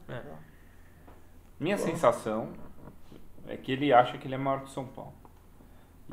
Minha 1.59 1.77
sensação 1.77 2.49
é 3.47 3.55
que 3.55 3.71
ele 3.71 3.93
acha 3.93 4.17
que 4.17 4.27
ele 4.27 4.35
é 4.35 4.37
maior 4.37 4.59
que 4.61 4.65
o 4.65 4.69
São 4.69 4.85
Paulo. 4.85 5.13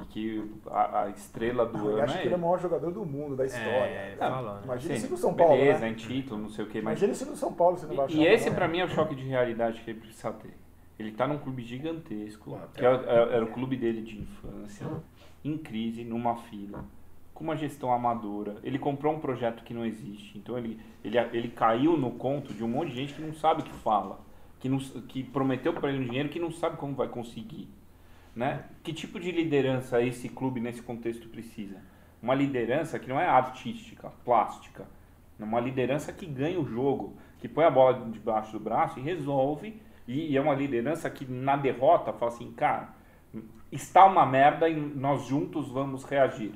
E 0.01 0.05
que 0.07 0.51
a, 0.71 1.03
a 1.03 1.09
estrela 1.11 1.67
do 1.67 1.77
Eu 1.77 1.89
ano 1.97 2.03
acho 2.05 2.15
é 2.15 2.19
que 2.23 2.29
ele 2.29 2.35
é 2.35 2.37
o 2.37 2.39
ele. 2.39 2.43
maior 2.43 2.59
jogador 2.61 2.91
do 2.91 3.05
mundo, 3.05 3.37
da 3.37 3.45
história. 3.45 3.69
É, 3.71 4.17
Não, 4.19 4.31
falando. 4.31 4.65
Imagina 4.65 4.97
se 4.97 5.09
no 5.09 5.17
São 5.19 5.35
Paulo, 5.35 5.55
Beleza, 5.57 5.81
né? 5.81 5.89
em 5.91 5.95
título, 5.95 6.41
não 6.41 6.49
sei 6.49 6.65
o 6.65 6.69
que, 6.69 6.81
mas... 6.81 6.99
Imagina 6.99 7.15
se 7.15 7.25
no 7.31 7.37
São 7.37 7.53
Paulo 7.53 7.77
você 7.77 7.87
não 7.87 7.97
vai 7.97 8.07
E, 8.07 8.09
achar. 8.09 8.19
e 8.19 8.27
esse 8.27 8.49
né? 8.51 8.57
pra 8.57 8.69
mim 8.69 8.79
é 8.79 8.85
o 8.85 8.89
choque 8.89 9.15
de 9.15 9.25
realidade 9.25 9.81
que 9.81 9.91
ele 9.91 10.01
precisa 10.01 10.33
ter. 10.33 10.55
Ele 10.99 11.13
tá 11.13 11.27
num 11.27 11.39
clube 11.39 11.63
gigantesco, 11.63 12.59
que 12.75 12.85
é- 12.85 12.89
é- 12.89 13.35
era 13.37 13.45
o 13.45 13.49
clube 13.49 13.77
dele 13.77 14.01
de 14.03 14.19
infância, 14.19 14.87
em 15.45 15.59
crise, 15.59 16.05
numa 16.05 16.37
fila, 16.37 16.85
com 17.35 17.45
uma 17.45 17.57
gestão 17.57 17.93
amadora. 17.93 18.57
Ele 18.63 18.79
comprou 18.79 19.13
um 19.13 19.19
projeto 19.21 19.63
que 19.65 19.75
não 19.75 19.85
existe, 19.85 20.39
então 20.39 20.57
ele, 20.57 20.81
ele, 21.05 21.19
ele 21.19 21.49
caiu 21.49 21.97
no 21.99 22.13
conto 22.13 22.55
de 22.55 22.63
um 22.65 22.69
monte 22.69 22.91
de 22.91 22.97
gente 22.97 23.15
que 23.15 23.21
não 23.23 23.35
sabe 23.35 23.61
o 23.63 23.65
que 23.65 23.73
fala, 23.73 24.21
que, 24.63 24.69
não, 24.69 24.79
que 24.79 25.25
prometeu 25.25 25.73
para 25.73 25.91
ele 25.91 26.05
um 26.05 26.07
dinheiro 26.07 26.29
que 26.29 26.39
não 26.39 26.53
sabe 26.53 26.77
como 26.77 26.95
vai 26.95 27.09
conseguir. 27.09 27.69
Né? 28.35 28.65
Que 28.85 28.93
tipo 28.93 29.19
de 29.19 29.33
liderança 29.33 30.01
esse 30.01 30.29
clube 30.29 30.61
nesse 30.61 30.81
contexto 30.81 31.29
precisa? 31.29 31.83
Uma 32.23 32.33
liderança 32.33 32.97
que 32.97 33.09
não 33.09 33.19
é 33.19 33.27
artística, 33.27 34.13
plástica, 34.25 34.87
uma 35.37 35.59
liderança 35.59 36.13
que 36.13 36.25
ganha 36.25 36.61
o 36.61 36.65
jogo, 36.65 37.17
que 37.41 37.49
põe 37.49 37.65
a 37.65 37.71
bola 37.71 38.09
debaixo 38.09 38.53
do 38.53 38.61
braço 38.61 39.01
e 39.01 39.03
resolve. 39.03 39.83
E, 40.07 40.31
e 40.31 40.37
é 40.37 40.41
uma 40.41 40.55
liderança 40.55 41.11
que 41.11 41.25
na 41.27 41.57
derrota 41.57 42.13
fala 42.13 42.31
assim, 42.31 42.53
cara, 42.53 42.91
está 43.73 44.05
uma 44.05 44.25
merda 44.25 44.69
e 44.69 44.77
nós 44.77 45.27
juntos 45.27 45.69
vamos 45.73 46.05
reagir. 46.05 46.53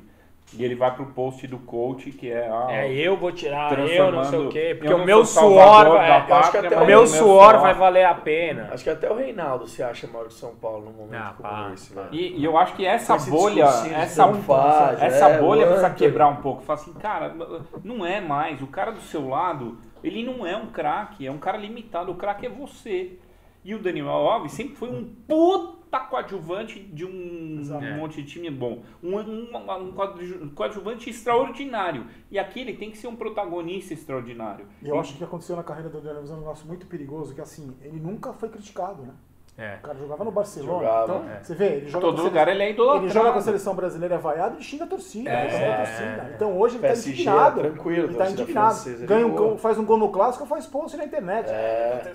E 0.55 0.64
ele 0.64 0.76
vai 0.76 0.94
pro 0.94 1.07
post 1.07 1.44
do 1.47 1.59
coach, 1.59 2.12
que 2.12 2.30
é 2.30 2.49
a. 2.49 2.66
É, 2.70 2.92
eu 2.92 3.16
vou 3.16 3.32
tirar, 3.32 3.76
eu 3.78 4.12
não 4.12 4.24
sei 4.24 4.38
o 4.38 4.49
quê, 4.49 4.76
porque 4.78 4.94
o 4.94 5.05
meu 5.05 5.24
suor 5.24 5.90
vai, 5.90 6.26
pátria, 6.26 6.61
até 6.66 6.80
o 6.80 6.86
meu 6.86 7.07
suor 7.07 7.59
vai 7.59 7.74
valer 7.74 8.05
a 8.05 8.14
pena. 8.14 8.68
Acho 8.72 8.84
que 8.84 8.90
até 8.90 9.11
o 9.11 9.16
Reinaldo 9.16 9.66
se 9.66 9.82
acha 9.82 10.07
maior 10.07 10.28
que 10.28 10.34
São 10.34 10.55
Paulo 10.55 10.84
num 10.84 10.92
momento 10.92 11.20
Ah, 11.20 11.34
como 11.36 11.49
pá, 11.49 11.70
esse, 11.74 11.92
velho. 11.92 12.09
E, 12.12 12.40
e 12.40 12.44
eu 12.44 12.57
acho 12.57 12.74
que 12.76 12.86
essa 12.86 13.16
esse 13.16 13.28
bolha, 13.28 13.64
essa, 13.64 14.32
faz, 14.34 15.03
essa 15.03 15.28
é, 15.30 15.40
bolha 15.40 15.66
precisa 15.66 15.90
quebrar 15.90 16.28
um 16.28 16.36
pouco. 16.36 16.62
Fala 16.62 16.78
assim, 16.78 16.92
cara, 16.94 17.34
não 17.82 18.07
é 18.07 18.20
mais. 18.20 18.62
O 18.62 18.68
cara 18.68 18.92
do 18.92 19.01
seu 19.01 19.28
lado, 19.28 19.78
ele 20.03 20.24
não 20.24 20.47
é 20.47 20.57
um 20.57 20.66
craque, 20.66 21.26
é 21.26 21.30
um 21.30 21.38
cara 21.38 21.59
limitado. 21.59 22.12
O 22.12 22.14
craque 22.14 22.47
é 22.47 22.49
você. 22.49 23.18
E 23.64 23.74
o 23.74 23.80
Daniel 23.80 24.09
Alves 24.09 24.53
sempre 24.53 24.76
foi 24.76 24.88
um 24.90 25.05
puta 25.26 25.76
coadjuvante 26.01 26.80
de 26.80 27.05
um, 27.05 27.59
Exato. 27.61 27.84
um 27.84 27.97
monte 27.97 28.22
de 28.22 28.28
time 28.28 28.51
bom. 28.51 28.82
Um, 29.03 29.16
um, 29.16 29.57
um 29.57 29.93
coadju- 29.93 30.51
coadjuvante 30.55 31.11
extraordinário. 31.11 32.07
E 32.30 32.39
aqui 32.39 32.61
ele 32.61 32.74
tem 32.74 32.91
que 32.91 32.99
ser 32.99 33.07
um 33.09 33.16
protagonista 33.16 33.95
extraordinário. 33.95 34.66
E 34.82 34.89
eu 34.89 34.99
acho 34.99 35.11
que 35.11 35.16
o 35.16 35.18
que 35.18 35.24
aconteceu 35.24 35.57
na 35.57 35.62
carreira 35.62 35.89
do 35.89 36.01
Daniel 36.01 36.24
é 36.24 36.32
um 36.34 36.39
negócio 36.39 36.66
muito 36.66 36.87
perigoso, 36.87 37.34
que 37.34 37.41
assim, 37.41 37.76
ele 37.82 37.99
nunca 38.01 38.32
foi 38.32 38.49
criticado, 38.49 39.03
né? 39.03 39.14
É. 39.59 39.76
O 39.76 39.80
cara 39.80 39.98
jogava 39.98 40.24
no 40.24 40.30
Barcelona. 40.30 40.80
Jogava, 40.80 41.04
então, 41.04 41.30
é. 41.30 41.42
você 41.42 41.54
vê, 41.54 41.66
ele 41.76 41.88
joga 41.88 42.07
Todo 42.07 42.16
com 42.16 42.20
a 42.20 42.24
lugar 42.24 42.48
ele 42.48 42.62
é 42.62 42.70
idolatrado. 42.70 43.07
Ele 43.07 43.12
joga 43.14 43.32
com 43.32 43.38
a 43.38 43.42
seleção 43.42 43.74
brasileira 43.74 44.14
é 44.16 44.18
vaiado 44.18 44.59
e 44.59 44.62
xinga 44.62 44.84
a 44.84 44.86
torcida. 44.86 45.30
É, 45.30 45.42
ele 45.42 45.50
xinga 45.50 45.64
a 45.64 45.68
é, 45.68 45.76
torcida. 45.76 46.07
é. 46.07 46.32
Então 46.36 46.59
hoje 46.59 46.74
ele 46.74 46.82
tá 46.82 46.88
PSG 46.88 47.11
indignado. 47.11 47.61
é 47.61 47.62
tranquilo, 47.62 48.07
ele 48.07 48.14
tá 48.14 48.30
indignado. 48.30 48.74
francesa 48.74 49.04
é 49.04 49.07
Ganha 49.07 49.26
um 49.26 49.34
gol, 49.34 49.57
faz 49.57 49.78
um 49.78 49.84
gol 49.86 49.96
no 49.96 50.11
clássico 50.11 50.44
faz 50.44 50.66
post 50.66 50.96
na 50.96 51.07
internet. 51.07 51.48
É, 51.48 52.12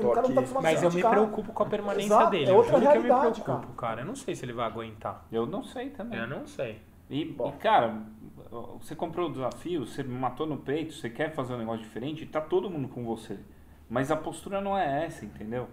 o 0.00 0.10
cara 0.10 0.26
não 0.26 0.34
tá 0.34 0.40
acostumado 0.40 0.62
Mas 0.64 0.82
eu 0.82 0.90
me 0.90 1.00
preocupo 1.00 1.52
com 1.52 1.62
a 1.62 1.66
permanência 1.66 2.06
Exato, 2.06 2.30
dele. 2.30 2.50
é 2.50 2.52
outra 2.52 2.76
eu 2.76 2.80
que 2.80 2.86
eu 2.86 2.90
me 2.90 3.08
realidade, 3.08 3.40
preocupo, 3.40 3.72
cara. 3.74 4.00
Eu 4.00 4.06
não 4.06 4.16
sei 4.16 4.34
se 4.34 4.44
ele 4.44 4.52
vai 4.52 4.66
aguentar. 4.66 5.24
Eu 5.30 5.46
não 5.46 5.62
sei 5.62 5.90
também. 5.90 6.18
Eu 6.18 6.26
não 6.26 6.44
sei. 6.44 6.80
E, 7.08 7.22
e, 7.22 7.52
cara, 7.60 8.02
você 8.80 8.96
comprou 8.96 9.28
o 9.28 9.32
desafio, 9.32 9.86
você 9.86 10.02
matou 10.02 10.46
no 10.46 10.56
peito, 10.56 10.92
você 10.92 11.08
quer 11.08 11.32
fazer 11.32 11.54
um 11.54 11.58
negócio 11.58 11.82
diferente, 11.82 12.26
tá 12.26 12.40
todo 12.40 12.68
mundo 12.68 12.88
com 12.88 13.04
você. 13.04 13.38
Mas 13.88 14.10
a 14.10 14.16
postura 14.16 14.60
não 14.60 14.76
é 14.76 15.06
essa, 15.06 15.24
entendeu? 15.24 15.68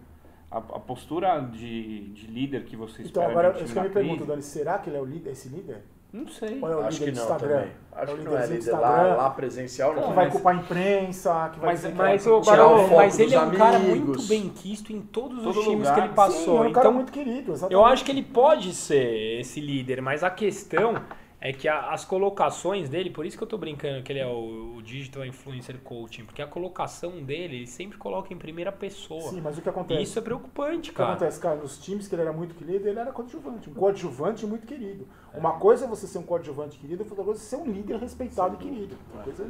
A, 0.50 0.58
a 0.60 0.62
postura 0.80 1.40
de, 1.42 2.08
de 2.10 2.28
líder 2.28 2.64
que 2.64 2.76
você 2.78 3.02
Então 3.04 3.22
espera 3.24 3.30
agora, 3.32 3.52
de 3.52 3.62
um 3.62 3.66
isso 3.66 3.74
que 3.74 3.80
eu 3.80 3.84
me 3.84 3.90
pergunto, 3.90 4.26
Dani, 4.26 4.42
será 4.42 4.78
que 4.78 4.90
ele 4.90 4.96
é 4.98 5.02
o 5.02 5.06
líder, 5.06 5.32
esse 5.32 5.50
líder? 5.50 5.82
Não 6.14 6.26
sei. 6.30 6.58
Ou 6.62 6.72
é 6.72 6.76
o 6.78 6.80
Acho 6.80 7.00
líder 7.00 7.06
que 7.06 7.12
do 7.12 7.16
não 7.18 7.24
Instagram? 7.24 7.58
também. 7.58 7.72
Acho 7.92 8.12
é 8.12 8.14
o 8.14 8.18
que 8.18 8.24
não 8.24 8.38
é 8.38 8.42
líder 8.48 8.72
lá, 8.72 8.78
Instagram? 8.80 9.16
lá 9.18 9.30
presencial, 9.32 9.94
não. 9.94 10.02
que 10.04 10.08
vai 10.14 10.24
mas- 10.26 10.34
culpar 10.34 10.56
a 10.56 10.58
imprensa, 10.58 11.50
que 11.54 11.60
vai 11.60 11.70
Mas- 11.72 11.84
Mas, 11.94 12.24
vai 12.26 12.34
o 12.34 12.42
Barão, 12.42 12.88
mas 12.96 13.20
ele 13.20 13.36
é 13.36 13.42
um 13.42 13.52
cara 13.52 13.76
amigos. 13.76 13.98
muito 14.08 14.24
bem 14.24 14.48
quisto 14.50 14.94
em 14.94 15.02
todos 15.02 15.44
Todo 15.44 15.50
os 15.60 15.66
times 15.66 15.80
lugar. 15.80 15.94
que 15.96 16.00
ele 16.00 16.08
Sim, 16.08 16.14
passou. 16.16 16.64
é 16.64 16.68
um 16.70 16.72
cara 16.72 16.86
então, 16.88 16.94
muito 16.94 17.12
querido, 17.12 17.52
exatamente. 17.52 17.74
eu 17.74 17.84
acho 17.86 18.06
que 18.06 18.12
ele 18.12 18.24
pode 18.24 18.74
ser 18.74 19.40
esse 19.42 19.60
líder, 19.60 20.02
mas 20.02 20.24
a 20.24 20.30
questão 20.30 20.96
é 21.40 21.54
que 21.54 21.68
a- 21.68 21.92
as 21.92 22.04
colocações 22.06 22.90
dele, 22.90 23.10
por 23.10 23.26
isso 23.26 23.38
que 23.38 23.44
eu 23.44 23.48
tô 23.48 23.58
brincando 23.58 24.04
que 24.04 24.12
ele 24.12 24.20
é 24.20 24.28
o, 24.28 24.76
o 24.78 24.82
Digital 24.82 25.26
Influencer 25.26 25.78
Coaching, 25.80 26.26
porque 26.26 26.42
a 26.42 26.48
colocação 26.48 27.24
dele, 27.24 27.58
ele 27.58 27.68
sempre 27.68 27.98
coloca 27.98 28.34
em 28.34 28.38
primeira 28.38 28.72
pessoa. 28.72 29.32
Sim, 29.32 29.42
mas 29.42 29.58
o 29.58 29.62
que 29.62 29.70
acontece? 29.70 30.00
E 30.00 30.04
isso 30.04 30.20
é 30.20 30.22
preocupante, 30.22 30.90
O 30.90 30.94
que 30.94 30.98
cara. 30.98 31.12
acontece, 31.12 31.40
cara, 31.40 31.56
nos 31.56 31.78
times 31.80 32.08
que 32.08 32.16
ele 32.16 32.22
era 32.24 32.34
muito 32.34 32.56
querido, 32.56 32.88
ele 32.88 33.00
era 33.00 33.12
coadjuvante, 33.12 33.70
um 33.70 33.74
coadjuvante 33.74 34.46
muito 34.46 34.66
querido. 34.66 35.08
Uma 35.38 35.54
coisa 35.54 35.86
é 35.86 35.88
você 35.88 36.08
ser 36.08 36.18
um 36.18 36.24
coadjuvante 36.24 36.78
querido, 36.78 37.04
outra 37.04 37.24
coisa 37.24 37.40
é 37.40 37.44
ser 37.44 37.56
um 37.58 37.66
líder 37.66 37.98
respeitado 37.98 38.56
e 38.56 38.58
querido. 38.58 38.96
Uma 39.14 39.24
coisa 39.24 39.44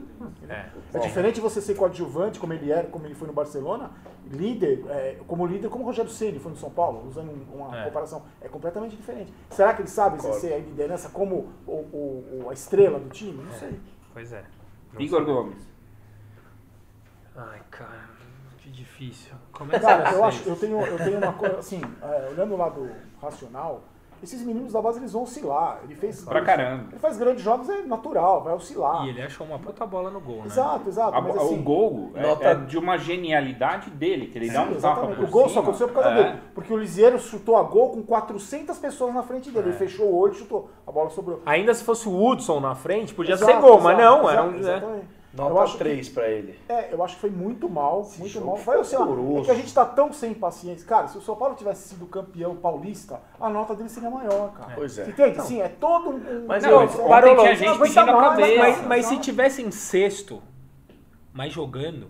é, 0.49 0.53
É. 0.53 0.71
é 0.93 0.99
diferente 0.99 1.39
você 1.41 1.61
ser 1.61 1.75
coadjuvante, 1.75 2.39
como 2.39 2.53
ele 2.53 2.71
era, 2.71 2.87
como 2.87 3.05
ele 3.05 3.15
foi 3.15 3.27
no 3.27 3.33
Barcelona, 3.33 3.91
líder, 4.29 4.85
é, 4.89 5.19
como 5.27 5.45
líder, 5.45 5.69
como 5.69 5.83
o 5.83 5.87
Rogério 5.87 6.11
Ceni 6.11 6.39
foi 6.39 6.51
no 6.51 6.57
São 6.57 6.69
Paulo, 6.69 7.07
usando 7.07 7.29
um- 7.31 7.55
uma 7.57 7.81
É. 7.81 7.85
comparação. 7.85 8.23
É 8.41 8.47
completamente 8.49 8.95
diferente. 8.95 9.33
Será 9.49 9.73
que 9.73 9.81
ele 9.81 9.89
sabe 9.89 10.17
exercer 10.17 10.53
a 10.53 10.57
liderança 10.57 11.09
como 11.09 11.49
o, 11.65 11.71
o- 11.71 12.41
o- 12.45 12.49
a 12.49 12.53
estrela 12.53 12.99
do 12.99 13.09
time? 13.09 13.43
Não 13.43 13.51
sei. 13.53 13.79
Pois 14.13 14.33
é. 14.33 14.43
Não 14.93 15.01
Igor 15.01 15.23
sei. 15.23 15.33
Gomes. 15.33 15.67
Ai, 17.35 17.61
cara, 17.69 18.09
que 18.57 18.69
difícil. 18.69 19.33
Como 19.51 19.71
é 19.71 19.79
que 19.79 19.85
Cara, 19.85 20.11
eu 20.11 20.23
acho, 20.23 20.47
eu 20.49 20.55
tenho, 20.55 20.81
eu 20.81 20.97
tenho 20.97 21.17
uma 21.19 21.33
coisa, 21.33 21.57
assim, 21.59 21.81
é, 22.01 22.29
olhando 22.31 22.53
o 22.55 22.57
lado 22.57 22.89
racional, 23.21 23.83
esses 24.23 24.41
meninos 24.43 24.73
da 24.73 24.81
base 24.81 24.99
eles 24.99 25.11
vão 25.13 25.23
oscilar. 25.23 25.79
Ele 25.83 25.95
fez. 25.95 26.23
Pra 26.23 26.41
caramba. 26.41 26.85
Ele 26.91 26.99
faz 26.99 27.17
grandes 27.17 27.43
jogos, 27.43 27.69
é 27.69 27.81
natural, 27.83 28.43
vai 28.43 28.53
oscilar. 28.53 29.05
E 29.05 29.09
ele 29.09 29.21
achou 29.21 29.45
uma 29.45 29.59
puta 29.59 29.85
bola 29.85 30.09
no 30.09 30.19
gol, 30.19 30.37
né? 30.37 30.45
Exato, 30.47 30.89
exato. 30.89 31.15
A- 31.15 31.21
mas 31.21 31.35
o 31.35 31.39
assim, 31.39 31.61
gol 31.61 32.11
é- 32.15 32.21
nota- 32.21 32.45
é, 32.45 32.55
de 32.55 32.77
uma 32.77 32.97
genialidade 32.97 33.89
dele, 33.89 34.27
que 34.27 34.37
ele 34.37 34.47
dá 34.49 34.53
sim, 34.53 34.59
um 34.59 34.65
tapa 34.65 34.75
exatamente. 34.77 35.15
por 35.17 35.25
O 35.25 35.31
gol 35.31 35.43
só 35.43 35.49
cima. 35.49 35.61
aconteceu 35.61 35.87
por 35.87 35.93
causa 35.95 36.09
É. 36.09 36.23
dele. 36.23 36.39
Porque 36.55 36.73
o 36.73 36.77
Lisieiro 36.77 37.19
chutou 37.19 37.57
a 37.57 37.63
gol 37.63 37.91
com 37.91 38.01
400 38.03 38.77
pessoas 38.77 39.13
na 39.13 39.23
frente 39.23 39.51
dele. 39.51 39.69
Ele 39.69 39.77
fechou 39.77 40.07
o 40.07 40.17
olho 40.17 40.33
e 40.33 40.35
chutou. 40.37 40.69
A 40.85 40.91
bola 40.91 41.09
sobrou. 41.09 41.41
Ainda 41.45 41.73
se 41.73 41.83
fosse 41.83 42.07
o 42.07 42.25
Hudson 42.27 42.59
na 42.59 42.75
frente, 42.75 43.13
podia 43.13 43.33
Exato, 43.35 43.51
ser 43.51 43.59
gol, 43.61 43.79
mas 43.81 43.97
exato, 43.99 44.17
não, 44.23 44.29
era 44.29 44.41
exato, 44.41 44.47
um. 44.47 44.51
né? 44.51 44.59
Exatamente. 44.59 45.16
Eu 45.45 45.49
Nota 45.49 45.61
acho 45.63 45.73
que- 45.73 45.77
3 45.79 46.09
pra 46.09 46.27
ele. 46.29 46.57
É, 46.67 46.93
eu 46.93 47.03
acho 47.03 47.15
que 47.15 47.21
foi 47.21 47.29
muito 47.29 47.69
mal, 47.69 48.01
Esse 48.01 48.19
muito 48.19 48.41
mal. 48.41 48.55
foi 48.57 48.73
Vai, 48.75 48.81
assim, 48.81 48.95
ó, 48.95 48.99
é 48.99 49.01
horroroso. 49.03 49.45
que 49.45 49.51
a 49.51 49.55
gente 49.55 49.73
tá 49.73 49.85
tão 49.85 50.11
sem 50.11 50.33
paciência. 50.33 50.87
Cara, 50.87 51.07
se 51.07 51.17
o 51.17 51.21
São 51.21 51.35
Paulo 51.35 51.55
tivesse 51.55 51.89
sido 51.89 52.05
campeão 52.07 52.55
paulista, 52.55 53.19
a 53.39 53.49
nota 53.49 53.75
dele 53.75 53.89
seria 53.89 54.09
maior, 54.09 54.51
cara. 54.53 54.73
Pois 54.75 54.97
é. 54.97 55.05
Você 55.05 55.11
entende? 55.11 55.41
Sim, 55.43 55.61
é 55.61 55.67
todo 55.69 56.09
um. 56.09 56.45
Mas 56.47 56.63
um- 56.63 56.67
eu- 56.67 56.79
um- 56.79 56.83
ontem 56.83 57.01
um- 57.01 57.07
Barolo, 57.09 57.35
tinha 57.41 57.49
não 57.51 57.57
gente 57.57 57.79
pedindo 57.79 57.99
a 57.99 58.05
mais, 58.13 58.29
cabeça. 58.29 58.57
Mas, 58.59 58.87
mas 58.87 59.05
se 59.05 59.17
tivesse 59.19 59.61
em 59.61 59.71
sexto, 59.71 60.41
mas 61.33 61.53
jogando, 61.53 62.07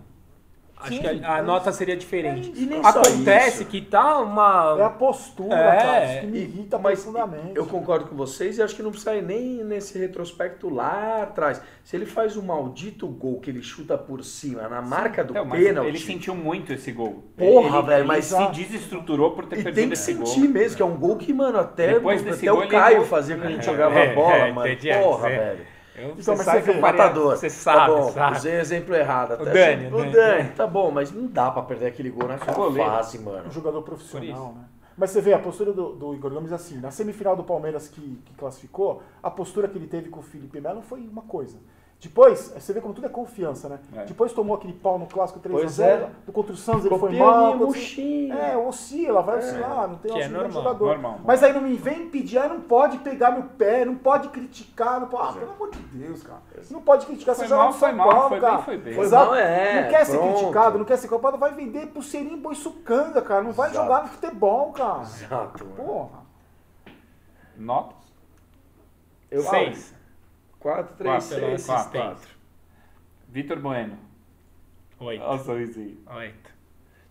acho 0.80 0.92
Sim, 0.94 0.98
que 1.00 1.06
a, 1.24 1.34
a 1.34 1.38
é 1.38 1.42
nota 1.42 1.72
seria 1.72 1.96
diferente. 1.96 2.52
E 2.54 2.66
nem 2.66 2.82
só 2.82 2.88
Acontece 2.88 3.62
isso. 3.62 3.70
que 3.70 3.80
tá 3.80 4.18
uma. 4.20 4.76
É 4.78 4.84
a 4.84 4.90
postura, 4.90 5.54
É. 5.54 5.76
cara, 5.76 6.04
isso 6.12 6.20
que 6.20 6.26
me 6.26 6.38
E- 6.38 6.42
irrita 6.42 6.78
mas 6.78 7.00
profundamente. 7.02 7.52
eu 7.56 7.66
concordo 7.66 8.06
com 8.06 8.16
vocês 8.16 8.58
e 8.58 8.62
acho 8.62 8.74
que 8.76 8.82
não 8.82 8.90
precisa 8.90 9.14
ir 9.16 9.22
nem 9.22 9.64
nesse 9.64 9.98
retrospecto 9.98 10.68
lá 10.68 11.22
atrás. 11.22 11.60
Se 11.84 11.96
ele 11.96 12.06
faz 12.06 12.36
um 12.36 12.42
maldito 12.42 13.06
gol 13.08 13.40
que 13.40 13.50
ele 13.50 13.62
chuta 13.62 13.96
por 13.98 14.22
cima 14.24 14.68
na 14.68 14.80
marca 14.82 15.24
do 15.24 15.32
Então, 15.32 15.44
mas 15.44 15.62
pênalti, 15.64 15.88
ele 15.88 15.98
sentiu 15.98 16.34
muito 16.34 16.72
esse 16.72 16.92
gol. 16.92 17.24
Porra, 17.36 17.78
ele, 17.78 17.86
velho, 17.86 18.00
ele 18.00 18.08
mas 18.08 18.24
se 18.26 18.46
desestruturou 18.52 19.32
por 19.32 19.46
ter 19.46 19.60
e 19.60 19.62
perdido 19.62 19.74
tem 19.80 19.88
que 19.88 19.94
esse 19.94 20.14
sentir 20.14 20.40
gol. 20.40 20.50
mesmo, 20.50 20.76
que 20.76 20.82
é 20.82 20.86
um 20.86 20.96
gol 20.96 21.16
que, 21.16 21.32
mano, 21.32 21.58
até, 21.58 21.94
Depois 21.94 22.20
até 22.26 22.52
o 22.52 22.62
ele 22.62 22.70
Caio 22.70 22.94
errou. 22.96 23.06
fazia 23.06 23.36
quando 23.36 23.46
a 23.46 23.50
gente 23.50 23.60
É, 23.60 23.64
jogava 23.64 23.98
é, 23.98 24.14
bola, 24.14 24.34
é, 24.36 24.52
mano. 24.52 24.68
é, 24.68 25.02
Porra, 25.02 25.28
é. 25.30 25.38
velho. 25.38 25.77
Eu, 25.98 26.10
Então, 26.10 26.16
você 26.22 26.30
mas 26.36 26.40
sabe 26.44 26.58
você 26.58 26.64
que 26.66 26.72
vê, 26.74 26.80
faria- 26.80 26.98
Matador. 27.02 27.36
Você 27.36 27.46
tá 27.48 27.52
sabe, 27.54 27.92
bom, 27.94 28.12
sabe. 28.12 28.36
usei 28.36 28.54
exemplo 28.60 28.94
errado. 28.94 29.32
Até 29.32 29.44
Dani, 29.76 29.86
o 29.86 29.94
o 29.94 29.98
Dani. 30.00 30.12
Dani, 30.12 30.48
tá 30.50 30.66
bom, 30.66 30.90
mas 30.90 31.10
não 31.12 31.26
dá 31.26 31.50
pra 31.50 31.62
perder 31.62 31.86
aquele 31.86 32.10
gol 32.10 32.28
nessa 32.28 32.52
Goleiro. 32.52 32.88
fase, 32.90 33.18
mano. 33.18 33.46
um 33.48 33.50
jogador 33.50 33.82
profissional, 33.82 34.52
né? 34.54 34.64
Mas 34.96 35.10
você 35.10 35.20
vê 35.20 35.32
a 35.32 35.38
postura 35.38 35.72
do, 35.72 35.92
do 35.94 36.12
Igor 36.14 36.30
Gomes 36.32 36.50
assim, 36.52 36.78
na 36.80 36.90
semifinal 36.90 37.36
do 37.36 37.44
Palmeiras 37.44 37.86
que, 37.88 38.00
que 38.24 38.34
classificou, 38.34 39.00
a 39.22 39.30
postura 39.30 39.68
que 39.68 39.78
ele 39.78 39.86
teve 39.86 40.08
com 40.08 40.18
o 40.18 40.22
Felipe 40.24 40.60
Melo 40.60 40.82
foi 40.82 41.00
uma 41.00 41.22
coisa. 41.22 41.56
Depois, 42.00 42.52
você 42.56 42.72
vê 42.72 42.80
como 42.80 42.94
tudo 42.94 43.06
é 43.08 43.10
confiança, 43.10 43.68
né? 43.68 43.80
É. 43.96 44.04
Depois 44.04 44.32
tomou 44.32 44.54
aquele 44.54 44.72
pau 44.72 45.00
no 45.00 45.06
clássico 45.06 45.40
3 45.40 45.52
Pois 45.52 45.80
a 45.80 45.84
0 45.84 46.04
é. 46.04 46.10
do 46.26 46.30
contra 46.32 46.52
o 46.52 46.56
Santos 46.56 46.84
ele 46.84 46.94
Ficou 46.94 47.08
foi 47.10 47.18
mal. 47.18 47.56
murchinho. 47.56 48.38
É, 48.38 48.56
oscila, 48.56 49.20
vai 49.20 49.38
oscilar, 49.38 49.88
não 49.88 49.96
tem 49.96 50.12
Que 50.12 50.20
é 50.22 50.26
um 50.26 50.30
grande 50.30 50.54
normal, 50.54 50.62
jogador. 50.62 50.86
normal. 50.86 51.20
Mas 51.24 51.42
aí 51.42 51.52
não 51.52 51.60
me 51.60 51.74
vem 51.74 52.08
pedir, 52.08 52.38
aí 52.38 52.48
não 52.48 52.60
pode 52.60 52.98
pegar 52.98 53.32
no 53.32 53.48
pé, 53.48 53.84
não 53.84 53.96
pode 53.96 54.28
criticar, 54.28 55.00
não 55.00 55.08
pode. 55.08 55.38
Ah, 55.38 55.40
pelo 55.40 55.50
amor 55.50 55.70
de 55.72 55.78
Deus, 55.80 56.22
cara. 56.22 56.38
Não 56.70 56.80
pode 56.82 57.04
criticar, 57.04 57.34
Foi 57.34 57.44
você 57.44 57.48
joga 57.48 57.64
mal, 57.64 57.72
foi 57.72 57.88
São 57.88 57.98
mal, 57.98 58.08
Paulo, 58.08 58.28
foi 58.28 58.38
bem, 58.40 58.48
cara. 58.48 58.62
foi 58.62 58.76
bem. 58.76 58.94
Foi 58.94 59.04
Exato. 59.04 59.26
mal, 59.26 59.34
é, 59.34 59.82
não 59.82 59.90
quer 59.90 60.06
ser 60.06 60.18
pronto. 60.18 60.34
criticado, 60.36 60.78
não 60.78 60.84
quer 60.84 60.96
ser 60.98 61.08
culpado, 61.08 61.36
vai 61.36 61.52
vender 61.52 61.86
pulseirinha 61.88 62.34
em 62.34 62.40
boiçucanga, 62.40 63.20
cara. 63.22 63.42
Não 63.42 63.50
vai 63.50 63.70
Exato. 63.70 63.84
jogar 63.84 64.02
no 64.04 64.08
futebol, 64.10 64.70
cara. 64.70 65.00
Exato, 65.02 65.64
mano. 65.64 65.76
Porra. 65.76 66.28
Notas? 67.56 67.96
Eu 69.30 69.42
Seis. 69.42 69.97
4, 70.60 70.96
3, 70.96 71.10
Quatro, 71.28 71.46
6, 71.46 71.66
quatro, 71.66 72.00
4. 72.00 72.28
Vitor 73.28 73.58
Bueno. 73.60 73.98
Oito. 75.00 75.22
Olha 75.22 75.40
o 75.40 75.44
sorrisinho. 75.44 75.96
Oito. 76.16 76.58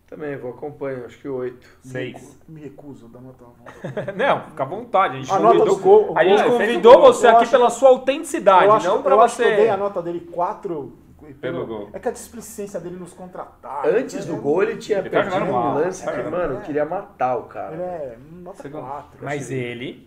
Também 0.08 0.38
vou 0.38 0.52
acompanhar, 0.52 1.06
acho 1.06 1.18
que 1.20 1.28
8. 1.28 1.68
Seis. 1.84 2.40
Me 2.48 2.62
recuso, 2.62 3.08
dá 3.10 3.20
nota. 3.20 3.44
Não, 4.16 4.42
fica 4.50 4.64
à 4.64 4.66
vontade. 4.66 5.16
A 5.16 5.20
gente 5.20 5.32
A 5.32 5.40
nota 5.40 5.58
convidou, 5.60 5.76
do 5.78 5.82
gol- 5.84 6.14
a 6.18 6.24
gente 6.24 6.42
gol- 6.44 6.52
convidou 6.52 6.94
eu 6.94 7.00
você 7.02 7.28
acho- 7.28 7.38
aqui 7.38 7.52
pela 7.52 7.70
sua 7.70 7.90
autenticidade, 7.90 8.68
acho, 8.72 8.88
não 8.88 9.04
pra 9.04 9.16
eu 9.16 9.22
acho 9.22 9.36
que 9.36 9.42
eu 9.44 9.48
dei 9.48 9.66
você. 9.66 9.70
a 9.70 9.78
nota 9.78 10.02
dele 10.02 10.22
4 10.32 10.94
Pelo 11.42 11.68
gol. 11.68 11.90
É 11.92 12.00
que 12.00 12.08
a 12.08 12.12
displicência 12.12 12.80
dele 12.80 12.96
nos 12.96 13.12
contratar. 13.12 13.86
Antes 13.86 14.26
do 14.26 14.38
gol 14.38 14.64
ele 14.64 14.78
tinha 14.78 15.00
Ele 15.00 15.10
tá 15.10 15.24
perdido 15.24 15.44
um 15.44 15.74
lance 15.74 16.06
tá 16.06 16.14
que, 16.14 16.30
mano, 16.30 16.54
eu 16.54 16.62
queria 16.62 16.86
matar 16.86 17.36
o 17.38 17.44
cara. 17.44 17.74
Ele 17.74 17.82
é 17.84 18.18
nota 18.32 18.62
Segundo. 18.62 18.84
4. 18.84 19.20
Mas 19.22 19.52
ele, 19.52 20.07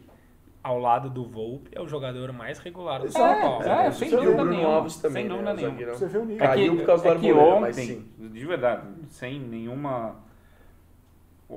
ao 0.63 0.79
lado 0.79 1.09
do 1.09 1.25
Volpe, 1.25 1.71
é 1.73 1.81
o 1.81 1.87
jogador 1.89 2.33
mais 2.33 2.59
regular 2.59 3.01
do 3.01 3.07
Exato. 3.07 3.41
São 3.41 3.51
Paulo. 3.51 3.65
É, 3.65 3.87
É, 3.87 3.91
sem 3.93 4.11
dúvida 4.11 4.45
nenhuma. 4.45 4.89
Também, 4.91 5.23
sem 5.23 5.29
dúvida 5.29 5.55
né, 5.55 5.63
nenhuma. 5.63 5.95
Você 5.95 6.07
vê 6.07 6.19
o 6.19 6.25
nível. 6.25 6.45
É 6.45 6.49
que, 6.49 6.55
Caiu 6.55 6.77
por 6.77 6.87
causa 6.87 7.03
do 7.03 7.09
é 7.09 7.19
que 7.19 7.29
Arboleda, 7.31 7.55
ontem, 7.55 7.61
mas 7.63 7.77
sim. 7.77 8.07
de 8.19 8.47
verdade, 8.47 8.87
sem 9.09 9.41
nenhuma. 9.41 10.17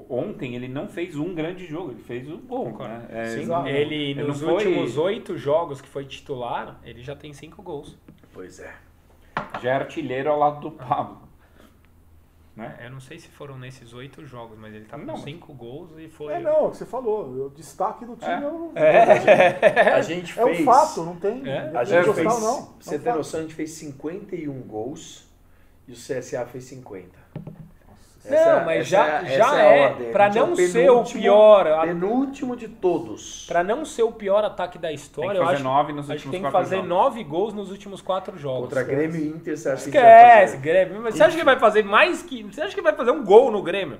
Ontem 0.09 0.55
ele 0.55 0.67
não 0.67 0.87
fez 0.87 1.15
um 1.15 1.35
grande 1.35 1.67
jogo, 1.67 1.91
ele 1.91 2.01
fez 2.01 2.27
gol. 2.27 2.39
Concordo. 2.71 2.93
Né? 2.93 3.05
É, 3.09 3.25
Sim. 3.25 3.47
Ele, 3.67 3.95
ele 3.95 4.23
nos 4.23 4.41
foi- 4.41 4.53
últimos 4.53 4.97
oito 4.97 5.37
jogos 5.37 5.81
que 5.81 5.87
foi 5.87 6.03
titular, 6.05 6.79
ele 6.83 7.03
já 7.03 7.15
tem 7.15 7.31
cinco 7.31 7.61
gols. 7.61 7.95
Pois 8.33 8.59
é. 8.59 8.73
Já 9.61 9.69
é 9.69 9.73
artilheiro 9.75 10.31
ao 10.31 10.39
lado 10.39 10.61
do 10.61 10.71
Pablo. 10.71 11.21
Né? 12.55 12.77
Eu 12.83 12.91
não 12.91 12.99
sei 12.99 13.17
se 13.19 13.27
foram 13.29 13.57
nesses 13.57 13.93
oito 13.93 14.25
jogos, 14.25 14.57
mas 14.59 14.73
ele 14.73 14.85
tá 14.85 14.97
com 14.97 15.05
Não, 15.05 15.15
mas- 15.15 15.23
cinco 15.23 15.53
gols 15.53 15.89
e 15.97 16.07
foi. 16.07 16.33
É, 16.33 16.39
não, 16.39 16.67
o 16.67 16.71
que 16.71 16.77
você 16.77 16.85
falou. 16.85 17.47
O 17.47 17.49
destaque 17.49 18.05
do 18.05 18.15
time 18.15 18.31
É. 18.31 18.43
é, 18.43 18.47
o. 18.47 18.73
A 19.97 20.01
gente 20.01 20.39
É 20.39 20.45
um 20.45 20.47
fez. 20.53 20.65
fato, 20.65 21.03
não 21.03 21.15
tem. 21.15 21.49
É. 21.49 21.71
A 21.75 21.83
gente 21.83 22.13
fez. 22.13 22.25
não. 22.25 22.73
Você 22.79 22.95
É 22.95 22.99
um 22.99 23.01
fato. 23.01 23.17
noção, 23.17 23.39
a 23.39 23.43
gente 23.43 23.55
fez 23.55 23.71
51 23.71 24.61
gols 24.61 25.27
e 25.87 25.91
o 25.93 25.95
CSA 25.95 26.45
fez 26.45 26.65
50. 26.65 27.09
Não, 28.25 28.33
Essa 28.37 28.49
é- 28.49 28.65
mas 28.65 28.77
essa 28.79 28.85
já, 28.89 29.05
é- 29.21 29.37
já 29.37 29.51
a 29.51 29.59
é. 29.61 29.85
A 29.87 30.11
pra 30.11 30.25
gente 30.27 30.37
é 30.37 30.41
não 30.41 30.53
o 30.53 30.55
ser 30.55 30.89
o 30.89 31.03
pior, 31.03 31.67
a- 31.67 31.81
Penúltimo 31.81 32.55
de 32.55 32.69
todos. 32.69 33.45
pra 33.47 33.63
não 33.65 33.83
ser 33.83 34.03
o 34.03 34.11
pior 34.13 34.45
ataque 34.45 34.77
da 34.77 34.87
Tem 34.87 34.95
história, 34.95 35.31
que 35.31 35.37
eu 35.37 35.43
fazer 35.43 35.55
acho, 35.55 35.63
nove 35.63 35.91
nos 35.93 36.09
acho 36.09 36.21
que 36.21 36.27
últimos 36.27 36.31
tem 36.31 36.43
que 36.45 36.51
fazer 36.51 36.75
jogos. 36.77 36.89
nove 36.89 37.23
gols 37.25 37.53
nos 37.53 37.69
últimos 37.69 38.01
quatro 38.01 38.37
jogos. 38.37 38.61
Contra 38.69 38.83
Grêmio 38.83 39.17
e 39.21 39.27
Inter, 39.27 39.57
você 39.57 39.69
acha 39.69 39.83
que 39.83 39.89
Esquece, 39.89 40.53
vai 40.53 40.61
Grêmio. 40.61 41.01
Mas 41.01 41.15
Você 41.15 41.23
acha 41.23 41.37
que 41.37 41.43
vai 41.43 41.59
fazer 41.59 41.83
mais 41.83 42.23
que. 42.23 42.43
Você 42.43 42.61
acha 42.61 42.73
que 42.73 42.81
vai 42.81 42.93
fazer 42.95 43.11
um 43.11 43.23
gol 43.25 43.51
no 43.51 43.61
Grêmio? 43.61 43.99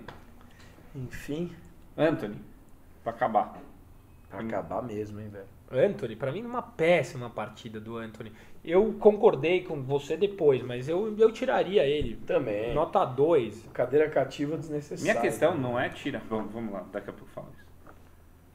Enfim, 0.96 1.52
Anthony, 1.98 2.36
pra 3.04 3.12
acabar. 3.12 3.54
pra 4.30 4.40
acabar 4.40 4.82
mesmo, 4.82 5.20
hein, 5.20 5.30
velho. 5.30 5.86
Anthony, 5.90 6.16
pra 6.16 6.32
mim, 6.32 6.44
uma 6.44 6.62
péssima 6.62 7.30
partida 7.30 7.80
do 7.80 7.98
Anthony. 7.98 8.32
Eu 8.64 8.94
concordei 9.00 9.62
com 9.64 9.82
você 9.84 10.16
depois, 10.16 10.64
mas 10.64 10.88
eu, 10.88 11.14
eu 11.18 11.32
tiraria 11.32 11.84
ele. 11.86 12.16
Também. 12.26 12.74
Nota 12.74 13.04
2. 13.04 13.68
Cadeira 13.74 14.10
cativa 14.10 14.56
desnecessária. 14.58 15.04
Minha 15.14 15.22
questão 15.22 15.58
não 15.58 15.78
é 15.78 15.90
tira. 15.90 16.22
Vamos, 16.30 16.54
vamos 16.54 16.74
lá, 16.74 16.86
daqui 16.92 17.10
a 17.10 17.14
pouco 17.14 17.28
eu 17.30 17.34
falo 17.34 17.48
isso. 17.54 17.64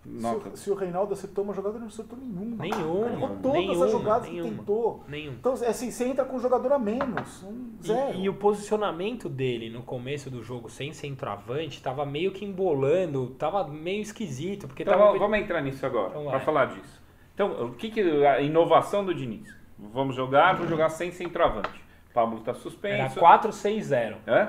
Se 0.09 0.27
o, 0.27 0.57
se 0.57 0.71
o 0.71 0.75
Reinaldo 0.75 1.13
acertou 1.13 1.45
uma 1.45 1.53
jogada, 1.53 1.75
ele 1.75 1.81
não 1.81 1.89
acertou 1.89 2.19
nenhuma. 2.19 2.57
Nenhuma, 2.63 3.09
errou 3.13 3.29
todas 3.43 3.59
nenhuma, 3.61 3.85
as 3.85 3.93
jogadas 3.93 4.29
nenhuma. 4.31 4.51
que 4.51 4.57
tentou. 4.57 5.05
Nenhum. 5.07 5.33
Então, 5.33 5.53
é 5.61 5.67
assim, 5.69 5.91
você 5.91 6.05
entra 6.07 6.25
com 6.25 6.37
um 6.37 6.41
jogador 6.41 6.73
a 6.73 6.79
menos. 6.79 7.43
Um 7.43 7.77
zero. 7.83 8.17
E, 8.17 8.23
e 8.23 8.29
o 8.31 8.35
posicionamento 8.35 9.29
dele 9.29 9.69
no 9.69 9.83
começo 9.83 10.31
do 10.31 10.43
jogo 10.43 10.71
sem 10.71 10.95
centroavante 10.95 11.83
tava 11.83 12.07
meio 12.07 12.33
que 12.33 12.43
embolando, 12.47 13.27
tava 13.39 13.69
meio 13.69 14.01
esquisito, 14.01 14.67
porque 14.67 14.83
Então 14.83 14.97
tava. 14.97 15.19
vamos, 15.19 15.39
entrar 15.39 15.61
nisso 15.61 15.85
agora, 15.85 16.09
Então 16.11 16.23
pra 16.23 16.33
vai. 16.33 16.41
falar 16.41 16.65
disso. 16.67 17.03
Então, 17.35 17.67
o 17.67 17.75
que, 17.75 17.91
que 17.91 18.01
a 18.25 18.41
inovação 18.41 19.05
do 19.05 19.15
Diniz? 19.15 19.58
Vamos 19.79 20.17
jogar, 20.17 20.57
vou 20.57 20.67
jogar 20.67 20.89
sem 20.91 21.11
centroavante. 21.13 21.81
Pablo 22.13 22.41
tá 22.41 22.51
Era 22.51 22.61
suspenso. 22.61 23.21
4-6-0. 23.21 24.17
É? 24.27 24.49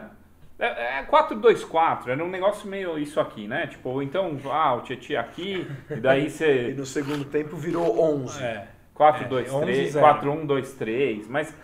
É, 0.57 0.99
é 0.99 1.03
4-2-4, 1.05 2.07
era 2.09 2.23
um 2.23 2.29
negócio 2.29 2.67
meio 2.69 2.97
isso 2.99 3.19
aqui, 3.19 3.47
né? 3.47 3.67
Tipo, 3.67 3.89
ou 3.89 4.03
então, 4.03 4.37
ah, 4.51 4.75
o 4.75 4.81
Tietchan 4.81 5.19
aqui, 5.19 5.65
e 5.89 5.95
daí 5.95 6.25
E 6.27 6.29
você. 6.29 6.73
no 6.77 6.85
segundo 6.85 7.23
tempo 7.25 7.55
virou 7.55 7.97
11. 8.21 8.43
É. 8.43 8.67
4-2-3, 8.93 9.47
11-0. 9.93 10.01
4-1-2-3, 10.01 11.25
mas 11.29 11.55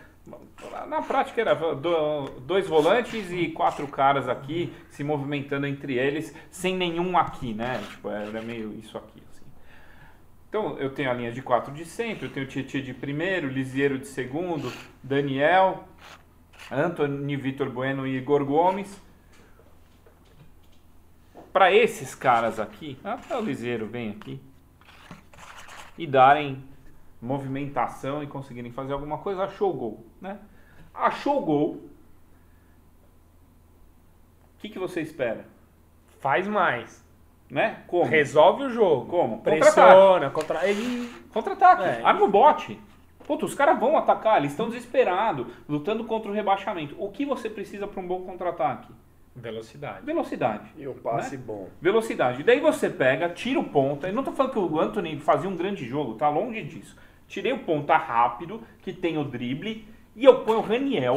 na 0.88 1.02
prática 1.02 1.42
era 1.42 1.54
do- 1.54 2.30
dois 2.40 2.66
volantes 2.68 3.30
e 3.32 3.50
quatro 3.50 3.86
caras 3.88 4.30
aqui 4.30 4.74
se 4.90 5.04
movimentando 5.04 5.68
entre 5.68 5.96
eles, 5.98 6.34
sem 6.50 6.78
nenhum 6.78 7.18
aqui, 7.18 7.54
né? 7.54 7.82
Tipo, 7.90 8.10
era 8.10 8.42
meio 8.42 8.74
isso 8.80 8.98
aqui. 8.98 9.22
Então, 10.50 10.78
eu 10.78 10.94
tenho 10.94 11.10
a 11.10 11.14
linha 11.14 11.32
de 11.32 11.42
quatro 11.42 11.74
de 11.74 11.86
centro, 11.86 12.28
eu 12.28 12.32
tenho 12.32 12.48
Tietchan 12.48 12.82
de 12.82 12.94
primeiro, 12.94 13.48
Lisiero 13.48 14.00
de 14.00 14.08
segundo, 14.08 14.72
Daniel, 15.04 15.86
Antony, 16.72 17.36
Vitor 17.36 17.70
Bueno 17.70 18.08
e 18.08 18.18
Igor 18.18 18.46
Gomes. 18.46 19.02
Para 21.52 21.72
esses 21.74 22.16
caras 22.16 22.60
aqui, 22.60 22.98
até 23.04 23.38
o 23.38 23.42
Liseiro 23.42 23.86
vem 23.88 24.12
aqui, 24.12 24.42
e 25.98 26.06
darem 26.06 26.64
movimentação 27.22 28.22
e 28.22 28.28
conseguirem 28.28 28.72
fazer 28.72 28.94
alguma 28.94 29.18
coisa, 29.18 29.44
achou 29.44 29.72
o 29.72 29.78
gol, 29.78 30.06
né? 30.20 30.40
Achou 30.94 31.42
o 31.42 31.46
gol. 31.46 31.90
O 34.56 34.58
que, 34.60 34.70
que 34.70 34.80
você 34.80 35.02
espera? 35.02 35.46
Faz 36.20 36.48
mais. 36.48 37.05
Né? 37.56 37.78
Como? 37.88 38.04
Resolve 38.04 38.66
o 38.66 38.70
jogo. 38.70 39.06
Como? 39.06 39.40
Pressiona, 39.40 40.30
contra. 40.30 40.68
Ele. 40.68 41.10
Contra-ataque. 41.32 41.84
É. 41.84 42.02
Arma 42.04 42.26
o 42.26 42.28
bote. 42.28 42.78
Puta, 43.26 43.46
os 43.46 43.56
caras 43.56 43.80
vão 43.80 43.98
atacar, 43.98 44.40
eles 44.40 44.52
estão 44.52 44.68
desesperados, 44.68 45.48
lutando 45.68 46.04
contra 46.04 46.30
o 46.30 46.34
rebaixamento. 46.34 46.98
O 47.00 47.10
que 47.10 47.26
você 47.26 47.50
precisa 47.50 47.88
para 47.88 48.02
um 48.02 48.06
bom 48.06 48.24
contra-ataque? 48.24 48.92
Velocidade. 49.34 50.06
Velocidade. 50.06 50.70
E 50.78 50.86
um 50.86 50.96
passe 50.96 51.38
bom. 51.38 51.70
Velocidade. 51.82 52.44
Daí 52.44 52.60
você 52.60 52.90
pega, 52.90 53.30
tira 53.30 53.58
o 53.58 53.64
ponta. 53.64 54.10
Eu 54.10 54.14
não 54.14 54.24
tô 54.24 54.34
falando 54.34 54.52
que 54.52 54.60
o 54.60 54.80
Anthony 54.82 55.18
fazia 55.22 55.50
um 55.50 55.56
grande 55.56 55.88
jogo, 55.88 56.16
tá 56.16 56.28
longe 56.28 56.62
disso. 56.62 56.98
Tirei 57.26 57.54
o 57.54 57.60
ponta 57.60 57.96
rápido, 57.96 58.62
que 58.82 58.92
tem 58.92 59.18
o 59.18 59.24
drible, 59.24 59.88
e 60.14 60.26
eu 60.26 60.44
ponho 60.44 60.60
o 60.60 60.62
Raniel. 60.62 61.16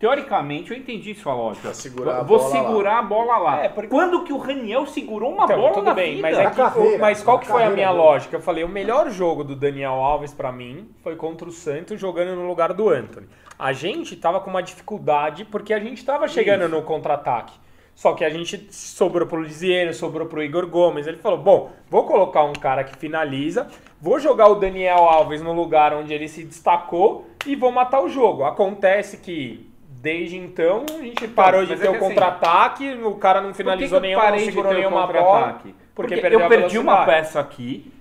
Teoricamente, 0.00 0.70
eu 0.70 0.78
entendi 0.78 1.14
sua 1.14 1.34
lógica. 1.34 1.74
Segurar 1.74 2.22
Vou 2.22 2.38
segurar 2.40 2.98
a 3.00 3.02
bola 3.02 3.36
lá. 3.36 3.64
É, 3.64 3.68
porque- 3.68 3.90
Quando 3.90 4.24
que 4.24 4.32
o 4.32 4.38
Raniel 4.38 4.86
segurou 4.86 5.30
uma 5.34 5.44
Então, 5.44 5.58
bola 5.60 5.72
tudo 5.74 5.84
na 5.84 5.94
bem, 5.94 6.16
vida? 6.16 6.22
mas, 6.22 6.38
é 6.38 6.50
carreira, 6.50 6.98
mas 6.98 7.22
qual 7.22 7.38
que 7.38 7.46
foi 7.46 7.62
a 7.64 7.68
minha 7.70 7.88
dele. 7.88 7.98
lógica? 7.98 8.34
Eu 8.34 8.40
falei, 8.40 8.64
o 8.64 8.68
melhor 8.68 9.10
jogo 9.10 9.44
do 9.44 9.54
Daniel 9.54 9.92
Alves 9.92 10.32
pra 10.32 10.50
mim 10.50 10.88
foi 11.02 11.16
contra 11.16 11.46
o 11.46 11.52
Santos 11.52 12.00
jogando 12.00 12.34
no 12.34 12.48
lugar 12.48 12.72
do 12.72 12.88
Anthony. 12.88 13.28
A 13.58 13.74
gente 13.74 14.16
tava 14.16 14.40
com 14.40 14.48
uma 14.48 14.62
dificuldade 14.62 15.44
porque 15.44 15.74
a 15.74 15.78
gente 15.78 16.02
tava 16.02 16.26
chegando 16.26 16.66
no 16.66 16.80
contra-ataque. 16.80 17.52
Só 17.94 18.14
que 18.14 18.24
a 18.24 18.30
gente 18.30 18.68
sobrou 18.72 19.28
pro 19.28 19.42
Lisiero, 19.42 19.92
sobrou 19.92 20.26
pro 20.26 20.42
Igor 20.42 20.66
Gomes. 20.66 21.06
Ele 21.06 21.18
falou: 21.18 21.36
bom, 21.36 21.70
vou 21.90 22.04
colocar 22.06 22.42
um 22.44 22.54
cara 22.54 22.82
que 22.84 22.96
finaliza, 22.96 23.68
vou 24.00 24.18
jogar 24.18 24.48
o 24.48 24.54
Daniel 24.54 25.00
Alves 25.00 25.42
no 25.42 25.52
lugar 25.52 25.92
onde 25.92 26.14
ele 26.14 26.26
se 26.26 26.42
destacou 26.42 27.26
e 27.46 27.54
vou 27.54 27.70
matar 27.70 28.00
o 28.00 28.08
jogo. 28.08 28.44
Acontece 28.44 29.18
que. 29.18 29.69
Desde 30.00 30.34
então, 30.38 30.86
a 30.88 31.02
gente 31.02 31.28
parou 31.28 31.62
de 31.62 31.72
mas 31.72 31.80
é 31.80 31.82
ter 31.82 31.90
que 31.90 31.94
o 31.94 31.96
assim, 31.98 32.08
contra-ataque, 32.08 32.94
o 33.04 33.16
cara 33.16 33.42
não 33.42 33.52
finalizou 33.52 34.00
nenhuma, 34.00 34.30
não 34.30 34.36
de 34.38 34.44
segurou 34.46 34.72
nenhuma 34.72 35.06
bola. 35.06 35.60
Porque, 35.94 36.16
Porque 36.16 36.34
eu 36.34 36.48
perdi 36.48 36.78
uma 36.78 37.04
peça 37.04 37.38
aqui. 37.38 37.92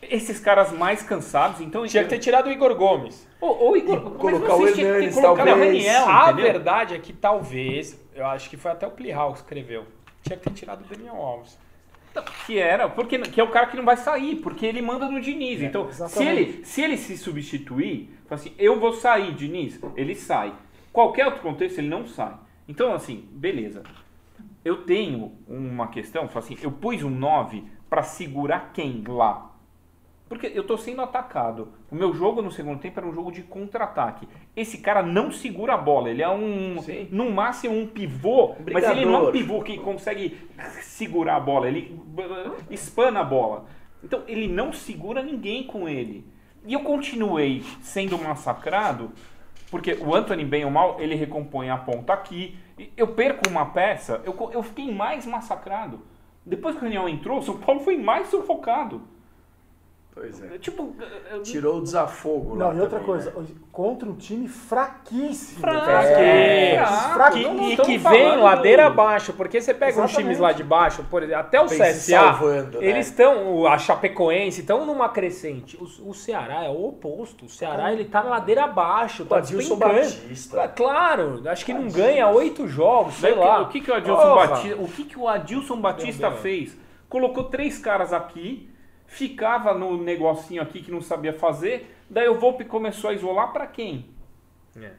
Esses 0.00 0.38
caras 0.38 0.70
mais 0.70 1.02
cansados, 1.02 1.60
então. 1.60 1.84
Tinha 1.88 2.04
que 2.04 2.08
ter 2.08 2.20
tirado 2.20 2.46
o 2.46 2.52
Igor 2.52 2.72
Gomes. 2.76 3.28
Ou, 3.40 3.64
ou 3.64 3.76
Igor, 3.76 3.96
E 3.96 4.00
mas 4.00 4.16
colocar 4.16 4.54
o 4.54 4.58
tinham 4.58 4.68
que 4.68 4.74
ter 4.74 4.86
Hernanes, 4.86 5.14
colocado 5.16 5.46
o 5.46 5.50
talvez. 5.50 5.66
Raniel, 5.66 6.08
a 6.08 6.24
entendeu? 6.24 6.52
verdade 6.52 6.94
é 6.94 6.98
que 7.00 7.12
talvez, 7.12 8.00
eu 8.14 8.26
acho 8.26 8.48
que 8.48 8.56
foi 8.56 8.70
até 8.70 8.86
o 8.86 8.90
Plihal 8.92 9.32
que 9.32 9.38
escreveu, 9.40 9.84
tinha 10.22 10.38
que 10.38 10.44
ter 10.44 10.54
tirado 10.54 10.82
o 10.82 10.94
Daniel 10.94 11.16
Alves. 11.16 11.58
Que 12.46 12.58
era, 12.60 12.88
porque 12.88 13.18
que 13.18 13.40
é 13.40 13.44
o 13.44 13.48
cara 13.50 13.66
que 13.66 13.76
não 13.76 13.84
vai 13.84 13.96
sair, 13.96 14.36
porque 14.36 14.64
ele 14.64 14.80
manda 14.80 15.08
no 15.08 15.20
Diniz. 15.20 15.60
então, 15.62 15.88
se 15.92 16.24
ele, 16.24 16.64
se 16.64 16.80
ele 16.80 16.96
se 16.96 17.18
substituir, 17.18 18.08
fala 18.28 18.40
assim, 18.40 18.52
eu 18.56 18.78
vou 18.78 18.92
sair, 18.92 19.32
Diniz, 19.32 19.80
ele 19.96 20.14
sai. 20.14 20.52
Qualquer 20.92 21.26
outro 21.26 21.42
contexto, 21.42 21.78
ele 21.78 21.88
não 21.88 22.06
sai. 22.06 22.34
Então, 22.68 22.92
assim, 22.92 23.28
beleza. 23.32 23.82
Eu 24.64 24.84
tenho 24.84 25.32
uma 25.48 25.88
questão, 25.88 26.28
assim, 26.34 26.56
eu 26.62 26.70
pus 26.70 27.02
um 27.02 27.10
9 27.10 27.64
para 27.88 28.02
segurar 28.02 28.72
quem 28.72 29.02
lá? 29.06 29.50
Porque 30.30 30.52
eu 30.54 30.62
tô 30.62 30.78
sendo 30.78 31.02
atacado. 31.02 31.72
O 31.90 31.96
meu 31.96 32.14
jogo 32.14 32.40
no 32.40 32.52
segundo 32.52 32.78
tempo 32.78 33.00
era 33.00 33.08
um 33.08 33.12
jogo 33.12 33.32
de 33.32 33.42
contra-ataque. 33.42 34.28
Esse 34.54 34.78
cara 34.78 35.02
não 35.02 35.32
segura 35.32 35.74
a 35.74 35.76
bola. 35.76 36.08
Ele 36.08 36.22
é 36.22 36.28
um, 36.28 36.80
Sim. 36.82 37.08
no 37.10 37.32
máximo, 37.32 37.76
um 37.76 37.84
pivô, 37.84 38.54
mas 38.72 38.88
ele 38.88 39.04
não 39.04 39.14
é 39.16 39.28
um 39.28 39.32
pivô 39.32 39.60
que 39.60 39.76
consegue 39.78 40.38
segurar 40.82 41.34
a 41.34 41.40
bola. 41.40 41.66
Ele 41.66 42.00
espana 42.70 43.20
a 43.20 43.24
bola. 43.24 43.66
Então, 44.04 44.22
ele 44.28 44.46
não 44.46 44.72
segura 44.72 45.20
ninguém 45.20 45.64
com 45.64 45.88
ele. 45.88 46.24
E 46.64 46.74
eu 46.74 46.80
continuei 46.80 47.64
sendo 47.80 48.16
massacrado, 48.16 49.10
porque 49.70 49.94
o 50.00 50.14
Anthony, 50.14 50.44
bem 50.44 50.64
ou 50.64 50.70
mal, 50.70 51.00
ele 51.00 51.14
recompõe 51.14 51.70
a 51.70 51.76
ponta 51.76 52.12
aqui. 52.12 52.58
Eu 52.96 53.08
perco 53.08 53.48
uma 53.48 53.66
peça, 53.66 54.20
eu, 54.24 54.34
eu 54.52 54.62
fiquei 54.62 54.92
mais 54.92 55.24
massacrado. 55.24 56.00
Depois 56.44 56.74
que 56.74 56.80
o 56.80 56.84
Raniel 56.84 57.08
entrou, 57.08 57.38
o 57.38 57.42
São 57.42 57.58
Paulo 57.58 57.80
foi 57.80 57.96
mais 57.96 58.28
sufocado. 58.28 59.02
Pois 60.20 60.42
é. 60.42 60.58
Tipo, 60.58 60.94
eu- 61.32 61.42
Tirou 61.42 61.78
o 61.78 61.82
desafogo 61.82 62.54
lá 62.54 62.66
Não, 62.66 62.76
e 62.78 62.80
outra 62.82 62.98
também, 62.98 63.06
coisa, 63.06 63.30
né? 63.34 63.46
contra 63.72 64.06
um 64.06 64.14
time 64.14 64.46
fraquíssimo. 64.48 65.60
Fraco. 65.60 65.88
É, 65.88 66.76
não, 67.42 67.54
não 67.54 67.70
e 67.70 67.76
que 67.78 67.82
vem 67.96 67.98
falando- 68.00 68.42
ladeira 68.42 68.86
abaixo, 68.86 69.32
porque 69.32 69.60
você 69.62 69.72
pega 69.72 69.92
uns 69.92 70.04
Exatamente. 70.04 70.16
times 70.18 70.38
lá 70.38 70.52
de 70.52 70.62
baixo, 70.62 71.04
por 71.10 71.22
exemplo, 71.22 71.40
até 71.40 71.60
o 71.62 71.66
Vem 71.68 71.78
CSA, 71.78 72.20
salvando, 72.20 72.80
né? 72.80 72.86
eles 72.86 73.06
estão, 73.06 73.66
a 73.66 73.78
Chapecoense, 73.78 74.60
estão 74.60 74.84
numa 74.84 75.08
crescente. 75.08 75.78
O, 75.78 76.10
o 76.10 76.14
Ceará 76.14 76.64
é 76.64 76.68
o 76.68 76.88
oposto. 76.88 77.46
O 77.46 77.48
Ceará, 77.48 77.90
ele 77.92 78.04
tá 78.04 78.22
na 78.22 78.28
ladeira 78.30 78.64
abaixo, 78.64 79.22
O 79.22 79.26
tá 79.26 79.38
Adilson. 79.38 79.76
Batista. 79.76 80.68
Claro, 80.68 81.42
acho 81.46 81.64
que 81.64 81.72
não 81.72 81.88
ganha 81.88 82.28
oito 82.28 82.68
jogos, 82.68 83.14
sei 83.14 83.30
Daí 83.30 83.38
o 83.38 83.42
que- 83.42 83.48
lá. 83.48 83.60
O 83.62 83.68
que, 83.68 83.80
que 83.80 83.90
o 83.90 83.94
Adilson. 83.94 84.34
Batista, 84.34 84.76
o 84.82 84.88
que, 84.88 85.04
que 85.04 85.18
o 85.18 85.28
Adilson 85.28 85.80
Batista 85.80 86.30
fez? 86.32 86.76
Colocou 87.08 87.44
três 87.44 87.78
caras 87.78 88.12
aqui, 88.12 88.69
ficava 89.10 89.74
no 89.74 90.00
negocinho 90.00 90.62
aqui 90.62 90.80
que 90.80 90.90
não 90.90 91.02
sabia 91.02 91.32
fazer. 91.32 91.96
Daí 92.08 92.28
o 92.28 92.38
Volpe 92.38 92.64
começou 92.64 93.10
a 93.10 93.12
isolar 93.12 93.52
pra 93.52 93.66
quem? 93.66 94.06
É. 94.76 94.92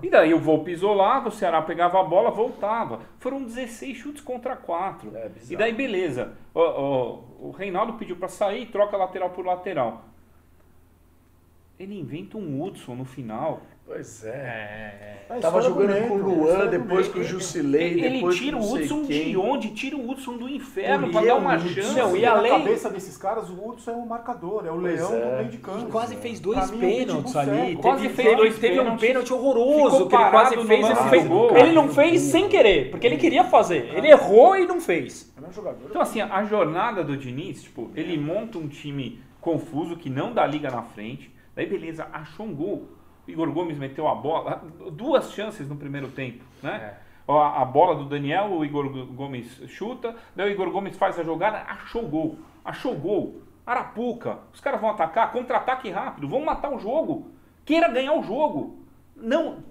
E 0.00 0.08
daí 0.08 0.32
o 0.32 0.38
Volpe 0.38 0.70
isolava, 0.70 1.28
o 1.28 1.32
Ceará 1.32 1.60
pegava 1.62 2.00
a 2.00 2.04
bola, 2.04 2.30
voltava. 2.30 3.00
Foram 3.18 3.42
16 3.42 3.96
chutes 3.96 4.22
contra 4.22 4.56
4. 4.56 5.16
É, 5.16 5.30
e 5.50 5.56
daí 5.56 5.72
beleza. 5.72 6.34
O, 6.54 6.60
o, 6.60 7.48
o 7.48 7.50
Reinaldo 7.50 7.94
pediu 7.94 8.16
pra 8.16 8.28
sair, 8.28 8.66
troca 8.66 8.96
lateral 8.96 9.30
por 9.30 9.44
lateral. 9.44 10.04
Ele 11.78 11.98
inventa 11.98 12.38
um 12.38 12.62
Hudson 12.62 12.94
no 12.94 13.04
final. 13.04 13.62
Pois 13.84 14.24
é. 14.24 14.28
É, 14.30 15.26
É 15.28 15.36
a 15.36 15.40
Tava 15.40 15.60
jogando 15.60 16.08
com 16.08 16.14
o 16.14 16.18
é 16.18 16.22
a 16.54 16.58
Luan, 16.58 16.66
depois 16.68 17.08
com 17.08 17.18
o 17.18 17.24
Jusilei, 17.24 17.92
Ele 18.00 18.10
depois 18.16 18.36
tira 18.36 18.56
com 18.56 18.62
o 18.62 18.72
Hudson 18.74 19.04
quem. 19.06 19.30
de 19.30 19.36
onde? 19.36 19.70
Tira 19.70 19.96
o 19.96 20.08
Hudson 20.10 20.36
do 20.36 20.48
inferno 20.48 21.06
Por 21.06 21.12
pra 21.12 21.20
que 21.22 21.26
dar 21.26 21.34
uma 21.36 21.54
Hudson? 21.56 21.68
chance. 21.68 21.94
Não, 21.94 22.16
e 22.16 22.22
na 22.22 22.30
além- 22.32 22.52
cabeça 22.52 22.90
desses 22.90 23.16
caras, 23.16 23.50
o 23.50 23.68
Hudson 23.68 23.90
é 23.90 23.94
o 23.94 24.06
marcador, 24.06 24.64
é 24.66 24.70
o 24.70 24.78
Pois 24.78 24.94
leão 25.00 25.14
é. 25.14 25.20
do 25.30 25.36
meio 25.38 25.48
de 25.48 25.58
campo. 25.58 25.86
Quase 25.90 26.16
fez 26.16 26.38
dois 26.40 26.58
é 26.70 26.74
um 26.74 26.78
pênaltis 26.78 27.32
pitbull 27.32 27.40
ali. 27.62 27.76
Quase 27.76 28.02
Teve, 28.02 28.14
fez 28.14 28.28
teve- 28.28 28.36
dois 28.40 28.58
teve 28.58 28.80
um 28.80 28.96
pênalti 28.96 29.32
horroroso 29.32 30.06
que 30.08 30.14
ele 30.14 30.30
quase 30.30 30.56
fez 30.56 30.68
e 30.68 30.82
não 30.82 30.88
lance 30.88 31.08
fez. 31.10 31.26
gol. 31.26 31.56
Ele 31.56 31.72
não 31.72 31.88
fez 31.88 32.20
sem 32.20 32.48
querer, 32.48 32.90
porque 32.90 33.06
ele 33.06 33.16
queria 33.16 33.44
fazer. 33.44 33.90
Ele 33.94 34.08
errou 34.08 34.56
e 34.56 34.66
não 34.66 34.80
fez. 34.80 35.32
É 35.36 35.40
um. 35.40 35.74
Então, 35.90 36.00
assim, 36.02 36.20
a 36.20 36.44
jornada 36.44 37.02
do 37.02 37.16
Diniz, 37.16 37.62
tipo, 37.62 37.90
ele 37.96 38.16
monta 38.16 38.58
um 38.58 38.68
time 38.68 39.20
confuso 39.40 39.96
que 39.96 40.08
não 40.08 40.32
dá 40.32 40.46
liga 40.46 40.70
na 40.70 40.82
frente. 40.82 41.30
Daí, 41.54 41.66
beleza, 41.66 42.06
achou 42.12 42.46
um 42.46 42.54
gol. 42.54 42.88
Igor 43.26 43.50
Gomes 43.52 43.78
meteu 43.78 44.08
a 44.08 44.14
bola. 44.14 44.62
Duas 44.92 45.32
chances 45.32 45.68
no 45.68 45.76
primeiro 45.76 46.08
tempo, 46.08 46.44
né? 46.62 46.94
Ó, 47.26 47.40
A, 47.40 47.62
a 47.62 47.64
bola 47.64 47.94
do 47.94 48.04
Daniel, 48.04 48.50
o 48.50 48.64
Igor 48.64 48.88
Gomes 49.06 49.62
chuta. 49.68 50.14
Daí 50.34 50.50
o 50.50 50.52
Igor 50.52 50.70
Gomes 50.70 50.96
faz 50.96 51.18
a 51.18 51.22
jogada, 51.22 51.58
achou 51.58 52.04
o 52.04 52.08
gol. 52.08 52.38
Achou 52.64 52.94
gol. 52.94 53.40
Arapuca. 53.64 54.38
Os 54.52 54.60
caras 54.60 54.80
vão 54.80 54.90
atacar, 54.90 55.30
contra-ataque 55.32 55.88
rápido. 55.90 56.28
Vão 56.28 56.44
matar 56.44 56.72
o 56.72 56.80
jogo. 56.80 57.30
Queira 57.64 57.88
ganhar 57.88 58.14
o 58.14 58.22
jogo. 58.22 58.80
Não, 59.14 59.62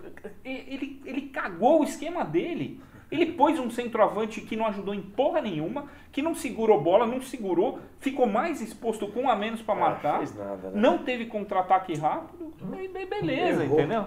ele, 0.45 1.01
ele 1.05 1.21
cagou 1.23 1.81
o 1.81 1.83
esquema 1.83 2.23
dele. 2.23 2.81
Ele 3.11 3.33
pôs 3.33 3.59
um 3.59 3.69
centroavante 3.69 4.39
que 4.41 4.55
não 4.55 4.65
ajudou 4.67 4.93
em 4.95 5.01
porra 5.01 5.41
nenhuma, 5.41 5.87
que 6.13 6.21
não 6.21 6.33
segurou 6.33 6.81
bola, 6.81 7.05
não 7.05 7.21
segurou, 7.21 7.79
ficou 7.99 8.25
mais 8.25 8.61
exposto 8.61 9.05
com 9.09 9.23
um 9.23 9.29
a 9.29 9.35
menos 9.35 9.61
pra 9.61 9.73
Ah, 9.75 9.77
marcar. 9.79 10.17
fez 10.19 10.33
nada, 10.35 10.69
né? 10.71 10.79
Não 10.79 10.99
teve 10.99 11.25
contra-ataque 11.25 11.93
rápido. 11.95 12.53
e 12.79 12.87
be- 12.87 13.05
beleza, 13.05 13.63
Errou. 13.65 13.79
entendeu? 13.79 14.05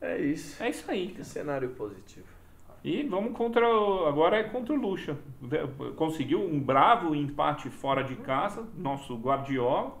É 0.00 0.18
isso. 0.20 0.62
É 0.62 0.68
isso 0.68 0.90
aí. 0.90 1.08
Que 1.08 1.24
cenário 1.24 1.70
positivo. 1.70 2.26
E 2.84 3.04
vamos 3.04 3.36
contra. 3.36 3.64
o- 3.68 4.06
Agora 4.06 4.36
é 4.36 4.42
contra 4.42 4.74
o 4.74 4.76
Lucha. 4.76 5.16
Conseguiu 5.96 6.40
um 6.42 6.58
bravo 6.58 7.14
empate 7.14 7.70
fora 7.70 8.02
de 8.02 8.16
casa, 8.16 8.66
nosso 8.76 9.16
Guardiola. 9.16 9.96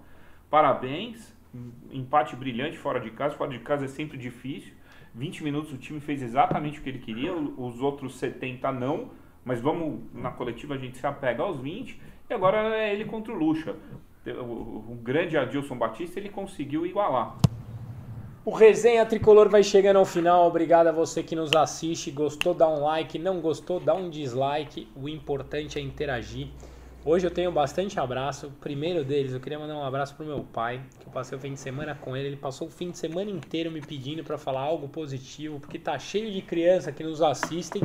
Parabéns. 0.50 1.32
Empate 1.92 2.34
brilhante 2.34 2.76
fora 2.78 2.98
de 2.98 3.10
casa. 3.10 3.36
Fora 3.36 3.50
de 3.50 3.60
casa 3.60 3.84
é 3.84 3.88
sempre 3.88 4.18
difícil. 4.18 4.72
20 5.14 5.44
minutos 5.44 5.72
o 5.72 5.76
time 5.76 6.00
fez 6.00 6.22
exatamente 6.22 6.78
o 6.78 6.82
que 6.82 6.88
ele 6.88 6.98
queria, 6.98 7.34
os 7.34 7.80
outros 7.80 8.16
70 8.18 8.70
não. 8.72 9.10
Mas 9.44 9.60
vamos, 9.60 10.00
na 10.14 10.30
coletiva 10.30 10.74
a 10.74 10.78
gente 10.78 10.96
se 10.98 11.06
apega 11.06 11.42
aos 11.42 11.58
20. 11.60 12.00
E 12.30 12.34
agora 12.34 12.76
é 12.76 12.92
ele 12.94 13.04
contra 13.04 13.32
o 13.32 13.36
Lucha. 13.36 13.74
O- 14.24 14.92
o 14.92 14.98
grande 15.02 15.36
Adilson 15.36 15.76
Batista 15.76 16.20
ele 16.20 16.28
conseguiu 16.28 16.86
igualar. 16.86 17.36
O 18.44 18.50
Resenha 18.52 19.04
Tricolor 19.06 19.48
vai 19.48 19.62
chegando 19.62 19.98
ao 19.98 20.04
final. 20.04 20.46
Obrigado 20.46 20.88
a 20.88 20.92
você 20.92 21.22
que 21.22 21.34
nos 21.36 21.52
assiste. 21.54 22.10
Gostou, 22.10 22.54
dá 22.54 22.68
um 22.68 22.82
like. 22.82 23.18
Não 23.18 23.40
gostou, 23.40 23.78
dá 23.80 23.94
um 23.94 24.08
dislike. 24.10 24.88
O 24.96 25.08
importante 25.08 25.78
é 25.78 25.82
interagir. 25.82 26.48
Hoje 27.04 27.26
eu 27.26 27.32
tenho 27.32 27.50
bastante 27.50 27.98
abraço. 27.98 28.46
O 28.46 28.50
primeiro 28.52 29.02
deles, 29.02 29.32
eu 29.32 29.40
queria 29.40 29.58
mandar 29.58 29.74
um 29.74 29.82
abraço 29.82 30.14
pro 30.14 30.24
meu 30.24 30.44
pai, 30.52 30.80
que 31.00 31.06
eu 31.08 31.12
passei 31.12 31.36
o 31.36 31.40
fim 31.40 31.52
de 31.52 31.58
semana 31.58 31.96
com 32.00 32.16
ele. 32.16 32.28
Ele 32.28 32.36
passou 32.36 32.68
o 32.68 32.70
fim 32.70 32.92
de 32.92 32.98
semana 32.98 33.28
inteiro 33.28 33.72
me 33.72 33.80
pedindo 33.80 34.22
para 34.22 34.38
falar 34.38 34.60
algo 34.60 34.86
positivo, 34.86 35.58
porque 35.58 35.80
tá 35.80 35.98
cheio 35.98 36.30
de 36.30 36.40
criança 36.40 36.92
que 36.92 37.02
nos 37.02 37.20
assistem. 37.20 37.82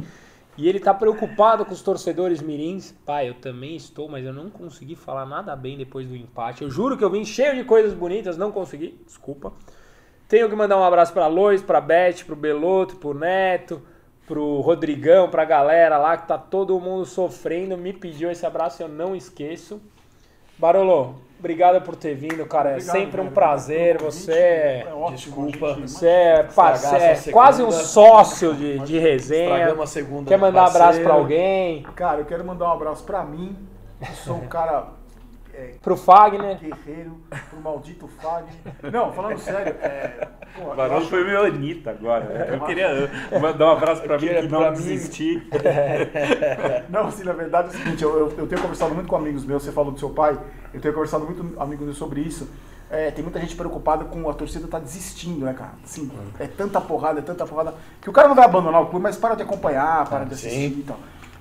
E 0.55 0.69
ele 0.69 0.79
tá 0.79 0.93
preocupado 0.93 1.65
com 1.65 1.73
os 1.73 1.81
torcedores 1.81 2.43
mirins. 2.43 2.91
Pai, 3.07 3.27
eu 3.27 3.33
também 3.33 3.75
estou, 3.75 4.07
mas 4.07 4.23
eu 4.23 4.31
não 4.31 4.51
consegui 4.51 4.95
falar 4.95 5.25
nada 5.25 5.55
bem 5.55 5.75
depois 5.75 6.07
do 6.07 6.15
empate. 6.15 6.61
Eu 6.61 6.69
juro 6.69 6.95
que 6.95 7.03
eu 7.03 7.09
vim 7.09 7.25
cheio 7.25 7.55
de 7.55 7.63
coisas 7.63 7.95
bonitas, 7.95 8.37
não 8.37 8.51
consegui. 8.51 9.01
Desculpa. 9.03 9.51
Tenho 10.27 10.47
que 10.47 10.55
mandar 10.55 10.77
um 10.77 10.83
abraço 10.83 11.11
pra 11.11 11.25
Lois, 11.25 11.63
pra 11.63 11.81
Beth, 11.81 12.23
pro 12.23 12.35
Beloto, 12.35 12.97
pro 12.97 13.15
Neto, 13.15 13.81
pro 14.27 14.59
Rodrigão, 14.61 15.29
pra 15.29 15.45
galera 15.45 15.97
lá 15.97 16.17
que 16.17 16.27
tá 16.27 16.37
todo 16.37 16.79
mundo 16.79 17.05
sofrendo. 17.05 17.77
Me 17.77 17.93
pediu 17.93 18.29
esse 18.29 18.45
abraço 18.45 18.81
e 18.81 18.83
eu 18.83 18.89
não 18.89 19.15
esqueço. 19.15 19.81
Barolo, 20.59 21.15
obrigado 21.39 21.81
por 21.83 21.95
ter 21.95 22.15
vindo, 22.15 22.45
cara. 22.45 22.71
É 22.71 22.73
Obrigado, 22.73 22.95
sempre 22.95 23.21
um 23.21 23.29
prazer. 23.29 23.97
Você 24.01 24.31
é, 24.33 24.85
É 24.89 24.93
ótimo, 24.93 25.45
Desculpa. 25.47 25.73
você 25.75 26.07
é, 26.07 26.43
parce- 26.43 26.85
Estragar 26.85 27.27
é 27.27 27.31
quase 27.31 27.63
um 27.63 27.71
sócio 27.71 28.53
de, 28.55 28.79
de 28.79 28.97
resenha. 28.99 29.73
Segunda. 29.85 30.27
Quer 30.29 30.37
mandar 30.37 30.61
abraço 30.65 30.79
parceiro. 30.79 31.05
pra 31.07 31.13
alguém? 31.15 31.83
Cara, 31.95 32.19
eu 32.21 32.25
quero 32.25 32.43
mandar 32.43 32.69
um 32.69 32.73
abraço 32.73 33.03
pra 33.03 33.23
mim, 33.23 33.55
que 34.03 34.11
sou 34.17 34.35
um 34.37 34.47
cara 34.49 34.87
é, 35.57 35.73
Pro 35.81 35.97
Fagner? 35.97 36.57
guerreiro, 36.59 37.17
pro 37.49 37.59
maldito 37.59 38.07
Fagner. 38.07 38.53
Não, 38.91 39.11
falando 39.11 39.39
sério, 39.39 39.75
é, 39.81 40.27
pô, 40.55 40.71
O 40.71 40.75
Barão 40.75 40.97
acho- 40.97 41.07
foi 41.09 41.23
meu 41.25 41.43
Anitta 41.43 41.89
agora. 41.91 42.25
né? 42.25 42.49
Eu 42.55 42.59
queria 42.61 43.09
mandar 43.41 43.65
um 43.65 43.71
abraço 43.71 44.03
pra 44.03 44.19
mim 44.19 44.27
que 44.27 44.41
não 44.47 44.59
pra 44.59 44.71
desistir. 44.71 45.47
Não, 46.89 47.07
assim, 47.07 47.23
na 47.23 47.33
verdade 47.33 47.69
é 47.69 47.71
o 47.71 47.73
seguinte, 47.83 48.03
eu, 48.03 48.17
eu, 48.17 48.33
eu 48.37 48.47
tenho 48.47 48.61
conversado 48.61 48.93
muito 48.93 49.07
com 49.07 49.15
amigos 49.15 49.43
meus, 49.45 49.63
você 49.63 49.71
falou 49.71 49.91
do 49.91 49.99
seu 49.99 50.09
pai, 50.11 50.37
eu 50.73 50.79
tenho 50.79 50.93
conversado 50.93 51.25
muito 51.25 51.43
com 51.43 51.61
amigos 51.61 51.85
meus 51.85 51.97
sobre 51.97 52.21
isso. 52.21 52.47
É, 52.89 53.11
tem 53.11 53.21
muita 53.21 53.37
gente 53.41 53.53
preocupada 53.55 54.05
com 54.05 54.29
a 54.29 54.33
torcida 54.33 54.65
tá 54.67 54.79
desistindo, 54.79 55.43
né, 55.45 55.53
cara? 55.53 55.71
Assim, 55.83 56.09
é 56.39 56.47
tanta 56.47 56.79
porrada, 56.79 57.19
é 57.19 57.21
tanta 57.21 57.45
porrada, 57.45 57.73
que 58.01 58.09
o 58.09 58.13
cara 58.13 58.29
não 58.29 58.35
vai 58.35 58.45
abandonar 58.45 58.81
o 58.81 58.85
clube, 58.85 59.03
mas 59.03 59.17
para 59.17 59.35
de 59.35 59.43
acompanhar, 59.43 60.07
para 60.09 60.23
de 60.23 60.37
sim. 60.37 60.47
assistir 60.47 60.79
e 60.79 60.83
tal. 60.83 60.97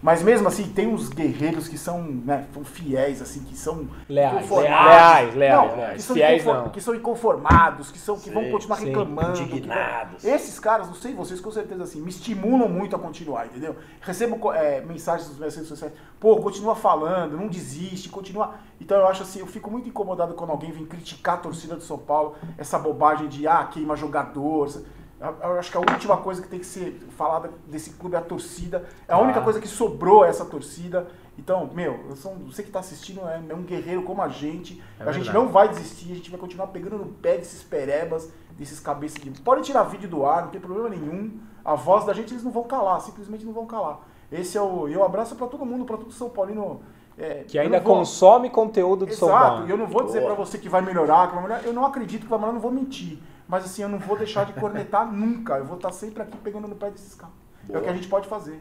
Mas 0.07 0.23
mesmo 0.23 0.47
assim, 0.47 0.69
tem 0.69 0.87
uns 0.87 1.09
guerreiros 1.09 1.67
que 1.67 1.77
são, 1.77 2.01
né, 2.01 2.47
são 2.55 2.63
fiéis, 2.65 3.21
assim, 3.21 3.43
que 3.43 3.57
são 3.57 3.89
Leais, 4.09 4.49
leais, 4.49 5.35
leais, 5.35 5.57
Não, 5.69 5.77
leais. 5.77 5.97
Que 5.97 6.03
são, 6.03 6.15
Fiéis 6.15 6.45
não. 6.45 6.69
que 6.69 6.81
são 6.81 6.95
inconformados, 6.95 7.91
que, 7.91 7.99
são, 7.99 8.17
que 8.17 8.31
vão 8.31 8.45
Sim, 8.45 8.51
continuar 8.53 8.77
sim. 8.77 8.85
reclamando. 8.87 9.33
que 9.33 9.39
vão- 9.39 9.47
Indignados. 9.49 10.25
Esses 10.25 10.61
caras, 10.61 10.87
não 10.87 10.95
sei 10.95 11.13
vocês, 11.13 11.41
com 11.41 11.51
certeza 11.51 11.83
assim, 11.83 12.01
me 12.01 12.11
estimulam 12.11 12.69
muito 12.69 12.95
a 12.95 13.01
continuar, 13.01 13.47
entendeu? 13.47 13.75
Recebo 14.01 14.53
é, 14.53 14.81
mensagens 14.81 15.29
nas 15.31 15.39
minhas 15.39 15.55
redes 15.57 15.69
sociais, 15.69 15.93
pô, 16.21 16.37
continua 16.37 16.77
falando, 16.77 17.37
não 17.37 17.49
desiste, 17.49 18.09
continua. 18.09 18.55
Então 18.81 18.97
eu 18.99 19.09
acho 19.09 19.25
assim, 19.25 19.41
eu 19.41 19.47
fico 19.49 19.69
muito 19.73 19.89
incomodado 19.89 20.35
quando 20.35 20.51
alguém 20.51 20.71
vem 20.71 20.87
criticar 20.87 21.35
a 21.35 21.39
torcida 21.39 21.75
do 21.75 21.83
São 21.83 21.99
Paulo, 21.99 22.37
essa 22.57 22.79
bobagem 22.79 23.27
de, 23.27 23.49
ah, 23.49 23.65
queima 23.65 23.97
jogador. 23.97 24.69
Eu 25.19 25.59
acho 25.59 25.71
que 25.71 25.77
a 25.79 25.81
última 25.81 26.19
coisa 26.19 26.43
que 26.43 26.49
tem 26.49 26.59
que 26.59 26.67
ser 26.67 26.93
falada 27.17 27.51
desse 27.67 27.91
clube 27.95 28.15
é 28.17 28.19
a 28.19 28.23
torcida. 28.23 28.85
É 29.09 29.15
a 29.15 29.19
única 29.19 29.41
coisa 29.41 29.59
que 29.61 29.67
sobrou 29.67 30.25
é 30.25 30.29
essa 30.29 30.45
torcida. 30.45 31.07
Então, 31.39 31.71
meu, 31.73 32.01
eu 32.11 32.17
sou, 32.17 32.35
você 32.35 32.63
que 32.63 32.69
está 32.69 32.81
assistindo 32.81 33.21
é, 33.27 33.43
é 33.49 33.55
um 33.55 33.63
guerreiro 33.63 34.03
como 34.03 34.21
a 34.21 34.29
gente. 34.29 34.83
a 35.01 35.13
gente 35.13 35.33
não 35.33 35.49
vai 35.49 35.69
desistir, 35.69 36.13
a 36.13 36.15
gente 36.15 36.31
vai 36.31 36.39
continuar 36.39 36.67
pegando 36.67 36.99
no 36.99 37.07
pé 37.07 37.39
desses 37.39 37.63
perebas, 37.63 38.31
desses 38.59 38.79
cabeças 38.79 39.23
de. 39.23 39.31
Pode 39.41 39.63
tirar 39.63 39.85
vídeo 39.85 40.09
do 40.09 40.27
ar, 40.27 40.43
não 40.43 40.51
tem 40.51 40.61
problema 40.61 40.91
nenhum. 40.91 41.39
A 41.65 41.75
voz 41.75 42.05
da 42.05 42.13
gente 42.13 42.35
eles 42.35 42.45
não 42.45 42.51
vão 42.53 42.65
calar, 42.65 43.01
simplesmente 43.01 43.45
não 43.45 43.55
vão 43.55 43.65
calar. 43.67 44.01
Esse 44.31 44.59
é 44.59 44.61
o. 44.61 44.87
E 44.87 44.93
eu 44.93 45.03
abraço 45.03 45.35
para 45.35 45.47
todo 45.47 45.65
mundo, 45.65 45.87
para 45.87 45.97
todo 45.97 46.13
São 46.13 46.29
Paulino. 46.29 46.83
é, 47.19 47.45
Que 47.49 47.59
ainda 47.59 47.81
vou- 47.81 47.97
consome 47.97 48.51
conteúdo 48.51 49.07
do 49.07 49.15
São 49.15 49.29
Exato, 49.29 49.47
Paulo. 49.47 49.67
e 49.67 49.71
eu 49.71 49.79
não 49.79 49.87
vou 49.87 50.03
dizer 50.05 50.21
Boa. 50.21 50.35
pra 50.35 50.45
você 50.45 50.59
que 50.59 50.69
vai 50.69 50.83
melhorar, 50.83 51.29
que 51.29 51.35
vai 51.35 51.43
melhorar. 51.45 51.65
Eu 51.65 51.73
não 51.73 51.87
acredito 51.87 52.25
que 52.25 52.29
vai 52.29 52.39
melhorar, 52.39 52.53
não 52.53 52.61
vou 52.61 52.71
mentir. 52.71 53.19
Mas 53.49 53.65
assim, 53.65 53.83
eu 53.83 53.89
não 53.89 53.99
vou 53.99 54.17
deixar 54.17 54.45
de 54.45 54.53
cornetar 54.55 55.07
nunca. 55.13 55.55
Eu 55.55 55.65
vou 55.65 55.77
estar 55.77 55.93
sempre 55.93 56.23
aqui 56.23 56.37
pegando 56.39 56.67
no 56.67 56.75
pé 56.75 56.91
desses 56.91 57.15
caras. 57.15 57.35
É 57.69 57.79
o 57.79 57.83
que 57.83 57.89
a 57.89 57.95
gente 57.95 58.09
pode 58.09 58.29
fazer. 58.29 58.61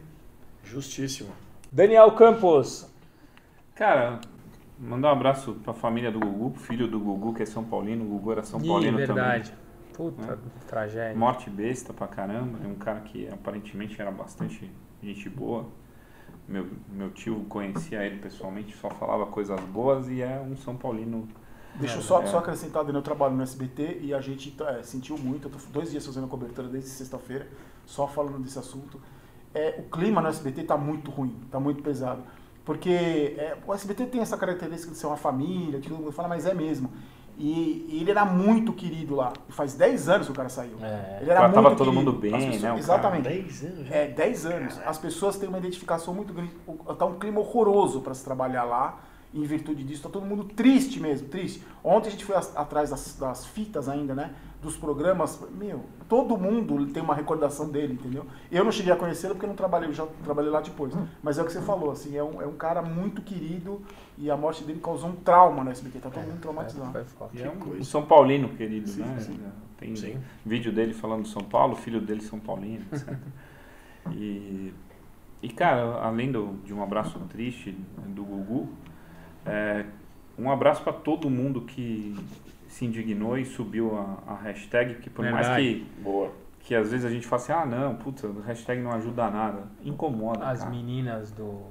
Justíssimo. 0.64 1.30
Daniel 1.70 2.12
Campos. 2.12 2.88
Cara, 3.74 4.20
mandar 4.78 5.08
um 5.08 5.12
abraço 5.12 5.54
pra 5.62 5.72
família 5.72 6.10
do 6.10 6.18
Gugu, 6.18 6.58
filho 6.58 6.88
do 6.88 6.98
Gugu, 6.98 7.34
que 7.34 7.42
é 7.42 7.46
São 7.46 7.64
Paulino. 7.64 8.04
O 8.04 8.08
Gugu 8.08 8.32
era 8.32 8.42
São 8.42 8.60
Ih, 8.60 8.66
Paulino 8.66 8.96
verdade. 8.96 9.50
também. 9.50 9.66
Puta 9.92 10.38
tragédia. 10.66 11.16
Morte 11.16 11.48
besta 11.48 11.92
pra 11.92 12.06
caramba. 12.06 12.58
É 12.62 12.66
um 12.66 12.74
cara 12.74 13.00
que 13.00 13.28
aparentemente 13.28 14.00
era 14.00 14.10
bastante 14.10 14.70
gente 15.02 15.28
boa. 15.28 15.66
Meu, 16.46 16.66
meu 16.90 17.10
tio 17.10 17.44
conhecia 17.48 18.04
ele 18.04 18.18
pessoalmente, 18.18 18.76
só 18.76 18.88
falava 18.90 19.26
coisas 19.26 19.58
boas 19.60 20.08
e 20.08 20.20
é 20.22 20.40
um 20.40 20.56
São 20.56 20.76
Paulino. 20.76 21.26
Deixa 21.80 21.96
eu 21.96 22.02
só, 22.02 22.22
é. 22.22 22.26
só 22.26 22.38
acrescentar, 22.38 22.82
Daniel, 22.82 23.00
eu 23.00 23.04
trabalho 23.04 23.34
no 23.34 23.42
SBT 23.42 23.98
e 24.02 24.14
a 24.14 24.20
gente 24.20 24.54
é, 24.62 24.82
sentiu 24.82 25.16
muito. 25.18 25.48
Eu 25.48 25.52
tô 25.52 25.58
dois 25.72 25.90
dias 25.90 26.04
fazendo 26.06 26.24
a 26.24 26.28
cobertura 26.28 26.68
desde 26.68 26.90
sexta-feira, 26.90 27.46
só 27.84 28.06
falando 28.06 28.38
desse 28.38 28.58
assunto. 28.58 29.00
É, 29.54 29.76
o 29.78 29.90
clima 29.90 30.20
no 30.20 30.28
SBT 30.28 30.64
tá 30.64 30.76
muito 30.76 31.10
ruim, 31.10 31.34
tá 31.50 31.58
muito 31.60 31.82
pesado. 31.82 32.22
Porque 32.64 32.90
é, 32.90 33.56
o 33.66 33.72
SBT 33.72 34.06
tem 34.06 34.20
essa 34.20 34.36
característica 34.36 34.90
de 34.92 34.98
ser 34.98 35.06
uma 35.06 35.16
família, 35.16 35.78
que 35.80 35.88
todo 35.88 35.98
mundo 35.98 36.12
fala, 36.12 36.28
mas 36.28 36.46
é 36.46 36.52
mesmo. 36.54 36.90
E, 37.38 37.86
e 37.90 37.98
ele 38.00 38.10
era 38.10 38.24
muito 38.24 38.72
querido 38.72 39.14
lá. 39.14 39.32
E 39.48 39.52
faz 39.52 39.74
10 39.74 40.08
anos 40.08 40.26
que 40.26 40.32
o 40.32 40.34
cara 40.34 40.48
saiu. 40.48 40.76
É. 40.82 41.18
Ele 41.20 41.30
era 41.30 41.42
muito 41.48 41.54
todo 41.76 41.76
querido. 41.76 41.92
mundo 41.92 42.12
bem, 42.12 42.34
As 42.34 42.44
pessoas- 42.44 42.62
né? 42.62 42.78
Exatamente. 42.78 43.22
10 43.28 43.62
anos 43.64 43.86
já. 43.86 43.94
É, 43.94 44.08
10 44.08 44.46
anos. 44.46 44.80
As 44.86 44.98
pessoas 44.98 45.36
têm 45.36 45.48
uma 45.48 45.58
identificação 45.58 46.14
muito 46.14 46.32
grande. 46.32 46.50
O- 46.66 46.94
Tá 46.94 47.04
um 47.04 47.18
clima 47.18 47.38
horroroso 47.40 48.00
para 48.00 48.14
se 48.14 48.24
trabalhar 48.24 48.64
lá. 48.64 49.00
Em 49.38 49.44
virtude 49.44 49.84
disso. 49.84 50.02
Tá 50.02 50.08
todo 50.08 50.24
mundo 50.24 50.44
triste 50.44 51.00
mesmo, 51.00 51.28
triste. 51.28 51.62
Ontem 51.82 52.08
a 52.08 52.10
gente 52.10 52.24
foi 52.24 52.36
atrás 52.36 52.90
das, 52.90 53.16
das 53.18 53.46
fitas 53.46 53.88
ainda, 53.88 54.14
né? 54.14 54.34
Dos 54.62 54.76
programas. 54.76 55.40
Meu, 55.56 55.84
todo 56.08 56.36
mundo 56.36 56.86
tem 56.92 57.02
uma 57.02 57.14
recordação 57.14 57.68
dele, 57.68 57.94
entendeu? 57.94 58.26
Eu 58.50 58.64
não 58.64 58.72
cheguei 58.72 58.92
a 58.92 58.96
conhecê-lo 58.96 59.34
porque 59.34 59.46
eu 59.46 59.50
não 59.50 59.56
trabalhei, 59.56 59.88
eu 59.88 59.94
já 59.94 60.06
trabalhei 60.24 60.50
lá 60.50 60.60
depois. 60.60 60.94
Mas 61.22 61.38
é 61.38 61.42
o 61.42 61.44
que 61.44 61.52
você 61.52 61.60
falou, 61.60 61.90
assim, 61.90 62.16
é 62.16 62.22
um, 62.22 62.40
é 62.40 62.46
um 62.46 62.54
cara 62.54 62.82
muito 62.82 63.22
querido 63.22 63.82
e 64.18 64.30
a 64.30 64.36
morte 64.36 64.64
dele 64.64 64.80
causou 64.80 65.10
um 65.10 65.16
trauma 65.16 65.62
no 65.62 65.70
SBT. 65.70 65.98
Tá 65.98 66.10
todo 66.10 66.24
mundo 66.24 66.40
traumatizado. 66.40 66.92
Foi 66.92 67.04
foda. 67.04 67.30
E 67.34 67.42
é 67.42 67.50
um, 67.50 67.78
um 67.78 67.84
São 67.84 68.04
Paulino 68.04 68.48
querido, 68.50 68.90
né? 68.96 69.18
sim. 69.20 69.38
Tem 69.78 69.94
Sim. 69.94 70.18
vídeo 70.44 70.72
dele 70.72 70.94
falando 70.94 71.22
do 71.22 71.28
São 71.28 71.42
Paulo, 71.42 71.76
filho 71.76 72.00
dele 72.00 72.22
São 72.22 72.40
Paulino, 72.40 72.84
etc. 72.92 73.14
e, 74.12 74.72
e, 75.42 75.48
cara, 75.50 76.00
além 76.02 76.32
do, 76.32 76.54
de 76.64 76.72
um 76.72 76.82
abraço 76.82 77.18
triste 77.28 77.72
do 78.08 78.24
Gugu, 78.24 78.68
é, 79.46 79.84
um 80.38 80.50
abraço 80.50 80.82
para 80.82 80.92
todo 80.92 81.30
mundo 81.30 81.62
que 81.62 82.14
se 82.68 82.84
indignou 82.84 83.38
e 83.38 83.44
subiu 83.44 83.96
a, 83.96 84.32
a 84.32 84.34
hashtag, 84.34 84.96
que 84.96 85.08
por 85.08 85.24
mais 85.24 85.46
Verdade. 85.46 85.86
que, 85.96 86.02
Boa. 86.02 86.30
que 86.60 86.74
às 86.74 86.90
vezes 86.90 87.06
a 87.06 87.10
gente 87.10 87.26
fala 87.26 87.42
assim, 87.42 87.52
ah 87.52 87.64
não, 87.64 87.94
puta, 87.94 88.28
a 88.28 88.46
hashtag 88.46 88.82
não 88.82 88.92
ajuda 88.92 89.30
nada. 89.30 89.62
Incomoda, 89.82 90.46
As 90.46 90.58
cara. 90.58 90.70
meninas 90.70 91.30
do 91.30 91.62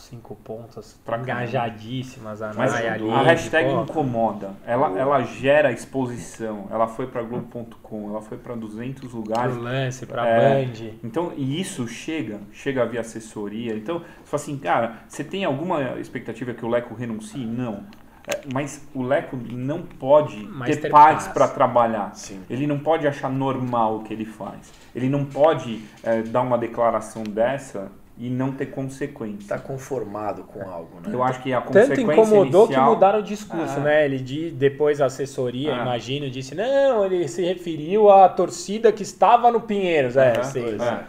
cinco 0.00 0.34
pontos 0.36 0.98
Pra 1.04 1.18
engajadíssimas, 1.18 2.40
a 2.42 2.52
Mas 2.54 2.74
a 2.74 3.22
hashtag 3.22 3.70
pô. 3.70 3.82
incomoda. 3.82 4.50
Ela, 4.66 4.98
ela 4.98 5.22
gera 5.22 5.70
exposição. 5.72 6.66
Ela 6.70 6.86
foi 6.88 7.06
para 7.06 7.22
Globo.com, 7.22 8.10
ela 8.10 8.22
foi 8.22 8.38
para 8.38 8.54
200 8.54 9.12
lugares. 9.12 9.54
pro 9.54 9.62
lance, 9.62 10.06
pra 10.06 10.26
É. 10.26 10.64
Band. 10.64 10.90
Então, 11.04 11.32
e 11.36 11.60
isso 11.60 11.86
chega, 11.88 12.40
chega 12.52 12.84
via 12.86 13.00
assessoria. 13.00 13.74
Então, 13.74 13.98
você 13.98 14.04
fala 14.24 14.42
assim, 14.42 14.58
cara, 14.58 14.96
você 15.08 15.22
tem 15.22 15.44
alguma 15.44 15.98
expectativa 16.00 16.52
que 16.54 16.64
o 16.64 16.68
Leco 16.68 16.94
renuncie? 16.94 17.44
Não. 17.44 17.84
É, 18.26 18.40
mas 18.52 18.86
o 18.94 19.02
Leco 19.02 19.36
não 19.50 19.82
pode 19.82 20.44
Mas 20.46 20.76
ter 20.76 20.82
ter 20.82 20.90
paz. 20.90 21.26
para 21.28 21.48
trabalhar. 21.48 22.14
Sim. 22.14 22.40
Ele 22.48 22.68
não 22.68 22.78
pode 22.78 23.04
achar 23.06 23.28
normal 23.28 23.96
o 23.96 24.02
que 24.04 24.14
ele 24.14 24.24
faz. 24.24 24.72
Ele 24.94 25.08
não 25.08 25.24
pode 25.24 25.82
é, 26.04 26.22
dar 26.22 26.42
uma 26.42 26.56
declaração 26.56 27.24
dessa 27.24 27.90
e 28.18 28.28
não 28.28 28.52
ter 28.52 28.66
consequência. 28.66 29.48
Tá 29.56 29.58
conformado 29.58 30.44
com 30.44 30.60
algo, 30.68 31.00
né? 31.00 31.12
Eu 31.14 31.22
acho 31.22 31.42
que 31.42 31.52
a 31.52 31.60
Tanto 31.60 31.72
consequência 31.72 32.02
incomodou 32.12 32.64
inicial... 32.66 32.88
que 32.88 32.94
mudaram 32.94 33.18
o 33.20 33.22
discurso, 33.22 33.78
É. 33.78 33.82
né? 33.82 34.04
Ele 34.04 34.18
de, 34.18 34.50
depois 34.50 35.00
a 35.00 35.06
assessoria, 35.06 35.72
É. 35.72 35.80
imagino, 35.82 36.28
disse, 36.30 36.54
não, 36.54 37.04
ele 37.06 37.26
se 37.26 37.42
referiu 37.42 38.10
à 38.10 38.28
torcida 38.28 38.92
que 38.92 39.02
estava 39.02 39.50
no 39.50 39.60
Pinheiros. 39.60 40.16
É, 40.16 40.32
Aham, 40.32 40.42
sei. 40.44 40.76
é. 40.78 41.04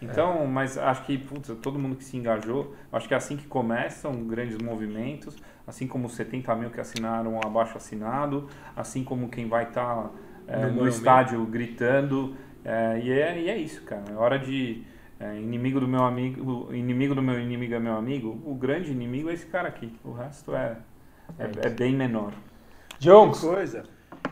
Então, 0.00 0.46
mas 0.46 0.76
acho 0.76 1.02
que 1.04 1.16
putz, 1.16 1.50
todo 1.62 1.78
mundo 1.78 1.96
que 1.96 2.04
se 2.04 2.16
engajou, 2.16 2.74
acho 2.92 3.08
que 3.08 3.14
é 3.14 3.16
assim 3.16 3.36
que 3.36 3.46
começam 3.46 4.12
grandes 4.24 4.58
movimentos, 4.58 5.34
assim 5.66 5.86
como 5.86 6.06
os 6.06 6.14
70 6.14 6.54
mil 6.56 6.68
que 6.70 6.78
assinaram 6.80 7.36
o 7.36 7.40
abaixo 7.44 7.76
assinado, 7.78 8.48
assim 8.76 9.02
como 9.02 9.28
quem 9.28 9.48
vai 9.48 9.64
estar 9.64 10.10
No 10.46 10.56
no, 10.56 10.60
monumento. 10.74 10.88
estádio 10.88 11.44
gritando. 11.46 12.34
é, 12.64 13.00
e, 13.02 13.10
é, 13.12 13.40
e 13.40 13.48
é 13.50 13.56
isso, 13.56 13.82
cara. 13.82 14.02
É 14.12 14.14
hora 14.14 14.38
de. 14.38 14.82
É, 15.20 15.36
inimigo 15.36 15.80
do 15.80 15.88
meu 15.88 16.02
amigo, 16.04 16.74
inimigo 16.74 17.14
do 17.14 17.22
meu 17.22 17.40
inimigo 17.40 17.74
é 17.74 17.78
meu 17.78 17.96
amigo. 17.96 18.40
O 18.44 18.54
grande 18.54 18.90
inimigo 18.90 19.30
é 19.30 19.34
esse 19.34 19.46
cara 19.46 19.68
aqui. 19.68 19.92
O 20.04 20.12
resto 20.12 20.54
é, 20.54 20.76
é, 21.38 21.66
é 21.66 21.70
bem 21.70 21.94
menor. 21.94 22.32
Jones, 22.98 23.38
coisa. 23.38 23.84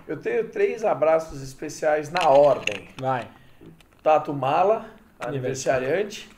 Eu 0.06 0.16
tenho 0.16 0.48
três 0.48 0.84
abraços 0.84 1.42
especiais 1.42 2.10
na 2.10 2.28
ordem. 2.28 2.88
vai. 2.98 3.28
Tato 4.02 4.34
Mala, 4.34 4.86
aniversariante. 5.20 6.28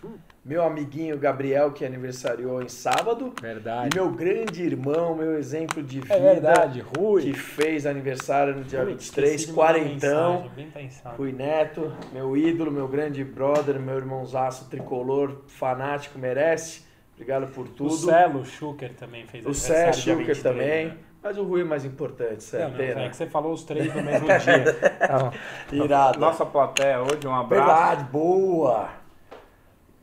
Meu 0.44 0.62
amiguinho 0.62 1.16
Gabriel, 1.18 1.72
que 1.72 1.86
aniversariou 1.86 2.60
em 2.62 2.68
sábado. 2.68 3.32
E 3.38 3.40
Verdade. 3.40 3.96
meu 3.96 4.10
grande 4.10 4.62
irmão, 4.62 5.14
meu 5.14 5.38
exemplo 5.38 5.82
de 5.82 6.00
vida. 6.00 6.14
É 6.14 6.20
verdade, 6.20 6.82
Que 6.92 6.98
Rui. 7.00 7.32
fez 7.32 7.86
aniversário 7.86 8.54
no 8.54 8.62
dia 8.62 8.80
Ui, 8.80 8.86
23, 8.92 9.30
esqueci 9.40 9.46
de 9.46 9.52
mandar 9.52 9.72
quarentão. 9.72 10.50
pensado. 10.74 11.16
Rui 11.16 11.32
Neto, 11.32 11.90
meu 12.12 12.36
ídolo, 12.36 12.70
meu 12.70 12.86
grande 12.86 13.24
brother, 13.24 13.80
meu 13.80 13.96
irmãozaço 13.96 14.68
tricolor, 14.68 15.44
fanático, 15.46 16.18
merece. 16.18 16.84
Obrigado 17.14 17.46
por 17.52 17.64
O 17.64 17.68
tudo. 17.70 17.90
Celo 17.94 18.44
Schuker 18.44 18.92
também 18.94 19.26
fez 19.26 19.46
O 19.46 19.50
dia 19.50 19.92
Schuker 19.94 20.16
23, 20.26 20.42
também. 20.42 20.86
né? 20.88 20.96
Mas 21.22 21.38
o 21.38 21.44
Rui 21.44 21.62
é 21.62 21.64
mais 21.64 21.86
importante, 21.86 22.34
Não, 22.34 22.40
sério. 22.40 22.68
não, 22.68 22.76
pena. 22.76 23.00
é 23.00 23.08
que 23.08 23.16
você 23.16 23.24
falou 23.26 23.54
os 23.54 23.64
três 23.64 23.94
no 23.94 24.02
mesmo 24.02 24.26
dia. 24.26 24.74
Tá. 24.98 25.32
Irado. 25.72 26.20
Nossa 26.20 26.44
plateia 26.44 27.00
hoje, 27.00 27.26
um 27.26 27.34
abraço. 27.34 27.64
Verdade, 27.66 28.04
boa. 28.12 28.90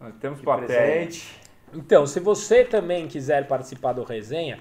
Nós 0.02 0.14
temos 0.20 0.40
Que 0.40 0.46
plateia. 0.46 0.68
presente. 0.80 1.40
Então, 1.74 2.06
se 2.06 2.20
você 2.20 2.66
também 2.66 3.08
quiser 3.08 3.48
participar 3.48 3.94
do 3.94 4.04
resenha, 4.04 4.60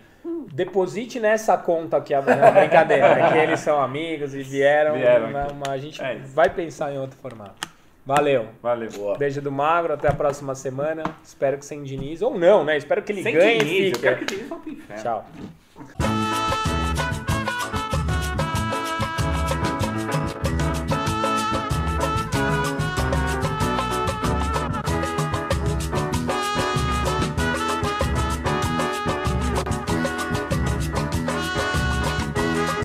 deposite 0.53 1.19
nessa 1.19 1.57
conta 1.57 2.01
que 2.01 2.15
é 2.15 2.21
uma 2.21 2.51
brincadeira, 2.53 3.15
né? 3.17 3.33
que 3.33 3.39
eles 3.39 3.61
são 3.61 3.81
amigos 3.83 4.35
e 4.35 4.43
vieram. 4.43 4.95
Vieram 4.95 5.29
uma- 5.31 5.43
aqui. 5.43 5.53
uma- 5.53 5.71
a 5.73 5.79
gente 5.79 6.01
É 6.03 6.17
vai 6.17 6.49
pensar 6.51 6.93
em 6.93 6.99
outro 6.99 7.19
formato. 7.19 7.69
Valeu. 8.07 8.49
Valeu. 8.62 8.91
Boa. 8.91 9.17
Beijo 9.19 9.41
do 9.43 9.51
Magro, 9.53 9.93
até 9.93 10.09
a 10.09 10.15
próxima 10.15 10.55
semana. 10.55 11.03
Espero 11.23 11.59
que 11.59 11.65
sem 11.65 11.83
Diniz, 11.83 12.23
ou 12.23 12.39
não, 12.39 12.65
né? 12.65 12.77
Espero 12.77 13.03
que 13.03 13.12
ele 13.12 13.23
Sem 13.23 13.35
ganhe 13.35 13.59
Diniz, 13.59 13.73
e 13.73 13.79
eu 13.81 13.87
fique. 13.87 13.99
quero 14.01 14.17
que 14.19 14.25
Diniz 14.27 14.49
vá 14.49 14.57
pro 14.57 14.71
inferno. 14.71 15.03
Tchau. 15.03 15.27